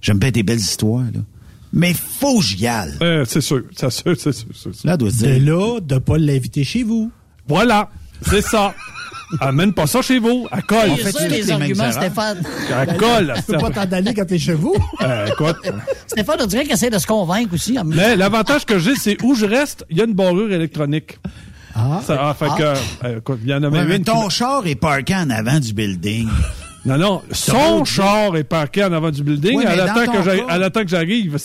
J'aime 0.00 0.18
bien 0.18 0.30
tes 0.30 0.42
belles 0.42 0.58
histoires. 0.58 1.04
Là. 1.12 1.20
Mais 1.78 1.92
faut 1.92 2.38
que 2.38 2.44
j'y 2.44 2.66
aille. 2.66 2.94
Euh, 3.02 3.24
c'est 3.28 3.42
sûr, 3.42 3.60
c'est 3.76 3.90
sûr, 3.90 4.14
c'est 4.18 4.32
sûr. 4.32 4.46
c'est 4.54 4.74
sûr. 4.74 4.88
Là, 4.88 4.96
doit 4.96 5.10
se 5.10 5.24
De 5.24 5.38
dire 5.38 5.54
là, 5.54 5.78
de 5.80 5.98
pas 5.98 6.16
l'inviter 6.16 6.64
chez 6.64 6.82
vous. 6.82 7.12
Voilà, 7.46 7.90
c'est 8.22 8.40
ça. 8.40 8.74
Amène 9.40 9.74
pas 9.74 9.86
ça 9.86 10.00
chez 10.00 10.18
vous, 10.18 10.46
à 10.50 10.62
colle. 10.62 10.92
C'est 11.02 11.12
ça, 11.12 11.28
les 11.28 11.50
arguments, 11.50 11.92
Stéphane. 11.92 12.42
À 12.74 12.86
colle. 12.86 13.34
Tu 13.36 13.42
peux 13.52 13.58
pas 13.58 13.70
t'en 13.70 13.92
aller 13.92 14.14
quand 14.14 14.24
t'es 14.24 14.38
chez 14.38 14.54
vous. 14.54 14.74
Euh, 15.02 15.26
écoute. 15.26 15.56
Stéphane, 16.06 16.38
on 16.40 16.46
dirait 16.46 16.62
qu'il 16.64 16.72
essaie 16.72 16.88
de 16.90 16.98
se 16.98 17.06
convaincre 17.06 17.52
aussi. 17.52 17.78
en 17.78 17.84
Mais 17.84 18.16
l'avantage 18.16 18.64
que 18.64 18.78
j'ai, 18.78 18.94
c'est 18.96 19.22
où 19.22 19.34
je 19.34 19.44
reste, 19.44 19.84
il 19.90 19.98
y 19.98 20.00
a 20.00 20.04
une 20.04 20.14
barrure 20.14 20.50
électronique. 20.50 21.18
Ah. 21.74 22.00
Ça, 22.06 22.16
ah, 22.18 22.34
fait 22.34 22.48
que, 22.56 23.06
euh, 23.06 23.18
écoute, 23.18 23.40
il 23.44 23.50
y 23.50 23.54
en 23.54 23.62
a 23.62 23.68
Ouais, 23.68 23.78
même 23.80 23.88
mais 23.88 23.96
une. 23.96 24.04
qui- 24.04 24.10
ton 24.10 24.30
char 24.30 24.66
est 24.66 24.76
parké 24.76 25.14
en 25.14 25.28
avant 25.28 25.60
du 25.60 25.74
building. 25.74 26.26
Non, 26.86 26.96
non, 26.98 27.22
son 27.32 27.84
char 27.84 28.36
est 28.36 28.44
parqué 28.44 28.84
en 28.84 28.92
avant 28.92 29.10
du 29.10 29.22
building. 29.22 29.56
Ouais, 29.58 29.64
elle, 29.66 29.80
attend 29.80 30.06
que 30.12 30.24
cas- 30.24 30.46
elle 30.54 30.62
attend 30.62 30.82
que 30.82 30.88
j'arrive. 30.88 31.36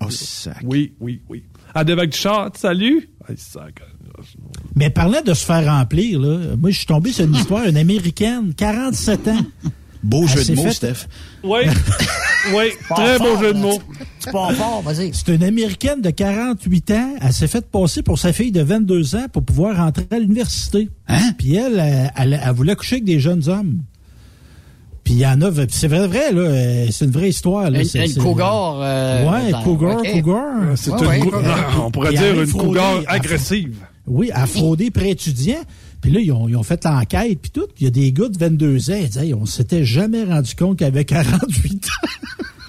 Oh, 0.00 0.10
sac. 0.10 0.58
Oui, 0.64 0.92
oui, 1.00 1.22
oui. 1.28 1.42
À 1.74 1.84
des 1.84 1.94
vagues 1.94 2.10
du 2.10 2.16
char, 2.18 2.50
salut. 2.54 3.08
Sac. 3.36 3.80
Mais 4.74 4.90
parlant 4.90 5.22
de 5.24 5.32
se 5.34 5.44
faire 5.44 5.64
remplir, 5.64 6.20
là, 6.20 6.54
moi, 6.60 6.70
je 6.70 6.76
suis 6.78 6.86
tombé 6.86 7.12
sur 7.12 7.24
une 7.24 7.34
histoire, 7.34 7.64
une 7.64 7.76
américaine, 7.76 8.52
47 8.54 9.28
ans. 9.28 9.38
Beau 10.02 10.22
Elle 10.22 10.28
jeu 10.28 10.44
de 10.44 10.54
mots, 10.56 10.62
fait- 10.64 10.72
Steph. 10.72 11.06
Oui, 11.42 11.60
oui, 12.54 12.70
très 12.94 13.18
beau 13.18 13.36
jeu 13.40 13.52
de 13.52 13.58
mots. 13.58 13.80
C'est 14.20 14.30
pas 14.32 14.52
fort, 14.54 14.82
vas-y. 14.82 15.12
C'est 15.12 15.34
une 15.34 15.42
américaine 15.42 16.00
de 16.00 16.10
48 16.10 16.90
ans. 16.92 17.14
Elle 17.20 17.32
s'est 17.32 17.48
fait 17.48 17.68
passer 17.68 18.02
pour 18.02 18.18
sa 18.18 18.32
fille 18.32 18.52
de 18.52 18.60
22 18.62 19.16
ans 19.16 19.26
pour 19.32 19.44
pouvoir 19.44 19.76
rentrer 19.76 20.06
à 20.12 20.18
l'université. 20.18 20.88
Hein? 21.08 21.32
Puis 21.36 21.56
elle, 21.56 21.78
elle, 21.80 22.12
elle- 22.16 22.40
elle 22.44 22.54
voulait 22.54 22.76
coucher 22.76 22.96
avec 22.96 23.04
des 23.04 23.18
jeunes 23.18 23.48
hommes. 23.48 23.80
Puis 25.08 25.14
il 25.16 25.20
y 25.22 25.26
en 25.26 25.40
a, 25.40 25.50
c'est 25.70 25.88
vrai, 25.88 26.06
vrai, 26.06 26.32
là, 26.32 26.40
euh, 26.42 26.86
c'est 26.90 27.06
une 27.06 27.10
vraie 27.12 27.30
histoire. 27.30 27.70
Là, 27.70 27.78
Une, 27.78 27.84
c'est- 27.86 28.04
une 28.14 28.22
cougar. 28.22 28.74
euh, 28.82 29.24
ouais, 29.30 29.52
dans- 29.52 29.62
cougar, 29.62 30.02
cougar. 30.02 30.44
C'est 30.76 30.90
Ouais, 30.90 31.18
une 31.20 31.24
ouais, 31.24 31.32
on 31.82 31.90
pourrait 31.90 32.12
dire 32.12 32.42
une 32.42 32.52
cougar 32.52 33.00
à- 33.06 33.12
agressive. 33.14 33.74
Oui, 34.06 34.30
à 34.34 34.46
frauder 34.46 34.90
pré-étudiant. 34.90 35.62
Puis 36.02 36.10
là, 36.10 36.20
ils 36.20 36.30
ont, 36.30 36.46
ils 36.46 36.56
ont 36.56 36.62
fait 36.62 36.84
l'enquête, 36.84 37.38
puis 37.40 37.50
tout. 37.50 37.64
Il 37.80 37.84
y 37.84 37.86
a 37.86 37.90
des 37.90 38.12
gars 38.12 38.28
de 38.28 38.36
22 38.36 38.90
ans, 38.90 38.98
ils 39.00 39.06
disaient, 39.08 39.28
Hey, 39.28 39.32
on 39.34 39.46
s'était 39.46 39.82
jamais 39.82 40.24
rendu 40.24 40.54
compte 40.54 40.76
qu'il 40.76 40.86
avait 40.86 41.04
48 41.06 41.86
ans. 41.86 42.08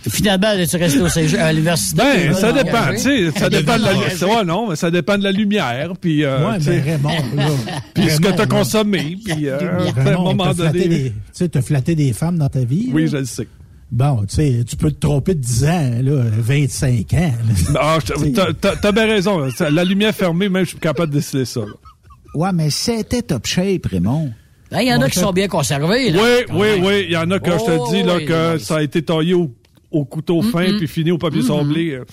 Finalement, 0.07 0.53
tu 0.69 0.77
resté 0.77 0.99
au 1.01 1.07
cégep- 1.07 1.39
à 1.39 1.51
l'université. 1.51 1.97
Ben, 2.01 2.33
ça 2.33 2.51
dépend, 2.53 2.89
tu 2.91 2.97
sais, 2.99 3.31
ça 3.31 3.49
dépend 3.49 3.77
de 3.77 3.83
la 3.83 3.93
ouais, 3.93 4.45
non, 4.45 4.69
mais 4.69 4.75
ça 4.75 4.89
dépend 4.91 5.17
de 5.17 5.23
la 5.23 5.31
lumière, 5.31 5.91
puis 5.99 6.23
euh, 6.23 6.49
ouais, 6.51 6.57
tu 6.59 6.65
sais, 6.65 6.81
mais 6.85 6.91
Raymond, 6.93 7.09
là. 7.35 7.47
puis 7.93 8.09
ce 8.09 8.19
que 8.21 8.29
t'as 8.29 8.37
là. 8.37 8.45
consommé, 8.45 9.17
puis 9.25 9.47
euh, 9.49 9.57
à 9.97 10.09
un 10.09 10.17
moment 10.17 10.45
t'as 10.45 10.53
flatté 10.53 10.79
donné. 10.83 10.97
des- 10.99 11.09
Tu 11.09 11.15
sais, 11.33 11.49
t'as 11.49 11.61
flatté 11.61 11.95
des 11.95 12.13
femmes 12.13 12.37
dans 12.37 12.49
ta 12.49 12.59
vie. 12.61 12.89
Oui, 12.93 13.03
là? 13.03 13.09
je 13.11 13.17
le 13.17 13.25
sais. 13.25 13.47
Bon, 13.91 14.23
tu 14.27 14.35
sais, 14.35 14.63
tu 14.69 14.75
peux 14.75 14.91
te 14.91 14.99
tromper 14.99 15.33
de 15.35 15.39
10 15.41 15.65
ans, 15.65 15.91
là, 16.01 16.23
25 16.37 17.13
ans. 17.15 17.33
Ah, 17.79 17.97
t'as- 18.81 18.91
bien 18.91 19.05
raison. 19.07 19.39
là. 19.39 19.49
La 19.71 19.83
lumière 19.83 20.13
fermée, 20.13 20.47
même, 20.47 20.63
je 20.63 20.69
suis 20.69 20.79
capable 20.79 21.09
de 21.11 21.17
déceler 21.17 21.45
ça. 21.45 21.61
là. 21.61 21.65
Ouais, 22.35 22.49
mais 22.53 22.69
c'était 22.69 23.23
top 23.23 23.47
shape, 23.47 23.87
Raymond. 23.87 24.31
Ben, 24.71 24.81
Il 24.81 24.87
y 24.87 24.93
en 24.93 25.01
a 25.01 25.09
qui 25.09 25.17
sont 25.17 25.31
bien 25.33 25.47
conservés. 25.47 26.11
Là, 26.11 26.21
Oui, 26.21 26.45
oui, 26.53 26.67
même. 26.75 26.85
oui. 26.85 27.05
Il 27.07 27.11
y 27.13 27.17
en 27.17 27.31
a 27.31 27.39
que 27.39 27.49
je 27.49 27.57
Oh, 27.67 27.87
te 27.89 27.95
dis 27.95 28.03
là, 28.03 28.17
oui, 28.17 28.25
que 28.25 28.53
oui. 28.53 28.59
ça 28.59 28.75
a 28.77 28.81
été 28.83 29.01
taillé 29.01 29.33
au, 29.33 29.51
au 29.91 30.05
couteau 30.05 30.41
fin 30.43 30.77
puis 30.77 30.87
fini 30.87 31.09
au 31.11 31.17
papier 31.17 31.41
sablé. 31.41 31.91
euh. 31.93 32.03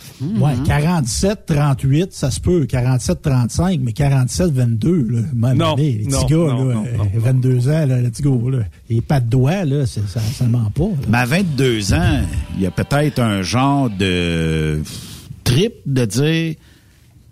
Ouais, 0.40 0.52
47, 0.64 1.44
38, 1.46 2.12
ça 2.12 2.30
se 2.30 2.40
peut. 2.40 2.64
47, 2.66 3.20
35, 3.20 3.80
mais 3.82 3.92
47, 3.92 4.50
22, 4.50 5.06
là. 5.10 5.20
Même 5.34 5.58
Non, 5.58 5.74
année, 5.74 5.98
les 6.02 6.06
non, 6.06 6.18
petits 6.22 6.32
gars, 6.32 6.36
non, 6.38 6.64
là, 6.68 6.74
non, 6.74 6.84
euh, 6.86 6.96
non, 6.96 7.08
22 7.14 7.68
ans, 7.68 7.86
là, 7.86 8.00
let's 8.00 8.20
go, 8.22 8.48
là. 8.50 8.60
Et 8.88 9.00
pas 9.02 9.20
de 9.20 9.28
doigts, 9.28 9.64
là, 9.64 9.84
ça, 9.86 10.00
ça 10.06 10.44
ment 10.46 10.70
pas. 10.74 10.84
là. 10.84 11.06
Mais 11.08 11.18
à 11.18 11.26
22 11.26 11.92
ans, 11.92 12.20
il 12.56 12.62
y 12.62 12.66
a 12.66 12.70
peut-être 12.70 13.18
un 13.20 13.42
genre 13.42 13.90
de 13.90 14.80
trip 15.44 15.74
de 15.84 16.04
dire 16.06 16.54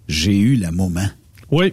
j'ai 0.08 0.38
eu 0.38 0.56
le 0.56 0.70
moment. 0.70 1.08
Oui. 1.50 1.72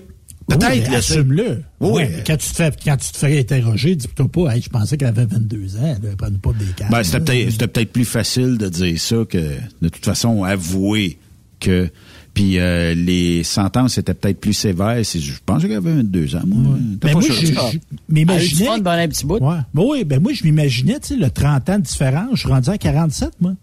Peut-être, 0.60 0.90
Oui, 0.90 0.96
assume-le. 0.96 1.62
Oui. 1.80 2.04
Quand 2.26 2.38
tu 2.38 2.50
te 2.50 2.56
fais, 2.56 2.72
quand 2.84 2.98
tu 2.98 3.12
te 3.12 3.18
fais 3.18 3.40
interroger, 3.40 3.96
dis-toi 3.96 4.28
pas, 4.28 4.56
hey, 4.56 4.62
je 4.62 4.70
pensais 4.70 4.98
qu'elle 4.98 5.08
avait 5.10 5.26
22 5.26 5.78
ans, 5.78 5.82
là, 6.02 6.10
prends 6.18 6.32
pas 6.32 6.58
des 6.58 6.66
cartes. 6.76 6.92
Ben, 6.92 7.04
c'était 7.04 7.20
peut-être 7.20 7.52
c'était 7.52 7.68
peut-être 7.68 7.92
plus 7.92 8.06
facile 8.06 8.58
de 8.58 8.70
dire 8.70 9.00
ça 9.00 9.18
que 9.28 9.38
de 9.82 9.90
toute 9.90 10.06
façon 10.06 10.44
avouer 10.44 11.18
que 11.60 11.90
puis 12.34 12.60
euh, 12.60 12.94
les 12.94 13.44
sentences 13.44 13.98
étaient 13.98 14.14
peut-être 14.14 14.40
plus 14.40 14.54
sévères. 14.54 15.06
Si 15.06 15.20
je 15.22 15.34
pensais 15.46 15.68
qu'elle 15.68 15.78
avait 15.78 15.96
22 15.96 16.36
ans, 16.38 16.42
moi. 16.46 16.78
T'as 17.02 17.08
Ben 17.10 17.14
pas 17.14 17.20
moi, 17.20 17.22
sûr. 17.24 17.34
je, 17.36 17.48
Elle 17.48 17.80
m'imaginais. 18.08 18.68
un 18.70 19.08
petit 19.10 19.26
bout? 19.26 19.40
Ouais. 19.42 19.58
Ben 19.74 19.84
oui, 19.86 20.04
ben 20.06 20.22
moi, 20.22 20.32
je 20.34 20.44
m'imaginais, 20.46 21.00
tu 21.02 21.10
sais, 21.10 21.16
le 21.18 21.30
30 21.30 21.70
ans 21.70 21.78
de 21.80 21.84
différence, 21.84 22.30
je 22.36 22.40
suis 22.40 22.48
rendu 22.50 22.70
à 22.70 22.78
47, 22.78 23.32
moi. 23.42 23.54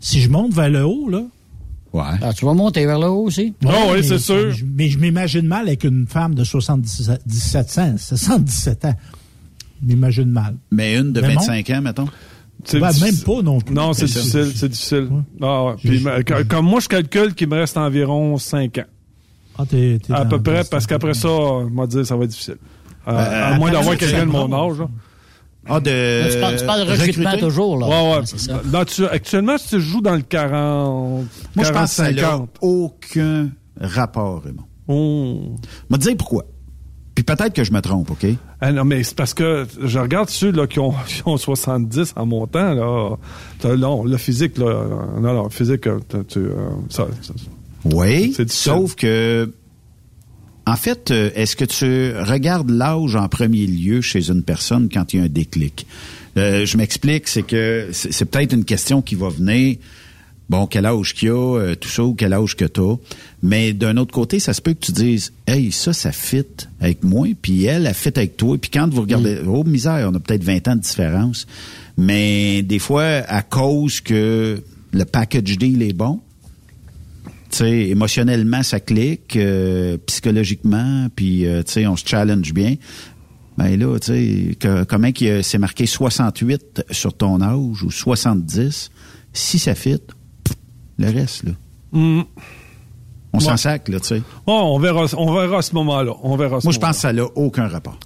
Si 0.00 0.20
je 0.20 0.28
monte 0.28 0.52
vers 0.52 0.68
le 0.68 0.84
haut, 0.84 1.08
là. 1.08 1.22
Ouais. 1.92 2.02
Ah, 2.20 2.32
tu 2.34 2.44
vas 2.44 2.52
monter 2.54 2.84
vers 2.84 2.98
le 2.98 3.06
haut 3.08 3.24
aussi? 3.24 3.54
Ah 3.64 3.68
oui, 3.88 3.96
mais- 3.96 4.02
c'est 4.02 4.18
sûr. 4.18 4.50
je- 4.52 4.64
Mais 4.64 4.88
je 4.88 4.98
m'imagine 4.98 5.46
mal 5.46 5.66
avec 5.66 5.84
une 5.84 6.06
femme 6.06 6.34
de 6.34 6.44
77 6.44 7.22
17 7.26 7.78
ans. 7.78 7.94
77 7.98 8.84
ans. 8.84 8.94
Je 9.82 9.86
m'imagine 9.88 10.30
mal. 10.30 10.56
Mais 10.70 10.96
une 10.96 11.12
de 11.12 11.20
Mais 11.20 11.34
25 11.34 11.70
ans, 11.70 11.80
mettons. 11.82 12.08
C'est 12.64 12.80
Ben, 12.80 12.88
difficile. 12.90 13.14
même 13.14 13.24
pas 13.36 13.42
non 13.42 13.60
plus. 13.60 13.74
Non, 13.74 13.92
c'est 13.92 14.06
difficile, 14.06 14.50
c'est 14.54 14.68
difficile. 14.68 15.08
Ah, 15.40 15.64
ouais. 15.64 15.72
Puis, 15.82 16.04
comme 16.48 16.66
moi, 16.66 16.80
je 16.80 16.88
calcule 16.88 17.34
qu'il 17.34 17.48
me 17.48 17.56
reste 17.56 17.76
environ 17.76 18.36
5 18.38 18.78
ans. 18.78 18.84
Ah, 19.58 19.64
t'es- 19.66 19.98
t'es 20.04 20.12
À 20.12 20.24
peu 20.24 20.42
près, 20.42 20.64
parce 20.70 20.86
qu'après 20.86 21.14
ça, 21.14 21.28
on 21.30 21.70
m'a 21.70 21.86
dit 21.86 22.04
ça 22.04 22.16
va 22.16 22.24
être 22.24 22.30
difficile. 22.30 22.56
Euh, 23.08 23.12
Euh, 23.12 23.54
à 23.54 23.58
moins 23.58 23.70
d'avoir 23.70 23.92
c'est- 23.94 24.00
quelqu'un 24.00 24.26
de 24.26 24.30
mon 24.32 24.52
âge. 24.52 24.78
là. 24.80 24.88
Ah, 25.68 25.80
de. 25.80 25.90
Là, 25.90 26.28
tu, 26.32 26.40
parles, 26.40 26.56
tu 26.56 26.64
parles 26.66 26.86
de 26.86 26.90
recrutement 26.92 27.24
recruter? 27.30 27.46
toujours. 27.46 27.78
Là. 27.78 27.86
Ouais, 27.88 28.16
ouais. 28.18 28.22
C'est 28.24 28.38
ça. 28.38 28.60
Dans- 28.64 28.84
tu- 28.84 29.04
actuellement, 29.06 29.58
si 29.58 29.68
tu 29.68 29.80
joues 29.80 30.00
dans 30.00 30.14
le 30.14 30.22
40, 30.22 31.24
Moi, 31.54 31.64
je 31.64 31.70
pense 31.72 31.90
que 31.90 31.96
ça 31.96 32.12
40, 32.12 32.16
n'a 32.16 32.22
50. 32.22 32.48
aucun 32.62 33.48
rapport, 33.80 34.42
Raymond. 34.44 34.62
Oh. 34.88 35.56
Je 35.64 35.94
vais 35.94 35.98
te 35.98 36.02
dire 36.08 36.16
pourquoi. 36.16 36.44
Puis 37.14 37.24
peut-être 37.24 37.54
que 37.54 37.64
je 37.64 37.72
me 37.72 37.80
trompe, 37.80 38.10
OK? 38.10 38.26
Ah 38.60 38.72
non, 38.72 38.84
mais 38.84 39.02
c'est 39.02 39.16
parce 39.16 39.32
que 39.34 39.66
je 39.82 39.98
regarde 39.98 40.28
ceux 40.28 40.52
là, 40.52 40.66
qui, 40.66 40.78
ont, 40.80 40.92
qui 41.08 41.22
ont 41.24 41.36
70 41.38 42.12
en 42.14 42.26
montant. 42.26 42.74
Là, 42.74 43.16
T'as- 43.58 43.76
non, 43.76 44.04
le 44.04 44.16
physique, 44.18 44.58
là, 44.58 44.84
non, 45.18 45.32
non, 45.34 45.48
physique, 45.48 45.86
euh, 45.86 45.98
t'as- 46.06 46.24
tu, 46.24 46.40
euh, 46.40 46.52
ça, 46.90 47.06
ça- 47.22 47.32
Oui, 47.86 48.34
sauf 48.48 48.94
que, 48.96 49.50
en 50.66 50.76
fait, 50.76 51.12
euh, 51.12 51.30
est-ce 51.36 51.54
que 51.54 51.64
tu 51.64 52.18
regardes 52.18 52.70
l'âge 52.70 53.14
en 53.14 53.28
premier 53.28 53.66
lieu 53.66 54.00
chez 54.00 54.30
une 54.30 54.42
personne 54.42 54.88
quand 54.92 55.12
il 55.12 55.20
y 55.20 55.22
a 55.22 55.24
un 55.24 55.28
déclic? 55.28 55.86
Euh, 56.36 56.66
je 56.66 56.76
m'explique, 56.76 57.28
c'est 57.28 57.44
que 57.44 57.88
c'est 57.92 58.24
peut-être 58.24 58.52
une 58.52 58.64
question 58.64 59.00
qui 59.00 59.14
va 59.14 59.28
venir, 59.28 59.76
bon, 60.50 60.66
quel 60.66 60.84
âge 60.84 61.14
qu'il 61.14 61.28
y 61.28 61.30
a, 61.30 61.58
euh, 61.58 61.74
tout 61.76 61.88
ça, 61.88 62.02
ou 62.02 62.14
quel 62.14 62.32
âge 62.32 62.56
que 62.56 62.64
tu 62.64 62.80
as. 62.80 62.96
Mais 63.42 63.72
d'un 63.74 63.96
autre 63.96 64.12
côté, 64.12 64.40
ça 64.40 64.52
se 64.52 64.60
peut 64.60 64.74
que 64.74 64.84
tu 64.84 64.92
dises, 64.92 65.32
hey, 65.46 65.70
ça, 65.70 65.92
ça 65.92 66.10
fit 66.10 66.44
avec 66.80 67.04
moi, 67.04 67.28
puis 67.40 67.64
elle, 67.64 67.86
elle 67.86 67.94
fit 67.94 68.12
avec 68.16 68.36
toi. 68.36 68.58
Puis 68.58 68.70
quand 68.70 68.92
vous 68.92 69.02
regardez, 69.02 69.38
oh 69.46 69.62
misère, 69.62 70.08
on 70.10 70.14
a 70.16 70.20
peut-être 70.20 70.44
20 70.44 70.66
ans 70.66 70.76
de 70.76 70.80
différence. 70.80 71.46
Mais 71.96 72.62
des 72.62 72.80
fois, 72.80 73.04
à 73.04 73.42
cause 73.42 74.00
que 74.00 74.60
le 74.92 75.04
package 75.04 75.58
deal 75.58 75.80
est 75.82 75.92
bon, 75.92 76.20
sais, 77.58 77.88
émotionnellement, 77.88 78.62
ça 78.62 78.80
clique, 78.80 79.36
euh, 79.36 79.96
psychologiquement, 80.06 81.08
puis, 81.14 81.46
euh, 81.46 81.62
tu 81.62 81.72
sais, 81.72 81.86
on 81.86 81.96
se 81.96 82.06
challenge 82.06 82.52
bien. 82.52 82.76
Ben 83.58 83.78
là, 83.78 83.98
tu 83.98 84.06
sais, 84.06 84.54
que- 84.56 84.84
comment 84.84 85.08
c'est 85.42 85.58
marqué 85.58 85.86
68 85.86 86.84
sur 86.90 87.14
ton 87.14 87.40
âge 87.40 87.82
ou 87.82 87.90
70, 87.90 88.90
si 89.32 89.58
ça 89.58 89.74
fit, 89.74 89.96
pff, 90.44 90.56
le 90.98 91.10
reste, 91.10 91.44
là, 91.44 91.52
Hmm. 91.92 92.22
on 93.32 93.40
s'en 93.40 93.52
Ouais. 93.52 93.56
sac, 93.56 93.88
là, 93.88 94.00
tu 94.00 94.08
sais. 94.08 94.22
On 94.46 94.78
verra, 94.78 95.06
on 95.16 95.32
verra 95.34 95.58
à 95.58 95.62
ce 95.62 95.74
moment-là. 95.74 96.12
On 96.22 96.36
verra 96.36 96.60
ce 96.60 96.66
Moi, 96.66 96.72
je 96.74 96.78
pense 96.78 96.96
que 96.96 97.02
ça 97.02 97.12
n'a 97.12 97.24
aucun 97.34 97.66
rapport. 97.68 97.98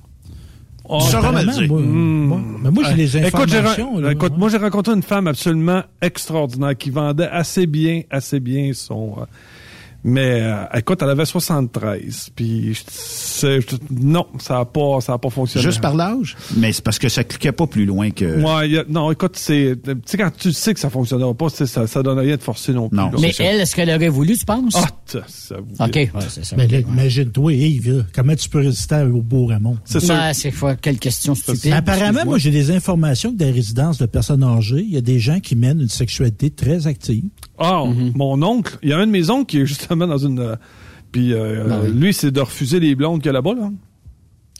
Oh, 0.92 0.98
tu 1.00 1.10
sauras 1.10 1.30
me 1.32 1.42
le 1.44 1.52
dire. 1.52 1.68
Moi, 1.72 1.80
moi- 1.80 2.40
mais 2.64 2.70
moi, 2.70 2.84
j'ai 2.88 2.94
les 2.94 3.16
Écoute, 3.16 3.48
j'ai 3.48 3.58
informations. 3.58 3.94
ren- 3.94 4.00
là. 4.00 4.12
écoute, 4.12 4.32
moi, 4.36 4.48
j'ai 4.48 4.56
rencontré 4.56 4.92
une 4.92 5.02
femme 5.02 5.28
absolument 5.28 5.82
extraordinaire 6.02 6.76
qui 6.76 6.90
vendait 6.90 7.28
assez 7.28 7.66
bien, 7.66 8.02
assez 8.10 8.40
bien 8.40 8.72
son. 8.74 9.14
euh, 9.20 9.24
Mais 10.02 10.40
euh, 10.42 10.64
écoute, 10.74 11.00
elle 11.02 11.10
avait 11.10 11.26
73. 11.26 12.30
Puis 12.34 12.74
je- 12.74 12.80
c'est- 12.88 13.60
je- 13.60 13.76
non, 13.90 14.26
ça 14.38 14.60
a 14.60 14.64
pas, 14.64 15.00
ça 15.00 15.12
a 15.14 15.18
pas 15.18 15.28
fonctionné. 15.30 15.62
Juste 15.64 15.80
par 15.80 15.94
l'âge? 15.94 16.36
Mais 16.56 16.72
c'est 16.72 16.82
parce 16.82 16.98
que 16.98 17.08
ça 17.08 17.22
cliquait 17.24 17.52
pas 17.52 17.66
plus 17.66 17.84
loin 17.84 18.10
que... 18.10 18.24
Ouais, 18.42 18.78
a- 18.78 18.84
non, 18.88 19.10
écoute, 19.12 19.32
c'est, 19.36 19.76
tu 19.84 19.90
sais, 20.06 20.16
quand 20.16 20.30
tu 20.36 20.52
sais 20.52 20.72
que 20.74 20.80
ça 20.80 20.88
fonctionnera 20.90 21.34
pas, 21.34 21.48
c'est- 21.50 21.66
ça, 21.66 21.86
ça 21.86 22.02
donne 22.02 22.18
rien 22.18 22.36
de 22.36 22.42
forcer 22.42 22.72
non 22.72 22.88
plus. 22.88 22.96
là. 22.96 23.10
Mais 23.20 23.32
elle, 23.38 23.60
est-ce 23.60 23.74
qu'elle 23.76 23.90
aurait 23.90 24.08
voulu, 24.08 24.36
tu 24.38 24.44
penses? 24.46 24.74
Ah, 24.76 24.86
ça 25.26 25.56
vous- 25.58 25.84
OK, 25.84 25.94
ouais, 25.94 26.10
c'est 26.28 26.44
ça. 26.44 26.56
Mais 26.56 26.64
ok, 26.64 26.70
là, 26.72 26.78
ouais. 26.78 26.84
imagine-toi, 26.92 27.52
Yves, 27.52 27.96
là, 27.98 28.02
comment 28.14 28.34
tu 28.34 28.48
peux 28.48 28.58
résister 28.60 29.02
au 29.02 29.20
beau 29.20 29.46
Ramon? 29.46 29.76
Ben, 30.08 30.32
c'est 30.32 30.52
quoi, 30.52 30.76
quelle 30.76 30.98
question 30.98 31.34
stupide. 31.34 31.72
Apparemment, 31.72 32.24
moi, 32.24 32.38
j'ai 32.38 32.50
des 32.50 32.70
informations 32.70 33.32
que 33.32 33.36
dans 33.36 33.44
les 33.46 33.52
résidences 33.52 33.98
de 33.98 34.06
personnes 34.06 34.42
âgées, 34.44 34.80
il 34.86 34.92
y 34.94 34.96
a 34.96 35.00
des 35.02 35.18
gens 35.18 35.40
qui 35.40 35.56
mènent 35.56 35.80
une 35.80 35.88
sexualité 35.88 36.50
très 36.50 36.86
active. 36.86 37.24
Ah, 37.60 37.84
Mhm. 37.86 38.12
mon 38.16 38.42
oncle, 38.42 38.78
il 38.82 38.88
y 38.88 38.92
a 38.92 38.98
un 38.98 39.06
de 39.06 39.12
mes 39.12 39.30
oncles 39.30 39.46
qui 39.46 39.60
est 39.60 39.66
justement 39.66 40.06
dans 40.06 40.18
une. 40.18 40.40
euh, 40.40 40.56
puis 41.12 41.32
euh, 41.34 41.64
Ben 41.66 41.72
euh, 41.84 41.88
lui, 41.90 42.12
c'est 42.14 42.30
de 42.30 42.40
refuser 42.40 42.80
les 42.80 42.94
blondes 42.94 43.18
qu'il 43.20 43.26
y 43.26 43.30
a 43.30 43.32
là-bas, 43.32 43.54
là. 43.54 43.70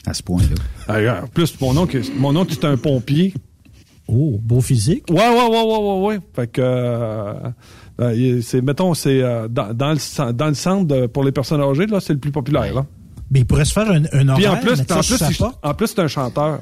À 0.05 0.13
ce 0.13 0.23
point-là. 0.23 0.55
Ah, 0.87 1.23
En 1.23 1.27
plus, 1.27 1.59
mon 1.61 1.75
oncle, 1.77 1.99
mon 2.17 2.35
oncle 2.35 2.53
c'est 2.53 2.65
un 2.65 2.77
pompier. 2.77 3.33
Oh, 4.07 4.37
beau 4.41 4.61
physique. 4.61 5.03
Ouais, 5.09 5.15
ouais, 5.17 5.47
ouais, 5.49 5.63
ouais, 5.63 5.77
ouais, 5.77 6.05
ouais. 6.07 6.19
Fait 6.35 6.47
que. 6.47 6.61
euh, 6.61 8.41
c'est, 8.41 8.61
mettons, 8.61 8.93
c'est 8.93 9.21
dans, 9.47 9.73
dans 9.73 9.91
le, 9.93 10.31
dans 10.33 10.47
le 10.47 10.53
centre 10.53 10.85
de- 10.87 11.05
pour 11.07 11.23
les 11.23 11.31
personnes 11.31 11.61
âgées, 11.61 11.85
là, 11.87 11.99
c'est 11.99 12.13
le 12.13 12.19
plus 12.19 12.31
populaire, 12.31 12.73
là. 12.73 12.85
Mais 13.29 13.39
il 13.41 13.45
pourrait 13.45 13.63
se 13.65 13.73
faire 13.73 13.89
un, 13.89 14.03
un 14.11 14.35
Puis 14.35 14.47
en 14.47 14.57
plus, 14.57 14.81
en 14.81 14.85
plus, 14.85 15.21
en 15.63 15.73
c'est 15.87 15.99
un 15.99 16.07
chanteur. 16.07 16.59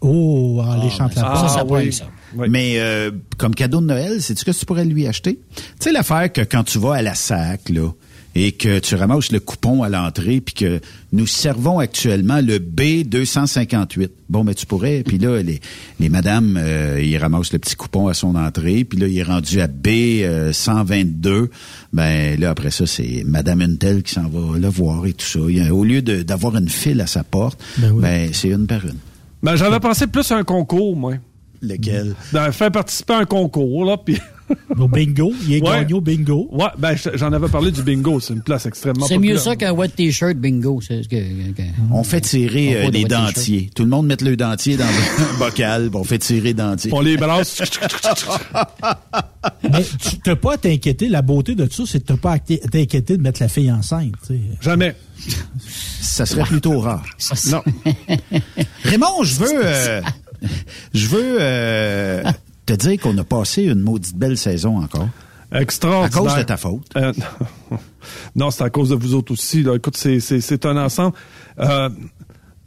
Oh, 0.00 0.60
ah, 0.64 0.78
les 0.82 0.90
la 0.90 1.32
Ah, 1.32 1.36
ça, 1.36 1.48
ça 1.48 1.64
pogne, 1.64 1.90
ça. 1.90 2.04
Mais 2.48 2.74
euh, 2.78 3.10
comme 3.38 3.54
cadeau 3.54 3.80
de 3.80 3.86
Noël, 3.86 4.22
c'est 4.22 4.38
ce 4.38 4.44
que 4.44 4.50
tu 4.50 4.64
pourrais 4.66 4.84
lui 4.84 5.06
acheter? 5.06 5.38
Tu 5.56 5.62
sais 5.80 5.92
l'affaire 5.92 6.32
que 6.32 6.40
quand 6.40 6.64
tu 6.64 6.78
vas 6.78 6.94
à 6.94 7.02
la 7.02 7.14
SAC, 7.14 7.68
là, 7.70 7.88
et 8.34 8.52
que 8.52 8.78
tu 8.78 8.94
ramasses 8.94 9.30
le 9.30 9.40
coupon 9.40 9.82
à 9.82 9.90
l'entrée, 9.90 10.40
puis 10.40 10.54
que 10.54 10.80
nous 11.12 11.26
servons 11.26 11.78
actuellement 11.78 12.40
le 12.40 12.58
B258. 12.58 14.08
Bon, 14.30 14.42
mais 14.42 14.54
tu 14.54 14.64
pourrais, 14.64 15.02
puis 15.06 15.18
là, 15.18 15.42
les, 15.42 15.60
les 16.00 16.08
madames, 16.08 16.58
euh, 16.58 16.98
ils 17.04 17.18
ramassent 17.18 17.52
le 17.52 17.58
petit 17.58 17.76
coupon 17.76 18.08
à 18.08 18.14
son 18.14 18.34
entrée, 18.34 18.84
puis 18.84 18.98
là, 18.98 19.06
il 19.06 19.18
est 19.18 19.22
rendu 19.22 19.60
à 19.60 19.68
B122. 19.68 21.48
Ben 21.92 22.38
là, 22.40 22.50
après 22.50 22.70
ça, 22.70 22.86
c'est 22.86 23.22
Madame 23.26 23.60
Untel 23.60 24.02
qui 24.02 24.12
s'en 24.14 24.28
va 24.28 24.58
le 24.58 24.68
voir 24.68 25.06
et 25.06 25.12
tout 25.12 25.26
ça. 25.26 25.40
Au 25.40 25.84
lieu 25.84 26.02
de- 26.02 26.22
d'avoir 26.22 26.56
une 26.56 26.68
file 26.68 27.00
à 27.00 27.06
sa 27.06 27.24
porte, 27.24 27.60
ben, 28.00 28.30
c'est 28.32 28.48
une 28.48 28.66
par 28.66 28.84
une. 28.84 28.96
Ben, 29.42 29.56
j'avais 29.56 29.80
pensé 29.80 30.06
plus 30.06 30.30
à 30.30 30.36
un 30.36 30.44
concours, 30.44 30.96
moi. 30.96 31.14
Lequel? 31.62 32.14
Ben, 32.32 32.50
faire 32.52 32.70
participer 32.72 33.12
à 33.14 33.18
un 33.18 33.24
concours, 33.24 33.84
là, 33.84 33.96
puis... 33.96 34.18
Au 34.78 34.86
bingo, 34.86 35.32
il 35.46 35.54
est 35.54 35.60
gagné 35.62 35.94
au 35.94 36.02
bingo. 36.02 36.46
Ouais, 36.50 36.66
ben, 36.76 36.94
je- 36.94 37.16
j'en 37.16 37.32
avais 37.32 37.48
parlé 37.48 37.70
du 37.70 37.82
bingo. 37.82 38.20
C'est 38.20 38.34
une 38.34 38.42
place 38.42 38.66
extrêmement 38.66 39.06
C'est 39.06 39.16
mieux 39.16 39.38
ça 39.38 39.56
qu'un 39.56 39.72
wet 39.72 39.88
t-shirt 39.88 40.36
bingo. 40.36 40.78
c'est 40.86 41.04
ce 41.04 41.08
que, 41.08 41.16
que- 41.52 41.62
On 41.90 42.04
fait 42.04 42.20
tirer 42.20 42.82
On 42.84 42.88
euh, 42.88 42.90
les 42.90 43.04
dentiers. 43.04 43.70
Tout 43.74 43.84
le 43.84 43.88
monde 43.88 44.08
met 44.08 44.16
le 44.20 44.36
dentier 44.36 44.76
dans 44.76 44.84
un 44.84 45.38
bocal, 45.38 45.88
on 45.94 46.04
fait 46.04 46.18
tirer 46.18 46.40
les 46.42 46.54
dentiers. 46.54 46.90
On 46.92 47.00
les 47.00 47.16
brasse. 47.16 47.62
Mais 49.62 49.82
tu 49.98 50.16
n'as 50.26 50.36
pas 50.36 50.54
à 50.54 50.58
t'inquiéter. 50.58 51.08
La 51.08 51.22
beauté 51.22 51.54
de 51.54 51.66
ça, 51.70 51.84
c'est 51.86 52.00
que 52.00 52.06
tu 52.06 52.12
n'as 52.12 52.18
pas 52.18 52.32
à 52.32 52.38
t'inquiéter 52.38 53.16
de 53.16 53.22
mettre 53.22 53.40
la 53.40 53.48
fille 53.48 53.72
enceinte. 53.72 54.12
Jamais. 54.60 54.94
Ça 56.00 56.26
serait 56.26 56.42
plutôt 56.42 56.78
rare. 56.80 57.04
Non. 57.50 57.62
Raymond, 58.84 59.22
je 59.22 59.34
veux, 59.36 59.50
euh, 59.64 60.00
je 60.94 61.06
veux 61.08 61.36
euh, 61.40 62.22
te 62.66 62.72
dire 62.74 63.00
qu'on 63.00 63.16
a 63.18 63.24
passé 63.24 63.64
une 63.64 63.80
maudite 63.80 64.16
belle 64.16 64.36
saison 64.38 64.78
encore. 64.78 65.08
Extraordinaire. 65.52 66.22
À 66.22 66.28
cause 66.28 66.38
de 66.38 66.42
ta 66.44 66.56
faute. 66.56 66.86
Euh, 66.96 67.12
non, 68.36 68.50
c'est 68.50 68.64
à 68.64 68.70
cause 68.70 68.88
de 68.90 68.94
vous 68.94 69.14
autres 69.14 69.32
aussi. 69.32 69.62
Là. 69.62 69.74
Écoute, 69.76 69.96
c'est, 69.96 70.66
un 70.66 70.76
ensemble. 70.76 71.14
Euh, 71.58 71.90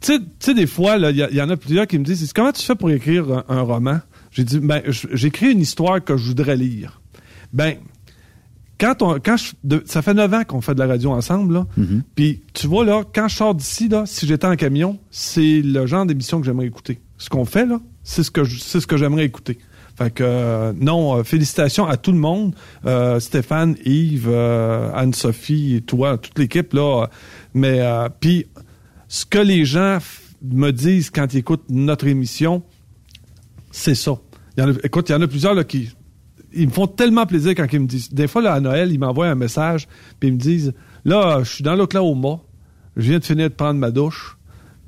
tu 0.00 0.18
sais- 0.38 0.54
des 0.54 0.66
fois, 0.66 0.96
il 0.96 1.16
y, 1.16 1.42
en 1.42 1.50
a 1.50 1.56
plusieurs 1.56 1.86
qui 1.86 1.98
me 1.98 2.04
disent 2.04 2.32
comment 2.32 2.52
tu 2.52 2.62
fais 2.62 2.76
pour 2.76 2.90
écrire 2.90 3.24
un, 3.30 3.44
un 3.48 3.60
roman? 3.62 3.98
J'ai 4.30 4.44
dit 4.44 4.60
ben, 4.60 4.82
j'écris 5.12 5.52
une 5.52 5.60
histoire 5.60 6.02
que 6.04 6.16
je 6.16 6.26
voudrais 6.26 6.56
lire. 6.56 7.00
Ben, 7.52 7.76
quand 8.78 9.00
on, 9.02 9.14
quand 9.14 9.36
je, 9.38 9.52
de- 9.64 9.82
ça 9.86 10.02
fait 10.02 10.12
neuf 10.14 10.32
ans 10.34 10.44
qu'on 10.44 10.60
fait 10.60 10.74
de 10.74 10.78
la 10.78 10.86
radio 10.86 11.10
ensemble, 11.12 11.54
là. 11.54 11.66
Puis 12.14 12.42
tu 12.52 12.66
vois 12.66 12.84
là, 12.84 13.02
quand 13.14 13.28
je 13.28 13.36
sors 13.36 13.54
d'ici 13.54 13.88
là, 13.88 14.04
si 14.06 14.26
j'étais 14.26 14.46
en 14.46 14.54
camion, 14.56 14.98
c'est 15.10 15.62
le 15.62 15.86
genre 15.86 16.04
d'émission 16.04 16.38
que 16.38 16.46
j'aimerais 16.46 16.66
écouter. 16.66 17.00
Ce 17.18 17.28
qu'on 17.28 17.44
fait 17.44 17.66
là, 17.66 17.80
c'est 18.02 18.22
ce 18.22 18.30
que 18.86 18.96
j'aimerais 18.96 19.24
écouter. 19.24 19.58
Fait 19.96 20.10
que 20.12 20.22
euh, 20.22 20.72
non, 20.78 21.16
euh, 21.16 21.24
félicitations 21.24 21.86
à 21.86 21.96
tout 21.96 22.12
le 22.12 22.18
monde, 22.18 22.54
Euh, 22.84 23.18
Stéphane, 23.18 23.76
Yves, 23.84 24.28
Anne-Sophie, 24.28 25.82
toi, 25.86 26.18
toute 26.18 26.38
l'équipe 26.38 26.72
là. 26.74 27.06
Mais 27.54 27.80
puis 28.20 28.46
ce 29.08 29.24
que 29.24 29.38
les 29.38 29.64
gens 29.64 29.98
me 30.42 30.70
disent 30.70 31.10
quand 31.10 31.32
ils 31.32 31.38
écoutent 31.38 31.64
notre 31.70 32.06
émission, 32.06 32.62
c'est 33.70 33.94
ça. 33.94 34.12
Écoute, 34.84 35.08
il 35.08 35.12
y 35.12 35.14
en 35.14 35.22
a 35.22 35.26
plusieurs 35.26 35.54
là, 35.54 35.64
qui 35.64 35.90
ils 36.52 36.68
me 36.68 36.72
font 36.72 36.86
tellement 36.86 37.26
plaisir 37.26 37.54
quand 37.54 37.66
ils 37.70 37.80
me 37.80 37.86
disent. 37.86 38.12
Des 38.12 38.28
fois, 38.28 38.40
là, 38.40 38.54
à 38.54 38.60
Noël, 38.60 38.90
ils 38.90 38.98
m'envoient 38.98 39.28
un 39.28 39.34
message, 39.34 39.88
puis 40.18 40.28
ils 40.28 40.32
me 40.32 40.38
disent 40.38 40.72
Là, 41.04 41.40
je 41.42 41.50
suis 41.50 41.64
dans 41.64 41.74
l'Oklahoma, 41.74 42.40
je 42.96 43.10
viens 43.10 43.18
de 43.18 43.24
finir 43.24 43.48
de 43.48 43.54
prendre 43.54 43.78
ma 43.78 43.90
douche. 43.90 44.36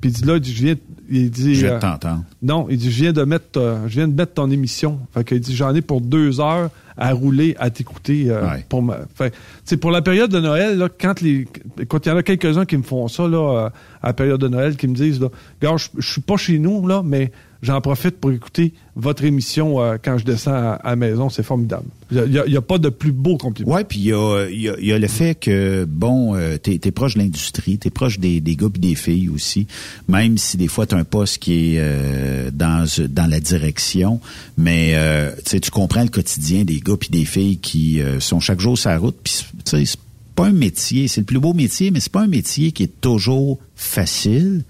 Puis 0.01 0.11
il 0.11 0.13
dit 0.13 0.23
là, 0.25 0.35
il 0.35 0.41
dit, 0.41 0.53
je 0.53 0.63
viens, 0.63 0.75
il 1.09 1.29
dit, 1.29 1.55
Je 1.55 1.61
viens 1.65 1.71
de 1.71 1.75
euh, 1.75 1.79
t'entendre. 1.79 2.23
Non, 2.41 2.67
il 2.69 2.77
dit, 2.77 2.91
je 2.91 3.01
viens 3.03 3.13
de 3.13 3.23
mettre, 3.23 3.57
euh, 3.59 3.87
je 3.87 3.95
viens 3.95 4.07
de 4.07 4.13
mettre 4.15 4.33
ton 4.33 4.49
émission. 4.49 4.99
Fait 5.13 5.23
qu'il 5.23 5.39
dit, 5.39 5.55
j'en 5.55 5.75
ai 5.75 5.81
pour 5.81 5.99
deux 6.01 6.39
heures 6.39 6.69
à 6.97 7.11
rouler, 7.13 7.55
à 7.59 7.69
t'écouter. 7.69 8.25
euh, 8.29 8.41
pour 8.69 8.81
ma, 8.81 8.99
fait, 9.15 9.31
tu 9.31 9.37
sais, 9.65 9.77
pour 9.77 9.91
la 9.91 10.01
période 10.01 10.29
de 10.31 10.39
Noël, 10.39 10.77
là, 10.77 10.87
quand 10.89 11.21
les, 11.21 11.47
quand 11.87 12.05
il 12.05 12.09
y 12.09 12.11
en 12.11 12.17
a 12.17 12.23
quelques-uns 12.23 12.65
qui 12.65 12.77
me 12.77 12.83
font 12.83 13.07
ça, 13.07 13.27
là, 13.27 13.37
euh, 13.65 13.69
à 14.01 14.07
la 14.07 14.13
période 14.13 14.39
de 14.39 14.47
Noël, 14.47 14.75
qui 14.77 14.87
me 14.87 14.95
disent, 14.95 15.19
là, 15.19 15.29
Gars, 15.61 15.75
je, 15.77 15.87
je 15.97 16.11
suis 16.11 16.21
pas 16.21 16.37
chez 16.37 16.59
nous, 16.59 16.85
là, 16.87 17.01
mais 17.03 17.31
j'en 17.61 17.81
profite 17.81 18.17
pour 18.19 18.31
écouter 18.31 18.73
votre 18.95 19.23
émission 19.23 19.81
euh, 19.81 19.97
quand 20.03 20.17
je 20.17 20.25
descends 20.25 20.51
à, 20.53 20.79
la 20.83 20.95
maison. 20.95 21.29
C'est 21.29 21.43
formidable. 21.43 21.85
Il 22.11 22.17
y 22.31 22.37
a- 22.55 22.57
a, 22.57 22.61
pas 22.61 22.77
de 22.77 22.89
plus 22.89 23.11
beau 23.11 23.37
compliment. 23.37 23.73
Ouais, 23.73 23.83
puis 23.83 23.99
il 23.99 24.05
y 24.05 24.13
a, 24.13 24.47
y 24.49 24.67
a- 24.69 24.79
y 24.79 24.91
a 24.91 24.97
le 24.99 25.07
fait 25.07 25.35
que, 25.35 25.85
bon, 25.85 26.35
euh, 26.35 26.57
t'es 26.57 26.79
es 26.83 26.91
proche 26.91 27.13
de 27.15 27.19
l'industrie, 27.19 27.77
t'es 27.77 27.89
proche 27.89 28.19
des, 28.19 28.41
des 28.41 28.55
gars 28.55 28.67
et 28.73 28.79
des 28.79 28.95
filles 28.95 29.29
aussi, 29.29 29.67
même 30.07 30.37
si 30.37 30.57
des 30.57 30.67
fois 30.67 30.85
t'as 30.85 30.97
un 30.97 31.03
poste 31.03 31.37
qui 31.37 31.75
est 31.75 31.79
euh, 31.79 32.49
dans, 32.51 32.85
dans 33.09 33.27
la 33.29 33.39
direction, 33.39 34.19
mais 34.57 34.91
euh, 34.95 35.31
tu 35.45 35.59
tu 35.61 35.69
comprends 35.71 36.03
le 36.03 36.09
quotidien 36.09 36.63
des 36.63 36.79
gars 36.79 36.95
et 37.07 37.11
des 37.11 37.25
filles 37.25 37.57
qui 37.57 38.01
euh, 38.01 38.19
sont 38.19 38.39
chaque 38.39 38.59
jour 38.59 38.77
sur 38.77 38.89
la 38.89 38.97
route, 38.97 39.17
puis 39.23 39.45
tu 39.65 39.85
c'est 39.85 39.99
pas 40.35 40.47
un 40.47 40.53
métier, 40.53 41.07
c'est 41.09 41.19
le 41.21 41.25
plus 41.25 41.39
beau 41.39 41.53
métier, 41.53 41.91
mais 41.91 41.99
c'est 41.99 42.11
pas 42.11 42.21
un 42.21 42.27
métier 42.27 42.71
qui 42.71 42.83
est 42.83 43.01
toujours 43.01 43.59
facile. 43.75 44.63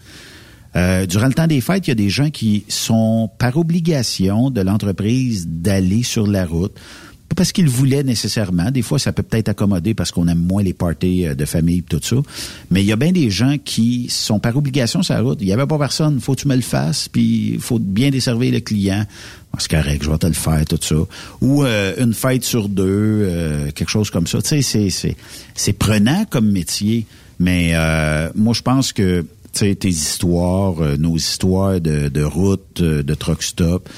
Euh, 0.76 1.06
durant 1.06 1.28
le 1.28 1.34
temps 1.34 1.48
des 1.48 1.62
fêtes, 1.62 1.88
il 1.88 1.92
y 1.92 1.94
a 1.94 1.96
des 1.96 2.10
gens 2.10 2.30
qui 2.30 2.64
sont 2.68 3.30
par 3.38 3.58
obligation 3.58 4.50
de 4.52 4.62
l'entreprise 4.62 5.48
d'aller 5.48 6.04
sur 6.04 6.28
la 6.28 6.46
route. 6.46 6.74
Pas 7.30 7.36
parce 7.36 7.52
qu'ils 7.52 7.70
voulaient 7.70 8.04
nécessairement. 8.04 8.72
Des 8.72 8.82
fois, 8.82 8.98
ça 8.98 9.14
peut 9.14 9.22
peut-être 9.22 9.50
accommoder 9.50 9.94
parce 9.94 10.12
qu'on 10.12 10.28
aime 10.28 10.40
moins 10.40 10.64
les 10.64 10.74
parties 10.74 11.28
euh, 11.28 11.36
de 11.36 11.46
famille 11.46 11.80
et 11.80 11.82
tout 11.84 12.00
ça. 12.02 12.16
Mais 12.72 12.82
il 12.82 12.88
y 12.88 12.92
a 12.92 12.96
bien 12.96 13.12
des 13.12 13.30
gens 13.30 13.58
qui 13.64 14.08
sont 14.10 14.40
par 14.40 14.58
obligation 14.58 15.04
sur 15.04 15.14
la 15.14 15.22
route. 15.22 15.38
Il 15.42 15.46
n'y 15.46 15.54
avait 15.54 15.68
pas 15.68 15.78
personne. 15.78 16.20
Faut 16.20 16.34
que 16.34 16.42
tu 16.42 16.48
me 16.48 16.56
le 16.56 16.62
fasses, 16.62 17.08
puis 17.08 17.58
faut 17.60 17.78
bien 17.78 18.10
desservir 18.10 18.52
le 18.52 18.62
client. 18.62 19.06
Bon, 19.54 19.60
c'est 19.60 19.70
correct, 19.70 20.04
je 20.04 20.10
vais 20.10 20.18
te 20.18 20.28
le 20.28 20.34
faire, 20.34 20.66
tout 20.66 20.80
ça. 20.82 20.96
Ou 21.42 21.64
euh, 21.64 21.94
une 22.00 22.14
fête 22.14 22.44
sur 22.44 22.68
deux, 22.68 22.84
euh, 22.88 23.72
quelque 23.72 23.90
chose 23.90 24.10
comme 24.10 24.26
ça. 24.26 24.42
Tu 24.42 24.48
sais, 24.48 24.62
c'est, 24.64 24.90
c'est, 24.90 25.16
c'est 25.54 25.74
prenant 25.74 26.26
comme 26.26 26.52
métier. 26.52 27.06
Mais 27.40 27.72
euh, 27.74 28.30
moi, 28.36 28.54
je 28.54 28.62
pense 28.62 28.92
que 28.92 29.26
sais, 29.54 29.76
tes 29.76 29.90
histoires, 29.90 30.82
euh, 30.82 30.98
nos 30.98 31.16
histoires 31.16 31.80
de, 31.80 32.10
de 32.10 32.24
route, 32.24 32.82
euh, 32.82 33.04
de 33.04 33.14
truck 33.14 33.44
stop, 33.44 33.90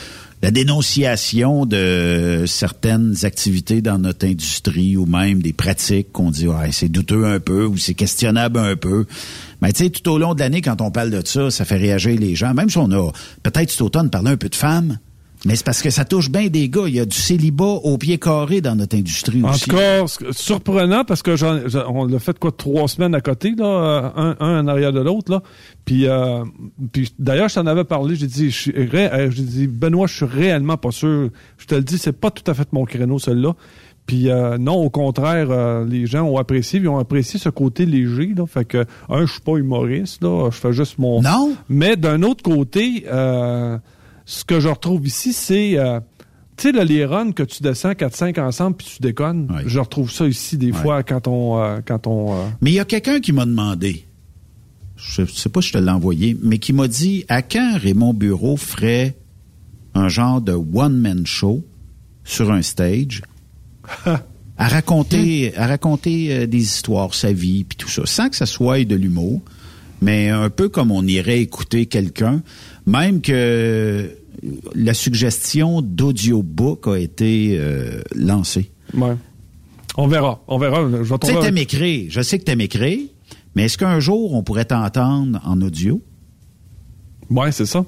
la 0.41 0.49
dénonciation 0.49 1.65
de 1.65 2.45
certaines 2.47 3.15
activités 3.23 3.81
dans 3.81 3.99
notre 3.99 4.25
industrie 4.25 4.97
ou 4.97 5.05
même 5.05 5.41
des 5.41 5.53
pratiques 5.53 6.11
qu'on 6.11 6.31
dit 6.31 6.47
ouais, 6.47 6.71
c'est 6.71 6.89
douteux 6.89 7.25
un 7.25 7.39
peu 7.39 7.65
ou 7.65 7.77
c'est 7.77 7.93
questionnable 7.93 8.57
un 8.57 8.75
peu. 8.75 9.05
Mais 9.61 9.71
tu 9.71 9.83
sais, 9.83 9.89
tout 9.91 10.09
au 10.09 10.17
long 10.17 10.33
de 10.33 10.39
l'année, 10.39 10.61
quand 10.61 10.81
on 10.81 10.89
parle 10.89 11.11
de 11.11 11.21
ça, 11.23 11.51
ça 11.51 11.63
fait 11.63 11.77
réagir 11.77 12.19
les 12.19 12.35
gens. 12.35 12.55
Même 12.55 12.69
si 12.69 12.79
on 12.79 12.91
a 12.91 13.11
peut-être 13.43 13.69
cet 13.69 13.81
automne 13.81 14.09
parlé 14.09 14.31
un 14.31 14.37
peu 14.37 14.49
de 14.49 14.55
femmes, 14.55 14.97
mais 15.45 15.55
c'est 15.55 15.65
parce 15.65 15.81
que 15.81 15.89
ça 15.89 16.05
touche 16.05 16.29
bien 16.29 16.47
des 16.47 16.69
gars. 16.69 16.83
Il 16.87 16.95
y 16.95 16.99
a 16.99 17.05
du 17.05 17.15
célibat 17.17 17.63
au 17.65 17.97
pied 17.97 18.17
carré 18.19 18.61
dans 18.61 18.75
notre 18.75 18.95
industrie 18.95 19.43
En 19.43 19.49
aussi. 19.51 19.69
tout 19.69 19.75
cas, 19.75 20.05
surprenant 20.31 21.03
parce 21.03 21.21
que 21.23 21.35
j'en- 21.35 21.67
j'en- 21.67 21.89
on 21.93 22.05
l'a 22.05 22.19
fait 22.19 22.37
quoi 22.37 22.51
trois 22.51 22.87
semaines 22.87 23.15
à 23.15 23.21
côté, 23.21 23.53
là, 23.57 23.65
euh, 23.65 24.09
un, 24.15 24.35
un 24.39 24.63
en 24.63 24.67
arrière 24.67 24.93
de 24.93 24.99
l'autre, 25.01 25.31
là. 25.31 25.41
Puis, 25.85 26.07
euh, 26.07 26.43
puis 26.91 27.11
d'ailleurs, 27.19 27.49
je 27.49 27.55
t'en 27.55 27.65
avais 27.65 27.83
parlé. 27.83 28.15
J'ai 28.15 28.27
dit, 28.27 28.51
je 28.51 28.57
suis 28.57 28.71
ré- 28.71 29.11
euh, 29.11 29.31
j'ai 29.31 29.43
dit, 29.43 29.67
Benoît, 29.67 30.07
je 30.07 30.15
suis 30.15 30.25
réellement 30.25 30.77
pas 30.77 30.91
sûr. 30.91 31.29
Je 31.57 31.65
te 31.65 31.75
le 31.75 31.81
dis, 31.83 31.97
c'est 31.97 32.11
pas 32.19 32.31
tout 32.31 32.49
à 32.49 32.53
fait 32.53 32.71
mon 32.71 32.85
créneau, 32.85 33.17
celui-là. 33.19 33.53
Puis 34.07 34.29
euh, 34.29 34.57
non, 34.57 34.73
au 34.75 34.89
contraire, 34.89 35.47
euh, 35.51 35.85
les 35.87 36.05
gens 36.07 36.23
ont 36.23 36.37
apprécié, 36.37 36.79
ils 36.79 36.87
ont 36.89 36.97
apprécié 36.97 37.39
ce 37.39 37.49
côté 37.49 37.85
léger. 37.85 38.33
Là, 38.35 38.45
fait 38.47 38.65
que 38.65 38.85
un, 39.09 39.25
je 39.25 39.31
suis 39.33 39.41
pas 39.41 39.57
humoriste, 39.57 40.23
là, 40.23 40.49
je 40.51 40.57
fais 40.57 40.73
juste 40.73 40.97
mon. 40.97 41.21
Non? 41.21 41.53
Mais 41.69 41.95
d'un 41.95 42.23
autre 42.23 42.41
côté, 42.43 43.05
euh, 43.11 43.77
ce 44.31 44.45
que 44.45 44.61
je 44.61 44.69
retrouve 44.69 45.05
ici, 45.05 45.33
c'est, 45.33 45.77
euh, 45.77 45.99
tu 46.55 46.71
sais, 46.71 46.85
les 46.85 47.05
runs 47.05 47.33
que 47.33 47.43
tu 47.43 47.61
descends 47.63 47.91
4-5 47.91 48.39
ensemble 48.39 48.77
puis 48.77 48.87
tu 48.95 49.01
déconnes, 49.01 49.49
je 49.65 49.77
retrouve 49.77 50.09
ça 50.09 50.25
ici 50.25 50.57
des 50.57 50.71
fois 50.71 51.03
quand 51.03 51.27
on... 51.27 51.61
euh, 51.61 51.79
quand 51.85 52.07
on 52.07 52.33
euh, 52.33 52.47
Mais 52.61 52.71
il 52.71 52.75
y 52.75 52.79
a 52.79 52.85
quelqu'un 52.85 53.19
qui 53.19 53.33
m'a 53.33 53.45
demandé, 53.45 54.05
je 54.95 55.25
sais 55.25 55.49
pas 55.49 55.61
si 55.61 55.67
je 55.67 55.73
te 55.73 55.77
l'ai 55.79 55.91
envoyé, 55.91 56.37
mais 56.41 56.59
qui 56.59 56.71
m'a 56.71 56.87
dit 56.87 57.25
à 57.27 57.41
quand 57.41 57.77
Raymond 57.77 58.13
Bureau 58.13 58.55
ferait 58.55 59.17
un 59.95 60.07
genre 60.07 60.39
de 60.39 60.53
one-man 60.53 61.25
show 61.25 61.61
sur 62.23 62.53
un 62.53 62.61
stage 62.61 63.23
à 64.05 64.67
raconter, 64.69 65.53
à 65.57 65.67
raconter 65.67 66.47
des 66.47 66.61
histoires, 66.61 67.13
sa 67.13 67.33
vie, 67.33 67.65
puis 67.65 67.77
tout 67.77 67.89
ça, 67.89 68.03
sans 68.05 68.29
que 68.29 68.37
ça 68.37 68.45
soit 68.45 68.85
de 68.85 68.95
l'humour, 68.95 69.41
mais 70.01 70.29
un 70.29 70.49
peu 70.49 70.69
comme 70.69 70.89
on 70.89 71.05
irait 71.05 71.41
écouter 71.41 71.85
quelqu'un, 71.85 72.41
même 72.85 73.19
que 73.19 74.20
la 74.75 74.93
suggestion 74.93 75.81
d'audiobook 75.81 76.87
a 76.87 76.97
été 76.97 77.57
euh, 77.59 78.01
lancée. 78.15 78.71
ouais. 78.95 79.15
On 79.97 80.07
verra, 80.07 80.41
on 80.47 80.57
verra. 80.57 80.83
Je 80.89 80.95
vais 81.03 81.17
Tu 81.19 81.27
sais, 81.27 81.35
un- 81.37 81.41
t'aimes 81.41 81.57
écrire. 81.57 82.05
Je 82.09 82.21
sais 82.21 82.39
que 82.39 82.45
t'aimes 82.45 82.61
écrire, 82.61 82.99
mais 83.55 83.65
est-ce 83.65 83.77
qu'un 83.77 83.99
jour, 83.99 84.33
on 84.33 84.41
pourrait 84.41 84.63
t'entendre 84.63 85.41
en 85.43 85.59
audio? 85.61 86.01
Ouais, 87.29 87.51
c'est 87.51 87.65
ça. 87.65 87.83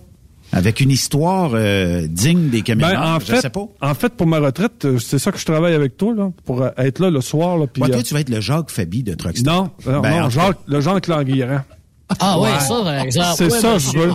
Avec 0.51 0.81
une 0.81 0.91
histoire 0.91 1.51
euh, 1.53 2.05
digne 2.07 2.49
des 2.49 2.57
Ben, 2.57 2.63
caméras, 2.63 3.15
en 3.15 3.19
je 3.21 3.25
fait, 3.25 3.39
sais 3.41 3.49
pas. 3.49 3.65
en 3.81 3.93
fait, 3.95 4.09
pour 4.13 4.27
ma 4.27 4.39
retraite, 4.39 4.83
euh, 4.85 4.99
c'est 4.99 5.17
ça 5.17 5.31
que 5.31 5.37
je 5.39 5.45
travaille 5.45 5.73
avec 5.73 5.95
toi, 5.97 6.13
là, 6.13 6.31
pour 6.45 6.63
être 6.77 6.99
là 6.99 7.09
le 7.09 7.21
soir. 7.21 7.55
Là, 7.57 7.63
Ouais, 7.63 7.67
toi, 7.89 7.97
euh, 7.99 8.01
tu 8.03 8.13
vas 8.13 8.19
être 8.19 8.29
le 8.29 8.41
Jacques 8.41 8.69
Fabi 8.69 9.01
de 9.03 9.13
Truck 9.15 9.37
Stop. 9.37 9.47
non, 9.47 9.69
non, 9.91 10.01
Ben, 10.01 10.11
non, 10.19 10.25
en 10.25 10.29
Jacques, 10.29 10.59
le 10.67 10.81
Jacques 10.81 11.07
Languirand. 11.07 11.61
Ah 12.19 12.37
ouais, 12.39 12.59
ça, 12.59 12.81
par 12.83 12.93
exemple. 12.99 13.29
C'est 13.37 13.45
Ouais, 13.45 13.49
ça, 13.61 13.71
ben, 13.73 13.79
je 13.79 13.97
veux. 13.97 14.11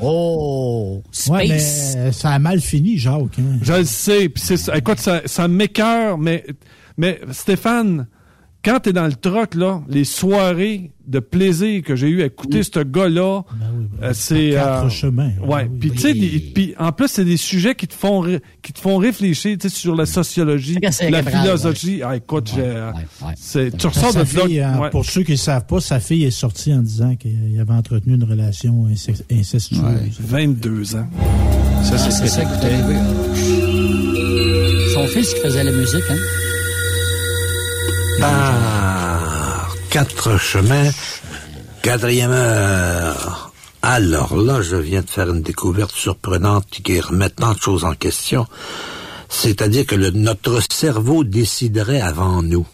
Oh, 0.00 1.02
space. 1.10 1.28
Ouais, 1.30 1.48
mais 1.48 2.12
ça 2.12 2.30
a 2.30 2.38
mal 2.38 2.60
fini, 2.60 2.98
Jacques. 2.98 3.38
hein. 3.38 3.58
Je 3.62 3.72
le 3.72 3.84
sais. 3.84 4.28
Puis 4.28 4.42
c'est 4.44 4.56
ça. 4.56 4.76
Écoute, 4.76 4.98
ça, 5.00 5.22
ça 5.26 5.48
m'écœure, 5.48 6.18
mais, 6.18 6.44
mais 6.96 7.20
Stéphane, 7.32 8.06
quand 8.68 8.80
t'es 8.80 8.92
dans 8.92 9.06
le 9.06 9.14
troc, 9.14 9.54
là, 9.54 9.80
les 9.88 10.04
soirées 10.04 10.90
de 11.06 11.20
plaisir 11.20 11.82
que 11.82 11.96
j'ai 11.96 12.08
eu 12.08 12.20
à 12.22 12.26
écouter 12.26 12.62
ce 12.62 12.80
gars-là, 12.80 13.40
euh, 14.02 14.10
c'est... 14.12 14.50
Quatre 14.50 14.84
euh, 14.84 14.88
chemins. 14.90 15.30
Ouais. 15.42 15.66
Puis 15.80 15.90
tu 15.92 15.98
sais, 16.00 16.74
en 16.78 16.92
plus, 16.92 17.08
c'est 17.08 17.24
des 17.24 17.38
sujets 17.38 17.74
qui 17.74 17.86
te 17.88 17.94
font 17.94 18.22
qui 18.62 18.72
te 18.74 18.78
font 18.78 18.98
réfléchir, 18.98 19.56
tu 19.58 19.70
sais, 19.70 19.74
sur 19.74 19.96
la 19.96 20.04
sociologie, 20.04 20.78
la 20.82 21.22
philosophie. 21.22 22.02
Ah, 22.04 22.16
écoute, 22.16 22.50
j'ai, 22.54 22.60
euh, 22.62 22.90
c'est, 23.36 23.74
tu 23.76 23.86
ressors 23.86 24.12
de 24.14 24.24
fille, 24.24 24.62
ouais. 24.62 24.90
Pour 24.90 25.06
ceux 25.06 25.22
qui 25.22 25.32
ne 25.32 25.36
savent 25.36 25.64
pas, 25.66 25.80
sa 25.80 25.98
fille 25.98 26.24
est 26.24 26.30
sortie 26.30 26.74
en 26.74 26.82
disant 26.82 27.16
qu'il 27.16 27.58
avait 27.58 27.72
entretenu 27.72 28.14
une 28.16 28.24
relation 28.24 28.86
incest- 28.88 29.24
incestueuse. 29.32 29.80
22 30.20 30.94
ans. 30.96 31.08
Ça, 31.84 31.96
c'est 31.96 32.08
Ah, 32.08 32.10
ce 32.10 32.22
que 32.22 32.28
ça. 32.28 32.42
Son 34.92 35.06
fils 35.06 35.32
qui 35.32 35.40
faisait 35.40 35.64
la 35.64 35.72
musique, 35.72 36.02
hein? 36.10 36.16
Par 38.20 39.68
quatre 39.90 40.38
chemins, 40.38 40.90
quatrième 41.82 42.30
heure. 42.32 43.52
Alors 43.82 44.36
là, 44.36 44.60
je 44.62 44.76
viens 44.76 45.02
de 45.02 45.08
faire 45.10 45.30
une 45.30 45.42
découverte 45.42 45.92
surprenante 45.92 46.66
qui 46.68 47.00
remet 47.00 47.30
tant 47.30 47.52
de 47.52 47.58
choses 47.58 47.84
en 47.84 47.94
question. 47.94 48.46
C'est-à-dire 49.28 49.86
que 49.86 49.94
le- 49.94 50.10
notre 50.10 50.60
cerveau 50.72 51.22
déciderait 51.24 52.00
avant 52.00 52.42
nous. 52.42 52.66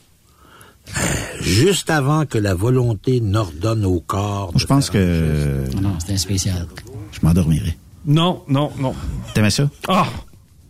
Euh, 0.96 1.00
Juste 1.40 1.90
avant 1.90 2.24
que 2.26 2.38
la 2.38 2.54
volonté 2.54 3.20
n'ordonne 3.20 3.84
au 3.84 4.00
corps. 4.00 4.52
Je 4.56 4.66
pense 4.66 4.88
que 4.90 5.64
Non, 5.74 5.80
non, 5.90 5.96
c'était 6.00 6.14
un 6.14 6.18
spécial. 6.18 6.66
je 7.12 7.18
m'endormirai. 7.22 7.76
Non, 8.06 8.42
non, 8.48 8.70
non. 8.78 8.94
T'aimais 9.34 9.50
ça? 9.50 9.68
Ah! 9.88 10.06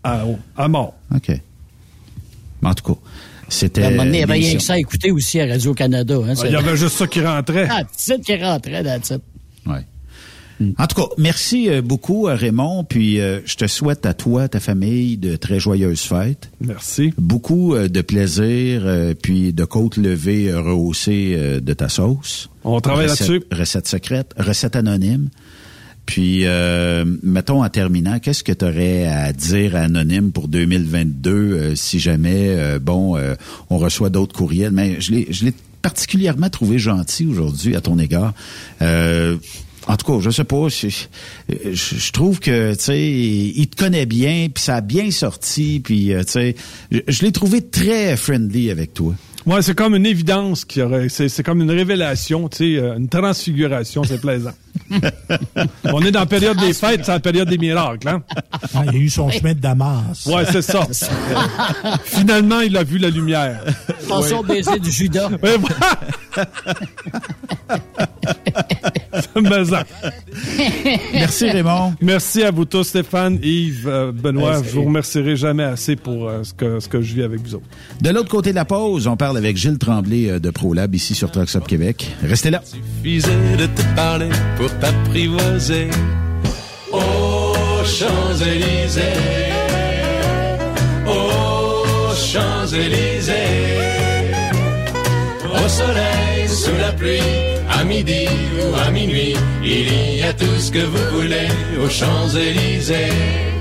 À, 0.02 0.24
à 0.56 0.68
mort. 0.68 0.94
OK. 1.14 1.28
Mais 2.62 2.68
en 2.68 2.74
tout 2.74 2.94
cas, 2.94 3.00
c'était... 3.48 3.82
À 3.82 3.86
un 3.88 3.90
moment 3.90 4.04
donné, 4.04 4.18
il 4.18 4.20
y 4.20 4.24
avait 4.24 4.32
rien 4.34 4.56
que 4.56 4.62
ça 4.62 4.74
à 4.74 4.78
écouter 4.78 5.10
aussi 5.10 5.40
à 5.40 5.46
Radio-Canada. 5.46 6.16
Hein, 6.26 6.34
Il 6.44 6.52
y 6.52 6.56
avait 6.56 6.76
juste 6.76 6.96
ça 6.96 7.06
qui 7.06 7.20
rentrait. 7.20 7.68
Ah, 7.70 7.82
titre 7.96 8.20
qui 8.24 8.36
rentrait 8.36 8.82
dans 8.82 8.94
le 8.94 9.00
titre. 9.00 9.20
Ouais. 9.66 9.86
En 10.78 10.86
tout 10.86 11.02
cas, 11.02 11.08
merci 11.18 11.68
euh, 11.68 11.82
beaucoup 11.82 12.28
à 12.28 12.36
Raymond, 12.36 12.84
puis 12.84 13.20
euh, 13.20 13.40
je 13.44 13.56
te 13.56 13.66
souhaite 13.66 14.06
à 14.06 14.14
toi, 14.14 14.46
ta 14.48 14.60
famille, 14.60 15.16
de 15.16 15.34
très 15.34 15.58
joyeuses 15.58 16.02
fêtes. 16.02 16.48
Merci. 16.60 17.12
Beaucoup 17.18 17.74
euh, 17.74 17.88
de 17.88 18.00
plaisir, 18.02 18.82
euh, 18.84 19.14
puis 19.20 19.52
de 19.52 19.64
côte 19.64 19.96
levée 19.96 20.50
euh, 20.50 20.60
rehaussée 20.60 21.34
euh, 21.36 21.60
de 21.60 21.72
ta 21.72 21.88
sauce. 21.88 22.50
On 22.62 22.80
travaille 22.80 23.08
là-dessus. 23.08 23.42
Recette 23.50 23.88
secrète, 23.88 24.32
recette 24.38 24.76
anonyme. 24.76 25.28
Puis, 26.06 26.42
euh, 26.44 27.04
mettons 27.22 27.64
en 27.64 27.68
terminant, 27.70 28.18
qu'est-ce 28.18 28.44
que 28.44 28.52
tu 28.52 28.64
aurais 28.64 29.06
à 29.06 29.32
dire 29.32 29.74
à 29.74 29.80
Anonyme 29.80 30.32
pour 30.32 30.48
2022 30.48 31.30
euh, 31.32 31.74
si 31.74 31.98
jamais, 31.98 32.48
euh, 32.56 32.78
bon, 32.78 33.16
euh, 33.16 33.34
on 33.70 33.78
reçoit 33.78 34.10
d'autres 34.10 34.34
courriels? 34.36 34.72
Mais 34.72 35.00
je 35.00 35.12
l'ai, 35.12 35.54
particulièrement 35.82 36.48
trouvé 36.48 36.78
gentil 36.78 37.26
aujourd'hui 37.26 37.76
à 37.76 37.80
ton 37.82 37.98
égard. 37.98 38.32
Euh, 38.82 39.36
en 39.86 39.96
tout 39.96 40.06
cas, 40.14 40.18
je 40.20 40.30
sais 40.30 40.44
pas, 40.44 40.68
je, 40.68 40.88
je- 41.50 42.12
trouve 42.12 42.40
que, 42.40 42.72
tu 42.74 42.84
sais, 42.84 43.02
il 43.10 43.66
te 43.68 43.76
connaît 43.76 44.06
bien, 44.06 44.48
puis 44.52 44.64
ça 44.64 44.76
a 44.76 44.80
bien 44.80 45.10
sorti, 45.10 45.80
puis, 45.84 46.14
euh, 46.14 46.22
tu 46.24 46.32
sais, 46.32 46.56
je 47.06 47.22
l'ai 47.22 47.32
trouvé 47.32 47.60
très 47.60 48.16
friendly 48.16 48.70
avec 48.70 48.94
toi. 48.94 49.14
Ouais, 49.46 49.60
c'est 49.60 49.74
comme 49.74 49.94
une 49.94 50.06
évidence 50.06 50.64
qui 50.64 50.80
aurait, 50.80 51.08
c'est, 51.10 51.28
c'est 51.28 51.42
comme 51.42 51.60
une 51.60 51.70
révélation, 51.70 52.48
tu 52.48 52.56
sais, 52.56 52.76
euh, 52.78 52.96
une 52.96 53.08
transfiguration, 53.08 54.02
c'est 54.04 54.20
plaisant. 54.20 54.52
On 55.84 56.00
est 56.00 56.10
dans 56.10 56.20
la 56.20 56.26
période 56.26 56.56
des 56.58 56.72
fêtes, 56.72 57.04
c'est 57.04 57.12
la 57.12 57.20
période 57.20 57.48
des 57.48 57.58
miracles, 57.58 58.08
hein? 58.08 58.22
Ah, 58.74 58.84
il 58.86 58.96
a 58.96 58.98
eu 58.98 59.10
son 59.10 59.30
chemin 59.30 59.52
de 59.52 59.60
Damas. 59.60 60.26
Ouais, 60.26 60.44
c'est 60.50 60.62
ça. 60.62 60.86
Finalement, 62.04 62.60
il 62.60 62.76
a 62.76 62.84
vu 62.84 62.98
la 62.98 63.10
lumière. 63.10 63.60
Attention 63.88 64.40
au 64.40 64.42
baiser 64.42 64.78
du 64.78 64.90
Judas. 64.90 65.30
Merci 71.12 71.50
Raymond. 71.50 71.94
Merci 72.00 72.42
à 72.42 72.50
vous 72.50 72.64
tous, 72.64 72.84
Stéphane, 72.84 73.38
Yves, 73.42 73.86
euh, 73.88 74.10
Benoît. 74.12 74.62
Je 74.62 74.70
vous 74.70 74.84
remercierai 74.84 75.36
jamais 75.36 75.62
assez 75.64 75.96
pour 75.96 76.28
euh, 76.28 76.42
ce, 76.42 76.54
que, 76.54 76.80
ce 76.80 76.88
que 76.88 77.00
je 77.00 77.14
vis 77.14 77.22
avec 77.22 77.40
vous 77.40 77.56
autres. 77.56 77.66
De 78.00 78.10
l'autre 78.10 78.28
côté 78.28 78.50
de 78.50 78.56
la 78.56 78.64
pause, 78.64 79.06
on 79.06 79.16
parle 79.16 79.33
avec 79.36 79.56
Gilles 79.56 79.78
Tremblay 79.78 80.30
euh, 80.30 80.38
de 80.38 80.50
ProLab 80.50 80.94
ici 80.94 81.14
sur 81.14 81.30
Trucks 81.30 81.56
Québec. 81.66 82.10
Restez 82.22 82.50
là. 82.50 82.62
suffisait 82.64 83.56
de 83.58 83.66
te 83.66 83.82
parler 83.94 84.28
pour 84.56 84.70
t'apprivoiser. 84.78 85.88
Aux 86.92 87.84
Champs-Élysées, 87.84 89.02
aux 91.06 92.14
Champs-Élysées, 92.14 93.32
au 95.42 95.68
soleil, 95.68 96.48
sous 96.48 96.76
la 96.80 96.92
pluie, 96.92 97.18
à 97.70 97.84
midi 97.84 98.26
ou 98.60 98.74
à 98.76 98.90
minuit, 98.90 99.34
il 99.62 100.18
y 100.18 100.22
a 100.22 100.32
tout 100.32 100.58
ce 100.58 100.70
que 100.70 100.78
vous 100.78 101.20
voulez 101.20 101.48
aux 101.82 101.88
Champs-Élysées. 101.88 103.54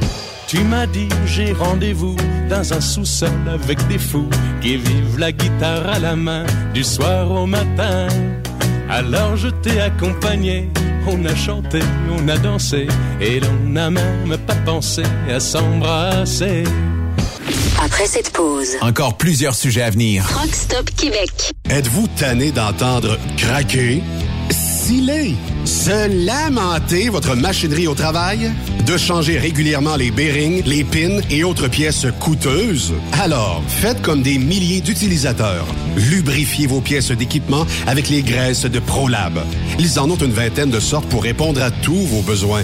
Tu 0.53 0.63
m'as 0.63 0.85
dit 0.85 1.09
j'ai 1.25 1.51
rendez-vous 1.51 2.15
dans 2.47 2.73
un 2.73 2.79
sous-sol 2.79 3.31
avec 3.51 3.87
des 3.87 3.97
fous 3.97 4.29
qui 4.61 4.77
vivent 4.77 5.17
la 5.17 5.31
guitare 5.31 5.89
à 5.89 5.97
la 5.97 6.15
main 6.15 6.45
du 6.75 6.83
soir 6.83 7.31
au 7.31 7.47
matin. 7.47 8.07
Alors 8.87 9.35
je 9.35 9.47
t'ai 9.47 9.81
accompagné, 9.81 10.69
on 11.07 11.25
a 11.25 11.33
chanté, 11.33 11.79
on 12.15 12.27
a 12.27 12.37
dansé 12.37 12.87
et 13.19 13.39
l'on 13.39 13.71
n'a 13.71 13.89
même 13.89 14.37
pas 14.45 14.53
pensé 14.63 15.01
à 15.27 15.39
s'embrasser. 15.39 16.65
Après 17.83 18.05
cette 18.05 18.31
pause, 18.31 18.77
Encore 18.81 19.17
plusieurs 19.17 19.55
sujets 19.55 19.81
à 19.81 19.89
venir. 19.89 20.23
Rockstop 20.39 20.87
Québec. 20.95 21.51
Êtes-vous 21.67 22.07
tanné 22.15 22.51
d'entendre 22.51 23.17
craquer, 23.37 24.03
se 25.63 26.25
lamenter 26.25 27.07
votre 27.07 27.35
machinerie 27.35 27.87
au 27.87 27.93
travail? 27.93 28.51
De 28.85 28.97
changer 28.97 29.37
régulièrement 29.37 29.95
les 29.95 30.11
bearings, 30.11 30.61
les 30.65 30.83
pins 30.83 31.21
et 31.29 31.45
autres 31.45 31.69
pièces 31.69 32.05
coûteuses? 32.19 32.93
Alors, 33.21 33.63
faites 33.67 34.01
comme 34.01 34.21
des 34.21 34.37
milliers 34.37 34.81
d'utilisateurs. 34.81 35.65
Lubrifiez 35.95 36.67
vos 36.67 36.81
pièces 36.81 37.11
d'équipement 37.11 37.65
avec 37.87 38.09
les 38.09 38.23
graisses 38.23 38.65
de 38.65 38.79
ProLab. 38.79 39.39
Ils 39.79 39.99
en 39.99 40.09
ont 40.09 40.17
une 40.17 40.33
vingtaine 40.33 40.69
de 40.69 40.81
sortes 40.81 41.07
pour 41.07 41.23
répondre 41.23 41.61
à 41.63 41.71
tous 41.71 42.05
vos 42.05 42.21
besoins. 42.21 42.63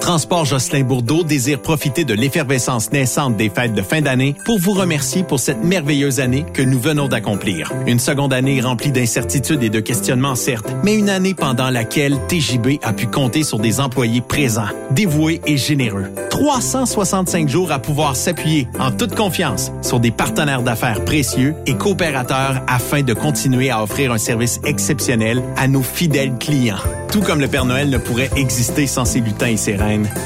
Transport 0.00 0.44
Jocelyn 0.44 0.84
Bourdeau 0.84 1.24
désire 1.24 1.60
profiter 1.60 2.04
de 2.04 2.14
l'effervescence 2.14 2.92
naissante 2.92 3.36
des 3.36 3.48
fêtes 3.48 3.74
de 3.74 3.82
fin 3.82 4.00
d'année 4.00 4.34
pour 4.44 4.58
vous 4.58 4.72
remercier 4.72 5.24
pour 5.24 5.40
cette 5.40 5.64
merveilleuse 5.64 6.20
année 6.20 6.44
que 6.52 6.62
nous 6.62 6.78
venons 6.78 7.08
d'accomplir. 7.08 7.72
Une 7.86 7.98
seconde 7.98 8.32
année 8.32 8.60
remplie 8.60 8.92
d'incertitudes 8.92 9.62
et 9.62 9.70
de 9.70 9.80
questionnements, 9.80 10.34
certes, 10.34 10.72
mais 10.84 10.96
une 10.96 11.08
année 11.08 11.34
pendant 11.34 11.70
laquelle 11.70 12.18
TJB 12.28 12.78
a 12.82 12.92
pu 12.92 13.06
compter 13.06 13.42
sur 13.42 13.58
des 13.58 13.80
employés 13.80 14.20
présents, 14.20 14.68
dévoués 14.90 15.40
et 15.46 15.56
généreux. 15.56 16.06
365 16.30 17.48
jours 17.48 17.72
à 17.72 17.78
pouvoir 17.78 18.14
s'appuyer 18.14 18.68
en 18.78 18.90
toute 18.90 19.14
confiance 19.14 19.72
sur 19.82 20.00
des 20.00 20.10
partenaires 20.10 20.62
d'affaires 20.62 21.04
précieux 21.04 21.54
et 21.66 21.74
coopérateurs 21.74 22.62
afin 22.68 23.02
de 23.02 23.14
continuer 23.14 23.70
à 23.70 23.82
offrir 23.82 24.12
un 24.12 24.18
service 24.18 24.60
exceptionnel 24.64 25.42
à 25.56 25.66
nos 25.66 25.82
fidèles 25.82 26.34
clients. 26.38 26.76
Tout 27.10 27.22
comme 27.22 27.40
le 27.40 27.48
Père 27.48 27.64
Noël 27.64 27.88
ne 27.88 27.96
pourrait 27.96 28.30
exister 28.36 28.86
sans 28.86 29.06
ses 29.06 29.20
lutins 29.20 29.46
et 29.46 29.56
ses 29.56 29.76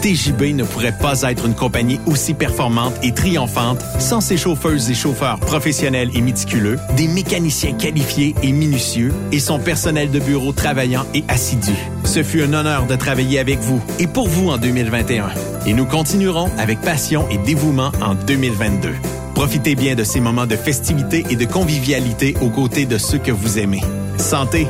TJB 0.03 0.55
ne 0.55 0.65
pourrait 0.65 0.97
pas 0.97 1.23
être 1.23 1.47
une 1.47 1.55
compagnie 1.55 2.01
aussi 2.07 2.35
performante 2.35 2.95
et 3.03 3.13
triomphante 3.13 3.81
sans 3.99 4.21
ses 4.21 4.37
chauffeuses 4.37 4.91
et 4.91 4.95
chauffeurs 4.95 5.39
professionnels 5.39 6.11
et 6.15 6.21
méticuleux, 6.21 6.79
des 6.97 7.09
mécaniciens 7.09 7.73
qualifiés 7.73 8.35
et 8.43 8.53
minutieux 8.53 9.13
et 9.33 9.41
son 9.41 9.59
personnel 9.59 10.11
de 10.11 10.19
bureau 10.19 10.53
travaillant 10.53 11.05
et 11.15 11.25
assidu. 11.29 11.73
Ce 12.05 12.23
fut 12.23 12.43
un 12.43 12.55
honneur 12.55 12.87
de 12.87 12.97
travailler 12.97 13.39
avec 13.39 13.59
vous 13.59 13.81
et 13.99 14.07
pour 14.07 14.29
vous 14.29 14.51
en 14.51 14.59
2021. 14.59 15.29
Et 15.67 15.75
nous 15.75 15.87
continuerons 15.87 16.51
avec 16.59 16.81
passion 16.81 17.29
et 17.31 17.39
dévouement 17.39 17.93
en 18.01 18.15
2022. 18.15 18.91
Profitez 19.35 19.75
bien 19.75 19.95
de 19.95 20.05
ces 20.05 20.21
moments 20.21 20.47
de 20.47 20.57
festivité 20.57 21.25
et 21.31 21.37
de 21.37 21.45
convivialité 21.45 22.35
aux 22.41 22.51
côtés 22.51 22.87
de 22.87 22.99
ceux 22.99 23.19
que 23.19 23.33
vous 23.33 23.59
aimez. 23.59 23.83
Santé! 24.19 24.67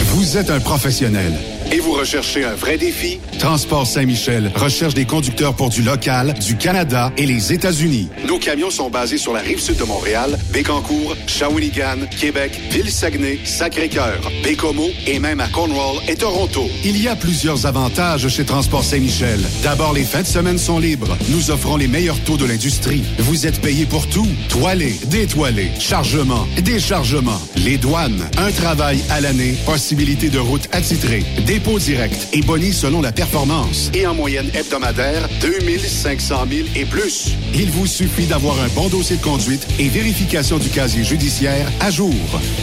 Vous 0.00 0.36
êtes 0.36 0.50
un 0.50 0.60
professionnel 0.60 1.32
et 1.72 1.80
vous 1.80 1.92
recherchez 1.92 2.44
un 2.44 2.54
vrai 2.54 2.78
défi? 2.78 3.18
Transport 3.38 3.86
Saint-Michel 3.86 4.50
recherche 4.54 4.94
des 4.94 5.04
conducteurs 5.04 5.54
pour 5.54 5.68
du 5.68 5.82
local, 5.82 6.34
du 6.34 6.56
Canada 6.56 7.12
et 7.16 7.26
les 7.26 7.52
États-Unis. 7.52 8.08
Nos 8.26 8.38
camions 8.38 8.70
sont 8.70 8.90
basés 8.90 9.18
sur 9.18 9.32
la 9.32 9.40
rive 9.40 9.60
sud 9.60 9.76
de 9.76 9.84
Montréal, 9.84 10.38
Bécancour, 10.52 11.16
Shawinigan, 11.26 12.06
Québec, 12.18 12.58
Ville-Saguenay, 12.70 13.40
Sacré-Cœur, 13.44 14.30
Bécomo 14.42 14.88
et 15.06 15.18
même 15.18 15.40
à 15.40 15.48
Cornwall 15.48 15.98
et 16.08 16.16
Toronto. 16.16 16.68
Il 16.84 17.00
y 17.02 17.08
a 17.08 17.16
plusieurs 17.16 17.66
avantages 17.66 18.28
chez 18.28 18.44
Transport 18.44 18.84
Saint-Michel. 18.84 19.40
D'abord, 19.62 19.92
les 19.92 20.04
fins 20.04 20.22
de 20.22 20.26
semaine 20.26 20.58
sont 20.58 20.78
libres. 20.78 21.16
Nous 21.28 21.50
offrons 21.50 21.76
les 21.76 21.88
meilleurs 21.88 22.20
taux 22.20 22.36
de 22.36 22.44
l'industrie. 22.44 23.02
Vous 23.18 23.46
êtes 23.46 23.60
payé 23.60 23.86
pour 23.86 24.06
tout. 24.08 24.28
Toilé, 24.48 24.94
détoilé, 25.06 25.70
chargement, 25.78 26.46
déchargement, 26.62 27.40
les 27.56 27.76
douanes, 27.76 28.28
un 28.38 28.50
travail 28.52 29.00
à 29.10 29.20
l'année, 29.20 29.54
possibilité 29.66 30.28
de 30.28 30.38
route 30.38 30.68
attitrée, 30.72 31.24
dépôt 31.58 31.78
direct 31.80 32.28
et 32.32 32.40
boni 32.40 32.72
selon 32.72 33.00
la 33.00 33.10
performance. 33.10 33.90
Et 33.92 34.06
en 34.06 34.14
moyenne 34.14 34.48
hebdomadaire, 34.54 35.28
2500 35.40 36.44
000 36.48 36.68
et 36.76 36.84
plus. 36.84 37.32
Il 37.52 37.72
vous 37.72 37.86
suffit 37.86 38.26
d'avoir 38.26 38.54
un 38.60 38.68
bon 38.76 38.88
dossier 38.88 39.16
de 39.16 39.22
conduite 39.22 39.66
et 39.80 39.88
vérification 39.88 40.58
du 40.58 40.68
casier 40.68 41.02
judiciaire 41.02 41.66
à 41.80 41.90
jour. 41.90 42.14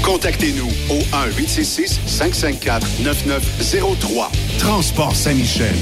Contactez-nous 0.01 0.69
au 0.89 0.99
1-866-554-9903. 1.41 4.29
Transport 4.59 5.13
Saint-Michel. 5.13 5.75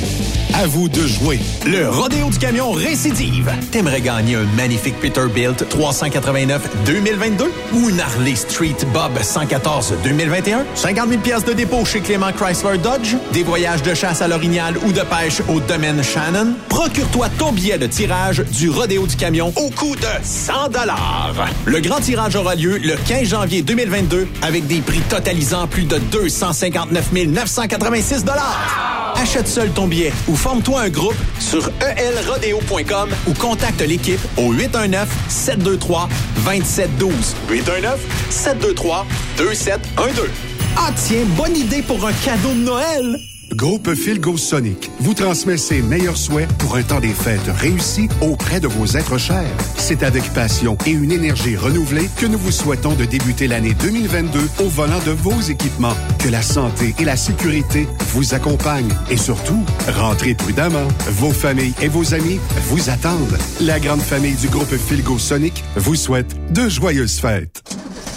À 0.56 0.66
vous 0.66 0.90
de 0.90 1.06
jouer. 1.06 1.40
Le 1.68 1.88
rodéo 1.90 2.32
du 2.32 2.40
camion 2.40 2.72
récidive. 2.72 3.52
T'aimerais 3.72 4.02
gagner 4.02 4.36
un 4.36 4.46
magnifique 4.56 5.00
Peterbilt 5.00 5.70
389 5.70 6.68
2022 6.86 7.52
ou 7.74 7.90
une 7.90 8.00
Harley 8.00 8.36
Street 8.36 8.76
Bob 8.92 9.12
114 9.22 9.94
2021? 10.04 10.66
50 10.74 11.10
000 11.10 11.22
pièces 11.22 11.46
de 11.46 11.54
dépôt 11.54 11.86
chez 11.86 12.00
Clément 12.00 12.32
Chrysler 12.32 12.80
Dodge? 12.80 13.03
Des 13.34 13.44
voyages 13.44 13.84
de 13.84 13.94
chasse 13.94 14.22
à 14.22 14.28
l'orignal 14.28 14.76
ou 14.86 14.92
de 14.92 15.02
pêche 15.02 15.42
au 15.50 15.60
domaine 15.60 16.02
Shannon? 16.02 16.54
Procure-toi 16.70 17.28
ton 17.38 17.52
billet 17.52 17.78
de 17.78 17.86
tirage 17.86 18.44
du 18.52 18.70
rodéo 18.70 19.06
du 19.08 19.16
camion 19.18 19.52
au 19.58 19.70
coût 19.72 19.96
de 19.96 20.08
100 20.24 20.70
dollars. 20.70 21.34
Le 21.66 21.80
grand 21.82 22.00
tirage 22.00 22.36
aura 22.36 22.56
lieu 22.56 22.78
le 22.78 22.96
15 22.96 23.28
janvier 23.28 23.62
2022 23.62 24.28
avec 24.42 24.68
des 24.68 24.80
prix 24.80 25.02
totalisant 25.10 25.68
plus 25.68 25.84
de 25.84 25.98
259 25.98 27.12
986 27.12 28.24
dollars. 28.24 29.14
Achète 29.16 29.48
seul 29.48 29.70
ton 29.72 29.88
billet 29.88 30.14
ou 30.28 30.36
forme-toi 30.36 30.82
un 30.82 30.90
groupe 30.90 31.16
sur 31.40 31.70
elrodeo.com 31.98 33.10
ou 33.28 33.34
contacte 33.34 33.82
l'équipe 33.82 34.20
au 34.38 34.54
819 34.54 35.08
723 35.28 36.10
2712. 36.46 37.36
819 37.50 38.00
723 38.30 39.06
2712. 39.38 40.53
Ah 40.76 40.92
tiens, 40.96 41.26
bonne 41.38 41.56
idée 41.56 41.82
pour 41.82 42.06
un 42.06 42.14
cadeau 42.14 42.50
de 42.50 42.64
Noël! 42.64 43.20
Groupe 43.54 43.94
Philgo 43.94 44.36
Sonic 44.38 44.90
vous 45.00 45.14
transmet 45.14 45.58
ses 45.58 45.82
meilleurs 45.82 46.18
souhaits 46.18 46.52
pour 46.58 46.76
un 46.76 46.84
temps 46.84 47.00
des 47.00 47.14
fêtes 47.14 47.48
réussi 47.48 48.08
auprès 48.22 48.60
de 48.60 48.68
vos 48.68 48.86
êtres 48.98 49.18
chers. 49.18 49.46
C'est 49.78 50.02
avec 50.02 50.24
passion 50.34 50.78
et 50.86 50.92
une 50.92 51.12
énergie 51.12 51.56
renouvelée 51.56 52.10
que 52.18 52.26
nous 52.26 52.38
vous 52.38 52.52
souhaitons 52.52 52.96
de 52.96 53.06
débuter 53.06 53.48
l'année 53.48 53.74
2022 53.76 54.40
au 54.60 54.70
volant 54.70 55.00
de 55.06 55.12
vos 55.12 55.40
équipements. 55.42 55.96
Que 56.20 56.30
la 56.30 56.42
santé 56.42 56.96
et 57.00 57.06
la 57.06 57.16
sécurité 57.16 57.88
vous 58.14 58.34
accompagnent 58.34 58.94
et 59.12 59.18
surtout, 59.18 59.64
rentrez 59.88 60.34
prudemment. 60.34 60.88
Vos 61.12 61.32
familles 61.32 61.74
et 61.82 61.90
vos 61.90 62.14
amis 62.14 62.40
vous 62.70 62.90
attendent. 62.90 63.38
La 63.62 63.80
grande 63.80 64.02
famille 64.02 64.36
du 64.36 64.48
groupe 64.48 64.76
Philgo 64.76 65.20
Sonic 65.20 65.64
vous 65.76 65.96
souhaite 65.96 66.36
de 66.54 66.70
joyeuses 66.70 67.20
fêtes. 67.20 67.62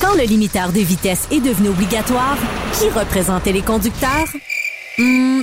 Quand 0.01 0.15
le 0.15 0.25
limiteur 0.25 0.73
de 0.73 0.81
vitesse 0.81 1.27
est 1.31 1.41
devenu 1.41 1.69
obligatoire, 1.69 2.39
qui 2.73 2.89
représentait 2.89 3.53
les 3.53 3.63
conducteurs? 3.63 4.29
Hmm, 4.99 5.43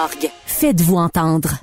Faites-vous 0.45 0.97
entendre. 0.97 1.57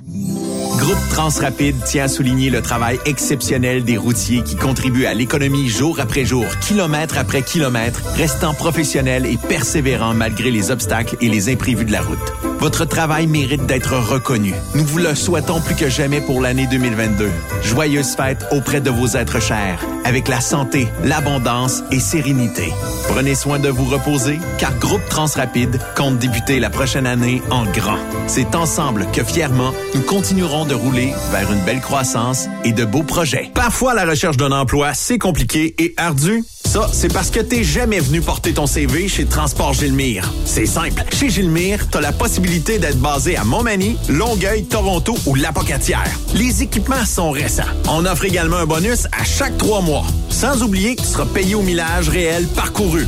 Groupe 0.77 1.09
Transrapide 1.09 1.75
tient 1.83 2.05
à 2.05 2.07
souligner 2.07 2.49
le 2.49 2.61
travail 2.61 2.97
exceptionnel 3.05 3.83
des 3.83 3.97
routiers 3.97 4.43
qui 4.43 4.55
contribuent 4.55 5.05
à 5.05 5.13
l'économie 5.13 5.67
jour 5.67 5.99
après 5.99 6.23
jour, 6.23 6.45
kilomètre 6.61 7.17
après 7.17 7.41
kilomètre, 7.41 8.01
restant 8.15 8.53
professionnels 8.53 9.25
et 9.25 9.35
persévérants 9.35 10.13
malgré 10.13 10.51
les 10.51 10.71
obstacles 10.71 11.17
et 11.19 11.27
les 11.27 11.51
imprévus 11.51 11.85
de 11.85 11.91
la 11.91 12.01
route. 12.01 12.33
Votre 12.59 12.83
travail 12.83 13.25
mérite 13.25 13.65
d'être 13.65 13.95
reconnu. 13.97 14.53
Nous 14.75 14.83
vous 14.83 14.97
le 14.97 15.15
souhaitons 15.15 15.61
plus 15.61 15.75
que 15.75 15.89
jamais 15.89 16.19
pour 16.19 16.41
l'année 16.41 16.67
2022. 16.67 17.29
Joyeuses 17.63 18.15
fêtes 18.15 18.45
auprès 18.51 18.81
de 18.81 18.89
vos 18.89 19.07
êtres 19.07 19.41
chers, 19.41 19.79
avec 20.03 20.27
la 20.27 20.41
santé, 20.41 20.89
l'abondance 21.05 21.83
et 21.89 22.01
sérénité. 22.01 22.73
Prenez 23.07 23.35
soin 23.35 23.59
de 23.59 23.69
vous 23.69 23.85
reposer, 23.85 24.39
car 24.57 24.77
Groupe 24.77 25.07
Transrapide 25.09 25.79
compte 25.95 26.19
débuter 26.19 26.59
la 26.59 26.69
prochaine 26.69 27.07
année 27.07 27.41
en 27.49 27.63
grand. 27.63 27.97
C'est 28.27 28.53
ensemble 28.55 29.07
que 29.13 29.23
fièrement, 29.23 29.73
nous 29.95 30.01
continuerons 30.01 30.65
de 30.65 30.73
rouler 30.75 31.13
vers 31.31 31.49
une 31.53 31.61
belle 31.61 31.81
croissance 31.81 32.49
et 32.65 32.73
de 32.73 32.83
beaux 32.83 33.03
projets. 33.03 33.51
Parfois, 33.53 33.93
la 33.93 34.03
recherche 34.03 34.35
d'un 34.35 34.51
emploi, 34.51 34.93
c'est 34.93 35.17
compliqué 35.17 35.75
et 35.77 35.93
ardu. 35.95 36.43
Ça, 36.65 36.87
c'est 36.93 37.11
parce 37.11 37.31
que 37.31 37.39
t'es 37.39 37.63
jamais 37.63 37.99
venu 37.99 38.21
porter 38.21 38.53
ton 38.53 38.67
CV 38.67 39.07
chez 39.07 39.25
Transport 39.25 39.73
Gilmire. 39.73 40.31
C'est 40.45 40.67
simple. 40.67 41.03
Chez 41.11 41.29
Gilmire, 41.29 41.89
t'as 41.89 41.99
la 41.99 42.11
possibilité 42.11 42.48
d'être 42.57 42.99
basé 42.99 43.37
à 43.37 43.43
Montmagny, 43.43 43.95
Longueuil, 44.09 44.63
Toronto 44.63 45.15
ou 45.27 45.35
Lapocatière. 45.35 46.09
Les 46.33 46.63
équipements 46.63 47.05
sont 47.05 47.29
récents. 47.29 47.61
On 47.87 48.05
offre 48.05 48.25
également 48.25 48.57
un 48.57 48.65
bonus 48.65 49.05
à 49.11 49.23
chaque 49.23 49.55
trois 49.59 49.81
mois. 49.81 50.05
Sans 50.29 50.63
oublier 50.63 50.95
que 50.95 51.01
tu 51.01 51.07
seras 51.07 51.27
payé 51.27 51.53
au 51.53 51.61
millage 51.61 52.09
réel 52.09 52.47
parcouru. 52.55 53.05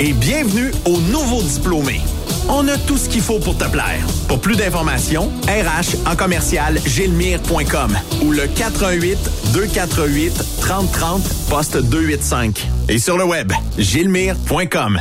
Et 0.00 0.12
bienvenue 0.12 0.70
aux 0.84 1.00
nouveaux 1.00 1.42
diplômés. 1.42 2.00
On 2.48 2.66
a 2.68 2.78
tout 2.78 2.96
ce 2.96 3.08
qu'il 3.08 3.20
faut 3.20 3.38
pour 3.38 3.56
te 3.58 3.64
plaire. 3.64 4.00
Pour 4.28 4.40
plus 4.40 4.56
d'informations, 4.56 5.30
RH 5.46 6.08
en 6.10 6.16
commercial 6.16 6.78
gilmire.com 6.86 7.96
ou 8.22 8.32
le 8.32 8.46
418 8.46 9.18
248 9.52 10.32
3030 10.60 11.22
poste 11.50 11.76
285. 11.76 12.66
Et 12.88 12.98
sur 12.98 13.18
le 13.18 13.24
web, 13.24 13.52
gilmire.com. 13.76 15.00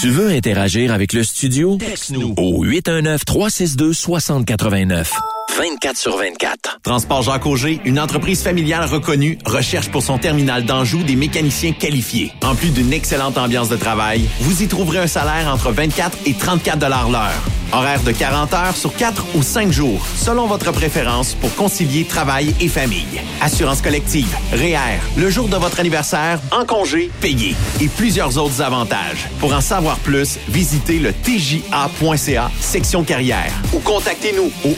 Tu 0.00 0.08
veux 0.08 0.30
interagir 0.30 0.92
avec 0.92 1.12
le 1.12 1.22
studio? 1.24 1.76
Texte-nous 1.76 2.34
au 2.36 2.64
819-362-6089. 2.64 5.08
24 5.56 5.96
sur 5.96 6.16
24. 6.16 6.80
Transport 6.82 7.22
Jacques 7.22 7.46
Auger, 7.46 7.80
une 7.84 8.00
entreprise 8.00 8.42
familiale 8.42 8.86
reconnue, 8.86 9.38
recherche 9.44 9.90
pour 9.90 10.02
son 10.02 10.16
terminal 10.16 10.64
d'Anjou 10.64 11.02
des 11.02 11.16
mécaniciens 11.16 11.72
qualifiés. 11.72 12.32
En 12.42 12.54
plus 12.54 12.70
d'une 12.70 12.92
excellente 12.92 13.36
ambiance 13.36 13.68
de 13.68 13.76
travail, 13.76 14.26
vous 14.40 14.62
y 14.62 14.68
trouverez 14.68 15.00
un 15.00 15.06
salaire 15.06 15.52
entre 15.52 15.70
24 15.70 16.18
et 16.26 16.34
34 16.34 16.78
dollars 16.78 17.10
l'heure. 17.10 17.61
Horaire 17.72 18.02
de 18.02 18.12
40 18.12 18.52
heures 18.54 18.76
sur 18.76 18.94
4 18.94 19.24
ou 19.34 19.42
5 19.42 19.70
jours, 19.72 20.04
selon 20.16 20.46
votre 20.46 20.72
préférence 20.72 21.34
pour 21.34 21.54
concilier 21.54 22.04
travail 22.04 22.54
et 22.60 22.68
famille. 22.68 23.20
Assurance 23.40 23.80
collective, 23.80 24.28
REER, 24.52 24.98
le 25.16 25.30
jour 25.30 25.48
de 25.48 25.56
votre 25.56 25.80
anniversaire, 25.80 26.38
en 26.50 26.64
congé, 26.64 27.10
payé 27.20 27.54
et 27.80 27.88
plusieurs 27.88 28.36
autres 28.38 28.60
avantages. 28.60 29.28
Pour 29.40 29.54
en 29.54 29.60
savoir 29.60 29.96
plus, 29.98 30.38
visitez 30.48 30.98
le 30.98 31.12
tja.ca 31.12 32.50
section 32.60 33.04
carrière 33.04 33.52
ou 33.72 33.78
contactez-nous 33.78 34.50
au 34.64 34.76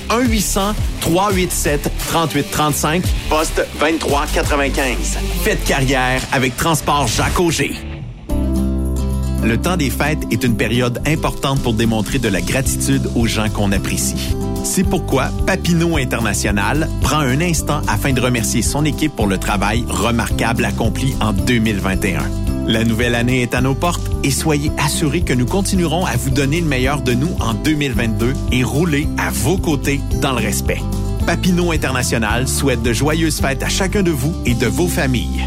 1-800-387-3835 1.03 3.03
poste 3.29 3.66
2395. 3.81 5.19
Faites 5.43 5.65
carrière 5.65 6.21
avec 6.33 6.57
Transport 6.57 7.09
Jacques 7.09 7.41
Auger. 7.41 7.94
Le 9.45 9.59
temps 9.59 9.77
des 9.77 9.91
fêtes 9.91 10.27
est 10.31 10.43
une 10.43 10.57
période 10.57 11.03
importante 11.07 11.61
pour 11.61 11.75
démontrer 11.75 12.19
de 12.19 12.29
la 12.29 12.41
gratitude 12.41 13.11
aux 13.15 13.27
gens 13.27 13.51
qu'on 13.51 13.73
apprécie. 13.73 14.35
C'est 14.65 14.85
pourquoi 14.85 15.29
Papineau 15.47 15.99
International 15.99 16.89
prend 17.03 17.19
un 17.19 17.43
instant 17.43 17.83
afin 17.87 18.15
de 18.15 18.23
remercier 18.23 18.62
son 18.62 18.87
équipe 18.87 19.15
pour 19.15 19.27
le 19.27 19.37
travail 19.37 19.85
remarquable 19.87 20.65
accompli 20.65 21.15
en 21.21 21.35
2021. 21.35 22.23
La 22.66 22.85
nouvelle 22.85 23.15
année 23.15 23.43
est 23.43 23.55
à 23.55 23.61
nos 23.61 23.75
portes 23.75 24.11
et 24.23 24.31
soyez 24.31 24.73
assurés 24.79 25.21
que 25.21 25.35
nous 25.35 25.45
continuerons 25.45 26.07
à 26.07 26.16
vous 26.16 26.31
donner 26.31 26.62
le 26.62 26.66
meilleur 26.66 27.03
de 27.03 27.12
nous 27.12 27.37
en 27.41 27.53
2022 27.53 28.33
et 28.51 28.65
rouler 28.65 29.07
à 29.19 29.31
vos 29.31 29.59
côtés 29.59 30.01
dans 30.23 30.33
le 30.33 30.39
respect. 30.39 30.81
Papineau 31.27 31.73
International 31.73 32.49
souhaite 32.49 32.83
de 32.83 32.95
joyeuses 32.95 33.41
fêtes 33.41 33.62
à 33.62 33.69
chacun 33.69 34.03
de 34.03 34.11
vous 34.11 34.35
et 34.47 34.55
de 34.55 34.66
vos 34.66 34.89
familles. 34.89 35.47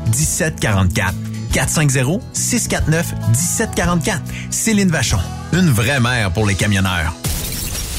1744. 0.11 1.13
450-649-1744. 1.53 4.19
Céline 4.49 4.89
Vachon. 4.89 5.19
Une 5.53 5.69
vraie 5.69 5.99
mère 5.99 6.31
pour 6.31 6.45
les 6.45 6.55
camionneurs. 6.55 7.13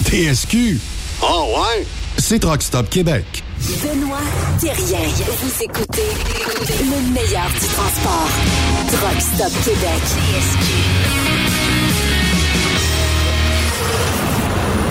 TSQ. 0.04 0.80
Oh 1.22 1.54
ouais? 1.56 1.86
C'est 2.18 2.38
Truck 2.38 2.62
Stop 2.62 2.88
Québec. 2.88 3.42
Benoît 3.82 4.18
Thérien. 4.60 4.98
Vous 5.40 5.62
écoutez 5.62 6.02
le 6.80 7.12
meilleur 7.12 7.48
du 7.50 7.66
transport. 7.66 8.28
Truck 8.90 9.20
Stop 9.20 9.52
Québec. 9.64 10.02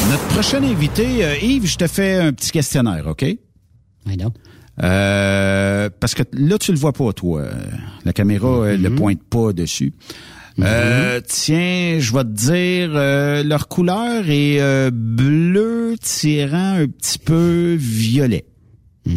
Notre 0.10 0.28
prochain 0.28 0.64
invité, 0.64 1.24
euh, 1.24 1.38
Yves, 1.38 1.68
je 1.68 1.78
te 1.78 1.88
fais 1.88 2.16
un 2.16 2.34
petit 2.34 2.52
questionnaire, 2.52 3.08
OK? 3.08 3.22
Oui, 3.24 4.18
non. 4.18 4.34
Euh, 4.82 5.90
parce 6.00 6.16
que 6.16 6.24
là, 6.34 6.58
tu 6.58 6.72
le 6.72 6.78
vois 6.78 6.94
pas, 6.94 7.12
toi. 7.14 7.44
La 8.06 8.14
caméra, 8.14 8.70
elle 8.70 8.82
ne 8.82 8.90
pointe 8.90 9.22
pas 9.24 9.54
dessus. 9.54 9.94
Euh, 10.60 11.22
tiens, 11.28 11.98
je 12.00 12.14
vais 12.14 12.24
te 12.24 12.30
dire, 12.30 12.92
euh, 12.96 13.44
leur 13.44 13.68
couleur 13.68 14.24
est 14.30 14.60
euh, 14.60 14.92
bleu 14.94 15.96
tirant 16.02 16.76
un 16.76 16.88
petit 16.88 17.18
peu 17.20 17.76
violet. 17.80 18.46
Ça 19.06 19.12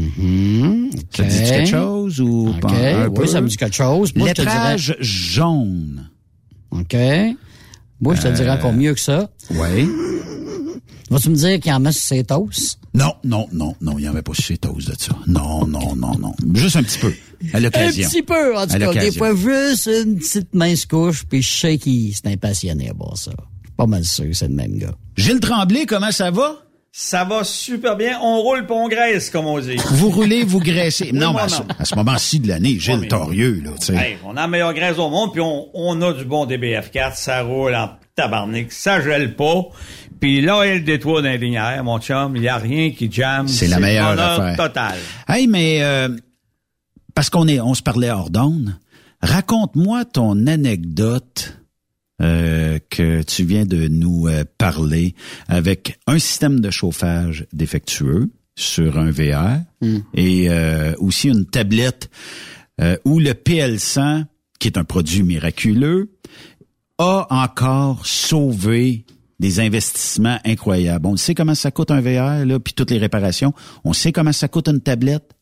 te 1.24 1.28
dit 1.28 1.43
quelque 1.51 1.68
chose 1.68 2.20
ou 2.20 2.48
OK. 2.51 2.60
pas? 2.60 2.68
Un 2.70 3.09
Oui, 3.09 3.14
peu? 3.14 3.26
ça 3.26 3.40
me 3.40 3.48
dit 3.48 3.56
quelque 3.56 3.74
chose. 3.76 4.14
Moi, 4.14 4.28
je 4.28 4.35
te 4.35 4.43
dirais... 4.43 4.76
jaune. 5.01 6.09
OK. 6.70 6.97
Moi, 8.01 8.14
je 8.14 8.22
te 8.22 8.28
dirais 8.28 8.51
encore 8.51 8.72
mieux 8.72 8.94
que 8.94 9.01
ça. 9.01 9.28
Oui. 9.51 9.89
Vas-tu 11.15 11.31
me 11.31 11.36
dire 11.36 11.61
qu'il 11.61 11.73
en 11.73 11.78
met 11.78 11.93
sur 11.93 12.03
ses 12.03 12.24
toasts? 12.24 12.81
Non, 12.93 13.15
non, 13.23 13.47
non, 13.53 13.77
non, 13.81 13.99
il 13.99 14.03
n'y 14.03 14.09
en 14.09 14.12
avait 14.12 14.23
pas 14.23 14.35
sur 14.35 14.47
ses 14.47 14.59
toasts 14.59 14.89
de 14.91 14.97
ça. 15.01 15.12
Non, 15.28 15.65
non, 15.65 15.95
non, 15.95 16.19
non. 16.19 16.35
Juste 16.55 16.74
un 16.74 16.82
petit 16.82 16.99
peu. 16.99 17.12
À 17.53 17.61
l'occasion. 17.61 18.05
Un 18.07 18.11
petit 18.11 18.23
peu, 18.23 18.57
en 18.57 18.66
tout 18.66 18.77
cas. 18.77 18.93
Des 18.95 19.12
fois, 19.12 19.32
juste 19.36 19.86
une 19.86 20.16
petite 20.19 20.53
mince 20.55 20.86
couche, 20.86 21.24
puis 21.24 21.41
je 21.41 21.49
sais 21.61 21.78
qu'il 21.78 22.12
s'est 22.16 22.27
impassionné 22.27 22.91
à 22.91 22.95
voir 22.95 23.16
ça. 23.16 23.31
Je 23.31 23.69
suis 23.69 23.77
pas 23.77 23.86
mal 23.86 24.05
sûr 24.05 24.24
que 24.24 24.32
c'est 24.32 24.49
le 24.49 24.55
même 24.55 24.77
gars. 24.77 24.95
Gilles 25.16 25.39
Tremblay, 25.39 25.86
comment 25.86 26.11
ça 26.11 26.32
va? 26.32 26.57
Ça 26.91 27.24
va 27.24 27.45
super 27.45 27.97
bien. 27.97 28.19
On 28.20 28.41
roule 28.41 28.66
pas 28.66 28.74
on 28.74 28.89
graisse, 28.89 29.31
comme 29.31 29.47
on 29.47 29.61
dit. 29.61 29.77
Vous 29.91 30.11
roulez, 30.11 30.43
vous 30.45 30.61
graissez. 30.61 31.12
Non, 31.12 31.32
mais 31.32 31.41
à 31.41 31.49
ce, 31.49 31.61
non. 31.62 31.69
à 31.78 31.85
ce 31.85 31.95
moment-ci 31.95 32.41
de 32.41 32.49
l'année, 32.49 32.78
Gilles 32.78 32.99
mais- 33.01 33.09
Torieux, 33.09 33.62
là, 33.65 33.70
tu 33.81 33.86
sais. 33.86 33.95
Hey, 33.95 34.16
on 34.24 34.32
a 34.32 34.43
la 34.43 34.47
meilleure 34.49 34.74
graisse 34.74 34.99
au 34.99 35.11
monde, 35.11 35.32
puis 35.32 35.41
on, 35.41 35.69
on 35.74 36.01
a 36.03 36.12
du 36.12 36.24
bon 36.24 36.47
DBF4. 36.47 37.16
Ça 37.16 37.43
roule 37.43 37.74
en 37.74 37.91
tabarnak. 38.15 38.70
Ça 38.70 39.01
gèle 39.01 39.35
pas. 39.35 39.62
Puis 40.24 40.40
là, 40.40 40.64
il 40.64 40.68
y 40.68 40.70
a 40.70 40.74
le 40.76 40.80
détour 40.80 41.20
d'un 41.20 41.36
linéaire, 41.36 41.84
mon 41.84 42.01
chum. 42.01 42.34
Il 42.34 42.42
y 42.42 42.48
a 42.48 42.56
rien 42.56 42.92
qui 42.92 43.12
jamme. 43.12 43.46
C'est 43.46 43.66
la 43.66 43.78
meilleure 43.78 44.18
affaire. 44.18 44.56
total. 44.56 44.94
Hey, 45.28 45.46
mais 45.46 45.82
euh, 45.82 46.09
parce 47.14 47.28
qu'on 47.28 47.46
est, 47.46 47.60
on 47.60 47.74
se 47.74 47.82
parlait 47.82 48.09
hors 48.09 48.30
d'onde, 48.30 48.74
raconte-moi 49.20 50.06
ton 50.06 50.46
anecdote 50.46 51.59
euh, 52.22 52.78
que 52.88 53.22
tu 53.22 53.44
viens 53.44 53.66
de 53.66 53.86
nous 53.86 54.26
euh, 54.26 54.44
parler 54.56 55.14
avec 55.46 55.98
un 56.06 56.18
système 56.18 56.60
de 56.60 56.70
chauffage 56.70 57.46
défectueux 57.52 58.30
sur 58.56 58.98
un 58.98 59.10
VR 59.10 59.59
et 60.14 60.48
euh, 60.48 60.94
aussi 61.01 61.28
une 61.28 61.44
tablette 61.44 62.09
euh, 62.80 62.96
où 63.05 63.20
le 63.20 63.32
PL100, 63.32 64.24
qui 64.59 64.68
est 64.68 64.78
un 64.78 64.84
produit 64.84 65.22
miraculeux, 65.22 66.12
a 66.96 67.26
encore 67.28 68.06
sauvé 68.06 69.05
des 69.44 69.60
investissements 69.60 70.38
incroyables. 70.46 71.06
On 71.06 71.16
sait 71.18 71.34
comment 71.34 71.54
ça 71.54 71.70
coûte 71.70 71.90
un 71.90 72.00
VR, 72.00 72.46
là, 72.46 72.58
puis 72.58 72.72
toutes 72.72 72.90
les 72.90 72.96
réparations. 72.96 73.52
On 73.84 73.92
sait 73.92 74.10
comment 74.10 74.32
ça 74.32 74.48
coûte 74.48 74.68
une 74.68 74.80
tablette. 74.80 75.34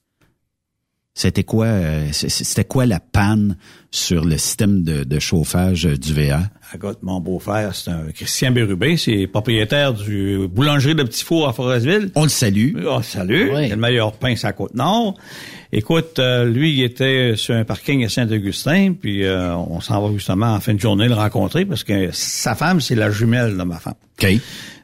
C'était 1.15 1.45
quoi, 1.45 1.67
euh, 1.67 2.09
c'était 2.13 2.65
quoi 2.65 2.87
la 2.87 2.99
panne 2.99 3.57
sur 3.91 4.25
le 4.25 4.39
système 4.39 4.83
de, 4.83 5.05
de 5.05 5.19
chauffage 5.19 5.87
euh, 5.87 5.99
du 5.99 6.15
VR? 6.15 6.41
Écoute, 6.75 7.01
mon 7.03 7.21
beau-frère, 7.21 7.75
c'est 7.75 7.91
un 7.91 8.07
Christian 8.15 8.51
Bérubé, 8.51 8.97
c'est 8.97 9.27
propriétaire 9.27 9.93
du 9.93 10.49
boulangerie 10.49 10.95
de 10.95 11.03
Petit 11.03 11.23
Four 11.23 11.49
à 11.49 11.53
Forestville. 11.53 12.11
On 12.15 12.23
le 12.23 12.31
salue. 12.31 12.75
Oh, 12.87 13.03
salut. 13.03 13.51
C'est 13.55 13.69
le 13.69 13.77
meilleur 13.77 14.13
pain 14.15 14.35
sur 14.37 14.49
la 14.49 14.55
Côte-Nord. 14.55 15.19
Écoute, 15.71 16.19
euh, 16.19 16.47
lui, 16.47 16.73
il 16.73 16.83
était 16.83 17.35
sur 17.37 17.55
un 17.55 17.65
parking 17.65 18.05
à 18.05 18.09
Saint-Augustin, 18.09 18.95
puis 18.99 19.25
euh, 19.25 19.55
on 19.55 19.81
s'en 19.81 20.07
va 20.07 20.13
justement 20.15 20.55
en 20.55 20.61
fin 20.61 20.73
de 20.73 20.81
journée 20.81 21.09
le 21.09 21.15
rencontrer 21.15 21.67
parce 21.67 21.85
que 21.85 22.09
sa 22.13 22.55
femme, 22.55 22.81
c'est 22.81 22.95
la 22.95 23.11
jumelle 23.11 23.57
de 23.57 23.63
ma 23.63 23.79
femme. 23.79 23.95
OK. 24.23 24.33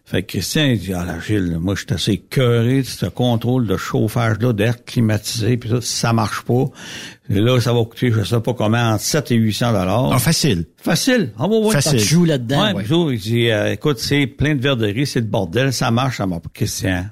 Fait 0.08 0.22
que 0.22 0.28
Christian, 0.28 0.64
il 0.64 0.78
dit, 0.78 0.94
ah 0.94 1.04
là, 1.04 1.20
Gilles, 1.20 1.58
moi, 1.60 1.74
je 1.74 1.80
suis 1.80 1.92
assez 1.92 2.16
cœuré 2.16 2.78
de 2.78 2.86
ce 2.86 3.04
contrôle 3.04 3.66
de 3.66 3.76
chauffage-là, 3.76 4.54
d'air 4.54 4.82
climatisé, 4.82 5.58
puis 5.58 5.68
ça, 5.68 5.82
ça 5.82 6.12
marche 6.14 6.44
pas. 6.44 6.64
Et 7.28 7.34
là, 7.34 7.60
ça 7.60 7.74
va 7.74 7.84
coûter, 7.84 8.10
je 8.10 8.22
sais 8.22 8.40
pas 8.40 8.54
comment, 8.54 8.92
entre 8.92 9.02
7 9.02 9.32
et 9.32 9.34
800 9.34 9.72
dollars. 9.72 10.10
Ah, 10.14 10.18
facile. 10.18 10.64
Facile. 10.78 11.34
Ah, 11.38 11.46
ouais, 11.46 11.58
ouais. 11.58 11.72
Facile. 11.74 11.98
Tu 11.98 12.06
joues 12.06 12.24
là-dedans, 12.24 12.72
Ouais, 12.74 12.84
il 13.12 13.18
dit, 13.20 13.50
euh, 13.50 13.74
écoute, 13.74 13.98
c'est 13.98 14.26
plein 14.26 14.54
de 14.54 14.62
verderies, 14.62 15.06
c'est 15.06 15.20
le 15.20 15.26
bordel, 15.26 15.74
ça 15.74 15.90
marche, 15.90 16.16
ça 16.16 16.26
marche 16.26 16.40
pas. 16.44 16.50
Christian, 16.54 17.04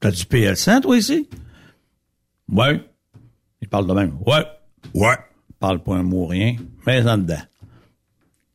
t'as 0.00 0.10
du 0.10 0.24
PL100, 0.24 0.80
toi, 0.80 0.96
ici? 0.96 1.28
Ouais. 2.50 2.80
Il 3.60 3.68
parle 3.68 3.86
de 3.86 3.92
même. 3.92 4.16
Ouais. 4.26 4.46
Ouais. 4.94 5.16
Il 5.50 5.56
parle 5.58 5.82
pas 5.82 5.96
un 5.96 6.04
mot, 6.04 6.24
rien. 6.24 6.56
Mais 6.86 7.06
en 7.06 7.18
dedans. 7.18 7.42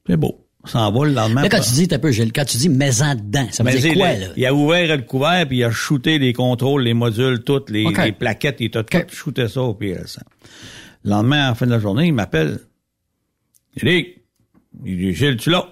C'est 0.08 0.18
beau. 0.18 0.45
S'en 0.66 0.92
va 0.92 1.06
le 1.06 1.14
lendemain. 1.14 1.44
Là, 1.44 1.50
quand 1.50 1.60
tu 1.60 1.74
dis, 1.74 1.88
t'as 1.88 2.00
peu, 2.00 2.12
Gilles, 2.12 2.34
quand 2.34 2.46
tu 2.46 2.58
dis 2.58 2.70
mets-en 2.70 3.16
dedans, 3.16 3.48
ça 3.52 3.64
veut 3.64 3.72
Mais 3.72 3.80
dire 3.80 3.94
quoi, 3.94 4.14
là? 4.14 4.28
Il 4.36 4.46
a 4.46 4.54
ouvert 4.54 4.98
le 4.98 5.04
couvert, 5.04 5.48
puis 5.48 5.58
il 5.58 5.64
a 5.64 5.72
shooté 5.72 6.20
les 6.20 6.34
contrôles, 6.34 6.84
les 6.84 6.94
modules, 6.94 7.44
toutes, 7.44 7.70
les, 7.70 7.86
plaquettes, 8.12 8.58
il 8.60 8.76
a 8.78 8.84
tout 8.84 8.98
shooté 9.10 9.48
ça 9.48 9.62
au 9.62 9.74
PL100. 9.74 10.20
Le 11.04 11.10
lendemain, 11.10 11.46
à 11.46 11.50
la 11.50 11.56
fin 11.56 11.66
de 11.66 11.72
la 11.72 11.80
journée, 11.80 12.08
il 12.08 12.14
m'appelle. 12.14 12.60
Il 13.76 13.88
dit, 13.88 14.08
il 14.86 14.98
dit, 14.98 15.14
Gilles, 15.14 15.38
tu 15.38 15.50
l'as? 15.50 15.68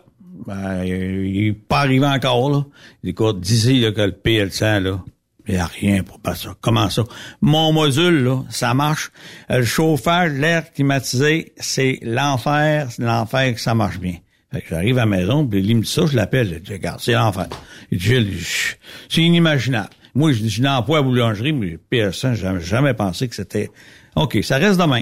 Ben, 0.45 0.83
il 0.83 1.47
est 1.47 1.53
pas 1.53 1.79
arrivé 1.79 2.05
encore, 2.05 2.49
là. 2.49 2.65
Écoute, 3.03 3.39
d'ici, 3.39 3.79
là, 3.79 3.91
que 3.91 4.01
le 4.01 4.11
PL100, 4.11 4.79
là, 4.79 5.03
il 5.47 5.55
n'y 5.55 5.59
a 5.59 5.65
rien 5.65 6.03
pour 6.03 6.19
pas 6.19 6.35
ça. 6.35 6.55
Comment 6.61 6.89
ça? 6.89 7.03
Mon 7.41 7.73
module, 7.73 8.23
là, 8.23 8.43
ça 8.49 8.73
marche. 8.73 9.11
Le 9.49 9.63
chauffage, 9.63 10.31
l'air 10.33 10.71
climatisé, 10.71 11.53
c'est 11.57 11.99
l'enfer, 12.01 12.87
c'est 12.91 13.03
l'enfer 13.03 13.53
que 13.53 13.59
ça 13.59 13.75
marche 13.75 13.99
bien. 13.99 14.15
J'arrive 14.69 14.97
à 14.97 15.01
la 15.01 15.05
maison, 15.05 15.45
puis 15.45 15.61
il 15.61 15.75
me 15.77 15.81
dit 15.81 15.89
ça, 15.89 16.05
je 16.05 16.15
l'appelle, 16.15 16.53
je 16.53 16.59
dis, 16.59 16.73
regarde, 16.73 16.99
c'est 16.99 17.13
l'enfer. 17.13 17.47
Il 17.91 17.97
dit, 17.97 18.05
Gilles, 18.05 18.37
c'est 19.09 19.21
inimaginable. 19.21 19.89
Moi, 20.15 20.31
je 20.31 20.43
dis, 20.43 20.49
je 20.49 20.61
n'emploie 20.61 20.99
à 20.99 21.01
la 21.01 21.07
boulangerie, 21.07 21.53
mais 21.53 21.79
PL100, 21.91 22.35
j'ai 22.35 22.41
jamais, 22.41 22.61
jamais 22.61 22.93
pensé 22.93 23.27
que 23.27 23.35
c'était... 23.35 23.71
OK, 24.15 24.37
ça 24.43 24.57
reste 24.57 24.79
demain. 24.79 25.01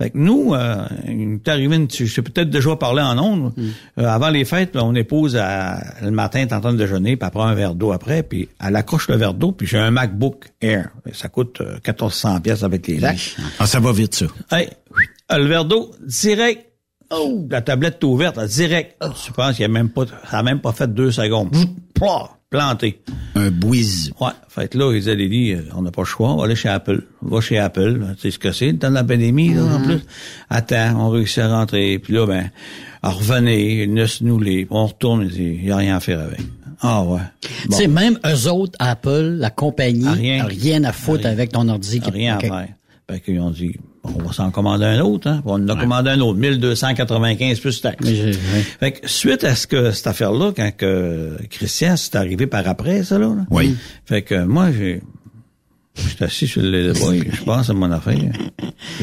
Fait 0.00 0.10
que 0.10 0.16
nous, 0.16 0.54
euh, 0.54 0.86
il 1.06 1.34
est 1.34 1.48
arrivé, 1.48 1.76
une, 1.76 1.90
je 1.90 2.06
sais 2.06 2.22
peut-être 2.22 2.48
déjà 2.48 2.74
parlé 2.74 3.02
en 3.02 3.18
ondes, 3.18 3.52
euh, 3.98 4.06
avant 4.06 4.30
les 4.30 4.46
fêtes, 4.46 4.74
là, 4.74 4.82
on 4.82 4.94
épouse 4.94 5.36
à, 5.36 5.78
le 6.02 6.10
matin, 6.10 6.46
t'es 6.46 6.54
en 6.54 6.60
train 6.62 6.72
de 6.72 6.78
déjeuner, 6.78 7.18
puis 7.18 7.26
elle 7.26 7.30
prend 7.30 7.46
un 7.46 7.54
verre 7.54 7.74
d'eau 7.74 7.92
après, 7.92 8.22
puis 8.22 8.48
elle 8.64 8.76
accroche 8.76 9.08
le 9.08 9.16
verre 9.16 9.34
d'eau, 9.34 9.52
puis 9.52 9.66
j'ai 9.66 9.76
un 9.76 9.90
MacBook 9.90 10.46
Air. 10.62 10.88
Ça 11.12 11.28
coûte 11.28 11.60
euh, 11.60 11.74
1400 11.86 12.40
pièces 12.40 12.62
avec 12.62 12.86
les 12.86 12.98
lacs. 12.98 13.36
Ah, 13.58 13.66
ça 13.66 13.78
va 13.78 13.92
vite, 13.92 14.14
ça. 14.14 14.26
Hey, 14.50 14.70
euh, 15.32 15.36
le 15.36 15.44
verre 15.44 15.66
d'eau, 15.66 15.90
direct. 16.00 16.69
Oh, 17.12 17.46
la 17.50 17.60
tablette 17.60 17.98
est 18.00 18.04
ouverte, 18.04 18.36
là, 18.36 18.46
direct. 18.46 18.96
Tu 19.24 19.32
penses 19.32 19.56
qu'il 19.56 19.62
y 19.62 19.64
a 19.64 19.68
même 19.68 19.90
pas, 19.90 20.04
ça 20.30 20.38
a 20.38 20.42
même 20.42 20.60
pas 20.60 20.72
fait 20.72 20.92
deux 20.92 21.10
secondes. 21.10 21.50
Plah, 21.94 22.30
planté. 22.50 23.00
Un 23.34 23.50
bouise. 23.50 24.12
Ouais. 24.20 24.30
Fait 24.48 24.68
que 24.68 24.78
là, 24.78 24.92
ils 24.92 25.00
disaient, 25.00 25.16
Lily, 25.16 25.52
euh, 25.52 25.62
on 25.76 25.82
n'a 25.82 25.90
pas 25.90 26.02
le 26.02 26.06
choix, 26.06 26.32
on 26.32 26.36
va 26.36 26.44
aller 26.44 26.54
chez 26.56 26.68
Apple. 26.68 27.02
On 27.24 27.28
va 27.34 27.40
chez 27.40 27.58
Apple. 27.58 28.00
Tu 28.14 28.20
sais 28.22 28.30
ce 28.30 28.38
que 28.38 28.52
c'est, 28.52 28.70
le 28.72 28.78
temps 28.78 28.90
de 28.90 28.94
la 28.94 29.04
pandémie, 29.04 29.54
là, 29.54 29.62
en 29.62 29.82
plus. 29.82 30.00
Attends, 30.50 30.94
on 30.98 31.10
réussit 31.10 31.38
à 31.38 31.48
rentrer. 31.48 31.98
Puis 31.98 32.12
là, 32.12 32.26
ben, 32.26 32.50
à 33.02 33.10
revenir, 33.10 33.88
il 33.88 34.08
se 34.08 34.22
nouler. 34.22 34.66
On 34.70 34.86
retourne, 34.86 35.28
il 35.34 35.62
n'y 35.62 35.70
a 35.70 35.76
rien 35.76 35.96
à 35.96 36.00
faire 36.00 36.20
avec. 36.20 36.40
Ah 36.82 37.02
ouais. 37.04 37.20
Tu 37.40 37.72
sais, 37.72 37.88
même 37.88 38.18
eux 38.24 38.48
autres, 38.50 38.76
Apple, 38.78 39.36
la 39.38 39.50
compagnie, 39.50 40.08
Rien. 40.08 40.44
rien, 40.44 40.84
à 40.84 40.92
foutre 40.92 41.24
Rien. 41.24 41.32
avec 41.32 41.52
ton 41.52 41.68
ordi. 41.68 42.00
Rien 42.10 42.36
à 42.36 42.40
faire. 42.40 42.68
Fait 43.10 43.20
qu'ils 43.20 43.40
ont 43.40 43.50
dit, 43.50 43.74
on 44.04 44.22
va 44.22 44.32
s'en 44.32 44.50
commander 44.50 44.84
un 44.86 45.00
autre, 45.00 45.28
hein. 45.28 45.42
On 45.44 45.54
en 45.62 45.68
a 45.68 45.76
commandé 45.76 46.10
un 46.10 46.20
autre, 46.20 46.38
1295 46.38 47.60
plus 47.60 47.80
taxes. 47.80 48.08
Fait 48.80 48.92
que 48.92 49.08
suite 49.08 49.44
à 49.44 49.54
ce 49.54 49.66
que, 49.66 49.90
cette 49.90 50.06
affaire-là, 50.06 50.52
quand 50.56 50.70
que 50.76 51.36
Christian, 51.50 51.96
c'est 51.96 52.16
arrivé 52.16 52.46
par 52.46 52.66
après, 52.66 53.04
ça, 53.04 53.18
là. 53.18 53.26
là. 53.28 53.44
Oui. 53.50 53.76
Fait 54.06 54.22
que 54.22 54.42
moi, 54.44 54.72
j'ai, 54.72 55.02
j'étais 55.94 56.24
assis 56.24 56.46
sur 56.46 56.62
le 56.62 56.92
boy, 56.94 57.28
je 57.30 57.42
pense 57.44 57.68
à 57.68 57.74
mon 57.74 57.90
affaire. 57.90 58.16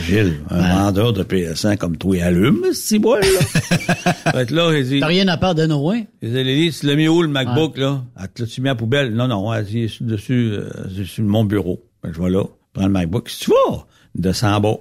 Gilles, 0.02 0.40
un 0.49 0.86
vendeur 0.86 1.14
de 1.14 1.24
PS1 1.24 1.78
comme 1.78 1.98
toi, 1.98 2.18
il 2.18 2.22
allume, 2.24 2.61
ce 2.74 2.82
petit 2.82 2.99
boy, 2.99 3.22
là. 3.22 3.41
fait 4.34 4.48
que 4.48 4.53
là, 4.56 4.76
il 4.76 4.84
dit. 4.88 4.99
T'as 4.99 5.07
rien 5.07 5.28
à 5.28 5.38
part 5.38 5.53
de 5.53 5.65
Noé? 5.68 6.07
Il 6.24 6.32
dit, 6.34 6.72
tu 6.78 6.88
l'as 6.88 6.95
mis 6.95 7.07
où, 7.07 7.22
le 7.22 7.28
MacBook, 7.28 7.78
là? 7.78 8.03
Ah, 8.15 8.28
tu 8.28 8.61
mis 8.61 8.69
à 8.69 8.72
la 8.72 8.76
poubelle? 8.76 9.14
Non, 9.14 9.28
non, 9.28 9.53
elle 9.53 9.65
dit, 9.65 9.90
sur- 9.90 10.06
dessus, 10.06 10.53
euh, 10.53 10.69
sur 11.06 11.24
mon 11.24 11.44
bureau. 11.44 11.84
Ben, 12.03 12.11
je 12.14 12.22
vais 12.22 12.30
là, 12.32 12.44
prends 12.74 12.86
le 12.88 12.91
MacBook. 12.91 13.30
Si 13.30 13.41
tu 13.41 13.52
vas, 13.52 13.86
descends 14.18 14.56
en 14.56 14.60
bas. 14.60 14.77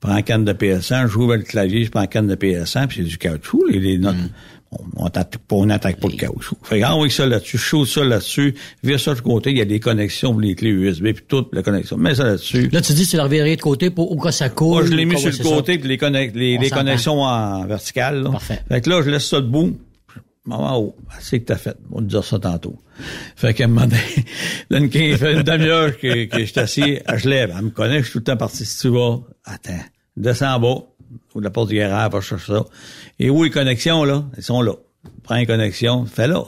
Prends 0.00 0.14
la 0.14 0.22
canne 0.22 0.44
de 0.44 0.52
PS1, 0.52 1.06
j'ouvre 1.08 1.36
le 1.36 1.42
clavier, 1.42 1.84
je 1.84 1.90
prends 1.90 2.00
la 2.00 2.06
canne 2.06 2.26
de 2.26 2.34
PS1, 2.34 2.86
puis 2.86 2.98
c'est 2.98 3.08
du 3.08 3.18
caoutchouc, 3.18 3.66
les, 3.68 3.78
les 3.78 3.98
notes. 3.98 4.16
On, 4.70 5.04
on 5.04 5.08
t'attaque 5.08 5.40
pas, 5.48 5.56
on 5.56 5.66
n'attaque 5.66 5.98
pas 5.98 6.08
le 6.08 6.16
caoutchouc. 6.16 6.58
Fait 6.62 6.80
que, 6.80 6.84
envoie 6.84 7.08
ça 7.08 7.26
là-dessus, 7.26 7.56
chaud 7.56 7.86
ça 7.86 8.04
là-dessus, 8.04 8.54
vire 8.84 9.00
ça 9.00 9.14
de 9.14 9.20
côté, 9.20 9.50
il 9.50 9.58
y 9.58 9.62
a 9.62 9.64
des 9.64 9.80
connexions 9.80 10.32
pour 10.32 10.40
les 10.40 10.54
clés 10.54 10.70
USB, 10.70 11.12
puis 11.14 11.24
toute 11.26 11.54
la 11.54 11.62
connexion. 11.62 11.96
Mets 11.96 12.16
ça 12.16 12.24
là-dessus. 12.24 12.68
Là, 12.70 12.82
tu 12.82 12.92
dis 12.92 13.06
tu 13.06 13.16
l'as 13.16 13.24
reviré 13.24 13.56
de 13.56 13.62
côté 13.62 13.90
pour 13.90 14.12
au 14.12 14.20
cas 14.20 14.32
ça 14.32 14.50
coule. 14.50 14.82
Moi, 14.82 14.86
je 14.86 14.92
l'ai 14.92 15.06
mis 15.06 15.18
sur 15.18 15.30
le 15.30 15.42
côté, 15.42 15.78
puis 15.78 15.88
les, 15.88 16.58
les, 16.58 16.70
connexions 16.70 17.22
en 17.22 17.64
verticale. 17.64 18.22
Là. 18.22 18.30
Parfait. 18.30 18.60
Fait 18.68 18.80
que 18.82 18.90
là, 18.90 19.02
je 19.02 19.10
laisse 19.10 19.26
ça 19.26 19.40
debout. 19.40 19.76
Maman, 20.48 20.78
oh, 20.78 20.96
c'est 21.20 21.40
que 21.40 21.44
t'as 21.44 21.56
fait. 21.56 21.76
On 21.92 21.96
va 21.96 22.00
te 22.00 22.06
dire 22.06 22.24
ça 22.24 22.38
tantôt. 22.38 22.78
Fait 23.36 23.66
moment 23.66 23.82
donné, 23.82 24.00
là, 24.70 24.78
une, 24.78 24.84
une 24.86 25.42
demi-heure 25.42 25.98
que, 25.98 26.24
que 26.24 26.42
je 26.42 26.58
assis, 26.58 26.98
je 27.16 27.28
lève. 27.28 27.54
Elle 27.56 27.66
me 27.66 27.70
connaît, 27.70 27.98
je 27.98 28.04
suis 28.04 28.12
tout 28.12 28.18
le 28.20 28.24
temps 28.24 28.36
parti. 28.38 28.64
Si 28.64 28.78
tu 28.80 28.88
vas, 28.88 29.18
attends, 29.44 29.84
descends 30.16 30.54
en 30.54 30.60
bas, 30.60 30.82
ou 31.34 31.40
la 31.40 31.50
porte 31.50 31.68
du 31.68 31.76
garage, 31.76 32.10
va 32.10 32.20
chercher 32.22 32.54
ça. 32.54 32.64
Et 33.18 33.28
où 33.28 33.44
les 33.44 33.50
connexions, 33.50 34.04
là? 34.04 34.24
Elles 34.38 34.42
sont 34.42 34.62
là. 34.62 34.72
Prends 35.22 35.36
une 35.36 35.46
connexion, 35.46 36.06
fais 36.06 36.26
là. 36.26 36.42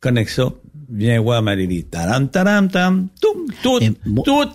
Connecte 0.00 0.32
ça. 0.32 0.52
Viens 0.90 1.18
voir 1.22 1.40
ma 1.40 1.54
Lily. 1.54 1.84
Tadam, 1.84 2.28
tadam, 2.28 2.68
tam. 2.68 3.08
Tout, 3.22 3.46
tout, 3.62 3.80
tout 4.22 4.48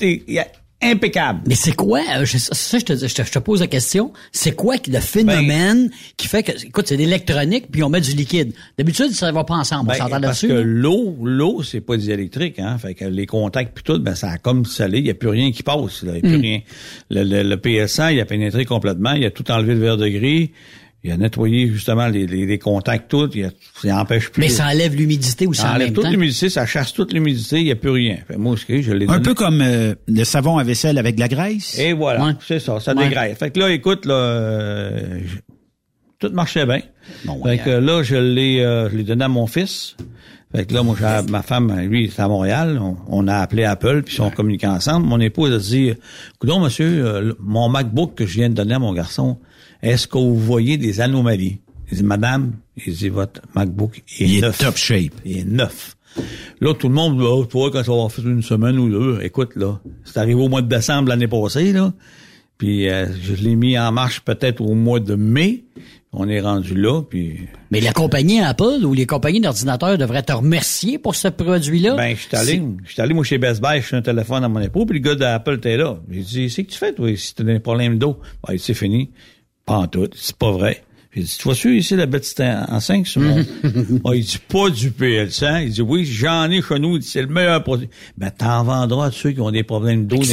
impeccable. 0.81 1.41
Mais 1.47 1.55
c'est 1.55 1.75
quoi, 1.75 2.01
euh, 2.17 2.25
je, 2.25 2.37
ça, 2.37 2.79
je 2.79 2.83
te, 2.85 2.93
je, 2.95 3.13
te, 3.13 3.23
je 3.23 3.31
te 3.31 3.39
pose 3.39 3.59
la 3.61 3.67
question, 3.67 4.11
c'est 4.31 4.55
quoi 4.55 4.75
le 4.87 4.99
phénomène 4.99 5.87
Ben- 5.87 5.91
qui 6.17 6.27
fait 6.27 6.43
que, 6.43 6.51
écoute, 6.65 6.85
c'est 6.87 6.97
de 6.97 7.01
l'électronique 7.03 7.65
puis 7.71 7.83
on 7.83 7.89
met 7.89 8.01
du 8.01 8.11
liquide. 8.11 8.53
D'habitude, 8.77 9.11
ça 9.11 9.31
va 9.31 9.43
pas 9.43 9.55
ensemble, 9.55 9.83
on 9.89 9.91
Ben, 9.91 9.97
s'entend 9.97 10.09
parce 10.21 10.21
là-dessus? 10.23 10.47
que 10.47 10.53
là? 10.53 10.61
l'eau, 10.63 11.17
l'eau, 11.23 11.63
c'est 11.63 11.81
pas 11.81 11.97
diélectrique, 11.97 12.59
hein. 12.59 12.77
Fait 12.77 12.93
que 12.93 13.05
les 13.05 13.25
contacts 13.25 13.73
puis 13.73 13.83
tout, 13.83 13.99
ben 13.99 14.15
ça 14.15 14.31
a 14.31 14.37
comme 14.37 14.65
salé, 14.65 14.99
il 14.99 15.07
y 15.07 15.11
a 15.11 15.13
plus 15.13 15.29
rien 15.29 15.51
qui 15.51 15.63
passe. 15.63 16.01
Il 16.03 16.09
y 16.09 16.17
a 16.17 16.19
plus 16.19 16.37
Mm. 16.37 16.41
rien. 16.41 16.59
Le, 17.09 17.23
le, 17.23 17.43
le 17.43 17.55
PS100, 17.57 18.13
il 18.13 18.19
a 18.19 18.25
pénétré 18.25 18.65
complètement, 18.65 19.11
il 19.13 19.25
a 19.25 19.31
tout 19.31 19.49
enlevé 19.51 19.73
le 19.75 19.79
verre 19.81 19.97
de 19.97 20.07
gris, 20.07 20.51
il 21.03 21.11
a 21.11 21.17
nettoyé 21.17 21.67
justement 21.67 22.07
les, 22.07 22.27
les, 22.27 22.45
les 22.45 22.59
contacts 22.59 23.09
tout, 23.09 23.29
il, 23.33 23.45
a, 23.45 23.49
il 23.83 23.91
empêche 23.91 24.29
plus. 24.29 24.39
Mais 24.41 24.49
ça 24.49 24.67
enlève 24.67 24.95
l'humidité 24.95 25.47
aussi 25.47 25.61
ça 25.61 25.71
en 25.71 25.75
enlève 25.75 25.87
même 25.87 25.93
toute 25.95 26.07
l'humidité, 26.11 26.49
ça 26.49 26.65
chasse 26.65 26.93
toute 26.93 27.11
l'humidité, 27.13 27.59
il 27.59 27.67
y 27.67 27.71
a 27.71 27.75
plus 27.75 27.89
rien. 27.89 28.17
Fait, 28.27 28.37
moi, 28.37 28.55
ce 28.55 28.65
que 28.65 28.81
je 28.81 28.91
l'ai 28.93 29.05
Un 29.05 29.13
donné. 29.13 29.23
peu 29.23 29.33
comme 29.33 29.61
euh, 29.61 29.95
le 30.07 30.23
savon 30.23 30.57
à 30.59 30.63
vaisselle 30.63 30.97
avec 30.99 31.15
de 31.15 31.21
la 31.21 31.27
graisse. 31.27 31.79
Et 31.79 31.93
voilà, 31.93 32.35
c'est 32.45 32.59
ça, 32.59 32.79
ça 32.79 32.93
Ouais. 32.95 33.05
dégraisse. 33.07 33.37
Fait 33.37 33.49
que 33.51 33.59
là, 33.59 33.71
écoute, 33.71 34.05
là, 34.05 34.13
euh, 34.13 35.19
je- 35.25 35.37
tout 36.19 36.33
marchait 36.33 36.65
bien. 36.67 36.81
Bon, 37.25 37.41
fait 37.41 37.49
ouais. 37.49 37.57
que 37.57 37.69
là, 37.71 38.03
je 38.03 38.15
l'ai, 38.15 38.59
euh, 38.61 38.89
je 38.91 38.97
l'ai 38.97 39.03
donné 39.03 39.23
à 39.25 39.27
mon 39.27 39.47
fils. 39.47 39.95
Fait 40.55 40.65
que 40.65 40.73
là, 40.73 40.83
moi, 40.83 40.95
j'ai- 40.99 41.31
ma 41.31 41.41
femme, 41.41 41.73
lui, 41.87 42.05
est 42.05 42.19
à 42.19 42.27
Montréal. 42.27 42.77
On, 42.81 42.97
on 43.07 43.27
a 43.27 43.37
appelé 43.37 43.63
Apple, 43.63 44.03
puis 44.03 44.13
ils 44.13 44.17
sont 44.17 44.29
communiqués 44.29 44.67
ensemble. 44.67 45.07
Mon 45.07 45.19
épouse 45.19 45.51
a 45.51 45.57
dit, 45.57 45.93
Coudon, 46.39 46.59
monsieur, 46.59 47.05
euh, 47.05 47.33
mon 47.39 47.69
MacBook 47.69 48.13
que 48.15 48.25
je 48.27 48.33
viens 48.35 48.49
de 48.49 48.53
donner 48.53 48.75
à 48.75 48.79
mon 48.79 48.93
garçon, 48.93 49.37
est-ce 49.81 50.07
que 50.07 50.17
vous 50.17 50.37
voyez 50.37 50.77
des 50.77 51.01
anomalies? 51.01 51.59
Il 51.91 51.97
dit, 51.97 52.03
madame, 52.03 52.53
il 52.85 52.93
dit, 52.93 53.09
votre 53.09 53.41
MacBook 53.53 53.97
est 54.19 54.23
Il 54.23 54.37
est 54.37 54.41
neuf. 54.41 54.57
top 54.59 54.77
shape. 54.77 55.13
Il 55.25 55.37
est 55.39 55.45
neuf. 55.45 55.95
Là, 56.59 56.73
tout 56.73 56.87
le 56.89 56.93
monde, 56.93 57.21
oh, 57.21 57.45
tu 57.45 57.57
vois, 57.57 57.71
quand 57.71 57.83
ça 57.83 57.91
va 57.91 58.09
faire 58.09 58.27
une 58.27 58.41
semaine 58.41 58.77
ou 58.79 58.89
deux, 58.89 59.19
écoute, 59.23 59.55
là, 59.55 59.79
c'est 60.03 60.17
arrivé 60.17 60.41
au 60.41 60.49
mois 60.49 60.61
de 60.61 60.67
décembre 60.67 61.09
l'année 61.09 61.27
passée, 61.27 61.71
là. 61.73 61.93
Puis 62.57 62.87
euh, 62.89 63.07
je 63.23 63.33
l'ai 63.35 63.55
mis 63.55 63.77
en 63.79 63.91
marche 63.91 64.21
peut-être 64.21 64.61
au 64.61 64.75
mois 64.75 64.99
de 64.99 65.15
mai. 65.15 65.63
On 66.13 66.27
est 66.27 66.41
rendu 66.41 66.75
là, 66.75 67.01
puis... 67.01 67.39
Mais 67.71 67.79
la 67.79 67.93
compagnie 67.93 68.41
Apple 68.41 68.83
ou 68.83 68.93
les 68.93 69.05
compagnies 69.05 69.39
d'ordinateurs 69.39 69.97
devraient 69.97 70.21
te 70.23 70.33
remercier 70.33 70.99
pour 70.99 71.15
ce 71.15 71.29
produit-là. 71.29 71.95
Ben, 71.95 72.13
je 72.15 72.21
suis 72.27 72.35
allé, 72.35 72.61
je 72.85 72.91
suis 72.91 73.01
allé, 73.01 73.13
moi, 73.13 73.23
chez 73.23 73.37
Best 73.37 73.61
Buy, 73.61 73.79
je 73.79 73.87
suis 73.87 73.95
un 73.95 74.01
téléphone 74.01 74.43
à 74.43 74.49
mon 74.49 74.59
époux, 74.59 74.85
puis 74.85 74.99
le 74.99 75.03
gars 75.03 75.15
d'Apple 75.15 75.55
était 75.55 75.77
là. 75.77 75.97
J'ai 76.09 76.21
dit, 76.21 76.49
c'est 76.49 76.65
que 76.65 76.71
tu 76.71 76.77
fais, 76.77 76.93
toi, 76.93 77.09
si 77.15 77.33
t'as 77.33 77.45
des 77.45 77.59
problèmes 77.59 77.97
d'eau? 77.97 78.19
Ben, 78.45 78.57
c'est 78.57 78.73
fini. 78.73 79.09
Pas 79.71 79.77
en 79.77 79.87
tout. 79.87 80.09
C'est 80.15 80.35
pas 80.35 80.51
vrai. 80.51 80.83
J'ai 81.13 81.23
dit, 81.23 81.35
tu 81.37 81.43
vois 81.43 81.55
sûr 81.55 81.71
ici 81.71 81.95
la 81.95 82.05
bête 82.05 82.23
c'était 82.25 82.53
en 82.69 82.79
5 82.79 83.05
sur 83.07 83.21
mon. 83.21 83.37
Ah, 84.05 84.11
il 84.15 84.23
dit 84.25 84.39
pas 84.47 84.69
du 84.69 84.91
PL100. 84.91 85.63
Il 85.65 85.71
dit 85.71 85.81
oui, 85.81 86.05
j'en 86.05 86.49
ai 86.49 86.61
chez 86.61 86.79
nous. 86.79 86.99
C'est 87.01 87.21
le 87.21 87.27
meilleur 87.27 87.61
produit. 87.63 87.89
Ben, 88.17 88.31
t'en 88.31 88.63
vendras 88.63 89.07
à 89.07 89.11
ceux 89.11 89.31
qui 89.31 89.39
ont 89.41 89.51
des 89.51 89.63
problèmes 89.63 90.07
d'eau. 90.07 90.17
Ouais, 90.17 90.25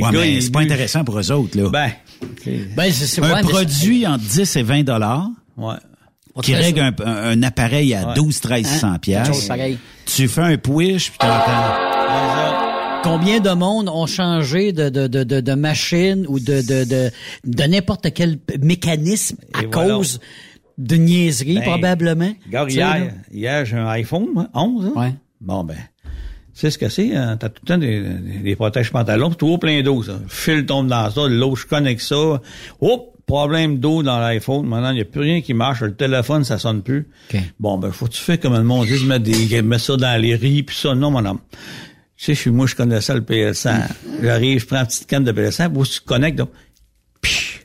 gars, 0.00 0.10
mais 0.12 0.40
c'est 0.40 0.50
pas 0.52 0.60
intéressant 0.60 1.04
pour 1.04 1.18
eux 1.18 1.30
autres, 1.32 1.58
là. 1.58 1.68
Ben, 1.70 1.90
Ben, 2.76 2.92
c'est- 2.92 3.06
c'est- 3.06 3.22
un 3.22 3.34
ouais, 3.34 3.40
produit 3.42 4.06
entre 4.06 4.24
10 4.24 4.56
et 4.56 4.62
20 4.62 4.82
dollars 4.84 5.28
ouais. 5.58 5.74
qui 6.42 6.54
règle 6.54 6.80
un, 6.80 6.94
un- 7.04 7.30
un 7.38 7.42
appareil 7.42 7.94
à 7.94 8.08
Ouais. 8.08 8.14
12 8.14 8.40
13 8.40 8.66
Hein? 8.66 8.78
100 8.78 8.98
Quelque 8.98 9.00
pièces. 9.32 9.48
Tu 10.06 10.28
fais 10.28 10.40
un 10.42 10.56
push 10.56 11.10
puis 11.10 11.18
t'entends 11.18 12.55
Combien 13.06 13.38
de 13.40 13.50
monde 13.50 13.88
ont 13.88 14.06
changé 14.06 14.72
de, 14.72 14.88
de, 14.88 15.06
de, 15.06 15.22
de, 15.22 15.40
de 15.40 15.54
machine 15.54 16.26
ou 16.28 16.40
de, 16.40 16.60
de, 16.66 16.84
de, 16.84 17.10
de 17.44 17.62
n'importe 17.62 18.12
quel 18.12 18.38
mécanisme 18.60 19.36
à 19.54 19.62
Et 19.62 19.66
voilà. 19.66 19.94
cause 19.94 20.20
de 20.76 20.96
niaiserie, 20.96 21.54
Ben, 21.58 21.62
probablement? 21.62 22.32
Regarde, 22.46 22.68
Tu 22.68 22.74
hier, 22.76 23.12
hier 23.32 23.64
j'ai 23.64 23.76
un 23.76 23.86
iPhone 23.88 24.26
moi, 24.34 24.48
11. 24.54 24.92
hein? 24.96 25.12
Bon, 25.40 25.62
ben, 25.64 25.76
tu 26.04 26.10
sais 26.54 26.70
ce 26.70 26.78
que 26.78 26.88
c'est? 26.88 27.14
Hein? 27.14 27.36
T'as 27.38 27.48
tout 27.48 27.62
le 27.64 27.68
temps 27.68 27.78
des, 27.78 28.02
des, 28.42 28.56
protèges 28.56 28.90
pantalons, 28.90 29.30
tout 29.30 29.46
au 29.48 29.58
plein 29.58 29.82
d'eau, 29.82 30.02
ça. 30.02 30.18
Fil 30.28 30.66
tombe 30.66 30.88
dans 30.88 31.08
ça, 31.10 31.28
l'eau, 31.28 31.54
je 31.54 31.66
connecte 31.66 32.00
ça. 32.02 32.40
Hop! 32.80 33.12
Problème 33.26 33.78
d'eau 33.78 34.04
dans 34.04 34.20
l'iPhone. 34.20 34.64
Maintenant, 34.66 34.90
il 34.90 34.94
n'y 34.96 35.00
a 35.00 35.04
plus 35.04 35.20
rien 35.20 35.40
qui 35.40 35.52
marche. 35.52 35.80
Le 35.80 35.94
téléphone, 35.96 36.44
ça 36.44 36.58
sonne 36.58 36.82
plus. 36.82 37.08
Bon, 37.58 37.76
ben, 37.76 37.90
faut 37.90 38.06
que 38.06 38.12
tu 38.12 38.20
fais 38.22 38.38
comme 38.38 38.54
le 38.54 38.62
monde 38.62 38.86
dit, 38.86 39.04
mettre, 39.04 39.24
des, 39.24 39.62
mettre 39.62 39.82
ça 39.82 39.96
dans 39.96 40.20
les 40.22 40.36
riz, 40.36 40.62
puis 40.62 40.76
ça. 40.76 40.94
Non, 40.94 41.10
mon 41.10 41.24
homme. 41.24 41.40
Tu 42.16 42.24
sais, 42.26 42.34
je 42.34 42.40
suis, 42.40 42.50
moi, 42.50 42.66
je 42.66 42.74
connais 42.74 43.00
ça, 43.00 43.14
le 43.14 43.20
PS100. 43.20 43.82
J'arrive, 44.22 44.60
je 44.60 44.66
prends 44.66 44.80
une 44.80 44.86
petite 44.86 45.06
canne 45.06 45.24
de 45.24 45.32
PS1, 45.32 45.68
puis 45.70 45.78
où 45.78 45.84
tu 45.86 46.00
connectes, 46.00 46.38
donc, 46.38 46.50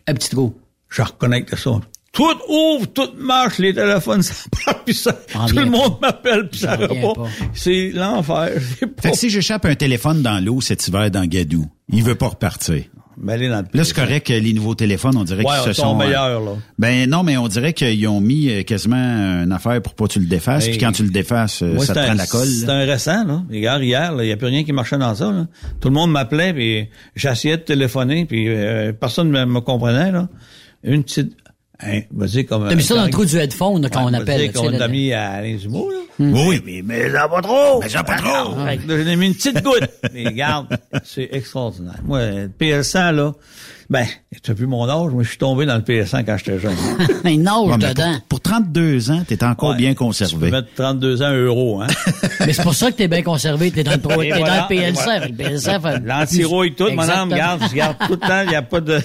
un 0.08 0.14
petit 0.14 0.30
trou. 0.30 0.56
Je 0.90 1.02
reconnecte 1.02 1.56
ça. 1.56 1.72
Tout 2.12 2.38
ouvre, 2.50 2.88
tout 2.88 3.10
marche, 3.18 3.60
les 3.60 3.74
téléphones, 3.74 4.22
ça 4.22 4.34
part, 4.66 4.84
puis 4.84 4.94
ça, 4.94 5.18
En 5.36 5.46
tout 5.48 5.56
le 5.56 5.66
monde 5.68 5.98
m'appelle, 6.02 6.50
puis 6.50 6.60
ça 6.60 6.78
pas. 6.78 6.88
pas. 6.88 7.28
C'est 7.54 7.92
l'enfer. 7.94 8.52
Pas- 8.98 9.02
Fait 9.04 9.12
que 9.12 9.18
si 9.18 9.30
j'échappe 9.30 9.64
un 9.66 9.76
téléphone 9.76 10.22
dans 10.22 10.44
l'eau 10.44 10.60
cet 10.60 10.86
hiver 10.90 11.10
dans 11.10 11.26
Gadou, 11.26 11.66
il 11.88 12.04
veut 12.04 12.16
pas 12.16 12.28
repartir. 12.28 12.84
Le 13.22 13.48
Là, 13.50 13.84
c'est 13.84 13.94
correct 13.96 14.28
que 14.28 14.34
les 14.34 14.54
nouveaux 14.54 14.76
téléphones, 14.76 15.16
on 15.18 15.24
dirait 15.24 15.44
Ouais, 15.44 15.52
qu'ils 15.64 15.74
se 15.74 15.82
sont 15.82 15.96
euh, 16.00 16.06
meilleurs, 16.06 16.40
là. 16.42 16.52
Ben 16.80 17.10
non, 17.10 17.24
mais 17.24 17.38
on 17.38 17.48
dirait 17.48 17.74
qu'ils 17.74 18.08
ont 18.08 18.22
mis 18.22 18.50
euh, 18.50 18.64
quasiment 18.64 18.96
une 19.44 19.52
affaire 19.52 19.82
pour 19.82 19.94
pas 19.96 20.08
que 20.08 20.14
tu 20.14 20.20
le 20.20 20.26
défasses. 20.28 20.68
Puis 20.68 20.78
quand 20.78 20.92
tu 20.92 21.04
le 21.04 21.10
défasses, 21.10 21.62
euh, 21.62 21.74
Moi, 21.76 21.86
ça 21.86 21.94
te 21.94 22.00
prend 22.00 22.10
un- 22.10 22.14
de 22.14 22.18
la 22.18 22.28
colle. 22.28 22.48
C'est 22.48 22.70
un 22.70 22.86
récent, 22.86 23.24
là. 23.26 23.44
Regarde, 23.52 23.84
hier, 23.84 24.14
il 24.20 24.26
n'y 24.26 24.32
a 24.32 24.38
plus 24.38 24.48
rien 24.48 24.64
qui 24.64 24.74
marchait 24.74 24.98
dans 24.98 25.14
ça. 25.16 25.32
Là. 25.32 25.48
Tout 25.80 25.90
le 25.90 25.94
monde 25.96 26.12
m'appelait, 26.12 26.54
puis 26.54 26.88
j'essayais 27.16 27.58
de 27.58 27.62
téléphoner, 27.64 28.26
puis 28.26 28.46
euh, 28.48 28.94
personne 28.94 29.32
ne 29.32 29.46
me, 29.46 29.54
me 29.54 29.60
comprenait. 29.62 30.12
Là. 30.12 30.28
Une 30.84 31.04
petite... 31.04 31.36
Hein, 31.84 32.02
vas-y, 32.12 32.46
comme... 32.46 32.68
T'as 32.70 32.76
mis 32.76 32.84
ça 32.84 32.96
dans 32.96 33.06
le 33.06 33.10
trou 33.10 33.26
du 33.26 33.38
headphone, 33.38 33.82
là, 33.82 33.90
quand 33.90 34.04
on 34.06 34.12
Ouais, 34.12 34.18
appelle. 34.20 34.52
qu'on 34.54 34.70
là, 34.70 34.86
a 34.86 34.88
mis 34.88 35.12
à 35.14 35.32
Alain 35.32 35.58
Zumo, 35.58 35.90
là. 35.90 35.98
Oui, 36.20 36.44
oui. 36.48 36.62
Mais, 36.66 36.82
mais 36.86 37.10
j'en 37.10 37.28
pas 37.30 37.42
trop! 37.42 37.80
Mais 37.82 37.90
j'en 37.90 38.04
pas 38.04 38.16
trop! 38.18 38.56
Là, 38.56 38.76
j'en 38.88 39.08
ai 39.08 39.16
mis 39.16 39.28
une 39.28 39.34
petite 39.36 39.64
goutte. 39.64 39.90
mais 40.14 40.26
regarde, 40.26 40.68
c'est 41.04 41.30
extraordinaire. 41.32 41.96
Moi, 42.06 42.20
le 42.26 42.48
PS1, 42.60 43.12
là, 43.16 43.32
ben, 43.90 44.06
tu 44.44 44.52
as 44.52 44.54
vu 44.54 44.68
mon 44.68 44.88
âge, 44.88 45.12
moi, 45.12 45.24
je 45.24 45.30
suis 45.30 45.38
tombé 45.40 45.66
dans 45.66 45.76
le 45.76 45.82
PS1 45.82 46.24
quand 46.24 46.38
j'étais 46.38 46.60
jeune. 46.60 46.76
Il 47.26 47.42
nage 47.42 47.56
Ouais, 47.66 47.78
mais 47.80 47.90
dedans. 47.90 48.14
Pour, 48.30 48.40
pour 48.40 48.42
32 48.42 49.10
ans, 49.12 49.24
t'es 49.28 49.44
encore 49.44 49.72
Ouais. 49.72 49.78
bien 49.78 49.90
Tu 49.90 49.96
peux 49.96 50.06
conservé. 50.06 50.52
mettre 50.52 50.68
32 50.76 51.22
ans 51.24 51.32
euro, 51.34 51.82
hein. 51.82 51.88
Mais 52.46 52.54
c'est 52.54 52.64
pour 52.64 52.76
ça 52.76 52.92
que 52.92 52.98
t'es 52.98 53.08
bien 53.08 53.24
conservé. 53.24 53.72
T'es 53.72 53.84
dans 53.84 53.92
le, 53.94 53.98
pro- 53.98 54.22
Et 54.22 54.30
t'es 54.30 54.38
voilà, 54.38 54.58
dans 54.58 54.62
le 54.64 54.68
PLC. 54.68 54.92
voilà. 54.94 55.14
Avec 55.14 55.30
le 55.32 55.36
PLC, 55.38 55.72
fait- 55.82 56.00
L'anti-rouille 56.06 56.76
tout, 56.76 56.84
madame, 56.92 57.32
Exactement. 57.32 57.34
regarde, 57.34 57.62
je 57.70 57.76
garde 57.76 57.98
tout 58.06 58.12
le 58.14 58.18
temps, 58.20 58.42
il 58.44 58.50
n'y 58.50 58.56
a 58.56 58.62
pas 58.62 58.80
de... 58.82 59.00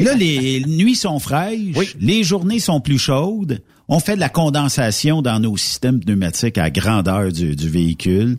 Là, 0.00 0.14
les 0.14 0.64
nuits 0.66 0.94
sont 0.94 1.18
fraîches, 1.18 1.96
les 2.00 2.22
journées 2.24 2.60
sont 2.60 2.80
plus 2.80 2.98
chaudes. 2.98 3.62
On 3.88 4.00
fait 4.00 4.14
de 4.14 4.20
la 4.20 4.28
condensation 4.28 5.22
dans 5.22 5.40
nos 5.40 5.56
systèmes 5.56 6.00
pneumatiques 6.00 6.58
à 6.58 6.70
grandeur 6.70 7.30
du, 7.30 7.56
du 7.56 7.68
véhicule. 7.68 8.38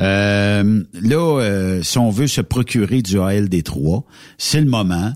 Euh, 0.00 0.82
là, 0.92 1.40
euh, 1.40 1.82
si 1.82 1.98
on 1.98 2.10
veut 2.10 2.26
se 2.26 2.40
procurer 2.40 3.02
du 3.02 3.16
ALD3, 3.16 4.02
c'est 4.38 4.60
le 4.60 4.68
moment. 4.68 5.12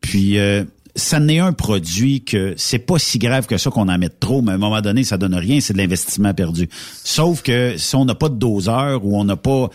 Puis, 0.00 0.38
euh, 0.38 0.64
ça 0.94 1.20
n'est 1.20 1.38
un 1.38 1.52
produit 1.52 2.22
que 2.22 2.54
c'est 2.56 2.78
pas 2.78 2.98
si 2.98 3.18
grave 3.18 3.46
que 3.46 3.56
ça 3.56 3.70
qu'on 3.70 3.88
en 3.88 3.98
mette 3.98 4.20
trop, 4.20 4.42
mais 4.42 4.52
à 4.52 4.54
un 4.56 4.58
moment 4.58 4.80
donné, 4.80 5.04
ça 5.04 5.16
donne 5.16 5.34
rien, 5.34 5.60
c'est 5.60 5.72
de 5.72 5.78
l'investissement 5.78 6.34
perdu. 6.34 6.68
Sauf 7.02 7.42
que 7.42 7.76
si 7.78 7.96
on 7.96 8.04
n'a 8.04 8.14
pas 8.14 8.28
de 8.28 8.34
doseur 8.34 9.04
ou 9.04 9.18
on 9.18 9.24
n'a 9.24 9.36
pas 9.36 9.70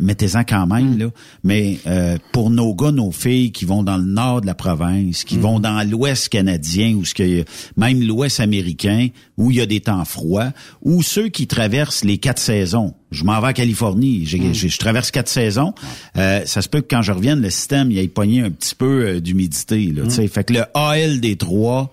mettez-en 0.00 0.44
quand 0.44 0.66
même 0.66 0.98
là. 0.98 1.06
Mais 1.44 1.78
euh, 1.86 2.18
pour 2.32 2.50
nos 2.50 2.74
gars 2.74 2.92
nos 2.92 3.10
filles 3.10 3.52
qui 3.52 3.64
vont 3.64 3.82
dans 3.82 3.96
le 3.96 4.04
nord 4.04 4.40
de 4.40 4.46
la 4.46 4.54
province 4.54 5.24
qui 5.24 5.38
vont 5.38 5.58
dans 5.60 5.88
l'ouest 5.88 6.28
canadien 6.28 6.94
ou 6.94 7.04
ce 7.04 7.14
que 7.14 7.44
même 7.76 8.02
l'ouest 8.02 8.40
américain 8.40 9.08
où 9.36 9.50
il 9.50 9.56
y 9.56 9.60
a 9.60 9.66
des 9.66 9.80
temps 9.80 10.04
froids 10.04 10.52
ou 10.82 11.02
ceux 11.02 11.28
qui 11.28 11.46
traversent 11.46 12.04
les 12.04 12.18
quatre 12.18 12.38
saisons. 12.38 12.94
Je 13.10 13.24
m'en 13.24 13.40
vais 13.40 13.48
en 13.48 13.52
Californie. 13.52 14.26
J'ai- 14.26 14.52
je 14.52 14.78
traverse 14.78 15.10
quatre 15.10 15.28
saisons. 15.28 15.72
Euh, 16.16 16.44
ça 16.44 16.60
se 16.62 16.68
peut 16.68 16.80
que 16.80 16.88
quand 16.88 17.02
je 17.02 17.12
revienne 17.12 17.40
le 17.40 17.50
système 17.50 17.90
il 17.90 17.98
ait 17.98 18.08
pogné 18.08 18.42
un 18.42 18.50
petit 18.50 18.74
peu 18.74 19.06
euh, 19.06 19.20
d'humidité 19.20 19.92
là 19.92 20.08
sais. 20.10 20.26
Fait 20.28 20.44
que 20.44 20.52
le 20.54 20.64
ALD3 20.74 21.88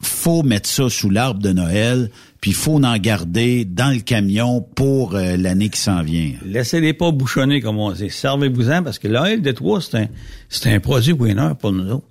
faut 0.00 0.42
mettre 0.44 0.68
ça 0.68 0.88
sous 0.88 1.10
l'arbre 1.10 1.40
de 1.40 1.50
Noël, 1.52 2.10
puis 2.40 2.52
faut 2.52 2.82
en 2.82 2.96
garder 2.98 3.64
dans 3.64 3.92
le 3.92 4.00
camion 4.00 4.60
pour 4.60 5.14
euh, 5.14 5.36
l'année 5.36 5.68
qui 5.68 5.80
s'en 5.80 6.02
vient. 6.02 6.32
Laissez-les 6.44 6.92
pas 6.92 7.10
bouchonner, 7.10 7.60
comme 7.60 7.78
on 7.78 7.90
dit. 7.92 8.10
Servez-vous-en, 8.10 8.82
parce 8.82 8.98
que 8.98 9.08
l'AL 9.08 9.42
de 9.42 9.50
3 9.50 9.80
c'est 9.80 9.98
un, 9.98 10.06
c'est 10.48 10.72
un 10.72 10.80
produit 10.80 11.12
winner 11.12 11.50
pour 11.58 11.72
nous 11.72 11.90
autres. 11.90 12.06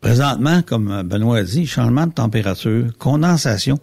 Présentement, 0.00 0.62
comme 0.62 0.92
euh, 0.92 1.02
Benoît 1.02 1.38
a 1.38 1.42
dit, 1.42 1.66
changement 1.66 2.06
de 2.06 2.12
température, 2.12 2.86
condensation. 2.98 3.78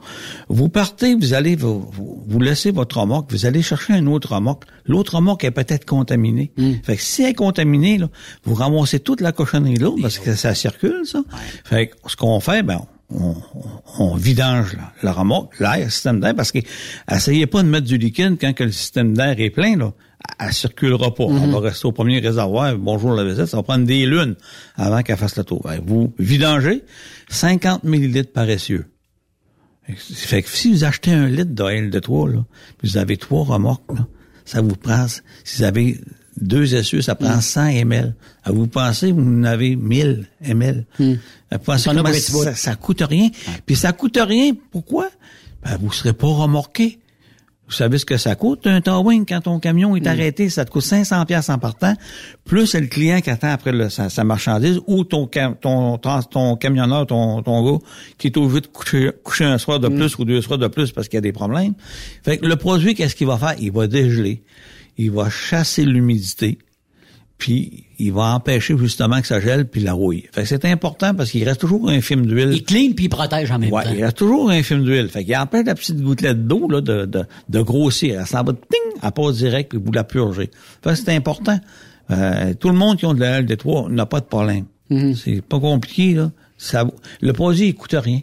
Vous 0.48 0.70
partez, 0.70 1.14
vous 1.14 1.34
allez, 1.34 1.58
vous, 1.58 1.90
vous, 1.92 2.24
vous 2.26 2.40
laissez 2.40 2.72
votre 2.72 3.00
remorque, 3.02 3.32
vous 3.32 3.46
allez 3.46 3.62
chercher 3.62 3.94
un 3.94 4.08
autre 4.08 4.34
remorque. 4.34 4.64
L'autre 4.86 5.16
remorque 5.16 5.44
est 5.44 5.52
peut-être 5.52 5.86
contaminée. 5.86 6.52
Fait 6.84 6.96
que 6.96 7.02
si 7.02 7.24
elle 7.24 7.32
est 7.32 7.34
contaminée, 7.34 7.98
là, 7.98 8.10
vous 8.46 8.54
ramassez 8.54 9.00
toute 9.00 9.20
la 9.20 9.34
cochonnerie 9.34 9.76
là, 9.76 9.90
parce 10.02 10.20
que 10.20 10.36
ça 10.36 10.56
circule, 10.56 11.02
ça. 11.06 11.22
Fait 11.66 11.88
que 11.88 11.96
ce 12.08 12.16
qu'on 12.16 12.40
fait, 12.40 12.64
ben, 12.64 12.82
on, 13.10 14.16
vidange 14.16 14.74
la, 14.74 14.92
la 15.04 15.12
remorque, 15.12 15.60
l'air, 15.60 15.78
le 15.78 15.90
système 15.90 16.20
d'air, 16.20 16.36
parce 16.36 16.52
que 16.52 16.60
essayez 17.12 17.46
pas 17.46 17.62
de 17.64 17.68
mettre 17.68 17.86
du 17.86 17.98
liquide 17.98 18.38
quand 18.40 18.54
que 18.54 18.64
le 18.64 18.72
système 18.72 19.16
d'air 19.16 19.40
est 19.40 19.50
plein, 19.50 19.78
là. 19.78 19.94
Elle, 20.40 20.48
elle 20.48 20.54
circulera 20.54 21.14
pas. 21.14 21.24
On 21.24 21.48
va 21.48 21.60
rester 21.60 21.86
au 21.86 21.92
premier 21.92 22.20
réservoir. 22.20 22.76
Bonjour 22.78 23.12
la 23.12 23.24
visite. 23.24 23.46
Ça 23.46 23.58
va 23.58 23.64
prendre 23.64 23.86
des 23.86 24.06
lunes 24.06 24.36
avant 24.76 25.04
qu'elle 25.04 25.18
fasse 25.18 25.38
le 25.38 25.44
tour. 25.44 25.62
Ben, 25.64 25.80
vous 25.86 26.14
vidangez 26.18 26.84
50 27.30 27.84
millilitres 27.84 28.32
par 28.32 28.50
essieu. 28.50 28.86
Fait 29.88 30.42
que 30.42 30.50
si 30.50 30.72
vous 30.72 30.84
achetez 30.84 31.12
un 31.12 31.28
litre 31.28 31.52
d'oil 31.52 31.92
de 31.92 32.00
trois, 32.00 32.28
là, 32.28 32.44
vous 32.82 32.98
avez 32.98 33.18
trois 33.18 33.44
remorques, 33.44 33.92
là, 33.94 34.08
ça 34.44 34.62
vous 34.62 34.76
prend, 34.76 35.08
si 35.08 35.22
vous 35.58 35.64
avez 35.64 36.00
deux 36.40 36.76
essieux, 36.76 37.02
ça 37.02 37.14
Mm. 37.14 37.18
prend 37.26 37.42
100 37.42 37.68
ml. 37.68 38.16
À 38.44 38.52
vous 38.52 38.68
pensez, 38.68 39.12
vous 39.12 39.22
en 39.22 39.44
avez 39.44 39.76
1000 39.76 40.28
ml. 40.42 40.86
Vous 41.00 41.16
pensez 41.64 41.90
Mm. 41.90 41.96
Comment 41.96 42.10
bout. 42.10 42.16
ça, 42.44 42.56
ça 42.56 42.76
coûte 42.76 43.02
rien. 43.08 43.30
Puis 43.66 43.76
ça 43.76 43.92
coûte 43.94 44.18
rien, 44.22 44.52
pourquoi? 44.72 45.10
Ben, 45.64 45.78
vous 45.82 45.92
serez 45.92 46.14
pas 46.14 46.28
remorqué. 46.28 47.00
Vous 47.68 47.74
savez 47.74 47.98
ce 47.98 48.06
que 48.06 48.18
ça 48.18 48.36
coûte, 48.36 48.68
un 48.68 48.80
towing, 48.80 49.26
quand 49.26 49.42
ton 49.42 49.60
camion 49.60 49.96
est 49.96 50.02
Mm. 50.02 50.08
arrêté, 50.08 50.50
ça 50.52 50.66
te 50.66 50.70
coûte 50.70 50.84
500 50.84 51.26
pièces 51.26 51.50
en 51.50 51.58
partant, 51.58 51.96
plus 52.44 52.68
c'est 52.68 52.80
le 52.80 52.86
client 52.86 53.22
qui 53.22 53.32
attend 53.32 53.50
après 53.50 53.72
le- 53.72 53.90
sa, 53.90 54.08
sa 54.10 54.24
marchandise, 54.24 54.80
ou 54.86 55.04
ton, 55.04 55.26
ton, 55.60 55.98
ton, 55.98 56.22
ton 56.22 56.56
camionneur, 56.58 57.08
ton, 57.08 57.42
ton 57.42 57.64
gars, 57.72 57.80
qui 58.20 58.28
est 58.28 58.38
obligé 58.38 58.62
de 58.62 58.68
coucher, 58.68 59.10
coucher 59.24 59.46
un 59.46 59.58
soir 59.58 59.80
de 59.80 59.88
Mm. 59.88 59.96
plus 59.98 60.16
ou 60.20 60.26
deux 60.26 60.42
soirs 60.42 60.60
de 60.60 60.68
plus 60.68 60.92
parce 60.92 61.08
qu'il 61.08 61.18
y 61.18 61.20
a 61.20 61.22
des 61.22 61.32
problèmes. 61.32 61.74
Fait 62.24 62.38
que 62.38 62.46
le 62.46 62.56
produit, 62.56 62.94
qu'est-ce 62.94 63.16
qu'il 63.16 63.26
va 63.26 63.38
faire? 63.40 63.56
Il 63.60 63.72
va 63.72 63.88
dégeler, 63.88 64.44
il 64.98 65.12
va 65.12 65.30
chasser 65.30 65.84
l'humidité, 65.86 66.58
puis 67.38 67.84
il 68.00 68.14
va 68.14 68.34
empêcher 68.36 68.78
justement 68.78 69.20
que 69.22 69.28
ça 69.28 69.40
gèle 69.42 69.66
puis 69.68 69.82
la 69.82 69.94
rouille. 69.94 70.24
Fait 70.32 70.42
que 70.44 70.48
c'est 70.48 70.66
important 70.66 71.14
parce 71.14 71.32
qu'il 71.32 71.44
reste 71.44 71.62
toujours 71.62 71.90
un 71.90 72.00
film 72.02 72.26
d'huile. 72.26 72.52
Il 72.54 72.64
clean 72.64 72.94
puis 72.96 73.06
il 73.06 73.10
protège 73.10 73.52
en 73.52 73.60
même 73.60 73.72
Ouais, 73.74 73.84
temps. 73.84 73.92
il 73.96 74.04
reste 74.04 74.18
toujours 74.18 74.50
un 74.50 74.64
film 74.64 74.84
d'huile. 74.86 75.10
Fait 75.10 75.26
qu'il 75.26 75.36
empêche 75.36 75.66
la 75.66 75.76
petite 75.76 76.00
gouttelette 76.02 76.48
d'eau 76.48 76.70
là, 76.70 76.80
de, 76.82 77.06
de, 77.06 77.24
de 77.50 77.62
grossir. 77.62 78.20
Elle 78.22 78.26
s'en 78.28 78.44
va, 78.44 78.54
ting, 78.54 79.02
elle 79.04 79.12
passe 79.12 79.36
direct 79.38 79.70
puis 79.72 79.80
vous 79.84 79.92
la 79.92 80.04
purgez. 80.06 80.50
Fait 80.82 80.90
que 80.92 80.96
c'est 80.96 81.14
important. 81.14 81.60
Euh, 82.12 82.54
tout 82.54 82.70
le 82.70 82.76
monde 82.76 82.98
qui 82.98 83.06
a 83.06 83.14
de 83.14 83.20
la 83.20 83.42
LD3 83.42 83.92
n'a 83.92 84.06
pas 84.06 84.20
de 84.22 84.26
problème. 84.26 84.66
Mm-hmm. 84.92 85.16
C'est 85.16 85.42
pas 85.42 85.60
compliqué, 85.60 86.14
là. 86.14 86.32
Ça, 86.58 86.86
le 87.22 87.34
produit, 87.34 87.68
il 87.68 87.74
coûte 87.76 87.96
rien. 88.00 88.22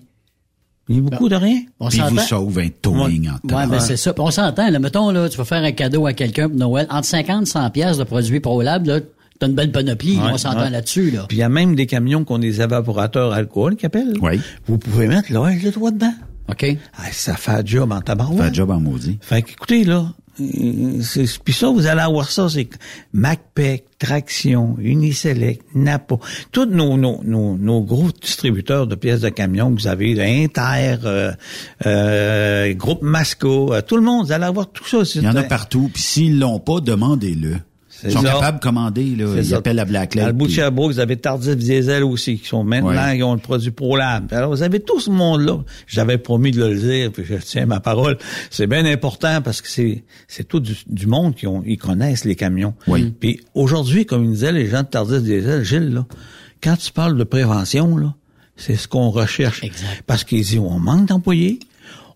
Il 0.88 1.02
Ben, 1.02 1.16
coûte 1.16 1.32
rien. 1.32 1.60
On 1.80 1.88
Puis 1.88 1.98
il 1.98 2.02
vous 2.04 2.08
s'entend. 2.18 2.22
sauve 2.46 2.58
un 2.58 2.68
towing 2.82 3.28
en 3.30 3.38
temps. 3.48 3.56
Ouais, 3.56 3.66
ben 3.66 3.78
c'est 3.80 3.96
ça. 3.96 4.12
Puis 4.12 4.22
on 4.22 4.30
s'entend. 4.30 4.68
Là, 4.68 4.78
mettons, 4.78 5.10
là, 5.10 5.28
tu 5.28 5.38
vas 5.38 5.44
faire 5.44 5.62
un 5.62 5.72
cadeau 5.72 6.06
à 6.06 6.12
quelqu'un 6.12 6.48
pour 6.48 6.58
Noël. 6.58 6.86
Entre 6.90 7.06
50 7.06 7.42
et 7.42 7.46
100 7.46 7.70
pièces 7.70 7.98
de 7.98 8.04
produits 8.04 8.40
ProLab, 8.40 8.86
là, 8.86 9.00
t'as 9.38 9.46
une 9.46 9.54
belle 9.54 9.70
panoplie. 9.70 10.16
Ouais, 10.18 10.30
on 10.32 10.36
s'entend 10.38 10.62
ouais. 10.62 10.70
là-dessus, 10.70 11.10
là. 11.12 11.24
Puis 11.28 11.36
il 11.36 11.40
y 11.40 11.44
a 11.44 11.48
même 11.48 11.74
des 11.76 11.86
camions 11.86 12.24
qui 12.24 12.32
ont 12.32 12.38
des 12.38 12.60
évaporateurs 12.60 13.32
alcool 13.32 13.76
qui 13.76 13.86
appellent. 13.86 14.14
Oui. 14.20 14.40
Vous 14.66 14.78
pouvez 14.78 15.06
mettre 15.06 15.32
là, 15.32 15.50
le 15.52 15.70
droit 15.70 15.90
dedans. 15.92 16.14
OK. 16.50 16.76
Ah, 16.98 17.02
ça 17.12 17.34
fait 17.36 17.52
un 17.52 17.64
job 17.64 17.92
en 17.92 18.00
tabarouette. 18.00 18.42
Fait 18.42 18.48
un 18.48 18.52
job 18.52 18.70
en 18.70 18.80
maudit. 18.80 19.18
Fait 19.22 19.42
qu'écoutez, 19.42 19.84
là, 19.84 20.12
puis 20.36 21.52
ça, 21.52 21.68
vous 21.68 21.86
allez 21.86 22.00
avoir 22.00 22.30
ça, 22.30 22.48
c'est 22.48 22.68
MacPac, 23.12 23.84
Traction, 23.98 24.76
Uniselect, 24.80 25.62
Napa, 25.74 26.16
tous 26.50 26.64
nos, 26.64 26.96
nos, 26.96 27.20
nos, 27.22 27.56
nos 27.56 27.82
gros 27.82 28.10
distributeurs 28.20 28.86
de 28.86 28.94
pièces 28.94 29.20
de 29.20 29.28
camion 29.28 29.74
que 29.74 29.80
vous 29.80 29.86
avez, 29.86 30.20
Inter, 30.42 30.96
euh, 31.04 31.32
euh, 31.86 32.72
Groupe 32.74 33.02
Masco, 33.02 33.74
euh, 33.74 33.82
tout 33.82 33.96
le 33.96 34.02
monde, 34.02 34.26
vous 34.26 34.32
allez 34.32 34.44
avoir 34.44 34.70
tout 34.72 34.86
ça. 34.86 35.02
Il 35.14 35.22
y 35.22 35.28
en 35.28 35.36
a 35.36 35.42
partout. 35.42 35.90
Puis 35.92 36.02
s'ils 36.02 36.38
l'ont 36.38 36.60
pas, 36.60 36.80
demandez-le. 36.80 37.58
Ils 38.04 38.10
sont 38.12 38.22
ça. 38.22 38.32
capables 38.32 38.58
de 38.58 38.62
commander. 38.62 39.04
Là. 39.16 39.26
Ils 39.36 39.44
ça. 39.46 39.56
appellent 39.58 39.76
la 39.76 39.84
Black 39.84 40.16
Dans 40.16 40.26
le 40.26 40.32
bout 40.32 40.46
de 40.46 40.52
Sherbrooke, 40.52 40.92
vous 40.92 40.98
avez 41.00 41.16
Tardif 41.16 41.56
Diesel 41.56 42.02
aussi, 42.04 42.38
qui 42.38 42.48
sont 42.48 42.64
maintenant, 42.64 42.90
Ouais. 42.90 43.16
qui 43.16 43.22
ont 43.22 43.34
le 43.34 43.40
produit 43.40 43.70
ProLab. 43.70 44.32
Alors, 44.32 44.50
vous 44.50 44.62
avez 44.62 44.80
tout 44.80 45.00
ce 45.00 45.10
monde-là. 45.10 45.58
J'avais 45.86 46.18
promis 46.18 46.50
de 46.50 46.64
le 46.64 46.78
dire, 46.78 47.12
puis 47.12 47.24
je 47.24 47.34
tiens 47.36 47.66
ma 47.66 47.80
parole. 47.80 48.18
C'est 48.50 48.66
bien 48.66 48.84
important 48.86 49.40
parce 49.42 49.60
que 49.62 49.68
c'est, 49.68 50.04
c'est 50.28 50.46
tout 50.48 50.60
du, 50.60 50.76
du 50.88 51.06
monde 51.06 51.34
qui 51.34 51.46
ont, 51.46 51.62
ils 51.66 51.78
connaissent 51.78 52.24
les 52.24 52.34
camions. 52.36 52.74
Oui. 52.86 53.14
Puis 53.18 53.40
aujourd'hui, 53.54 54.06
comme 54.06 54.24
il 54.24 54.30
disait 54.32 54.52
les 54.52 54.66
gens 54.68 54.82
de 54.82 54.88
Tardif 54.88 55.22
Diesel, 55.22 55.64
Gilles, 55.64 55.92
là, 55.94 56.06
quand 56.62 56.76
tu 56.76 56.92
parles 56.92 57.16
de 57.16 57.24
prévention, 57.24 57.96
là, 57.96 58.14
c'est 58.56 58.76
ce 58.76 58.86
qu'on 58.86 59.10
recherche. 59.10 59.62
Parce 60.06 60.24
qu'ils 60.24 60.42
disent, 60.42 60.58
on 60.58 60.78
manque 60.78 61.06
d'employés. 61.08 61.58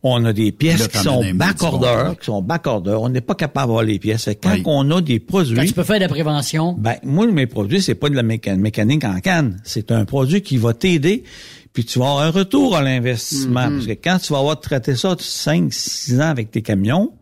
On 0.03 0.25
a 0.25 0.33
des 0.33 0.53
pièces 0.53 0.81
Là, 0.81 0.89
qui 0.89 0.99
sont 0.99 1.23
back-order, 1.35 2.13
qui 2.21 2.27
sont 2.27 2.43
back-order. 2.43 2.97
On 3.01 3.09
n'est 3.09 3.21
pas 3.21 3.35
capable 3.35 3.67
d'avoir 3.69 3.83
les 3.83 3.99
pièces. 3.99 4.29
Quand 4.43 4.53
Oui. 4.53 4.63
on 4.67 4.91
a 4.91 5.01
des 5.01 5.19
produits... 5.19 5.57
Quand 5.57 5.65
tu 5.65 5.73
peux 5.73 5.83
faire 5.85 5.97
de 5.97 6.03
la 6.03 6.09
prévention? 6.09 6.75
Ben, 6.79 6.97
moi, 7.03 7.27
mes 7.27 7.47
produits, 7.47 7.81
c'est 7.83 7.95
pas 7.95 8.09
de 8.09 8.15
la 8.15 8.23
méca- 8.23 8.57
mécanique 8.57 9.05
en 9.05 9.19
canne. 9.21 9.61
C'est 9.65 9.91
un 9.91 10.05
produit 10.05 10.43
qui 10.43 10.57
va 10.59 10.75
t'aider, 10.75 11.25
puis 11.73 11.85
tu 11.85 11.99
vas 11.99 12.07
avoir 12.11 12.23
un 12.25 12.31
retour 12.31 12.77
à 12.77 12.83
l'investissement. 12.83 13.69
Parce 13.71 13.87
que 13.87 13.93
quand 13.93 14.19
tu 14.19 14.33
vas 14.33 14.39
avoir 14.39 14.61
traité 14.61 14.95
ça 14.97 15.17
5, 15.19 15.73
6 15.73 16.21
ans 16.21 16.29
avec 16.31 16.51
tes 16.51 16.63
camions, 16.63 17.13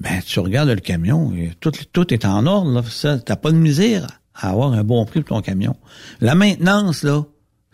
ben, 0.00 0.20
tu 0.24 0.40
regardes 0.40 0.68
le 0.70 0.76
camion, 0.76 1.32
et 1.36 1.50
tout, 1.60 1.72
tout 1.92 2.12
est 2.14 2.24
en 2.24 2.46
ordre, 2.46 2.70
là. 2.72 2.82
Ça, 2.88 3.18
t'as 3.18 3.36
pas 3.36 3.50
de 3.52 3.56
misère 3.56 4.06
à 4.34 4.50
avoir 4.50 4.72
un 4.72 4.84
bon 4.84 5.04
prix 5.04 5.20
pour 5.22 5.36
ton 5.36 5.42
camion. 5.42 5.74
La 6.20 6.34
maintenance, 6.36 7.02
là, 7.02 7.24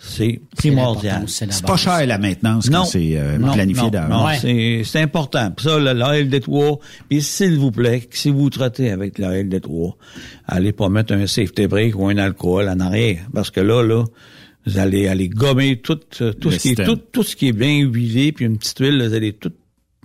c'est 0.06 0.40
primordial. 0.56 1.24
C'est 1.28 1.64
pas 1.64 1.76
cher 1.76 2.06
la 2.06 2.18
maintenance 2.18 2.68
quand 2.68 2.84
c'est 2.84 3.16
euh, 3.16 3.38
non, 3.38 3.52
planifié 3.52 3.84
non, 3.84 3.88
d'avance. 3.90 4.44
non, 4.44 4.82
c'est 4.84 5.00
important. 5.00 5.50
Puis 5.50 5.66
ça, 5.66 5.78
la 5.78 5.94
LD3, 6.22 6.78
puis 7.08 7.22
s'il 7.22 7.58
vous 7.58 7.70
plaît, 7.70 8.06
si 8.10 8.30
vous 8.30 8.50
traitez 8.50 8.90
avec 8.90 9.18
la 9.18 9.42
LD3, 9.42 9.94
allez 10.46 10.72
pas 10.72 10.88
mettre 10.88 11.14
un 11.14 11.26
safety 11.26 11.66
brake 11.66 11.96
ou 11.98 12.06
un 12.08 12.18
alcool 12.18 12.68
en 12.68 12.80
arrière, 12.80 13.18
parce 13.32 13.50
que 13.50 13.60
là, 13.60 13.82
là, 13.82 14.04
vous 14.66 14.78
allez 14.78 15.08
aller 15.08 15.28
gommer 15.28 15.80
tout, 15.80 15.98
euh, 16.20 16.32
tout 16.32 16.50
Le 16.50 16.58
ce 16.58 16.62
qui 16.62 16.68
est 16.70 16.84
tout, 16.84 16.96
tout 16.96 17.22
ce 17.22 17.34
qui 17.36 17.48
est 17.48 17.52
bien 17.52 17.78
huilé, 17.78 18.32
puis 18.32 18.44
une 18.44 18.58
petite 18.58 18.78
huile, 18.78 19.02
vous 19.06 19.14
allez 19.14 19.32
tout 19.32 19.52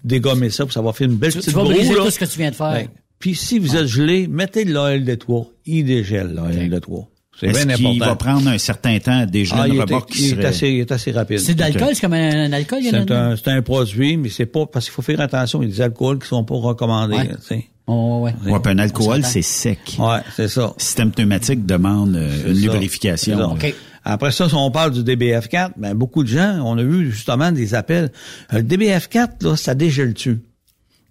dégommer 0.03 0.49
ça, 0.49 0.65
puis 0.65 0.73
ça 0.73 0.81
va 0.81 0.93
faire 0.93 1.07
une 1.09 1.15
belle 1.17 1.31
Tu, 1.31 1.39
petite 1.39 1.51
tu 1.51 1.55
vas 1.55 1.63
briser 1.63 1.93
là. 1.95 2.03
tout 2.05 2.11
ce 2.11 2.19
que 2.19 2.25
tu 2.25 2.37
viens 2.39 2.51
de 2.51 2.55
faire. 2.55 2.71
Ouais. 2.73 2.89
Puis 3.19 3.35
si 3.35 3.59
vous 3.59 3.75
êtes 3.75 3.87
gelé, 3.87 4.27
mettez 4.27 4.63
de 4.63 4.71
l'OL 4.73 5.03
de 5.03 5.15
3. 5.15 5.45
Il 5.65 5.83
dégèle 5.85 6.33
l'OL 6.33 6.69
de 6.69 6.79
3. 6.79 7.09
C'est 7.39 7.47
Est-ce 7.47 7.65
bien 7.65 7.75
qu'il 7.75 7.85
important. 7.87 8.05
va 8.05 8.15
prendre 8.15 8.47
un 8.49 8.57
certain 8.57 8.99
temps 8.99 9.19
à 9.19 9.25
dégeler 9.25 9.59
Ah, 9.63 9.67
une 9.67 9.75
il, 9.75 9.79
est, 9.79 10.05
qui 10.07 10.29
il 10.31 10.45
assez, 10.45 10.69
il 10.69 10.79
est 10.81 10.91
assez 10.91 11.11
rapide. 11.11 11.39
C'est 11.39 11.53
de 11.55 11.59
l'alcool, 11.61 11.89
c'est 11.93 12.01
comme 12.01 12.13
un, 12.13 12.45
un 12.47 12.53
alcool, 12.53 12.79
il 12.81 12.87
y 12.87 12.89
en 12.91 13.01
a 13.01 13.05
C'est 13.07 13.11
un, 13.13 13.35
c'est 13.37 13.47
un 13.51 13.61
produit, 13.61 14.17
mais 14.17 14.29
c'est 14.29 14.45
pas 14.45 14.65
parce 14.65 14.85
qu'il 14.85 14.93
faut 14.93 15.01
faire 15.01 15.21
attention. 15.21 15.61
Il 15.63 15.69
y 15.69 15.71
a 15.71 15.75
des 15.75 15.81
alcools 15.81 16.19
qui 16.19 16.27
sont 16.27 16.43
pas 16.43 16.55
recommandés. 16.55 17.15
Ouais. 17.15 17.27
tu 17.29 17.41
sais. 17.47 17.65
Oh, 17.87 18.19
ouais. 18.23 18.35
Ouais, 18.45 18.59
puis 18.59 18.71
un 18.73 18.77
alcool, 18.77 19.23
c'est 19.23 19.41
sec. 19.41 19.79
Ouais, 19.97 20.19
c'est 20.35 20.47
ça. 20.47 20.73
Système 20.77 21.11
pneumatique 21.11 21.65
demande 21.65 22.15
euh, 22.15 22.49
une 22.49 22.55
ça. 22.55 22.61
lubrification. 22.61 23.37
Là. 23.39 23.55
Après 24.03 24.31
ça, 24.31 24.47
si 24.47 24.55
on 24.55 24.69
parle 24.69 24.91
du 24.91 25.01
DBF4, 25.03 25.71
ben, 25.77 25.93
beaucoup 25.95 26.23
de 26.23 26.27
gens, 26.29 26.59
on 26.63 26.77
a 26.77 26.81
eu 26.83 27.09
justement 27.11 27.51
des 27.51 27.73
appels. 27.73 28.11
Euh, 28.53 28.57
Le 28.57 28.63
DBF4, 28.63 29.43
là, 29.43 29.55
ça 29.55 29.73
dégèle-tu? 29.75 30.39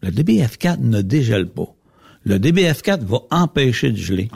Le 0.02 0.10
DBF4 0.10 0.78
ne 0.80 1.02
dégèle 1.02 1.46
pas. 1.48 1.66
Le 2.28 2.38
DBF4 2.38 3.00
va 3.04 3.20
empêcher 3.30 3.90
de 3.90 3.96
geler. 3.96 4.28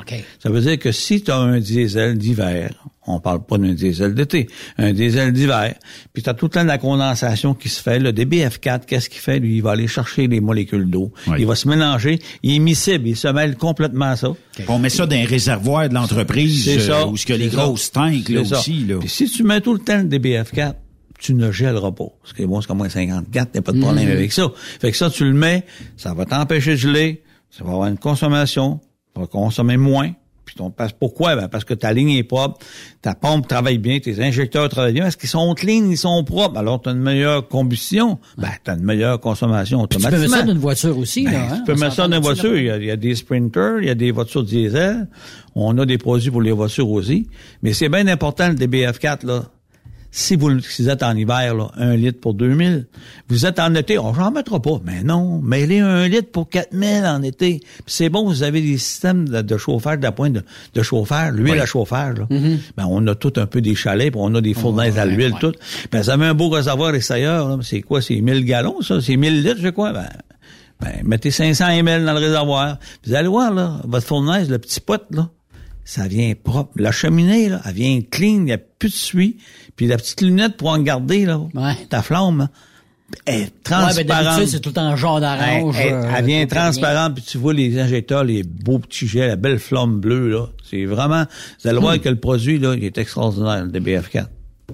Ça 0.43 0.49
veut 0.51 0.61
dire 0.63 0.79
que 0.79 0.91
si 0.93 1.23
tu 1.23 1.31
as 1.31 1.37
un 1.37 1.61
diesel 1.61 2.17
d'hiver, 2.19 2.71
on 3.07 3.21
parle 3.21 3.45
pas 3.45 3.59
d'un 3.59 3.73
diesel 3.75 4.15
d'été, 4.15 4.49
un 4.79 4.93
diesel 4.93 5.33
d'hiver, 5.33 5.75
puis 6.13 6.23
tu 6.23 6.31
as 6.31 6.35
tout 6.35 6.47
le 6.47 6.51
temps 6.51 6.63
de 6.63 6.69
la 6.69 6.79
condensation 6.79 7.53
qui 7.53 7.69
se 7.69 7.83
fait, 7.83 7.99
le 7.99 8.13
DBF4, 8.13 8.87
qu'est-ce 8.87 9.11
qu'il 9.11 9.21
fait? 9.21 9.39
Lui, 9.41 9.57
il 9.57 9.63
va 9.63 9.73
aller 9.73 9.89
chercher 9.89 10.27
les 10.29 10.41
molécules 10.41 10.89
d'eau. 10.89 11.13
Il 11.39 11.47
va 11.47 11.55
se 11.55 11.69
mélanger, 11.69 12.19
il 12.43 12.55
est 12.55 12.59
miscible, 12.61 13.09
il 13.09 13.17
se 13.17 13.29
mêle 13.29 13.57
complètement 13.57 14.07
à 14.07 14.17
ça. 14.17 14.33
On 14.69 14.79
met 14.79 14.89
ça 14.89 15.05
dans 15.07 15.17
un 15.17 15.25
réservoir 15.25 15.89
de 15.89 15.95
l'entreprise 15.95 16.65
C'est 16.65 16.81
ça. 16.81 17.01
euh, 17.03 17.07
où 17.07 17.17
il 17.17 17.29
y 17.29 17.33
a 17.33 17.37
les 17.37 17.49
grosses 17.49 17.91
tanks 17.93 18.29
là, 18.29 18.45
ça. 18.45 18.59
aussi. 18.61 18.85
Là. 18.85 18.97
Puis 19.01 19.09
si 19.09 19.29
tu 19.31 19.43
mets 19.43 19.61
tout 19.61 19.73
le 19.75 19.81
temps 19.81 19.99
le 19.99 20.05
DBF4, 20.05 20.75
tu 21.19 21.35
ne 21.35 21.53
gèleras 21.53 21.93
pas. 21.93 22.07
Parce 22.23 22.33
que 22.33 22.43
bon, 22.45 22.61
c'est 22.61 22.67
comme 22.69 22.79
moins 22.79 22.89
54, 22.89 23.49
il 23.53 23.57
n'y 23.57 23.59
a 23.59 23.63
pas 23.63 23.73
de 23.73 23.81
problème 23.81 24.07
Mhm. 24.07 24.13
avec 24.13 24.33
ça. 24.33 24.51
Fait 24.81 24.91
que 24.91 24.97
ça, 24.97 25.11
tu 25.11 25.25
le 25.25 25.33
mets, 25.35 25.65
ça 25.97 26.15
va 26.15 26.25
t'empêcher 26.25 26.73
de 26.73 26.77
geler, 26.77 27.23
ça 27.53 27.63
va 27.65 27.73
avoir 27.73 27.89
une 27.89 27.99
consommation, 27.99 28.81
tu 29.15 29.21
vas 29.21 29.27
consommer 29.29 29.77
moins. 29.77 30.11
Puis 30.45 30.57
ton 30.57 30.71
passe 30.73 30.91
pourquoi? 30.93 31.37
Ben 31.37 31.47
parce 31.47 31.63
que 31.65 31.73
ta 31.73 31.93
ligne 31.93 32.11
est 32.11 32.25
propre, 32.25 32.59
ta 33.01 33.15
pompe 33.15 33.47
travaille 33.47 33.79
bien, 33.79 34.01
tes 34.01 34.21
injecteurs 34.21 34.69
travaillent 34.69 34.93
bien, 34.95 35.05
parce 35.05 35.15
qu'ils 35.15 35.29
sont 35.29 35.55
clean, 35.55 35.89
ils 35.89 35.97
sont 35.97 36.25
propres. 36.25 36.59
Alors 36.59 36.83
tu 36.83 36.89
as 36.89 36.93
une 36.93 36.99
meilleure 36.99 37.47
combustion, 37.47 38.19
ben 38.37 38.49
tu 38.65 38.71
as 38.73 38.75
une 38.75 38.83
meilleure 38.83 39.21
consommation 39.21 39.87
Puis 39.87 39.99
tu 40.01 40.05
peux 40.05 40.11
mettre 40.19 40.29
ça 40.29 40.43
dans 40.43 40.53
une 40.53 40.59
voiture 40.59 40.99
aussi, 40.99 41.25
Ben, 41.25 41.31
là. 41.33 41.49
hein? 41.53 41.57
tu 41.59 41.65
peux 41.65 41.75
On 41.75 41.77
mettre 41.79 41.95
ça 41.95 42.09
dans 42.09 42.17
une 42.17 42.23
voiture. 42.25 42.57
Il 42.57 42.65
y, 42.65 42.71
a, 42.71 42.77
il 42.79 42.85
y 42.87 42.91
a 42.91 42.97
des 42.97 43.15
sprinters, 43.15 43.79
il 43.83 43.87
y 43.87 43.91
a 43.91 43.95
des 43.95 44.11
voitures 44.11 44.43
diesel. 44.43 45.07
On 45.55 45.79
a 45.79 45.87
des 45.87 45.99
produits 45.99 46.31
pour 46.33 46.43
les 46.43 46.51
voitures 46.53 46.91
aussi. 46.91 47.29
Mais 47.63 47.73
c'est 47.73 47.89
bien 47.89 48.09
important, 48.09 48.49
le 48.49 48.55
DBF4, 48.55 49.25
là. 49.25 49.45
Si 50.15 50.37
vous, 50.37 50.61
si 50.61 50.83
vous 50.83 50.91
êtes 50.91 51.03
en 51.03 51.17
hiver, 51.17 51.55
là, 51.55 51.71
un 51.77 51.97
litre 51.97 52.21
pour 52.21 52.35
2000. 52.35 52.87
Vous 53.29 53.47
êtes 53.47 53.59
en 53.59 53.75
été, 53.75 53.99
on 53.99 54.13
n'en 54.13 54.31
mettra 54.31 54.61
pas. 54.61 54.79
Mais 54.85 55.03
non, 55.03 55.41
mêlez 55.41 55.81
un 55.81 56.07
litre 56.07 56.31
pour 56.31 56.51
4000 56.51 57.07
en 57.07 57.23
été. 57.23 57.61
Puis 57.61 57.83
c'est 57.87 58.11
bon, 58.11 58.27
vous 58.27 58.43
avez 58.43 58.61
des 58.61 58.77
systèmes 58.77 59.27
de, 59.27 59.41
de 59.41 59.57
chauffage, 59.57 59.99
de 59.99 60.03
la 60.03 60.13
pointe 60.13 60.35
de, 60.35 60.45
de 60.75 60.83
chauffage, 60.83 61.33
l'huile 61.33 61.59
à 61.59 61.65
chauffage, 61.65 62.19
là. 62.19 62.27
Ben, 62.77 62.87
on 62.89 63.07
a 63.07 63.15
tout 63.15 63.33
un 63.37 63.47
peu 63.47 63.63
des 63.63 63.75
chalets, 63.75 64.13
puis 64.13 64.21
on 64.23 64.35
a 64.35 64.43
des 64.43 64.53
fournaises 64.53 64.99
à 64.99 65.07
l'huile, 65.07 65.33
tout. 65.41 65.55
Ben, 65.91 66.03
vous 66.03 66.11
avez 66.11 66.27
un 66.27 66.35
beau 66.35 66.51
réservoir 66.51 66.95
extérieur, 66.95 67.49
là. 67.49 67.59
C'est 67.63 67.81
quoi? 67.81 68.03
C'est 68.03 68.21
1000 68.21 68.45
gallons, 68.45 68.83
ça? 68.83 69.01
C'est 69.01 69.17
1000 69.17 69.43
litres, 69.43 69.61
je 69.63 69.71
crois? 69.71 69.93
Ben, 69.93 70.09
ben, 70.79 71.01
mettez 71.05 71.31
500 71.31 71.69
ml 71.69 72.05
dans 72.05 72.13
le 72.13 72.19
réservoir. 72.19 72.79
Vous 73.07 73.15
allez 73.15 73.29
voir, 73.29 73.51
là, 73.55 73.81
votre 73.85 74.07
fournaise, 74.07 74.51
le 74.51 74.59
petit 74.59 74.81
pot, 74.81 75.01
là, 75.11 75.31
ça 75.85 76.07
vient 76.07 76.33
propre. 76.43 76.73
La 76.77 76.93
cheminée, 76.93 77.49
là, 77.49 77.61
elle 77.65 77.75
vient 77.75 78.01
clean, 78.11 78.35
il 78.35 78.45
n'y 78.45 78.53
a 78.53 78.59
plus 78.59 78.89
de 78.89 78.95
suie. 78.95 79.37
Puis 79.77 79.87
la 79.87 79.97
petite 79.97 80.21
lunette 80.21 80.57
pour 80.57 80.69
en 80.69 80.79
garder, 80.79 81.25
là, 81.27 81.41
ta 81.89 82.03
flamme, 82.03 82.49
elle 83.27 83.35
est 83.35 83.39
Ouais, 83.41 83.45
ben, 83.45 83.63
transparente. 84.07 84.47
c'est 84.47 84.61
tout 84.61 84.79
en 84.79 84.97
jaune 84.97 85.23
orange. 85.25 85.77
Elle, 85.79 85.87
elle- 85.89 85.93
euh, 85.95 86.13
elle 86.17 86.25
vient 86.25 86.47
transparente, 86.47 87.15
puis 87.15 87.25
tu 87.27 87.39
vois 87.39 87.53
les 87.55 87.79
injecteurs, 87.79 88.25
les 88.25 88.43
beaux 88.43 88.79
petits 88.79 89.07
jets, 89.07 89.29
la 89.29 89.37
belle 89.37 89.59
flamme 89.59 90.01
bleue, 90.01 90.29
là. 90.31 90.47
C'est 90.71 90.85
vraiment, 90.87 91.25
vous 91.63 91.69
allez 91.69 91.79
Hmm. 91.79 91.83
voir 91.83 92.01
que 92.01 92.09
le 92.09 92.17
produit, 92.17 92.59
là, 92.59 92.75
il 92.75 92.85
est 92.85 92.97
extraordinaire, 92.99 93.65
le 93.65 93.71
DBF4. 93.71 94.29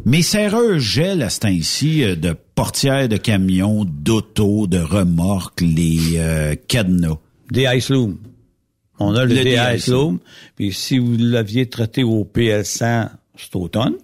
Mes 0.04 0.22
serreurs 0.22 0.78
gèlent 0.78 1.22
à 1.22 1.30
ce 1.30 1.40
temps-ci 1.40 2.04
euh, 2.04 2.14
de 2.14 2.36
portières 2.54 3.08
de 3.08 3.16
camions, 3.16 3.84
d'auto, 3.84 4.68
de 4.68 4.78
remorques, 4.78 5.60
les 5.60 5.98
euh, 6.16 6.54
cadenas. 6.68 7.16
Des 7.50 7.66
Ice 7.76 7.88
Loom. 7.90 8.18
On 9.00 9.14
a 9.16 9.24
le, 9.24 9.34
Le 9.34 9.42
DI 9.42 9.90
Loom. 9.90 10.18
Puis 10.54 10.72
si 10.72 10.98
vous 10.98 11.16
l'aviez 11.18 11.68
traité 11.68 12.04
au 12.04 12.24
PL100 12.24 13.08
cet 13.36 13.56
automne, 13.56 13.94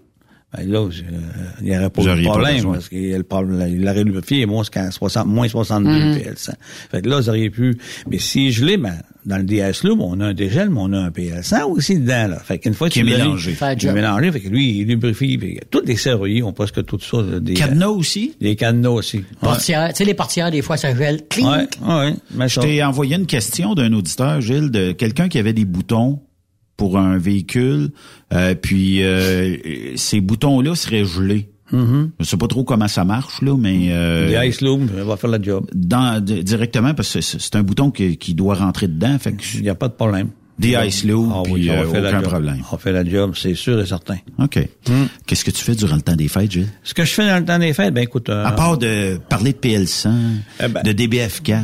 ben 0.56 0.70
là, 0.70 0.88
je- 0.90 1.02
il 1.60 1.64
n'y 1.70 1.76
aurait 1.76 1.90
pas 1.90 2.02
de 2.02 2.06
pas 2.24 2.30
problème. 2.30 2.54
besoin. 2.56 2.72
parce 2.74 2.88
qu'il 2.88 3.06
y 3.06 3.14
a 3.14 3.18
le 3.18 3.24
problème, 3.24 3.68
il 3.74 3.82
l'aurait 3.84 4.04
lubrifié 4.04 4.46
moins, 4.46 4.62
qu'à 4.64 4.90
60, 4.90 5.26
moins 5.26 5.48
62 5.48 5.90
Mhm. 5.90 6.14
PL100. 6.18 6.52
Fait 6.90 7.02
que 7.02 7.08
là, 7.08 7.20
vous 7.20 7.28
auriez 7.28 7.50
pu... 7.50 7.76
Mais 8.10 8.18
si 8.18 8.52
je 8.52 8.64
l'ai, 8.64 8.76
ben, 8.76 8.94
dans 9.26 9.38
le 9.38 9.44
DS 9.44 9.82
Loom, 9.84 10.00
on 10.02 10.20
a 10.20 10.26
un 10.26 10.34
dégel, 10.34 10.68
mais 10.70 10.80
on 10.80 10.92
a 10.92 10.98
un 10.98 11.10
PL100 11.10 11.64
aussi 11.70 11.98
dedans. 11.98 12.28
Là. 12.28 12.38
Fait 12.38 12.58
qu'une 12.58 12.74
fois 12.74 12.88
que 12.88 12.98
est 12.98 13.02
tu 13.02 13.08
l'as 13.08 13.18
mélangé. 13.18 13.56
qui 13.78 13.86
est 13.86 13.92
mélangé. 13.92 14.32
Fait 14.32 14.40
que 14.40 14.48
lui, 14.48 14.78
il 14.80 14.86
lubrifie. 14.86 15.38
Tous 15.70 15.82
les 15.84 15.96
serruriers 15.96 16.42
ont 16.42 16.52
presque 16.52 16.84
tout 16.84 16.98
ça. 17.00 17.16
là, 17.22 17.40
Des, 17.40 17.54
Cadenas 17.54 17.88
aussi? 17.88 18.34
Des 18.40 18.54
cadenas 18.56 18.90
aussi. 18.90 19.18
Ouais. 19.18 19.24
Portière. 19.40 19.88
Tu 19.90 19.96
sais, 19.96 20.04
les 20.04 20.14
portières, 20.14 20.50
des 20.50 20.62
fois, 20.62 20.76
ça 20.76 20.94
gèle. 20.94 21.22
Cling. 21.28 21.46
Ouais, 21.46 21.66
ouais. 21.86 22.14
Mais 22.34 22.48
Je 22.48 22.60
t'ai 22.60 22.82
envoyé 22.84 23.16
une 23.16 23.26
question 23.26 23.74
d'un 23.74 23.92
auditeur, 23.94 24.40
Gilles, 24.40 24.70
de 24.70 24.92
quelqu'un 24.92 25.28
qui 25.28 25.38
avait 25.38 25.52
des 25.54 25.64
boutons 25.64 26.20
pour 26.76 26.98
un 26.98 27.18
véhicule, 27.18 27.90
euh, 28.32 28.54
puis 28.54 29.02
euh, 29.02 29.56
ces 29.96 30.20
boutons-là 30.20 30.74
seraient 30.74 31.04
gelés. 31.04 31.50
Mhm. 31.72 32.10
Je 32.20 32.24
sais 32.24 32.36
pas 32.36 32.46
trop 32.46 32.62
comment 32.64 32.88
ça 32.88 33.04
marche, 33.04 33.40
là, 33.42 33.56
mais... 33.58 33.88
Euh, 33.90 34.28
Des 34.28 34.48
Ice 34.48 34.60
Loom, 34.60 34.86
va 34.86 35.16
faire 35.16 35.30
le 35.30 35.42
job. 35.42 35.66
dans, 35.74 36.22
directement, 36.22 36.94
parce 36.94 37.12
que 37.14 37.20
c'est 37.20 37.56
un 37.56 37.62
bouton 37.62 37.90
qui, 37.90 38.16
qui 38.16 38.34
doit 38.34 38.54
rentrer 38.54 38.86
dedans. 38.86 39.18
Fait 39.18 39.32
que 39.32 39.42
Il 39.54 39.62
n'y 39.62 39.68
a 39.70 39.74
pas 39.74 39.88
de 39.88 39.94
problème. 39.94 40.28
Des 40.56 40.76
ice 40.86 41.02
loop, 41.04 41.32
Ah 41.34 41.42
oui, 41.46 41.54
puis 41.62 41.66
va 41.68 41.80
euh, 41.80 42.00
la 42.00 42.08
aucun 42.10 42.20
problème. 42.22 42.58
On 42.70 42.76
fait 42.78 42.92
la 42.92 43.04
job, 43.04 43.32
c'est 43.36 43.56
sûr 43.56 43.80
et 43.80 43.86
certain. 43.86 44.18
OK. 44.38 44.60
Qu'est-ce 45.26 45.44
que 45.44 45.50
tu 45.50 45.64
fais 45.64 45.74
durant 45.74 45.96
le 45.96 46.02
temps 46.02 46.14
des 46.14 46.28
fêtes, 46.28 46.52
Gilles? 46.52 46.68
Ce 46.84 46.94
que 46.94 47.04
je 47.04 47.10
fais 47.10 47.26
dans 47.26 47.38
le 47.40 47.44
temps 47.44 47.58
des 47.58 47.72
fêtes, 47.72 47.92
ben 47.92 48.02
écoute... 48.02 48.28
euh, 48.28 48.44
À 48.44 48.52
part 48.52 48.78
de 48.78 49.18
parler 49.28 49.52
de 49.52 49.58
PL100, 49.58 50.10
Eh 50.62 50.68
ben, 50.68 50.82
de 50.84 50.92
DBF4. 50.92 51.62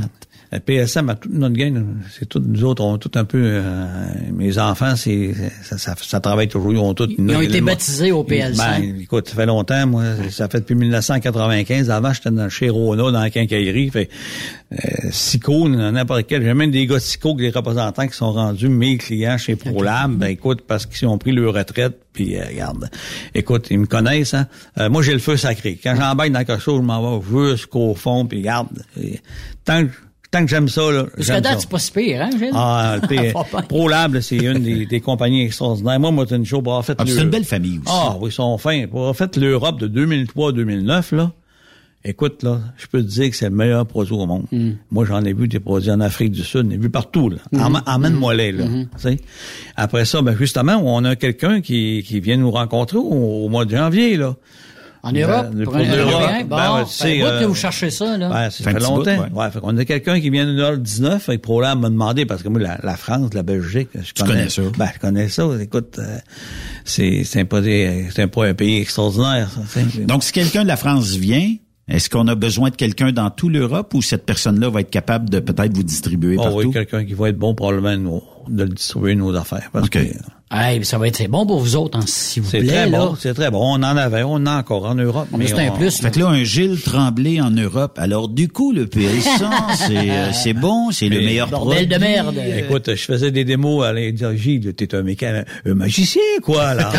La 0.52 0.58
PSM, 0.58 1.08
à 1.08 1.14
toute 1.14 1.32
notre 1.32 1.54
gang, 1.54 1.84
c'est 2.10 2.28
tout, 2.28 2.42
nous 2.44 2.64
autres, 2.64 2.82
on 2.82 2.96
a 2.96 2.98
tout 2.98 3.12
un 3.14 3.24
peu, 3.24 3.40
euh, 3.40 3.86
mes 4.32 4.58
enfants, 4.58 4.96
c'est, 4.96 5.32
ça, 5.62 5.78
ça, 5.78 5.94
ça 5.96 6.18
travaille 6.18 6.48
toujours, 6.48 6.72
ils 6.72 6.78
ont 6.78 6.92
tout. 6.92 7.08
Ils 7.08 7.36
ont 7.36 7.40
été 7.40 7.60
baptisés 7.60 8.10
au 8.10 8.24
PL100. 8.24 8.56
Ben, 8.56 9.00
écoute, 9.00 9.28
ça 9.28 9.36
fait 9.36 9.46
longtemps, 9.46 9.86
moi, 9.86 10.02
ça 10.30 10.48
fait 10.48 10.58
depuis 10.58 10.74
1995. 10.74 11.90
Avant, 11.90 12.12
j'étais 12.12 12.32
dans, 12.32 12.48
chez 12.48 12.68
Rona, 12.68 13.12
dans 13.12 13.20
la 13.20 13.30
quincaillerie. 13.30 13.90
Fait, 13.90 14.08
euh, 14.72 14.76
Sico, 15.12 15.68
n'importe 15.68 16.26
quel. 16.26 16.42
J'ai 16.42 16.54
même 16.54 16.72
des 16.72 16.86
gars 16.86 16.98
Sico, 16.98 17.34
des 17.34 17.50
représentants 17.50 18.06
qui 18.08 18.16
sont 18.16 18.32
rendus 18.32 18.68
mes 18.68 18.98
clients 18.98 19.38
chez 19.38 19.54
ProLab. 19.54 20.16
Ben, 20.16 20.28
écoute, 20.28 20.62
parce 20.66 20.86
qu'ils 20.86 21.06
ont 21.06 21.18
pris 21.18 21.30
leur 21.30 21.54
retraite. 21.54 21.96
Puis, 22.12 22.36
euh, 22.36 22.44
regarde, 22.48 22.90
écoute, 23.34 23.68
ils 23.70 23.78
me 23.78 23.86
connaissent. 23.86 24.34
Hein. 24.34 24.48
Euh, 24.78 24.90
moi, 24.90 25.02
j'ai 25.02 25.12
le 25.12 25.20
feu 25.20 25.36
sacré. 25.36 25.78
Quand 25.80 25.94
j'embarque 25.94 26.30
dans 26.30 26.44
quelque 26.44 26.60
chose, 26.60 26.80
je 26.80 26.86
m'en 26.86 27.18
vais 27.18 27.52
jusqu'au 27.52 27.94
fond. 27.94 28.26
Puis, 28.26 28.38
regarde, 28.38 28.68
et 29.00 29.20
tant 29.64 29.86
que 29.86 29.92
tant 30.30 30.42
que 30.44 30.48
j'aime 30.50 30.68
ça, 30.68 30.90
là, 30.90 31.06
Jusqu'à 31.16 31.34
j'aime 31.34 31.42
date, 31.42 31.52
ça. 31.54 31.58
c'est 31.60 31.68
pas 31.70 31.78
si 31.78 31.92
pire, 31.92 32.22
hein, 32.22 32.30
Gilles? 32.38 32.50
Ah, 32.54 32.96
le. 33.08 33.62
ProLab, 33.68 34.20
c'est 34.20 34.36
une 34.36 34.60
des, 34.62 34.86
des 34.90 35.00
compagnies 35.00 35.42
extraordinaires. 35.44 35.98
Moi, 36.00 36.10
moi, 36.10 36.24
une 36.30 36.44
show 36.46 36.62
pour 36.62 36.72
avoir 36.74 36.84
fait 36.84 36.96
Ah, 36.98 37.04
le- 37.04 37.10
c'est 37.10 37.22
une 37.22 37.30
belle 37.30 37.44
famille 37.44 37.78
aussi. 37.78 37.88
Ah, 37.94 38.16
oui, 38.20 38.30
ils 38.30 38.32
sont 38.32 38.56
fins. 38.58 38.86
Pour 38.88 39.00
avoir 39.00 39.16
fait 39.16 39.36
l'Europe 39.36 39.80
de 39.80 39.88
2003-2009, 39.88 41.14
là, 41.16 41.32
écoute, 42.04 42.42
là, 42.42 42.60
je 42.78 42.86
peux 42.86 43.02
te 43.02 43.08
dire 43.08 43.30
que 43.30 43.36
c'est 43.36 43.48
le 43.50 43.54
meilleur 43.54 43.84
produit 43.86 44.14
au 44.14 44.24
monde. 44.26 44.46
Hmm. 44.52 44.72
Moi, 44.90 45.04
j'en 45.04 45.22
ai 45.24 45.32
vu 45.32 45.48
des 45.48 45.60
produits 45.60 45.90
en 45.90 46.00
Afrique 46.00 46.30
du 46.32 46.42
Sud, 46.42 46.64
j'en 46.66 46.70
ai 46.70 46.78
vu 46.78 46.90
partout, 46.90 47.28
là. 47.28 47.36
Emmène- 47.54 47.82
Emmène-moi 47.86 48.34
les, 48.34 48.52
là. 48.52 48.64
Hmm. 48.66 48.86
Après 49.76 50.04
ça, 50.04 50.22
ben, 50.22 50.36
justement, 50.36 50.80
on 50.82 51.04
a 51.04 51.16
quelqu'un 51.16 51.60
qui, 51.60 52.02
qui 52.06 52.20
vient 52.20 52.36
nous 52.36 52.50
rencontrer 52.50 52.98
au, 52.98 53.44
au 53.44 53.48
mois 53.48 53.64
de 53.64 53.76
janvier, 53.76 54.16
là. 54.16 54.36
En 55.02 55.12
Europe, 55.12 55.46
Ben, 55.54 55.64
pour 55.64 55.72
pour 55.72 55.76
un. 55.82 55.96
Européen? 55.96 56.40
Bon, 56.44 56.56
Ben, 56.56 56.84
ben, 57.00 57.22
euh, 57.24 57.40
que 57.40 57.44
vous 57.46 57.54
cherchez 57.54 57.88
ça, 57.90 58.18
là. 58.18 58.28
Ouais, 58.28 58.50
ça 58.50 58.64
Fait 58.70 58.78
longtemps. 58.80 58.96
bout, 59.16 59.22
ouais. 59.22 59.42
ouais. 59.44 59.50
fait 59.50 59.60
qu'on 59.60 59.76
a 59.78 59.84
quelqu'un 59.86 60.20
qui 60.20 60.28
vient 60.30 60.44
de 60.46 60.52
notre 60.52 60.76
19, 60.76 61.28
avec 61.28 61.40
ProLab 61.42 61.78
m'a 61.80 61.88
demandé, 61.88 62.26
parce 62.26 62.42
que 62.42 62.48
moi, 62.48 62.60
la, 62.60 62.78
la 62.82 62.96
France, 62.96 63.32
la 63.32 63.42
Belgique, 63.42 63.88
je 63.94 64.12
connais, 64.22 64.32
connais 64.34 64.48
ça? 64.50 64.62
Ben, 64.76 64.88
je 64.94 64.98
connais 65.00 65.28
ça. 65.28 65.48
Écoute, 65.60 65.96
euh, 65.98 66.18
c'est, 66.84 67.24
c'est 67.24 67.40
un 67.40 67.44
pas 67.46 67.60
des- 67.62 68.08
c'est 68.14 68.22
un 68.22 68.28
pas 68.28 68.46
un 68.46 68.54
pays 68.54 68.78
extraordinaire, 68.80 69.48
ça. 69.68 69.80
Donc, 70.06 70.22
si 70.22 70.32
quelqu'un 70.32 70.62
de 70.64 70.68
la 70.68 70.76
France 70.76 71.14
vient, 71.14 71.54
est-ce 71.88 72.08
qu'on 72.10 72.28
a 72.28 72.34
besoin 72.34 72.70
de 72.70 72.76
quelqu'un 72.76 73.10
dans 73.10 73.30
toute 73.30 73.52
l'Europe 73.52 73.94
ou 73.94 74.02
cette 74.02 74.24
personne-là 74.26 74.68
va 74.68 74.80
être 74.82 74.90
capable 74.90 75.28
de 75.30 75.40
peut-être 75.40 75.74
vous 75.74 75.82
distribuer 75.82 76.36
Ah 76.38 76.42
partout? 76.44 76.58
oui, 76.58 76.70
quelqu'un 76.72 77.04
qui 77.04 77.14
va 77.14 77.30
être 77.30 77.38
bon, 77.38 77.54
probablement, 77.54 77.96
nous, 77.96 78.22
de 78.54 78.64
le 78.64 78.68
distribuer 78.68 79.14
nos 79.16 79.34
affaires. 79.34 79.70
Parce 79.72 79.86
OK. 79.86 79.92
que, 79.92 80.00
Hey, 80.52 80.84
ça 80.84 80.98
va 80.98 81.06
être 81.06 81.14
c'est 81.16 81.28
bon 81.28 81.46
pour 81.46 81.60
vous 81.60 81.76
autres, 81.76 81.96
hein, 81.96 82.02
s'il 82.06 82.42
vous 82.42 82.50
C'est 82.50 82.58
plaît. 82.58 82.66
très 82.68 82.90
là. 82.90 82.98
bon, 82.98 83.14
c'est 83.16 83.34
très 83.34 83.52
bon. 83.52 83.60
On 83.62 83.74
en 83.74 83.82
avait, 83.96 84.24
on 84.24 84.32
en 84.32 84.46
a 84.46 84.58
encore 84.58 84.84
en 84.84 84.96
Europe. 84.96 85.28
mais 85.38 85.46
c'est 85.46 85.54
un 85.64 85.70
on- 85.70 85.76
plus, 85.76 86.00
Fait 86.00 86.10
que 86.10 86.18
là, 86.18 86.26
un 86.26 86.42
Gilles 86.42 86.80
Tremblay 86.80 87.40
en 87.40 87.52
Europe. 87.52 87.96
Alors, 88.02 88.28
du 88.28 88.48
coup, 88.48 88.72
le 88.72 88.86
PL100, 88.86 89.48
c'est, 89.76 90.10
euh, 90.10 90.32
c'est 90.32 90.52
bon, 90.52 90.90
c'est 90.90 91.08
le 91.08 91.20
meilleur 91.20 91.46
Bordel 91.46 91.86
de 91.86 91.94
produit. 91.94 92.08
merde. 92.14 92.34
Écoute, 92.58 92.90
je 92.96 93.04
faisais 93.04 93.30
des 93.30 93.44
démos 93.44 93.84
à 93.84 93.92
dire 94.10 94.36
Gilles, 94.36 94.74
t'es 94.74 94.92
un 94.92 95.02
mécanique, 95.02 95.46
un 95.66 95.74
magicien, 95.74 96.20
quoi, 96.42 96.74
là. 96.74 96.92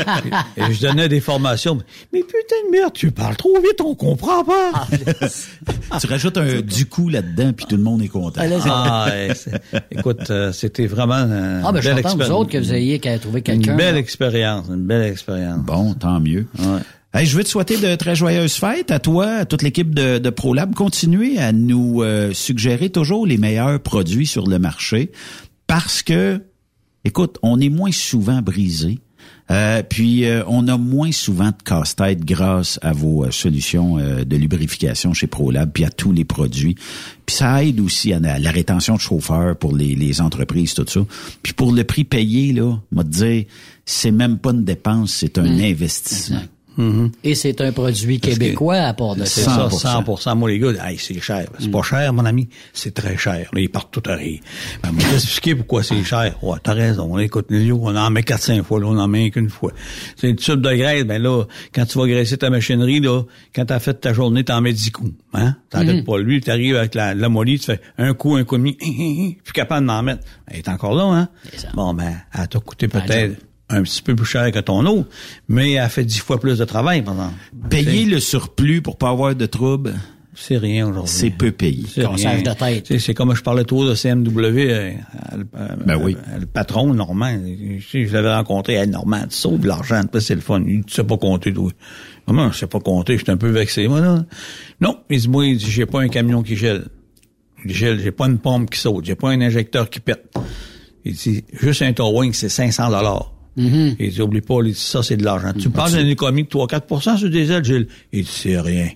et 0.56 0.72
je 0.72 0.80
donnais 0.80 1.10
des 1.10 1.20
formations. 1.20 1.76
Mais 2.14 2.20
putain 2.20 2.56
de 2.66 2.78
merde, 2.78 2.92
tu 2.94 3.10
parles 3.10 3.36
trop 3.36 3.56
vite, 3.60 3.78
on 3.84 3.94
comprend 3.94 4.42
pas. 4.42 4.86
Tu 6.00 6.06
rajoutes 6.06 6.38
un 6.38 6.62
du 6.62 6.86
coup 6.86 7.10
là-dedans, 7.10 7.52
puis 7.54 7.66
tout 7.68 7.76
le 7.76 7.82
monde 7.82 8.00
est 8.00 8.08
content. 8.08 8.40
Ah, 8.42 8.46
là, 8.46 8.56
c'est- 8.58 8.68
Ah, 8.72 9.06
ouais, 9.10 9.34
c'est- 9.34 9.60
écoute, 9.90 10.30
euh, 10.30 10.50
c'était 10.52 10.86
vraiment 10.86 11.14
une 11.16 11.60
Ah, 11.62 11.72
ben, 11.72 11.82
je 11.82 11.90
suis 11.92 12.02
content, 12.02 12.16
vous 12.24 12.30
autres, 12.30 12.50
que 12.52 12.56
vous 12.58 12.72
ayez 12.72 12.85
qu'à 12.94 13.18
trouver 13.18 13.42
quelqu'un. 13.42 13.72
Une 13.72 13.76
belle 13.76 13.94
là. 13.94 14.00
expérience, 14.00 14.66
une 14.68 14.86
belle 14.86 15.10
expérience. 15.10 15.60
Bon, 15.64 15.94
tant 15.94 16.20
mieux. 16.20 16.46
Hey, 17.14 17.24
je 17.24 17.36
veux 17.36 17.44
te 17.44 17.48
souhaiter 17.48 17.78
de 17.78 17.94
très 17.94 18.14
joyeuses 18.14 18.54
fêtes 18.54 18.90
à 18.90 18.98
toi, 18.98 19.26
à 19.26 19.44
toute 19.46 19.62
l'équipe 19.62 19.94
de, 19.94 20.18
de 20.18 20.30
ProLab. 20.30 20.74
Continuez 20.74 21.38
à 21.38 21.52
nous 21.52 22.02
euh, 22.02 22.32
suggérer 22.34 22.90
toujours 22.90 23.26
les 23.26 23.38
meilleurs 23.38 23.80
produits 23.80 24.26
sur 24.26 24.46
le 24.46 24.58
marché 24.58 25.12
parce 25.66 26.02
que, 26.02 26.42
écoute, 27.04 27.38
on 27.42 27.58
est 27.58 27.70
moins 27.70 27.92
souvent 27.92 28.42
brisé. 28.42 28.98
Euh, 29.50 29.82
puis 29.88 30.24
euh, 30.24 30.42
on 30.48 30.66
a 30.66 30.76
moins 30.76 31.12
souvent 31.12 31.48
de 31.48 31.62
casse-tête 31.64 32.24
grâce 32.24 32.80
à 32.82 32.92
vos 32.92 33.24
euh, 33.24 33.30
solutions 33.30 33.98
euh, 33.98 34.24
de 34.24 34.36
lubrification 34.36 35.14
chez 35.14 35.28
ProLab, 35.28 35.70
puis 35.72 35.84
à 35.84 35.90
tous 35.90 36.12
les 36.12 36.24
produits. 36.24 36.74
Puis 37.26 37.36
ça 37.36 37.64
aide 37.64 37.80
aussi 37.80 38.12
à 38.12 38.18
la, 38.18 38.50
rétention 38.50 38.94
de 38.94 39.00
chauffeurs 39.00 39.56
pour 39.56 39.76
les, 39.76 39.94
les 39.94 40.20
entreprises, 40.20 40.74
tout 40.74 40.86
ça. 40.88 41.00
Puis 41.42 41.52
pour 41.52 41.72
le 41.72 41.84
prix 41.84 42.04
payé, 42.04 42.52
là, 42.52 42.76
moi 42.90 43.04
te 43.04 43.08
dire, 43.08 43.44
c'est 43.84 44.10
même 44.10 44.38
pas 44.38 44.50
une 44.50 44.64
dépense, 44.64 45.12
c'est 45.12 45.38
un 45.38 45.58
Mm. 46.76 47.06
Et 47.24 47.34
c'est 47.34 47.60
un 47.60 47.72
produit 47.72 48.20
québécois 48.20 48.76
à 48.76 48.92
part 48.94 49.16
de 49.16 49.24
C'est 49.24 49.42
ça. 49.42 49.68
ça, 49.70 50.00
100%. 50.00 50.36
Moi, 50.36 50.50
les 50.50 50.58
gars, 50.58 50.72
hey, 50.88 50.98
c'est 50.98 51.18
cher. 51.20 51.46
C'est 51.58 51.70
pas 51.70 51.82
cher, 51.82 52.12
mon 52.12 52.24
ami. 52.24 52.48
C'est 52.72 52.92
très 52.94 53.16
cher. 53.16 53.48
Là, 53.52 53.60
ils 53.60 53.68
partent 53.70 53.90
tout 53.92 54.02
à 54.10 54.14
rire. 54.14 54.40
Ben, 54.82 54.92
moi, 54.92 55.00
je 55.02 55.06
vais 55.08 55.14
expliquer 55.14 55.54
pourquoi 55.54 55.82
c'est 55.82 56.02
cher. 56.04 56.36
Ouais, 56.42 56.58
t'as 56.62 56.74
raison. 56.74 57.16
Là, 57.16 57.22
écoute, 57.24 57.46
on 57.50 57.96
en 57.96 58.10
met 58.10 58.20
4-5 58.22 58.62
fois. 58.62 58.80
Là, 58.80 58.86
on 58.88 58.98
en 58.98 59.08
met 59.08 59.30
qu'une 59.30 59.48
fois. 59.50 59.72
C'est 60.16 60.28
une 60.30 60.36
tube 60.36 60.60
de 60.60 60.72
graisse. 60.74 61.04
Ben 61.04 61.22
là, 61.22 61.44
quand 61.74 61.86
tu 61.86 61.98
vas 61.98 62.06
graisser 62.06 62.36
ta 62.36 62.50
machinerie, 62.50 63.00
là, 63.00 63.22
quand 63.54 63.64
t'as 63.66 63.78
fait 63.78 63.94
ta 63.94 64.12
journée, 64.12 64.44
t'en 64.44 64.60
mets 64.60 64.72
10 64.72 64.90
coups. 64.90 65.12
Hein? 65.32 65.56
T'arrêtes 65.70 65.96
Mhm. 65.96 66.04
pas. 66.04 66.18
Lui, 66.18 66.40
t'arrives 66.40 66.76
avec 66.76 66.94
la, 66.94 67.14
la 67.14 67.28
molly, 67.28 67.58
tu 67.58 67.66
fais 67.66 67.80
un 67.98 68.12
coup, 68.14 68.36
un 68.36 68.44
coup 68.44 68.56
et 68.56 68.58
demi. 68.58 68.76
Puis 69.44 69.52
capable 69.54 69.86
d'en 69.86 70.02
mettre. 70.02 70.24
Elle 70.46 70.58
est 70.58 70.68
encore 70.68 70.94
là, 70.94 71.04
hein? 71.04 71.28
Bon, 71.74 71.94
ben, 71.94 72.16
elle 72.38 72.48
t'a 72.48 72.58
coûté 72.60 72.88
peut-être 72.88 73.36
un 73.68 73.82
petit 73.82 74.02
peu 74.02 74.14
plus 74.14 74.26
cher 74.26 74.50
que 74.52 74.58
ton 74.60 74.86
eau, 74.86 75.06
mais 75.48 75.72
elle 75.72 75.88
fait 75.88 76.04
10 76.04 76.20
fois 76.20 76.38
plus 76.38 76.58
de 76.58 76.64
travail, 76.64 77.02
par 77.02 77.14
exemple. 77.14 77.34
Payer 77.68 78.04
le 78.04 78.20
surplus 78.20 78.80
pour 78.82 78.96
pas 78.96 79.10
avoir 79.10 79.34
de 79.34 79.46
troubles, 79.46 79.94
c'est 80.38 80.58
rien 80.58 80.86
aujourd'hui. 80.86 81.12
C'est 81.12 81.30
peu 81.30 81.50
payé. 81.50 81.84
Tu 81.84 82.02
sais, 82.84 82.98
C'est 82.98 83.14
comme 83.14 83.34
je 83.34 83.42
parlais 83.42 83.64
trop 83.64 83.88
de 83.88 83.94
CMW, 83.94 84.38
euh, 84.38 84.92
euh, 85.56 85.68
Ben 85.86 85.96
oui. 85.96 86.14
euh, 86.28 86.40
le 86.40 86.46
patron, 86.46 86.92
Normand, 86.92 87.32
je, 87.78 87.82
sais, 87.84 88.04
je 88.06 88.12
l'avais 88.12 88.34
rencontré, 88.34 88.74
hey, 88.74 88.86
Normand, 88.86 89.22
tu 89.22 89.34
sauves 89.34 89.66
l'argent, 89.66 90.02
c'est 90.20 90.34
le 90.34 90.42
fun. 90.42 90.62
Il 90.66 90.80
dit, 90.80 90.84
tu 90.84 90.94
sais 90.94 91.04
pas 91.04 91.16
compter, 91.16 91.54
toi. 91.54 91.70
Comment, 92.26 92.52
je 92.52 92.58
sais 92.58 92.66
pas 92.66 92.80
compter, 92.80 93.16
je 93.16 93.22
suis 93.24 93.32
un 93.32 93.38
peu 93.38 93.48
vexé, 93.48 93.88
moi, 93.88 94.00
là. 94.00 94.26
Non, 94.80 94.98
il 95.08 95.20
dit, 95.20 95.28
moi, 95.28 95.46
il 95.46 95.56
dit, 95.56 95.70
j'ai 95.70 95.86
pas 95.86 96.02
un 96.02 96.08
camion 96.08 96.42
qui 96.42 96.54
gèle. 96.54 96.84
Il 97.64 97.72
gèle, 97.72 97.98
j'ai 97.98 98.12
pas 98.12 98.26
une 98.26 98.38
pompe 98.38 98.70
qui 98.70 98.78
saute, 98.78 99.06
j'ai 99.06 99.14
pas 99.14 99.30
un 99.30 99.40
injecteur 99.40 99.88
qui 99.88 100.00
pète. 100.00 100.32
Il 101.06 101.14
dit, 101.14 101.44
juste 101.54 101.80
un 101.80 101.94
towing, 101.94 102.34
c'est 102.34 102.50
500 102.50 102.90
dollars. 102.90 103.32
Mm-hmm. 103.56 103.96
Il 103.98 104.10
dit, 104.10 104.20
oublie 104.22 104.40
pas, 104.40 104.56
il 104.64 104.72
dit, 104.72 104.78
ça, 104.78 105.02
c'est 105.02 105.16
de 105.16 105.24
l'argent. 105.24 105.52
Tu 105.58 105.68
me 105.68 105.72
parles 105.72 105.92
d'une 105.92 106.08
économie 106.08 106.44
de 106.44 106.48
3-4% 106.48 107.16
sur 107.16 107.30
des 107.30 107.50
ailes, 107.52 107.64
Gilles? 107.64 107.88
Il 108.12 108.24
dit, 108.24 108.30
c'est 108.30 108.60
rien. 108.60 108.90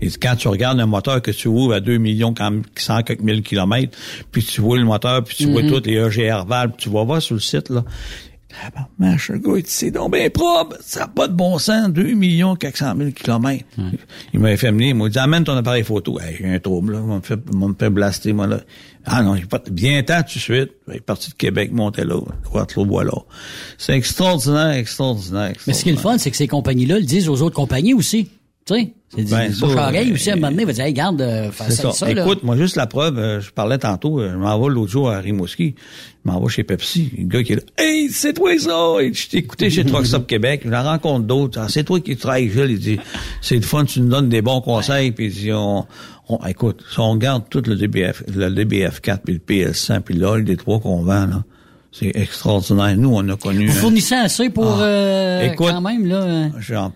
Il 0.00 0.08
dit, 0.08 0.16
quand 0.20 0.36
tu 0.36 0.48
regardes 0.48 0.80
un 0.80 0.86
moteur 0.86 1.22
que 1.22 1.30
tu 1.30 1.48
ouvres 1.48 1.74
à 1.74 1.80
2 1.80 1.98
millions, 1.98 2.34
quand 2.34 2.52
100 2.76 3.02
quelques 3.02 3.22
mille 3.22 3.42
kilomètres, 3.42 3.96
puis 4.32 4.42
tu 4.42 4.60
vois 4.60 4.78
le 4.78 4.84
moteur, 4.84 5.22
puis 5.24 5.36
tu 5.36 5.46
vois. 5.50 5.62
Mhm. 5.62 5.70
toutes 5.70 5.86
les 5.86 5.94
EGR 5.94 6.44
valves, 6.44 6.72
puis 6.76 6.84
tu 6.84 6.90
vas 6.90 7.04
voir 7.04 7.22
sur 7.22 7.34
le 7.34 7.40
site, 7.40 7.70
là. 7.70 7.84
Tabarnache, 8.48 9.30
le 9.30 9.38
gars, 9.38 9.60
c'est 9.64 9.90
donc 9.90 10.12
bien 10.12 10.30
propre. 10.30 10.76
Ça 10.80 11.00
n'a 11.00 11.08
pas 11.08 11.26
de 11.26 11.32
bon 11.32 11.58
sens. 11.58 11.88
2 11.90 12.12
millions 12.12 12.54
400 12.54 12.94
000 12.96 13.10
kilomètres. 13.10 13.64
Il 14.32 14.38
m'avait 14.38 14.56
fait 14.56 14.70
venir. 14.70 14.88
Il 14.90 14.94
m'a 14.94 15.08
dit, 15.08 15.18
amène 15.18 15.42
ton 15.42 15.56
appareil 15.56 15.82
photo. 15.82 16.20
Hey, 16.20 16.36
j'ai 16.38 16.54
un 16.54 16.58
trouble, 16.60 16.92
là. 16.92 17.00
On 17.00 17.16
me 17.16 17.20
fait, 17.20 17.40
on 17.52 17.68
me 17.68 17.74
fait 17.74 17.90
blaster, 17.90 18.32
moi, 18.32 18.46
là. 18.46 18.60
Ah 19.06 19.22
non, 19.22 19.36
j'ai 19.36 19.44
pas, 19.44 19.62
bien 19.70 20.02
temps 20.02 20.22
tout 20.22 20.34
de 20.34 20.40
suite. 20.40 20.70
Il 20.88 20.96
est 20.96 21.00
parti 21.00 21.30
de 21.30 21.34
Québec, 21.34 21.72
monter 21.72 22.04
là. 22.04 22.20
Waterloo, 22.52 22.86
voilà. 22.86 23.12
C'est 23.78 23.92
extraordinaire, 23.92 24.72
extraordinaire, 24.72 25.52
Mais 25.66 25.72
ce 25.72 25.82
qui 25.82 25.90
est 25.90 25.92
le 25.92 25.98
fun, 25.98 26.16
c'est 26.18 26.30
que 26.30 26.36
ces 26.36 26.48
compagnies-là 26.48 26.98
le 26.98 27.04
disent 27.04 27.28
aux 27.28 27.42
autres 27.42 27.56
compagnies 27.56 27.94
aussi. 27.94 28.28
Tu 28.66 28.74
sais, 28.74 28.92
c'est 29.14 29.30
Ben, 29.30 29.52
oreille 29.62 30.10
euh, 30.10 30.14
aussi, 30.14 30.30
à 30.30 30.32
un 30.32 30.36
moment 30.36 30.50
donné, 30.50 30.62
il 30.62 30.66
va 30.66 30.72
dire, 30.72 30.84
hey, 30.86 30.94
garde, 30.94 31.20
euh, 31.20 31.50
fais 31.52 31.70
ça, 31.70 31.82
ça. 31.82 31.92
ça, 31.92 32.14
là. 32.14 32.24
Écoute, 32.24 32.42
moi, 32.44 32.56
juste 32.56 32.76
la 32.76 32.86
preuve, 32.86 33.18
euh, 33.18 33.38
je 33.42 33.50
parlais 33.50 33.76
tantôt, 33.76 34.20
euh, 34.20 34.30
je 34.32 34.36
m'en 34.38 34.58
vais 34.58 34.72
l'autre 34.72 34.90
jour 34.90 35.10
à 35.10 35.18
Rimouski, 35.18 35.74
je 36.24 36.30
m'en 36.30 36.40
vais 36.40 36.48
chez 36.48 36.64
Pepsi, 36.64 37.12
le 37.18 37.24
gars 37.24 37.42
qui 37.42 37.52
est 37.52 37.56
là, 37.56 37.62
«Hey, 37.78 38.08
c'est 38.10 38.32
toi 38.32 38.58
ça!» 38.58 38.94
Et 39.02 39.12
Je 39.12 39.28
t'ai 39.28 39.36
écouté 39.36 39.68
chez 39.68 39.84
Truck 39.84 40.06
Stop 40.06 40.26
Québec, 40.26 40.62
je 40.64 40.70
la 40.70 40.82
rencontre 40.82 41.26
d'autres, 41.26 41.60
Ah, 41.62 41.68
c'est 41.68 41.84
toi 41.84 42.00
qui 42.00 42.16
travailles, 42.16 42.50
Gilles, 42.50 42.70
il 42.70 42.78
dit, 42.78 42.98
«C'est 43.42 43.56
le 43.56 43.62
fun, 43.62 43.84
tu 43.84 44.00
nous 44.00 44.08
donnes 44.08 44.30
des 44.30 44.40
bons 44.40 44.62
conseils, 44.62 45.12
puis 45.12 45.52
on, 45.52 45.84
on- 46.28 46.44
écoute, 46.46 46.82
si 46.90 46.98
on 47.00 47.12
regarde 47.12 47.44
tout 47.50 47.62
le 47.66 47.76
DBF, 47.76 48.22
le 48.34 48.48
DBF4, 48.50 49.18
puis 49.24 49.34
le 49.34 49.40
PL100, 49.40 50.00
puis 50.00 50.14
l'OL 50.14 50.44
des 50.44 50.56
trois 50.56 50.80
qu'on 50.80 51.02
vend, 51.02 51.26
là, 51.26 51.44
c'est 51.92 52.10
extraordinaire. 52.14 52.96
Nous, 52.96 53.10
on 53.14 53.28
a 53.28 53.36
connu... 53.36 53.66
Vous 53.68 53.76
un- 53.78 53.80
fournissez 53.80 54.14
assez 54.16 54.50
pour, 54.50 54.78
euh, 54.80 55.40
Ah. 55.42 55.52
Écoute, 55.52 55.68
quand 55.70 55.80
même, 55.80 56.06
là. 56.06 56.16
euh, 56.22 56.48
J'en- 56.58 56.92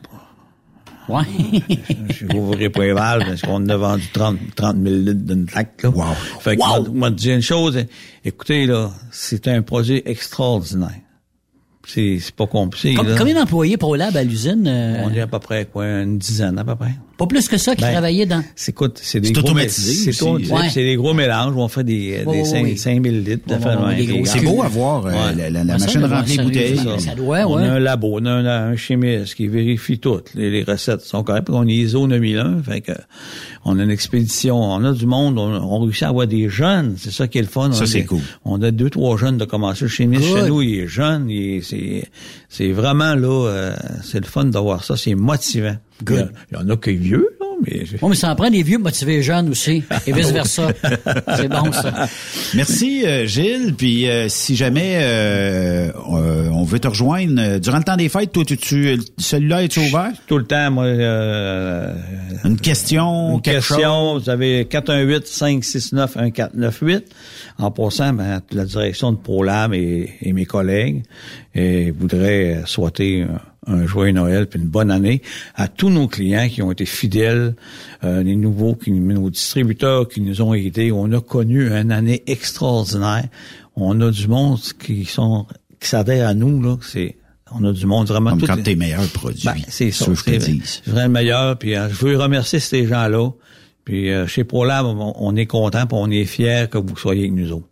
Ouais. 1.09 1.23
je 2.11 2.27
n'ouvrirai 2.27 2.69
pas 2.69 2.83
les 2.85 2.93
valves 2.93 3.25
parce 3.25 3.41
qu'on 3.41 3.67
a 3.71 3.77
vendu 3.79 4.05
30, 4.13 4.37
30 4.55 4.77
000 4.77 4.95
litres 4.97 5.25
d'une 5.25 5.47
plaque. 5.47 5.83
Là. 5.83 5.91
Fait 6.41 6.55
que 6.57 6.61
moi, 6.61 6.85
moi, 6.93 7.11
dire 7.11 7.35
une 7.35 7.41
chose, 7.41 7.83
écoutez, 8.27 8.67
là, 8.67 8.91
c'est 9.11 9.49
un 9.49 9.63
projet 9.63 10.03
extraordinaire. 10.05 11.01
C'est 11.87 12.19
c'est 12.21 12.35
pas 12.35 12.47
compliqué. 12.47 12.95
Com- 12.95 13.07
là. 13.09 13.15
Combien 13.17 13.37
d'employés 13.37 13.79
pour 13.79 13.97
Lab 13.97 14.15
à 14.19 14.23
l'usine? 14.23 14.67
euh, 14.67 15.03
On 15.05 15.11
est 15.11 15.21
à 15.23 15.27
peu 15.27 15.39
près 15.39 15.65
quoi, 15.65 15.87
une 15.87 16.19
dizaine 16.19 16.59
à 16.59 16.65
peu 16.65 16.75
près. 16.77 16.93
Pas 17.19 17.27
plus 17.27 17.49
que 17.49 17.59
ça 17.59 17.75
qui 17.77 17.83
Ben, 17.83 17.93
travaillaient 17.93 18.25
dans. 18.27 18.43
C'est 18.57 18.71
écoute, 18.71 18.99
c'est 19.03 19.21
des 19.21 19.27
C'est 19.29 19.33
gros 19.35 19.43
automatisé 19.43 20.13
C'est 20.13 20.23
Ouais. 20.25 20.69
des 20.75 20.95
gros 20.97 21.13
mélanges 21.15 21.55
où 21.55 21.59
on 21.61 21.69
fait 21.69 21.83
des, 21.85 22.21
des 22.21 22.25
ouais, 22.25 22.45
5, 22.45 22.63
ouais. 22.65 22.77
5000 22.77 23.25
litres 23.25 23.43
de 23.49 23.97
des 23.97 24.07
gros 24.07 24.25
C'est 24.25 24.41
beau 24.41 24.63
à 24.63 24.69
voir, 24.69 25.05
euh, 25.07 25.11
Ouais. 25.11 25.35
la, 25.37 25.51
la- 25.51 25.65
la 25.65 25.79
ça, 25.81 25.87
machine 25.87 26.05
remplie 26.05 26.37
de 26.37 26.43
bouteilles. 26.45 26.77
sérieux, 26.79 26.99
ça 27.01 27.15
doit, 27.17 27.41
on 27.49 27.57
a 27.57 27.63
un 27.73 27.79
labo, 27.81 28.19
on 28.21 28.25
a 28.25 28.31
un, 28.31 28.47
un 28.71 28.77
chimiste 28.77 29.35
qui 29.35 29.49
vérifie 29.49 29.99
toutes. 29.99 30.33
Les, 30.35 30.49
les 30.51 30.63
recettes 30.63 31.01
sont 31.01 31.23
correctes. 31.25 31.51
On 31.51 31.67
est 31.67 31.73
ISO 31.75 32.07
9001, 32.07 32.63
fait 32.63 32.81
que 32.83 32.93
on 33.65 33.79
a 33.79 33.83
une 33.83 33.91
expédition, 33.91 34.57
on 34.63 34.85
a 34.85 34.93
du 34.93 35.07
monde, 35.07 35.39
on, 35.39 35.51
on 35.53 35.81
réussit 35.81 36.05
à 36.05 36.11
avoir 36.11 36.29
des 36.29 36.49
jeunes. 36.49 36.95
C'est 36.99 37.11
ça 37.11 37.27
qui 37.27 37.39
est 37.39 37.43
le 37.43 37.49
fun. 37.49 37.73
Ça, 37.73 37.81
On 37.81 37.83
a 37.83 37.87
c'est 37.87 38.05
cool. 38.05 38.21
On 38.45 38.63
a 38.63 38.71
deux, 38.71 38.91
trois 38.91 39.17
jeunes 39.19 39.39
de 39.39 39.45
commencer. 39.45 39.85
Le 39.87 39.89
chimiste 39.91 40.23
Good. 40.29 40.39
chez 40.45 40.49
nous, 40.49 40.63
il 40.63 40.79
est 40.81 40.87
jeune. 40.87 41.29
il 41.29 41.57
est- 41.57 41.63
C'est 41.63 42.05
c'est 42.49 42.71
vraiment 42.71 43.15
là, 43.17 43.47
euh, 43.49 43.77
c'est 44.05 44.21
le 44.21 44.27
fun 44.27 44.45
d'avoir 44.45 44.85
ça. 44.85 44.97
C'est 44.97 45.15
motivant. 45.17 45.77
Il 46.09 46.15
y, 46.15 46.19
a- 46.19 46.29
il 46.53 46.59
y 46.59 46.61
en 46.61 46.69
a 46.69 46.77
qui 46.77 46.91
est 46.91 46.95
vieux, 46.95 47.27
là, 47.41 47.47
mais 47.67 47.83
Bon, 48.01 48.09
mais 48.09 48.15
ça 48.15 48.31
en 48.31 48.37
prend 48.37 48.51
des 48.51 48.63
vieux 48.63 48.79
motivés 48.79 49.17
les 49.17 49.23
jeunes 49.23 49.49
aussi. 49.49 49.83
Et 50.07 50.13
vice 50.13 50.31
versa. 50.31 50.69
C'est 51.37 51.49
bon, 51.49 51.73
ça. 51.73 52.07
Merci 52.55 53.05
euh, 53.05 53.27
Gilles. 53.27 53.75
Puis 53.77 54.09
euh, 54.09 54.29
si 54.29 54.55
jamais 54.55 54.99
euh, 55.01 55.91
euh, 56.13 56.49
on 56.53 56.63
veut 56.63 56.79
te 56.79 56.87
rejoindre 56.87 57.41
euh, 57.43 57.59
durant 57.59 57.79
le 57.79 57.83
temps 57.85 57.97
des 57.97 58.09
fêtes, 58.09 58.31
toi, 58.33 58.45
tu, 58.45 58.57
tu 58.57 58.97
celui-là 59.19 59.65
est 59.65 59.77
ouvert? 59.77 60.13
tout 60.29 60.39
le 60.39 60.45
temps, 60.45 60.71
moi. 60.71 60.85
euh, 60.85 61.93
Une 62.45 62.61
question, 62.61 63.35
Une 63.35 63.41
quelque 63.43 63.67
question, 63.67 64.19
vous 64.21 64.31
avez 64.31 64.65
418-569-1498. 64.67 67.03
En 67.59 67.71
passant, 67.73 68.13
ben, 68.13 68.41
la 68.53 68.65
direction 68.65 69.11
de 69.13 69.17
ProLab 69.17 69.75
et, 69.75 70.11
et 70.23 70.33
mes 70.33 70.45
collègues 70.47 71.03
et 71.55 71.91
voudraient 71.91 72.63
souhaiter 72.67 73.27
un, 73.69 73.87
joyeux 73.87 74.13
Noël 74.13 74.47
puis 74.47 74.59
une 74.59 74.67
bonne 74.67 74.91
année 74.91 75.23
à 75.55 75.69
tous 75.69 75.91
nos 75.91 76.09
clients 76.09 76.49
qui 76.49 76.63
ont 76.63 76.73
été 76.73 76.87
fidèles, 76.87 77.55
euh, 78.05 78.23
les 78.23 78.37
nouveaux, 78.37 78.75
qui, 78.75 78.91
nos 78.91 79.31
distributeurs 79.31 80.09
qui 80.09 80.21
nous 80.21 80.43
ont 80.43 80.55
aidés. 80.55 80.93
On 80.93 81.13
a 81.13 81.21
connu 81.21 81.71
une 81.71 81.93
année 81.93 82.23
extraordinaire. 82.27 83.29
On 83.77 84.01
a 84.01 84.11
du 84.11 84.29
monde 84.29 84.59
qui 84.85 85.05
sont 85.05 85.47
qui 85.81 85.89
s'adhère 85.89 86.29
à 86.29 86.35
nous 86.35 86.61
là. 86.63 86.77
C'est 86.83 87.17
on 87.53 87.65
a 87.65 87.73
du 87.73 87.87
monde 87.87 88.09
vraiment. 88.09 88.31
Comme 88.31 88.41
tout- 88.41 88.47
quand 88.47 88.63
tes 88.63 88.75
meilleurs 88.77 89.09
produits. 89.09 89.45
ben, 89.45 89.55
c'est 89.69 89.91
ça. 89.91 90.07
Je 90.13 90.21
c'est 90.65 90.87
vraiment 90.87 91.07
le 91.07 91.13
meilleur. 91.13 91.59
Puis 91.59 91.77
euh, 91.77 91.89
je 91.89 91.95
veux 92.05 92.17
remercier 92.17 92.61
ces 92.61 92.87
gens-là. 92.87 93.31
Puis 93.85 94.11
euh, 94.11 94.27
chez 94.27 94.45
ProLab, 94.45 94.85
on, 94.85 95.15
on 95.17 95.37
est 95.37 95.47
content, 95.47 95.87
puis 95.87 95.97
on 95.99 96.11
est 96.11 96.25
fiers 96.25 96.67
que 96.71 96.77
vous 96.79 96.97
soyez 96.97 97.23
avec 97.23 97.33
nous 97.33 97.53
autres. 97.53 97.69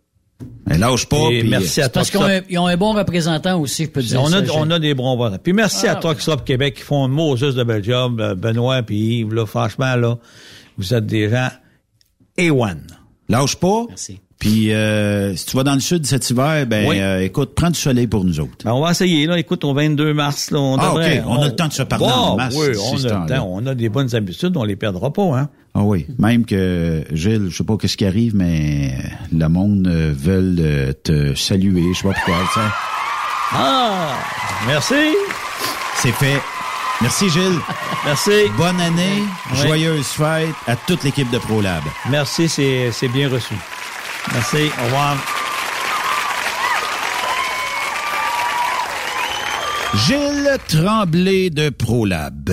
Mais 0.67 0.77
lâche 0.77 1.07
pas. 1.07 1.17
Et 1.31 1.39
puis, 1.39 1.49
merci 1.49 1.81
à 1.81 1.89
Parce 1.89 2.09
qu'ils 2.11 2.19
ont, 2.19 2.23
un- 2.25 2.41
ils 2.49 2.59
ont 2.59 2.67
un 2.67 2.77
bon 2.77 2.93
représentant 2.93 3.59
aussi, 3.59 3.85
je 3.85 3.89
peux 3.89 4.01
te 4.01 4.07
dire. 4.07 4.21
On 4.21 4.27
ça, 4.27 4.37
a, 4.37 4.41
on 4.53 4.69
a 4.69 4.77
des 4.79 4.93
bons 4.93 5.15
bons. 5.17 5.37
Puis 5.41 5.53
merci 5.53 5.87
Ah, 5.87 5.97
à 6.03 6.15
Stop 6.19 6.43
Québec 6.45 6.75
qui 6.75 6.81
font 6.83 7.05
un 7.05 7.07
Moses 7.07 7.55
de 7.55 7.63
bel 7.63 7.83
job, 7.83 8.19
euh, 8.21 8.35
Benoît 8.35 8.83
puis 8.83 9.19
Yves, 9.21 9.33
là, 9.33 9.45
franchement, 9.45 9.95
là, 9.95 10.17
vous 10.77 10.93
êtes 10.93 11.05
des 11.05 11.29
gens 11.29 11.49
A1. 12.37 12.77
Lâche 13.29 13.55
pas. 13.55 13.85
Merci. 13.89 14.19
Puis 14.39 14.71
euh, 14.71 15.35
si 15.35 15.47
tu 15.47 15.57
vas 15.57 15.63
dans 15.63 15.73
le 15.73 15.79
sud 15.79 16.05
cet 16.05 16.29
hiver, 16.29 16.65
ben 16.67 16.87
Oui. 16.87 16.99
euh, 16.99 17.23
écoute, 17.23 17.55
prends 17.55 17.71
du 17.71 17.79
soleil 17.79 18.05
pour 18.05 18.23
nous 18.23 18.39
autres. 18.39 18.65
Ben, 18.65 18.71
on 18.73 18.81
va 18.81 18.91
essayer, 18.91 19.25
là. 19.25 19.39
Écoute, 19.39 19.63
au 19.63 19.73
22 19.73 20.13
mars, 20.13 20.51
là, 20.51 20.59
on 20.59 20.77
Ah, 20.77 20.85
devrait... 20.89 21.19
OK. 21.19 21.25
On 21.27 21.41
a 21.41 21.45
le 21.47 21.55
temps 21.55 21.67
de 21.67 21.73
se 21.73 21.81
parler 21.81 22.05
en 22.05 22.35
masse 22.35 22.53
Oui, 22.55 22.67
on 22.91 22.97
ce 22.97 23.07
a 23.07 23.19
le 23.21 23.25
temps. 23.35 23.47
On 23.51 23.65
a 23.65 23.73
des 23.73 23.89
bonnes 23.89 24.13
habitudes, 24.15 24.55
on 24.55 24.63
les 24.63 24.75
perdra 24.75 25.11
pas, 25.11 25.23
hein. 25.39 25.49
Ah 25.73 25.81
oui, 25.83 26.07
même 26.17 26.45
que 26.45 27.03
Gilles, 27.11 27.47
je 27.51 27.57
sais 27.57 27.63
pas 27.63 27.77
qu'est-ce 27.77 27.97
qui 27.97 28.05
arrive, 28.05 28.35
mais 28.35 28.91
euh, 28.97 29.07
le 29.37 29.47
monde 29.47 29.87
euh, 29.87 30.11
veut 30.17 30.55
euh, 30.59 30.93
te 31.03 31.35
saluer, 31.35 31.83
je 31.93 31.99
sais 31.99 32.07
pas 32.07 32.13
pourquoi. 32.15 32.35
Ah, 33.53 34.09
merci. 34.67 34.95
C'est 35.97 36.11
fait. 36.13 36.41
Merci 37.01 37.29
Gilles. 37.29 37.59
Merci. 38.05 38.31
Bonne 38.57 38.79
année, 38.81 39.21
Oui. 39.51 39.57
joyeuse 39.67 40.05
fête 40.07 40.49
à 40.65 40.75
toute 40.75 41.03
l'équipe 41.03 41.29
de 41.29 41.37
ProLab. 41.37 41.83
Merci, 42.09 42.49
c'est 42.49 43.07
bien 43.13 43.29
reçu. 43.29 43.53
Merci, 44.33 44.69
au 44.79 44.85
revoir. 44.85 45.17
Gilles 50.05 50.57
Tremblay 50.67 51.49
de 51.49 51.69
ProLab. 51.69 52.51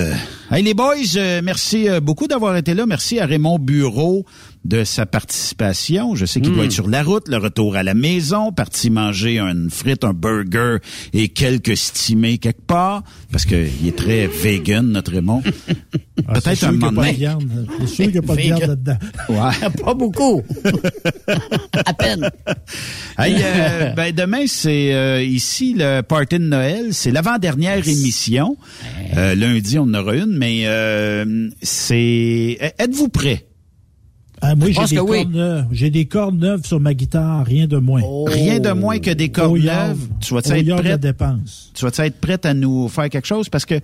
Hey 0.51 0.63
les 0.63 0.73
boys, 0.73 0.95
euh, 1.17 1.41
merci 1.43 1.89
euh, 1.89 1.99
beaucoup 1.99 2.27
d'avoir 2.27 2.55
été 2.55 2.73
là. 2.73 2.85
Merci 2.85 3.19
à 3.19 3.25
Raymond 3.25 3.59
Bureau 3.59 4.25
de 4.65 4.83
sa 4.83 5.05
participation. 5.05 6.15
Je 6.15 6.25
sais 6.25 6.41
qu'il 6.41 6.51
Mm. 6.51 6.55
doit 6.55 6.65
être 6.65 6.71
sur 6.71 6.89
la 6.89 7.03
route, 7.03 7.27
le 7.29 7.37
retour 7.37 7.75
à 7.75 7.83
la 7.83 7.93
maison, 7.93 8.51
parti 8.51 8.89
manger 8.89 9.39
une 9.39 9.69
frite, 9.69 10.03
un 10.03 10.13
burger 10.13 10.77
et 11.13 11.29
quelques 11.29 11.77
stimés 11.77 12.39
quelque 12.39 12.65
part, 12.65 13.03
parce 13.31 13.45
que 13.45 13.67
il 13.81 13.87
est 13.87 13.95
très 13.95 14.27
vegan, 14.27 14.85
notre 14.91 15.11
Raymond. 15.13 15.43
Ah, 16.27 16.39
Peut-être 16.39 16.47
un 16.47 16.53
qu'il 16.55 16.63
y 16.63 16.65
a 16.65 16.71
moment 16.71 16.85
pas 16.85 16.89
de 16.91 16.95
donné. 16.95 17.11
viande. 17.11 17.67
C'est 17.81 17.87
sûr 17.87 18.05
qu'il 18.05 18.11
n'y 18.13 18.17
a 18.17 18.21
pas 18.21 18.35
de 18.35 18.41
viande 18.41 18.61
là-dedans. 18.61 18.97
Ouais. 19.29 19.69
Pas 19.83 19.93
beaucoup. 19.93 20.41
à 21.85 21.93
peine. 21.93 22.29
Hey, 23.19 23.35
euh, 23.43 23.89
ben 23.91 24.15
demain, 24.15 24.45
c'est 24.47 24.93
euh, 24.93 25.21
ici 25.21 25.75
le 25.77 26.01
party 26.01 26.39
de 26.39 26.45
Noël. 26.45 26.93
C'est 26.93 27.11
l'avant-dernière 27.11 27.85
émission. 27.87 28.57
Euh, 29.17 29.35
lundi, 29.35 29.77
on 29.77 29.83
en 29.83 29.93
aura 29.93 30.15
une, 30.15 30.37
mais 30.37 30.61
euh, 30.65 31.49
c'est... 31.61 32.57
Êtes-vous 32.79 33.09
prêts? 33.09 33.45
Ah, 34.47 34.55
moi, 34.55 34.67
Je 34.67 34.73
j'ai 34.73 34.79
pense 34.79 34.89
des 34.91 34.95
que 34.97 35.01
oui. 35.01 35.17
cordes 35.23 35.35
neuves. 35.35 35.65
J'ai 35.71 35.89
des 35.89 36.05
cordes 36.05 36.39
neuves 36.39 36.65
sur 36.65 36.79
ma 36.79 36.93
guitare, 36.93 37.45
rien 37.45 37.65
de 37.67 37.77
moins. 37.77 38.01
Rien 38.27 38.59
de 38.59 38.71
moins 38.71 38.99
que 38.99 39.09
des 39.11 39.29
cordes 39.29 39.57
neuves. 39.57 40.07
Tu 40.21 40.33
vas 40.33 40.39
au 40.39 40.51
être 40.53 40.75
prête? 40.81 40.99
dépense. 41.01 41.71
Tu 41.73 41.85
vas 41.85 42.05
être 42.05 42.19
prête 42.19 42.45
à 42.45 42.53
nous 42.53 42.87
faire 42.87 43.09
quelque 43.09 43.25
chose? 43.27 43.49
Parce 43.49 43.65
que, 43.65 43.79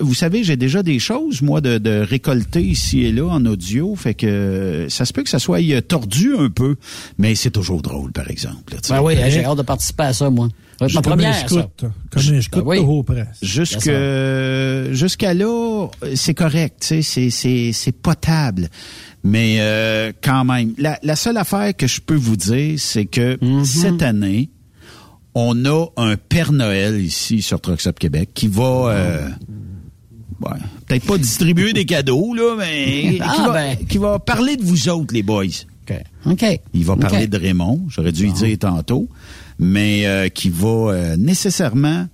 vous 0.00 0.14
savez, 0.14 0.42
j'ai 0.42 0.56
déjà 0.56 0.82
des 0.82 0.98
choses, 0.98 1.42
moi, 1.42 1.60
de, 1.60 1.78
de 1.78 2.00
récolter 2.00 2.62
ici 2.62 3.04
et 3.04 3.12
là 3.12 3.26
en 3.26 3.44
audio. 3.46 3.94
Fait 3.94 4.14
que 4.14 4.86
ça 4.88 5.04
se 5.04 5.12
peut 5.12 5.22
que 5.22 5.30
ça 5.30 5.38
soit 5.38 5.60
euh, 5.62 5.80
tordu 5.80 6.34
un 6.36 6.50
peu, 6.50 6.76
mais 7.18 7.34
c'est 7.34 7.50
toujours 7.50 7.80
drôle, 7.82 8.10
par 8.12 8.30
exemple. 8.30 8.74
là. 8.74 8.80
Ben 8.88 9.00
oui, 9.02 9.14
j'ai 9.28 9.44
hâte 9.44 9.58
de 9.58 9.62
participer 9.62 10.04
à 10.04 10.12
ça, 10.12 10.28
moi. 10.30 10.48
Ma 10.80 11.02
première. 11.02 11.46
Comme 11.46 11.58
un 12.34 12.40
scout 12.40 12.64
Ben 12.64 12.64
oui. 12.64 12.80
jusqu'à 14.92 15.34
là, 15.34 15.88
c'est 16.14 16.34
correct, 16.34 16.76
tu 16.80 16.86
sais, 16.86 17.02
c'est, 17.02 17.30
c'est, 17.30 17.72
c'est 17.72 17.92
potable. 17.92 18.68
Mais 19.22 19.56
euh, 19.60 20.12
quand 20.22 20.44
même, 20.44 20.74
la, 20.76 20.98
la 21.02 21.16
seule 21.16 21.36
affaire 21.38 21.74
que 21.76 21.86
je 21.86 22.00
peux 22.00 22.14
vous 22.14 22.36
dire, 22.36 22.78
c'est 22.78 23.06
que 23.06 23.38
cette 23.64 24.02
année, 24.02 24.50
on 25.34 25.64
a 25.64 25.86
un 25.96 26.16
Père 26.16 26.52
Noël 26.52 27.00
ici 27.00 27.42
sur 27.42 27.60
Trucks 27.60 27.86
Up 27.86 27.98
Québec 27.98 28.30
qui 28.34 28.46
va, 28.48 28.90
euh, 28.90 29.28
ouais, 30.42 30.58
peut-être 30.86 31.06
pas 31.06 31.18
distribuer 31.18 31.72
des 31.72 31.86
cadeaux 31.86 32.34
là, 32.34 32.54
mais 32.56 33.18
Ah, 33.20 33.32
qui, 33.34 33.42
va, 33.42 33.52
ben. 33.52 33.76
qui 33.88 33.98
va 33.98 34.18
parler 34.18 34.56
de 34.56 34.62
vous 34.62 34.88
autres, 34.88 35.12
les 35.12 35.22
boys. 35.22 35.44
OK. 36.26 36.60
Il 36.72 36.84
va 36.84 36.96
parler 36.96 37.26
de 37.26 37.36
Raymond, 37.36 37.82
j'aurais 37.88 38.12
dû 38.12 38.28
y 38.28 38.32
dire 38.32 38.58
tantôt, 38.58 39.08
mais 39.58 40.06
euh, 40.06 40.28
qui 40.28 40.50
va 40.50 40.68
euh, 40.92 41.16
nécessairement 41.16 42.06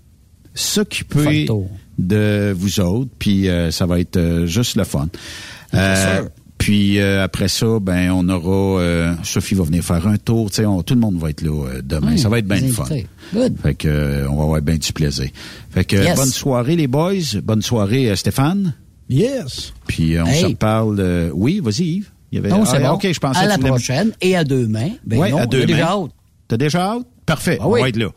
s'occuper 0.54 1.46
de 1.98 2.54
vous 2.56 2.80
autres, 2.80 3.10
puis 3.18 3.48
euh, 3.48 3.70
ça 3.70 3.86
va 3.86 4.00
être 4.00 4.16
euh, 4.16 4.46
juste 4.46 4.76
le 4.76 4.84
fun. 4.84 5.08
Euh, 5.74 6.22
puis 6.58 6.98
euh, 6.98 7.22
après 7.24 7.48
ça, 7.48 7.78
ben 7.80 8.10
on 8.10 8.28
aura 8.28 8.80
euh, 8.80 9.14
Sophie 9.22 9.54
va 9.54 9.64
venir 9.64 9.82
faire 9.82 10.06
un 10.06 10.16
tour, 10.16 10.50
tu 10.50 10.56
sais, 10.56 10.66
on- 10.66 10.82
tout 10.82 10.94
le 10.94 11.00
monde 11.00 11.16
va 11.18 11.30
être 11.30 11.42
là 11.42 11.66
euh, 11.68 11.82
demain. 11.84 12.12
Mmh, 12.12 12.18
ça 12.18 12.28
va 12.28 12.38
être 12.38 12.46
bien 12.48 12.60
le 12.60 12.68
fun. 12.68 12.84
Good. 13.34 13.56
Fait 13.62 13.74
que 13.74 13.88
euh, 13.88 14.28
on 14.30 14.36
va 14.36 14.42
avoir 14.44 14.60
bien 14.62 14.76
du 14.76 14.92
plaisir. 14.92 15.28
Fait 15.70 15.84
que 15.84 15.96
Yes. 15.96 16.16
bonne 16.16 16.28
soirée 16.28 16.76
les 16.76 16.86
boys, 16.86 17.12
bonne 17.42 17.62
soirée 17.62 18.10
euh, 18.10 18.16
Stéphane. 18.16 18.74
Yes. 19.08 19.72
Puis 19.86 20.16
euh, 20.16 20.24
on 20.24 20.26
Hey. 20.26 20.40
se 20.40 20.46
reparle. 20.46 20.96
euh, 21.00 21.30
oui, 21.34 21.60
vas-y 21.62 21.84
Yves. 21.84 22.10
Il 22.32 22.36
y 22.36 22.38
avait 22.38 22.48
Non, 22.50 22.64
c'est 22.64 22.76
Ah, 22.76 22.90
bon. 22.90 22.94
OK, 22.94 23.08
je 23.12 23.18
pensais 23.20 23.40
à 23.40 23.46
la 23.46 23.58
prochaine 23.58 24.12
et 24.20 24.36
à 24.36 24.44
demain. 24.44 24.90
Ben 25.04 25.16
non, 25.18 25.36
à 25.38 25.40
hâte. 25.42 26.10
T'as 26.48 26.56
déjà 26.56 26.92
hâte? 26.92 27.06
Parfait, 27.30 27.58
Ah 27.60 27.68
on 27.68 27.72
oui. 27.74 27.80
va 27.82 27.88
être 27.90 27.96
là. 27.96 28.08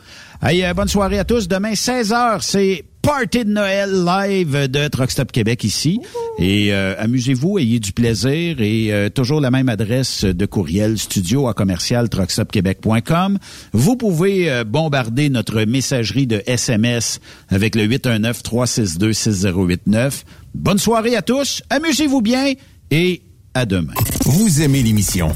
Hey, 0.41 0.65
euh, 0.65 0.73
bonne 0.73 0.88
soirée 0.88 1.19
à 1.19 1.23
tous. 1.23 1.48
Demain, 1.48 1.73
16h, 1.73 2.40
c'est 2.41 2.84
Party 3.03 3.45
de 3.45 3.52
Noël 3.52 3.91
live 4.03 4.68
de 4.68 4.88
Truck 4.88 5.11
Stop 5.11 5.31
Québec 5.31 5.64
ici. 5.64 5.99
Et 6.40 6.73
euh, 6.73 6.95
amusez-vous, 6.98 7.60
ayez 7.60 7.80
du 7.80 7.91
plaisir 7.91 8.60
et 8.60 8.91
euh, 8.91 9.10
toujours 9.10 9.40
la 9.40 9.52
même 9.52 9.69
adresse 9.69 10.26
de 10.26 10.45
courriel 10.48 10.98
studio 10.98 11.48
à 11.48 11.53
commercial 11.53 12.10
truckstopquebec.com. 12.10 13.38
Vous 13.73 13.95
pouvez 13.98 14.49
euh, 14.49 14.64
bombarder 14.64 15.30
notre 15.30 15.61
messagerie 15.64 16.26
de 16.26 16.41
SMS 16.48 17.19
avec 17.49 17.76
le 17.76 17.85
819-362-6089. 17.88 20.23
Bonne 20.56 20.80
soirée 20.80 21.15
à 21.15 21.22
tous, 21.22 21.61
amusez-vous 21.69 22.23
bien 22.23 22.53
et 22.90 23.22
à 23.53 23.68
demain. 23.68 23.94
Vous 24.26 24.64
aimez 24.64 24.81
l'émission? 24.81 25.35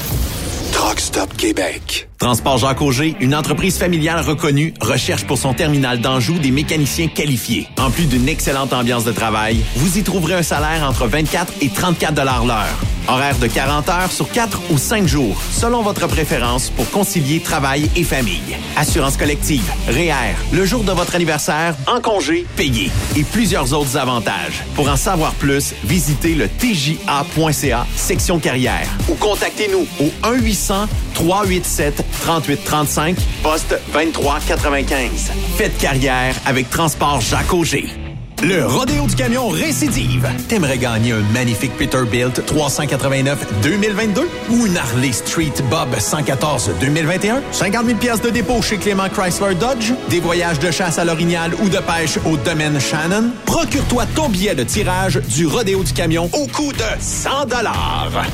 Truck 0.81 0.99
Stop 0.99 1.37
Québec. 1.37 2.09
Transport 2.17 2.57
Jacques 2.57 2.81
Auger, 2.81 3.15
une 3.19 3.35
entreprise 3.35 3.77
familiale 3.77 4.19
reconnue, 4.21 4.73
recherche 4.81 5.25
pour 5.25 5.37
son 5.37 5.53
terminal 5.53 6.01
d'Anjou 6.01 6.39
des 6.39 6.49
mécaniciens 6.49 7.07
qualifiés. 7.07 7.67
En 7.79 7.91
plus 7.91 8.05
d'une 8.05 8.27
excellente 8.27 8.73
ambiance 8.73 9.03
de 9.03 9.11
travail, 9.11 9.61
vous 9.75 9.99
y 9.99 10.03
trouverez 10.03 10.35
un 10.35 10.43
salaire 10.43 10.83
entre 10.87 11.05
24 11.05 11.53
et 11.61 11.69
34 11.69 12.15
dollars 12.15 12.45
l'heure. 12.45 12.79
Horaire 13.07 13.37
de 13.39 13.47
40 13.47 13.89
heures 13.89 14.11
sur 14.11 14.29
4 14.31 14.61
ou 14.69 14.77
5 14.77 15.07
jours, 15.07 15.41
selon 15.51 15.81
votre 15.81 16.05
préférence 16.07 16.69
pour 16.69 16.89
concilier 16.91 17.39
travail 17.39 17.89
et 17.95 18.03
famille. 18.03 18.55
Assurance 18.77 19.17
collective, 19.17 19.67
REER, 19.87 20.35
le 20.53 20.65
jour 20.65 20.83
de 20.83 20.91
votre 20.91 21.15
anniversaire, 21.15 21.75
en 21.87 21.99
congé, 21.99 22.45
payé 22.55 22.91
et 23.17 23.23
plusieurs 23.23 23.73
autres 23.73 23.97
avantages. 23.97 24.63
Pour 24.75 24.87
en 24.87 24.95
savoir 24.95 25.33
plus, 25.33 25.73
visitez 25.83 26.35
le 26.35 26.47
tja.ca 26.47 27.87
section 27.95 28.37
carrière 28.37 28.87
ou 29.09 29.15
contactez-nous 29.15 29.87
au 29.99 30.11
1 30.23 30.33
800 30.33 30.70
387 31.13 32.03
3835 32.21 33.17
poste 33.43 33.75
2395. 33.93 35.31
Faites 35.57 35.77
carrière 35.77 36.35
avec 36.45 36.69
Transport 36.69 37.21
Jacques 37.21 37.53
Auger. 37.53 38.00
Le 38.43 38.65
Rodéo 38.65 39.05
du 39.05 39.13
Camion 39.13 39.49
récidive. 39.49 40.27
T'aimerais 40.47 40.79
gagner 40.79 41.11
un 41.11 41.21
magnifique 41.31 41.77
Peterbilt 41.77 42.43
389 42.43 43.61
2022 43.61 44.27
ou 44.49 44.65
une 44.65 44.77
Harley 44.77 45.11
Street 45.11 45.53
Bob 45.69 45.89
114 45.99 46.71
2021? 46.79 47.43
50 47.51 47.85
000 47.85 47.97
pièces 47.99 48.21
de 48.21 48.31
dépôt 48.31 48.59
chez 48.63 48.77
Clément 48.77 49.09
Chrysler 49.09 49.53
Dodge? 49.53 49.93
Des 50.09 50.19
voyages 50.19 50.57
de 50.57 50.71
chasse 50.71 50.97
à 50.97 51.05
l'orignal 51.05 51.51
ou 51.61 51.69
de 51.69 51.77
pêche 51.77 52.17
au 52.25 52.35
domaine 52.35 52.79
Shannon? 52.79 53.29
Procure-toi 53.45 54.05
ton 54.15 54.27
billet 54.27 54.55
de 54.55 54.63
tirage 54.63 55.21
du 55.29 55.45
Rodéo 55.45 55.83
du 55.83 55.93
Camion 55.93 56.27
au 56.33 56.47
coût 56.47 56.73
de 56.73 56.83
100 56.99 57.29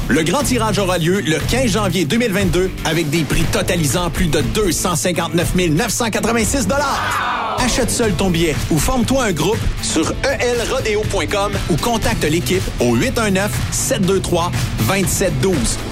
Le 0.07 0.23
grand 0.23 0.43
tirage 0.43 0.79
aura 0.79 0.99
lieu 0.99 1.19
le 1.19 1.37
15 1.37 1.71
janvier 1.71 2.05
2022 2.05 2.71
avec 2.85 3.09
des 3.09 3.23
prix 3.23 3.43
totalisant 3.51 4.09
plus 4.09 4.27
de 4.27 4.39
259 4.39 5.55
986 5.55 6.67
Achète 7.59 7.89
seul 7.89 8.13
ton 8.13 8.29
billet 8.29 8.55
ou 8.71 8.77
forme-toi 8.77 9.25
un 9.25 9.31
groupe 9.31 9.57
sur 9.81 9.96
elrodeo.com 10.39 11.51
ou 11.69 11.77
contacte 11.77 12.23
l'équipe 12.23 12.63
au 12.79 12.97
819-723-2712. 12.97 14.49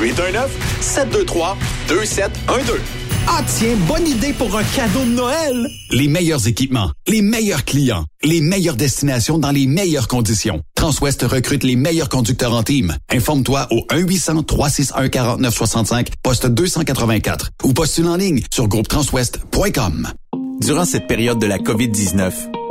819-723-2712. 0.01 2.79
Ah 3.27 3.41
tiens, 3.47 3.75
bonne 3.87 4.07
idée 4.07 4.33
pour 4.33 4.55
un 4.55 4.61
cadeau 4.63 4.99
de 4.99 5.09
Noël! 5.09 5.67
Les 5.89 6.07
meilleurs 6.07 6.47
équipements, 6.47 6.91
les 7.07 7.23
meilleurs 7.23 7.65
clients, 7.65 8.05
les 8.23 8.39
meilleures 8.39 8.75
destinations 8.75 9.39
dans 9.39 9.49
les 9.49 9.65
meilleures 9.65 10.07
conditions. 10.07 10.61
Transwest 10.75 11.23
recrute 11.23 11.63
les 11.63 11.75
meilleurs 11.75 12.09
conducteurs 12.09 12.53
en 12.53 12.61
team. 12.61 12.95
Informe-toi 13.11 13.65
au 13.71 13.79
1-800-361-4965, 13.89 16.09
poste 16.21 16.45
284 16.45 17.49
ou 17.63 17.73
postule 17.73 18.05
en 18.07 18.17
ligne 18.17 18.43
sur 18.53 18.67
groupetranswest.com. 18.67 20.09
Durant 20.61 20.85
cette 20.85 21.07
période 21.07 21.39
de 21.39 21.47
la 21.47 21.57
COVID-19, 21.57 22.31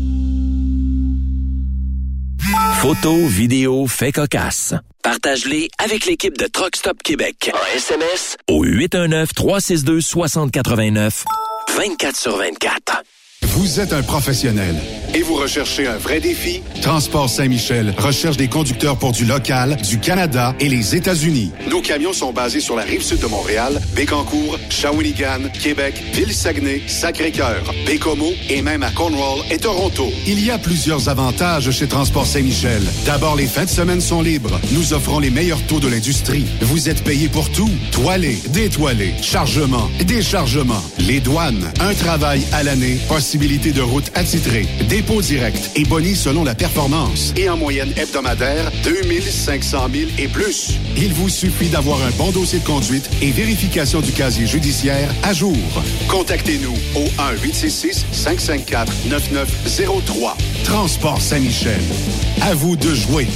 Photos, 2.80 3.28
vidéos, 3.28 3.86
faits 3.86 4.14
cocasse. 4.14 4.72
Partage-les 5.02 5.68
avec 5.78 6.06
l'équipe 6.06 6.38
de 6.38 6.46
Truck 6.46 6.76
Stop 6.76 7.02
Québec. 7.02 7.50
En 7.54 7.58
SMS 7.76 8.38
Au 8.48 8.64
819-362-6089. 8.64 11.24
24 11.76 12.16
sur 12.16 12.38
24. 12.38 13.02
Vous 13.60 13.78
êtes 13.78 13.92
un 13.92 14.02
professionnel 14.02 14.74
et 15.12 15.22
vous 15.22 15.34
recherchez 15.34 15.86
un 15.86 15.98
vrai 15.98 16.18
défi? 16.20 16.62
Transport 16.80 17.28
Saint-Michel 17.28 17.92
recherche 17.98 18.36
des 18.38 18.48
conducteurs 18.48 18.96
pour 18.96 19.12
du 19.12 19.26
local, 19.26 19.76
du 19.76 19.98
Canada 19.98 20.54
et 20.60 20.68
les 20.68 20.94
États-Unis. 20.96 21.50
Nos 21.68 21.82
camions 21.82 22.12
sont 22.12 22.32
basés 22.32 22.60
sur 22.60 22.76
la 22.76 22.84
rive 22.84 23.02
sud 23.02 23.18
de 23.18 23.26
Montréal, 23.26 23.80
Bécancour, 23.94 24.58
Shawinigan, 24.70 25.50
Québec, 25.52 26.00
Ville-Saguenay, 26.14 26.82
Sacré-Cœur, 26.86 27.74
Bécomo 27.84 28.32
et 28.48 28.62
même 28.62 28.82
à 28.82 28.90
Cornwall 28.92 29.44
et 29.50 29.58
Toronto. 29.58 30.08
Il 30.26 30.42
y 30.42 30.50
a 30.50 30.58
plusieurs 30.58 31.08
avantages 31.08 31.70
chez 31.70 31.88
Transport 31.88 32.26
Saint-Michel. 32.26 32.82
D'abord, 33.04 33.36
les 33.36 33.46
fins 33.46 33.64
de 33.64 33.70
semaine 33.70 34.00
sont 34.00 34.22
libres. 34.22 34.58
Nous 34.72 34.94
offrons 34.94 35.18
les 35.18 35.30
meilleurs 35.30 35.62
taux 35.66 35.80
de 35.80 35.88
l'industrie. 35.88 36.46
Vous 36.62 36.88
êtes 36.88 37.02
payé 37.02 37.28
pour 37.28 37.50
tout. 37.50 37.70
Toilé, 37.90 38.38
détoilé, 38.50 39.12
chargement, 39.20 39.90
déchargement, 40.06 40.82
les 40.98 41.20
douanes, 41.20 41.70
un 41.80 41.94
travail 41.94 42.42
à 42.52 42.62
l'année, 42.62 42.98
de 43.58 43.82
route 43.82 44.12
attitrée, 44.14 44.64
dépôt 44.88 45.20
direct 45.20 45.72
et 45.74 45.82
boni 45.84 46.14
selon 46.14 46.44
la 46.44 46.54
performance. 46.54 47.34
Et 47.36 47.48
en 47.48 47.56
moyenne 47.56 47.92
hebdomadaire, 47.96 48.70
2500 48.84 49.88
000 49.92 50.10
et 50.18 50.28
plus. 50.28 50.78
Il 50.96 51.12
vous 51.14 51.28
suffit 51.28 51.68
d'avoir 51.68 52.00
un 52.02 52.10
bon 52.10 52.30
dossier 52.30 52.60
de 52.60 52.64
conduite 52.64 53.10
et 53.20 53.32
vérification 53.32 54.00
du 54.00 54.12
casier 54.12 54.46
judiciaire 54.46 55.12
à 55.24 55.32
jour. 55.32 55.56
Contactez-nous 56.08 56.76
au 56.94 57.06
1-866-554-9903. 57.44 60.36
Transport 60.64 61.20
Saint-Michel. 61.20 61.80
À 62.42 62.54
vous 62.54 62.76
de 62.76 62.94
jouer. 62.94 63.26